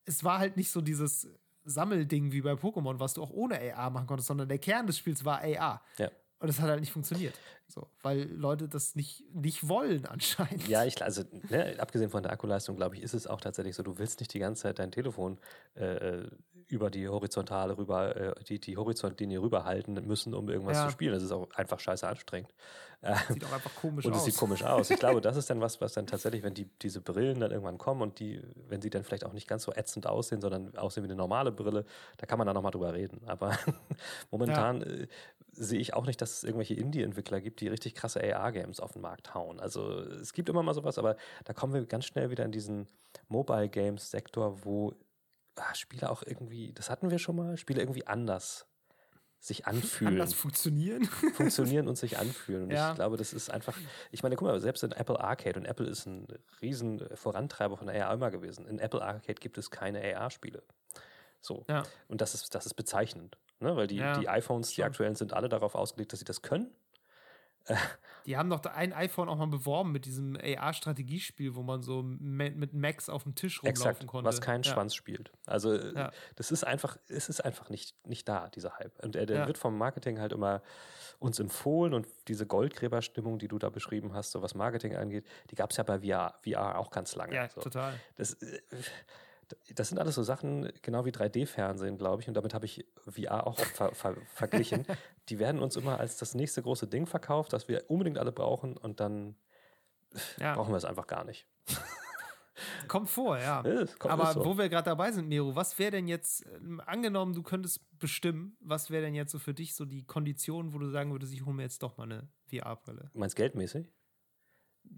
es 0.06 0.24
war 0.24 0.38
halt 0.38 0.56
nicht 0.56 0.70
so 0.70 0.80
dieses 0.80 1.28
Sammelding 1.64 2.32
wie 2.32 2.40
bei 2.40 2.52
Pokémon, 2.52 2.98
was 2.98 3.14
du 3.14 3.22
auch 3.22 3.30
ohne 3.30 3.60
AR 3.74 3.90
machen 3.90 4.06
konntest, 4.06 4.28
sondern 4.28 4.48
der 4.48 4.58
Kern 4.58 4.86
des 4.86 4.98
Spiels 4.98 5.24
war 5.24 5.40
AR. 5.42 5.82
Ja. 5.98 6.10
Und 6.38 6.48
es 6.48 6.60
hat 6.60 6.68
halt 6.68 6.80
nicht 6.80 6.92
funktioniert. 6.92 7.34
So, 7.66 7.88
weil 8.02 8.30
Leute 8.30 8.68
das 8.68 8.94
nicht, 8.94 9.24
nicht 9.34 9.68
wollen 9.68 10.06
anscheinend. 10.06 10.68
Ja, 10.68 10.84
ich, 10.84 11.02
also 11.02 11.24
ne, 11.50 11.76
abgesehen 11.78 12.10
von 12.10 12.22
der 12.22 12.32
Akkuleistung, 12.32 12.76
glaube 12.76 12.96
ich, 12.96 13.02
ist 13.02 13.14
es 13.14 13.26
auch 13.26 13.40
tatsächlich 13.40 13.74
so, 13.74 13.82
du 13.82 13.98
willst 13.98 14.20
nicht 14.20 14.32
die 14.34 14.38
ganze 14.38 14.62
Zeit 14.62 14.78
dein 14.78 14.92
Telefon 14.92 15.38
äh, 15.74 16.24
über 16.68 16.90
die 16.90 17.08
Horizontale 17.08 17.78
rüber, 17.78 18.16
äh, 18.16 18.34
die, 18.48 18.58
die 18.60 18.76
Horizontlinie 18.76 19.40
rüberhalten 19.40 19.94
müssen, 20.06 20.34
um 20.34 20.48
irgendwas 20.48 20.76
Ja. 20.76 20.84
zu 20.86 20.90
spielen. 20.92 21.12
Das 21.12 21.22
ist 21.22 21.30
auch 21.32 21.48
einfach 21.54 21.78
scheiße 21.78 22.06
anstrengend. 22.08 22.52
Äh, 23.02 23.14
Sieht 23.28 23.44
auch 23.44 23.52
einfach 23.52 23.74
komisch 23.76 24.04
und 24.06 24.12
es 24.12 24.18
aus. 24.18 24.24
sieht 24.24 24.36
komisch 24.36 24.64
aus. 24.64 24.90
Ich 24.90 24.98
glaube, 24.98 25.20
das 25.20 25.36
ist 25.36 25.48
dann 25.48 25.60
was, 25.60 25.80
was 25.80 25.92
dann 25.92 26.06
tatsächlich, 26.06 26.42
wenn 26.42 26.54
die, 26.54 26.64
diese 26.82 27.00
Brillen 27.00 27.38
dann 27.40 27.50
irgendwann 27.52 27.78
kommen 27.78 28.02
und 28.02 28.18
die, 28.18 28.40
wenn 28.68 28.80
sie 28.82 28.90
dann 28.90 29.04
vielleicht 29.04 29.24
auch 29.24 29.32
nicht 29.32 29.46
ganz 29.46 29.62
so 29.64 29.72
ätzend 29.72 30.06
aussehen, 30.06 30.40
sondern 30.40 30.76
aussehen 30.76 31.04
wie 31.04 31.08
eine 31.08 31.14
normale 31.14 31.52
Brille, 31.52 31.84
da 32.16 32.26
kann 32.26 32.38
man 32.38 32.46
dann 32.46 32.54
nochmal 32.54 32.72
drüber 32.72 32.94
reden. 32.94 33.20
Aber 33.26 33.56
momentan 34.32 34.82
äh, 34.82 35.06
sehe 35.52 35.78
ich 35.78 35.94
auch 35.94 36.06
nicht, 36.06 36.20
dass 36.20 36.38
es 36.38 36.44
irgendwelche 36.44 36.74
Indie-Entwickler 36.74 37.40
gibt, 37.40 37.60
die 37.60 37.68
richtig 37.68 37.94
krasse 37.94 38.20
AR-Games 38.22 38.80
auf 38.80 38.92
den 38.92 39.02
Markt 39.02 39.34
hauen. 39.34 39.60
Also 39.60 40.00
es 40.00 40.32
gibt 40.32 40.48
immer 40.48 40.62
mal 40.64 40.74
sowas, 40.74 40.98
aber 40.98 41.16
da 41.44 41.52
kommen 41.52 41.74
wir 41.74 41.84
ganz 41.86 42.06
schnell 42.06 42.30
wieder 42.30 42.44
in 42.44 42.52
diesen 42.52 42.88
Mobile-Games-Sektor, 43.28 44.64
wo 44.64 44.94
ah, 45.56 45.74
Spiele 45.74 46.10
auch 46.10 46.22
irgendwie, 46.24 46.72
das 46.72 46.90
hatten 46.90 47.10
wir 47.10 47.18
schon 47.18 47.36
mal, 47.36 47.56
Spiele 47.56 47.80
irgendwie 47.80 48.06
anders 48.06 48.66
sich 49.38 49.66
anfühlen 49.66 50.14
Anders 50.14 50.34
funktionieren. 50.34 51.04
funktionieren 51.34 51.88
und 51.88 51.96
sich 51.96 52.18
anfühlen. 52.18 52.64
Und 52.64 52.70
Ja. 52.70 52.90
ich 52.90 52.96
glaube, 52.96 53.16
das 53.16 53.32
ist 53.32 53.50
einfach, 53.50 53.76
ich 54.10 54.22
meine, 54.22 54.34
guck 54.34 54.48
mal, 54.48 54.58
selbst 54.60 54.82
in 54.82 54.92
Apple 54.92 55.20
Arcade, 55.20 55.58
und 55.60 55.66
Apple 55.66 55.86
ist 55.86 56.06
ein 56.06 56.26
riesen 56.62 57.06
Vorantreiber 57.14 57.76
von 57.76 57.88
AR 57.88 58.12
immer 58.14 58.30
gewesen. 58.30 58.66
In 58.66 58.78
Apple 58.78 59.02
Arcade 59.02 59.34
gibt 59.40 59.56
es 59.58 59.70
keine 59.70 60.00
AR-Spiele. 60.16 60.62
So. 61.40 61.64
Ja. 61.68 61.84
Und 62.08 62.22
das 62.22 62.34
ist, 62.34 62.54
das 62.54 62.66
ist 62.66 62.74
bezeichnend. 62.74 63.36
Ne? 63.60 63.76
Weil 63.76 63.86
die, 63.86 63.96
Ja, 63.96 64.18
die 64.18 64.28
iPhones, 64.28 64.70
die 64.70 64.82
aktuellen, 64.82 65.14
sind 65.14 65.32
alle 65.32 65.48
darauf 65.48 65.74
ausgelegt, 65.76 66.12
dass 66.12 66.18
sie 66.18 66.24
das 66.24 66.42
können. 66.42 66.74
Die 68.26 68.36
haben 68.36 68.50
doch 68.50 68.64
ein 68.64 68.92
iPhone 68.92 69.28
auch 69.28 69.36
mal 69.36 69.46
beworben 69.46 69.92
mit 69.92 70.04
diesem 70.04 70.36
AR-Strategiespiel, 70.36 71.54
wo 71.54 71.62
man 71.62 71.82
so 71.82 72.02
mit 72.02 72.74
Max 72.74 73.08
auf 73.08 73.22
dem 73.22 73.36
Tisch 73.36 73.62
rumlaufen 73.62 73.90
Exakt, 73.90 74.06
konnte. 74.06 74.28
Was 74.28 74.40
keinen 74.40 74.64
ja. 74.64 74.72
Schwanz 74.72 74.94
spielt. 74.96 75.30
Also 75.46 75.74
ja. 75.74 76.10
das 76.34 76.50
ist 76.50 76.64
einfach, 76.64 76.96
es 77.08 77.28
ist 77.28 77.44
einfach 77.44 77.70
nicht, 77.70 77.94
nicht 78.04 78.28
da, 78.28 78.48
dieser 78.48 78.78
Hype. 78.78 78.98
Und 79.04 79.14
der, 79.14 79.26
der 79.26 79.38
ja. 79.38 79.46
wird 79.46 79.58
vom 79.58 79.78
Marketing 79.78 80.18
halt 80.18 80.32
immer 80.32 80.60
uns 81.18 81.38
empfohlen 81.38 81.94
und 81.94 82.06
diese 82.28 82.46
Goldgräberstimmung, 82.46 83.38
die 83.38 83.48
du 83.48 83.58
da 83.58 83.70
beschrieben 83.70 84.12
hast, 84.12 84.32
so 84.32 84.42
was 84.42 84.54
Marketing 84.54 84.96
angeht, 84.96 85.24
die 85.50 85.54
gab 85.54 85.70
es 85.70 85.76
ja 85.76 85.84
bei 85.84 86.00
VR, 86.00 86.34
VR 86.42 86.78
auch 86.78 86.90
ganz 86.90 87.14
lange. 87.14 87.34
Ja, 87.34 87.48
so. 87.48 87.60
total. 87.60 87.94
Das, 88.16 88.34
äh, 88.34 88.60
das 89.74 89.88
sind 89.88 89.98
alles 89.98 90.14
so 90.14 90.22
Sachen, 90.22 90.72
genau 90.82 91.04
wie 91.04 91.10
3D-Fernsehen, 91.10 91.98
glaube 91.98 92.22
ich, 92.22 92.28
und 92.28 92.34
damit 92.34 92.54
habe 92.54 92.66
ich 92.66 92.86
VR 93.08 93.46
auch 93.46 93.58
ver 93.58 93.92
ver 93.92 94.16
verglichen. 94.34 94.86
Die 95.28 95.38
werden 95.38 95.60
uns 95.60 95.76
immer 95.76 95.98
als 95.98 96.16
das 96.16 96.34
nächste 96.34 96.62
große 96.62 96.86
Ding 96.86 97.06
verkauft, 97.06 97.52
das 97.52 97.68
wir 97.68 97.84
unbedingt 97.88 98.18
alle 98.18 98.32
brauchen 98.32 98.76
und 98.76 99.00
dann 99.00 99.36
ja. 100.38 100.54
brauchen 100.54 100.72
wir 100.72 100.76
es 100.76 100.84
einfach 100.84 101.06
gar 101.06 101.24
nicht. 101.24 101.48
Kommt 102.88 103.10
vor, 103.10 103.38
ja. 103.38 103.62
kommt 103.98 104.06
Aber 104.06 104.32
so. 104.32 104.44
wo 104.44 104.56
wir 104.56 104.70
gerade 104.70 104.86
dabei 104.86 105.12
sind, 105.12 105.28
Miro, 105.28 105.54
was 105.54 105.78
wäre 105.78 105.90
denn 105.90 106.08
jetzt, 106.08 106.46
äh, 106.46 106.58
angenommen, 106.86 107.34
du 107.34 107.42
könntest 107.42 107.80
bestimmen, 107.98 108.56
was 108.60 108.90
wäre 108.90 109.02
denn 109.04 109.14
jetzt 109.14 109.32
so 109.32 109.38
für 109.38 109.52
dich 109.52 109.74
so 109.74 109.84
die 109.84 110.04
Konditionen, 110.04 110.72
wo 110.72 110.78
du 110.78 110.88
sagen 110.88 111.12
würdest, 111.12 111.34
ich 111.34 111.44
hole 111.44 111.54
mir 111.54 111.64
jetzt 111.64 111.82
doch 111.82 111.98
mal 111.98 112.04
eine 112.04 112.28
VR-Brille? 112.48 113.10
Meinst 113.12 113.36
geldmäßig? 113.36 113.92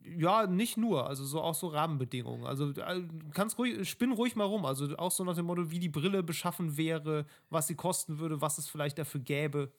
Ja, 0.05 0.47
nicht 0.47 0.77
nur, 0.77 1.07
also 1.07 1.25
so 1.25 1.41
auch 1.41 1.55
so 1.55 1.69
Rahmenbedingungen. 1.69 2.47
Also 2.47 2.71
äh, 2.71 3.03
kannst 3.35 3.59
ruhig, 3.59 3.89
spinn 3.89 4.13
ruhig 4.13 4.37
mal 4.37 4.45
rum. 4.45 4.65
Also 4.65 4.97
auch 4.97 5.11
so 5.11 5.25
nach 5.25 5.37
dem 5.37 5.47
Motto, 5.47 5.71
wie 5.71 5.79
die 5.79 5.89
Brille 5.89 6.23
beschaffen 6.23 6.77
wäre, 6.77 7.27
was 7.51 7.67
sie 7.67 7.75
kosten 7.75 8.19
würde, 8.19 8.41
was 8.41 8.59
es 8.59 8.69
vielleicht 8.69 8.99
dafür 8.99 9.21
gäbe. 9.21 9.73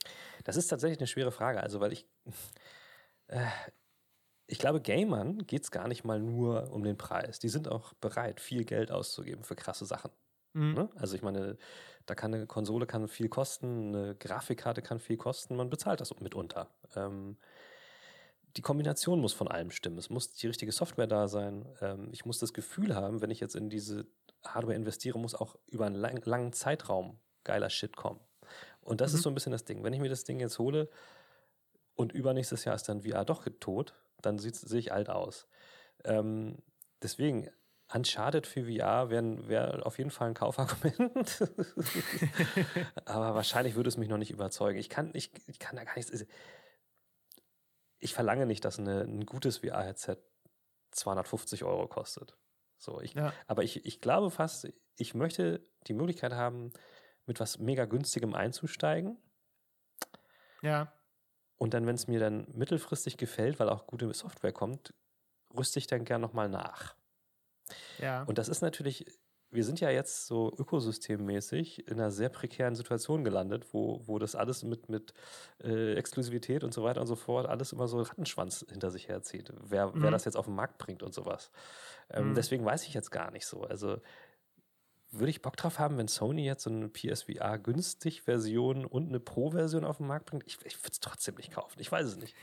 Das 0.44 0.56
ist 0.56 0.68
tatsächlich 0.68 1.00
eine 1.00 1.08
schwere 1.08 1.32
Frage. 1.32 1.62
Also, 1.62 1.80
weil 1.80 1.94
ich, 1.94 2.08
äh, 3.28 3.48
ich 4.48 4.60
glaube, 4.60 4.82
Gamern 4.82 5.46
geht 5.46 5.64
es 5.64 5.72
gar 5.72 5.88
nicht 5.88 6.04
mal 6.04 6.20
nur 6.20 6.72
um 6.72 6.84
den 6.84 6.98
Preis. 6.98 7.40
Die 7.40 7.50
sind 7.50 7.68
auch 7.68 7.94
bereit, 7.94 8.40
viel 8.40 8.66
Geld 8.66 8.92
auszugeben 8.92 9.44
für 9.44 9.56
krasse 9.56 9.86
Sachen. 9.86 10.12
Mhm. 10.54 10.74
Ne? 10.74 10.90
Also 10.96 11.16
ich 11.16 11.22
meine, 11.22 11.58
da 12.06 12.16
kann 12.16 12.34
eine 12.34 12.48
Konsole 12.48 12.88
kann 12.88 13.08
viel 13.08 13.30
kosten, 13.30 13.96
eine 13.96 14.16
Grafikkarte 14.16 14.82
kann 14.82 15.00
viel 15.00 15.18
kosten, 15.18 15.56
man 15.56 15.70
bezahlt 15.70 16.02
das 16.02 16.18
mitunter. 16.20 16.70
Ähm, 16.96 17.38
die 18.58 18.62
Kombination 18.62 19.20
muss 19.20 19.34
von 19.34 19.48
allem 19.48 19.72
stimmen. 19.72 19.98
Es 19.98 20.10
muss 20.10 20.32
die 20.32 20.48
richtige 20.48 20.72
Software 20.72 21.08
da 21.08 21.28
sein. 21.28 21.66
Ähm, 21.82 22.10
ich 22.12 22.26
muss 22.26 22.40
das 22.40 22.54
Gefühl 22.54 22.96
haben, 22.96 23.22
wenn 23.22 23.32
ich 23.32 23.40
jetzt 23.40 23.56
in 23.56 23.70
diese 23.70 24.08
Hardware 24.46 24.76
investiere, 24.76 25.20
muss 25.20 25.36
auch 25.36 25.56
über 25.68 25.86
einen 25.86 25.96
lang, 25.96 26.22
langen 26.26 26.54
Zeitraum 26.54 27.20
geiler 27.44 27.70
Shit 27.70 27.96
kommen. 27.96 28.20
Und 28.82 29.02
das 29.02 29.12
mhm. 29.12 29.18
ist 29.18 29.24
so 29.24 29.30
ein 29.30 29.36
bisschen 29.36 29.52
das 29.52 29.66
Ding. 29.66 29.84
Wenn 29.84 29.94
ich 29.94 30.00
mir 30.00 30.10
das 30.10 30.24
Ding 30.24 30.40
jetzt 30.40 30.60
hole 30.60 30.90
und 31.96 32.12
übernächstes 32.12 32.66
Jahr 32.66 32.76
ist 32.76 32.90
dann 32.90 33.02
VR 33.02 33.26
doch 33.26 33.46
tot, 33.60 33.94
dann 34.22 34.40
sehe 34.40 34.80
ich 34.80 34.92
alt 34.92 35.10
aus. 35.10 35.48
Ähm, 36.04 36.58
deswegen, 37.02 37.50
Uncharted 37.94 38.46
für 38.46 38.66
VR 38.66 39.10
wäre 39.10 39.48
wär 39.48 39.86
auf 39.86 39.98
jeden 39.98 40.12
Fall 40.12 40.30
ein 40.30 40.34
Kaufargument. 40.34 41.44
Aber 43.06 43.36
wahrscheinlich 43.36 43.76
würde 43.76 43.90
es 43.90 43.98
mich 43.98 44.10
noch 44.10 44.18
nicht 44.18 44.32
überzeugen. 44.32 44.78
Ich 44.78 44.90
kann, 44.90 45.12
ich, 45.14 45.32
ich 45.48 45.60
kann 45.60 45.76
da 45.76 45.84
gar 45.84 45.96
nichts 45.96 46.12
ich 48.00 48.14
verlange 48.14 48.46
nicht, 48.46 48.66
dass 48.66 48.80
eine, 48.80 49.02
ein 49.02 49.26
gutes 49.26 49.60
VR-Headset 49.60 50.18
250 50.92 51.64
Euro 51.64 51.88
kostet. 51.88 52.38
So, 52.78 53.02
ich, 53.02 53.14
ja. 53.14 53.34
Aber 53.48 53.64
ich, 53.64 53.86
ich 53.86 54.02
glaube 54.02 54.32
fast, 54.32 54.72
ich 54.96 55.14
möchte 55.14 55.66
die 55.88 55.94
Möglichkeit 55.94 56.34
haben, 56.34 56.72
mit 57.26 57.40
was 57.40 57.60
mega 57.60 57.86
günstigem 57.86 58.34
einzusteigen. 58.34 59.18
Ja. 60.62 60.92
Und 61.58 61.74
dann, 61.74 61.86
wenn 61.86 61.96
es 61.96 62.08
mir 62.08 62.20
dann 62.20 62.48
mittelfristig 62.54 63.18
gefällt, 63.18 63.60
weil 63.60 63.70
auch 63.70 63.86
gute 63.86 64.12
Software 64.14 64.54
kommt, 64.54 64.94
rüste 65.56 65.80
ich 65.80 65.88
dann 65.88 66.06
gern 66.06 66.22
nochmal 66.22 66.50
nach. 66.50 66.96
Ja. 68.00 68.24
Und 68.24 68.38
das 68.38 68.48
ist 68.48 68.62
natürlich 68.62 69.06
wir 69.52 69.64
sind 69.64 69.80
ja 69.80 69.90
jetzt 69.90 70.28
so 70.28 70.54
ökosystemmäßig 70.58 71.88
in 71.88 72.00
einer 72.00 72.12
sehr 72.12 72.30
prekären 72.30 72.76
Situation 72.76 73.24
gelandet, 73.24 73.66
wo, 73.74 74.02
wo 74.06 74.20
das 74.20 74.36
alles 74.36 74.64
mit, 74.64 74.90
mit 74.90 75.14
äh, 75.64 75.96
Exklusivität 75.96 76.64
und 76.64 76.74
so 76.74 76.84
weiter 76.84 77.02
und 77.02 77.08
so 77.08 77.16
fort 77.16 77.48
alles 77.48 77.74
immer 77.74 77.88
so 77.88 78.02
Rattenschwanz 78.02 78.66
hinter 78.70 78.92
sich 78.92 79.08
herzieht, 79.08 79.52
wer, 79.62 79.88
mhm. 79.88 80.04
wer 80.04 80.12
das 80.12 80.26
jetzt 80.26 80.36
auf 80.36 80.46
den 80.46 80.56
Markt 80.56 80.78
bringt 80.78 81.02
und 81.02 81.14
sowas. 81.14 81.52
Ähm, 82.12 82.30
mhm. 82.30 82.36
Deswegen 82.36 82.64
weiß 82.64 82.84
ich 82.86 82.94
jetzt 82.94 83.12
gar 83.12 83.32
nicht 83.32 83.46
so. 83.46 83.64
Also 83.64 83.98
würde 85.12 85.32
ich 85.32 85.42
Bock 85.42 85.58
drauf 85.58 85.80
haben, 85.80 85.98
wenn 85.98 86.08
Sony 86.08 86.46
jetzt 86.46 86.64
so 86.64 86.70
eine 86.70 86.88
PSVR 86.88 87.58
günstig 87.58 88.24
Version 88.24 88.86
und 88.86 89.10
eine 89.10 89.20
Pro-Version 89.20 89.84
auf 89.84 89.98
den 89.98 90.08
Markt 90.08 90.28
bringt? 90.28 90.44
Ich, 90.46 90.60
ich 90.66 90.78
würde 90.84 90.92
es 90.92 91.00
trotzdem 91.00 91.36
nicht 91.36 91.52
kaufen. 91.52 91.80
Ich 91.80 91.92
weiß 91.92 92.06
es 92.06 92.18
nicht. 92.18 92.36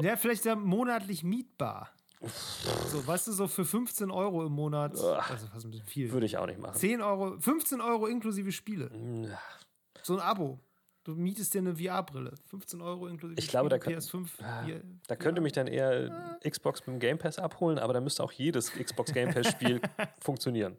Ja, 0.00 0.16
vielleicht 0.16 0.44
ja 0.44 0.56
monatlich 0.56 1.22
mietbar. 1.22 1.90
So, 2.88 3.06
weißt 3.06 3.28
du, 3.28 3.32
so 3.32 3.48
für 3.48 3.64
15 3.64 4.10
Euro 4.10 4.46
im 4.46 4.52
Monat, 4.52 4.92
also 4.92 5.14
fast 5.46 5.66
ein 5.66 5.70
bisschen 5.70 5.86
viel. 5.86 6.12
Würde 6.12 6.26
ich 6.26 6.36
auch 6.38 6.46
nicht 6.46 6.60
machen. 6.60 6.74
10 6.76 7.00
Euro, 7.02 7.38
15 7.38 7.80
Euro 7.80 8.06
inklusive 8.06 8.52
Spiele. 8.52 8.90
Ja. 9.28 9.38
So 10.02 10.14
ein 10.14 10.20
Abo. 10.20 10.58
Du 11.04 11.14
mietest 11.14 11.52
dir 11.52 11.58
eine 11.58 11.76
VR-Brille. 11.76 12.32
15 12.48 12.80
Euro 12.80 13.06
inklusive 13.08 13.38
ich 13.38 13.48
glaube, 13.48 13.68
Spiele, 13.76 13.96
da 13.96 14.00
PS5. 14.00 14.64
Hier, 14.64 14.82
da 15.06 15.16
könnte 15.16 15.42
mich 15.42 15.52
dann 15.52 15.66
eher 15.66 16.38
Xbox 16.48 16.80
mit 16.86 16.94
dem 16.94 16.98
Game 16.98 17.18
Pass 17.18 17.38
abholen, 17.38 17.78
aber 17.78 17.92
da 17.92 18.00
müsste 18.00 18.24
auch 18.24 18.32
jedes 18.32 18.72
Xbox 18.72 19.12
Game 19.12 19.30
Pass-Spiel 19.32 19.82
funktionieren. 20.20 20.78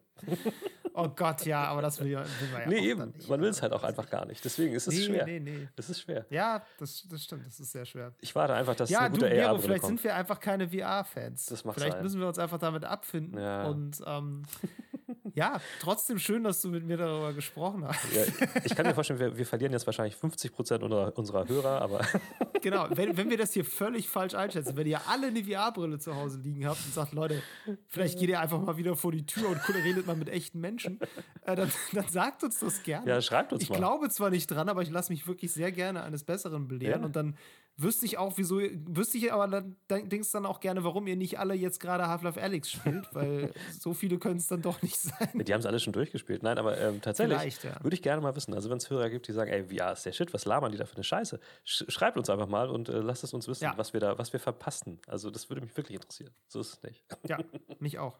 Oh 0.97 1.09
Gott, 1.09 1.45
ja, 1.45 1.65
aber 1.65 1.81
das 1.81 1.99
will, 1.99 2.11
will 2.11 2.15
man 2.53 2.61
ja 2.61 2.67
Nee, 2.69 2.89
eben. 2.89 3.11
Nicht, 3.11 3.27
man 3.27 3.41
will 3.41 3.49
es 3.49 3.61
halt 3.61 3.73
auch 3.73 3.83
einfach 3.83 4.09
gar 4.09 4.25
nicht. 4.25 4.43
Deswegen 4.45 4.73
ist 4.73 4.87
es 4.87 4.93
nee, 4.95 5.01
schwer. 5.01 5.25
Nee, 5.25 5.39
nee. 5.41 5.67
Das 5.75 5.89
ist 5.89 5.99
schwer. 5.99 6.25
Ja, 6.29 6.63
das, 6.79 7.05
das 7.09 7.23
stimmt. 7.23 7.45
Das 7.45 7.59
ist 7.59 7.73
sehr 7.73 7.85
schwer. 7.85 8.13
Ich 8.21 8.33
warte 8.33 8.53
einfach, 8.53 8.75
dass 8.75 8.89
ja, 8.89 9.01
eine 9.01 9.09
gute 9.11 9.29
du, 9.29 9.35
Gero, 9.35 9.57
vielleicht 9.59 9.81
kommt. 9.81 9.99
sind 9.99 10.03
wir 10.05 10.15
einfach 10.15 10.39
keine 10.39 10.69
VR-Fans. 10.69 11.47
Das 11.47 11.65
macht 11.65 11.75
Vielleicht 11.77 11.93
sein. 11.95 12.03
müssen 12.03 12.21
wir 12.21 12.27
uns 12.29 12.39
einfach 12.39 12.59
damit 12.59 12.85
abfinden. 12.85 13.37
Ja. 13.37 13.65
Und 13.65 14.01
ähm, 14.05 14.43
ja, 15.33 15.59
trotzdem 15.79 16.19
schön, 16.19 16.43
dass 16.43 16.61
du 16.61 16.69
mit 16.69 16.85
mir 16.85 16.97
darüber 16.97 17.33
gesprochen 17.33 17.85
hast. 17.85 17.99
Ja, 18.13 18.23
ich 18.63 18.75
kann 18.75 18.85
mir 18.85 18.93
vorstellen, 18.93 19.19
wir, 19.19 19.37
wir 19.37 19.45
verlieren 19.45 19.71
jetzt 19.71 19.85
wahrscheinlich 19.85 20.15
50 20.15 20.51
Prozent 20.53 20.83
unserer, 20.83 21.17
unserer 21.17 21.47
Hörer, 21.47 21.81
aber. 21.81 22.01
genau, 22.61 22.87
wenn, 22.91 23.15
wenn 23.17 23.29
wir 23.29 23.37
das 23.37 23.53
hier 23.53 23.65
völlig 23.65 24.09
falsch 24.09 24.33
einschätzen, 24.33 24.75
wenn 24.75 24.87
ihr 24.87 25.01
alle 25.07 25.27
eine 25.27 25.43
VR-Brille 25.43 25.99
zu 25.99 26.15
Hause 26.15 26.39
liegen 26.39 26.65
habt 26.65 26.79
und 26.85 26.93
sagt, 26.93 27.13
Leute, 27.13 27.41
vielleicht 27.87 28.19
geht 28.19 28.29
ihr 28.29 28.39
einfach 28.39 28.59
mal 28.61 28.77
wieder 28.77 28.95
vor 28.95 29.11
die 29.11 29.25
Tür 29.25 29.49
und 29.49 29.59
redet 29.73 30.07
mal 30.07 30.15
mit 30.15 30.29
echten 30.29 30.59
Menschen, 30.59 30.99
äh, 31.45 31.55
dann, 31.55 31.71
dann, 31.93 32.07
sagt 32.07 32.43
uns 32.43 32.59
das 32.59 32.83
gerne. 32.83 33.07
Ja, 33.09 33.21
schreibt 33.21 33.53
uns 33.53 33.63
ich 33.63 33.69
mal. 33.69 33.75
Ich 33.75 33.79
glaube 33.79 34.09
zwar 34.09 34.29
nicht 34.29 34.47
dran, 34.47 34.69
aber 34.69 34.81
ich 34.81 34.89
lasse 34.89 35.11
mich 35.11 35.27
wirklich 35.27 35.51
sehr 35.51 35.71
gerne 35.71 36.03
eines 36.03 36.23
Besseren 36.23 36.67
belehren 36.67 37.01
ja. 37.01 37.05
und 37.05 37.15
dann 37.15 37.37
wüsste 37.77 38.05
ich 38.05 38.17
auch, 38.17 38.37
wieso, 38.37 38.59
wüsste 38.59 39.17
ich 39.17 39.31
aber 39.31 39.47
dann, 39.47 39.75
denkst 39.87 40.31
dann 40.31 40.45
auch 40.45 40.59
gerne, 40.59 40.83
warum 40.83 41.07
ihr 41.07 41.15
nicht 41.15 41.39
alle 41.39 41.53
jetzt 41.53 41.79
gerade 41.79 42.07
Half-Life 42.07 42.41
Alex 42.41 42.71
spielt, 42.71 43.07
weil 43.13 43.53
so 43.79 43.93
viele 43.93 44.17
können 44.17 44.37
es 44.37 44.47
dann 44.47 44.61
doch 44.61 44.81
nicht 44.81 44.97
sein. 44.97 45.29
Die 45.33 45.53
haben 45.53 45.59
es 45.59 45.65
alle 45.65 45.79
schon 45.79 45.93
durchgespielt. 45.93 46.43
Nein, 46.43 46.57
aber 46.57 46.79
ähm, 46.79 47.01
tatsächlich 47.01 47.61
ja. 47.63 47.83
würde 47.83 47.95
ich 47.95 48.01
gerne 48.01 48.21
mal 48.21 48.35
wissen. 48.35 48.53
Also, 48.53 48.69
wenn 48.69 48.77
es 48.77 48.89
Hörer 48.89 49.09
gibt, 49.09 49.27
die 49.27 49.33
sagen, 49.33 49.51
ey, 49.51 49.65
VR 49.65 49.93
ist 49.93 50.05
der 50.05 50.11
Shit, 50.11 50.33
was 50.33 50.45
labern 50.45 50.71
die 50.71 50.77
da 50.77 50.85
für 50.85 50.95
eine 50.95 51.03
Scheiße? 51.03 51.39
Sch 51.63 51.83
schreibt 51.87 52.17
uns 52.17 52.29
einfach 52.29 52.47
mal 52.47 52.69
und 52.69 52.89
äh, 52.89 52.99
lasst 52.99 53.23
es 53.23 53.33
uns 53.33 53.47
wissen, 53.47 53.65
ja. 53.65 53.73
was 53.77 53.93
wir 53.93 53.99
da, 53.99 54.17
was 54.17 54.31
wir 54.33 54.39
verpassen. 54.39 54.99
Also, 55.07 55.29
das 55.29 55.49
würde 55.49 55.61
mich 55.61 55.75
wirklich 55.75 55.95
interessieren. 55.95 56.33
So 56.47 56.61
ist 56.61 56.73
es 56.73 56.83
nicht. 56.83 57.03
Ja, 57.27 57.39
mich 57.79 57.97
auch. 57.97 58.19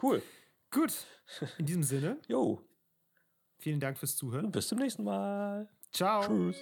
Cool. 0.00 0.22
Gut. 0.70 0.92
In 1.58 1.66
diesem 1.66 1.82
Sinne. 1.82 2.18
Jo. 2.28 2.62
Vielen 3.58 3.80
Dank 3.80 3.98
fürs 3.98 4.16
Zuhören. 4.16 4.46
Und 4.46 4.52
bis 4.52 4.68
zum 4.68 4.78
nächsten 4.78 5.02
Mal. 5.02 5.68
Ciao. 5.92 6.22
Tschüss. 6.22 6.56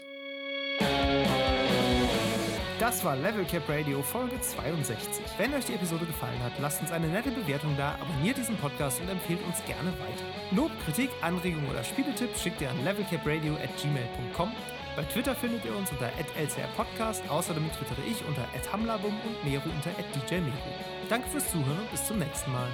Das 2.79 3.05
war 3.05 3.17
Level 3.17 3.45
Cap 3.45 3.69
Radio 3.69 4.03
Folge 4.03 4.41
62. 4.41 5.25
Wenn 5.37 5.53
euch 5.53 5.65
die 5.65 5.75
Episode 5.75 6.07
gefallen 6.07 6.41
hat, 6.45 6.53
lasst 6.61 6.81
uns 6.81 6.93
eine 6.93 7.09
nette 7.09 7.33
Bewertung 7.33 7.75
da, 7.77 7.99
abonniert 8.01 8.37
diesen 8.37 8.57
Podcast 8.57 9.01
und 9.01 9.09
empfehlt 9.09 9.45
uns 9.45 9.65
gerne 9.65 9.91
weiter. 9.99 10.25
Lob, 10.53 10.71
Kritik, 10.85 11.11
Anregungen 11.21 11.69
oder 11.69 11.83
Spieletipps 11.83 12.41
schickt 12.41 12.61
ihr 12.61 12.71
an 12.71 12.85
levelcapradio 12.85 13.55
at 13.55 13.77
gmail.com. 13.83 14.53
Bei 14.95 15.03
Twitter 15.03 15.35
findet 15.35 15.65
ihr 15.65 15.77
uns 15.77 15.91
unter 15.91 16.07
lcrpodcast, 16.07 17.29
außerdem 17.29 17.69
twittere 17.73 18.07
ich 18.09 18.25
unter 18.29 18.47
hamlabum 18.73 19.15
und 19.27 19.45
Meru 19.45 19.69
unter 19.75 19.91
djmeru. 20.29 20.53
Danke 21.09 21.29
fürs 21.31 21.51
Zuhören 21.51 21.81
und 21.81 21.91
bis 21.91 22.07
zum 22.07 22.21
nächsten 22.21 22.53
Mal. 22.53 22.69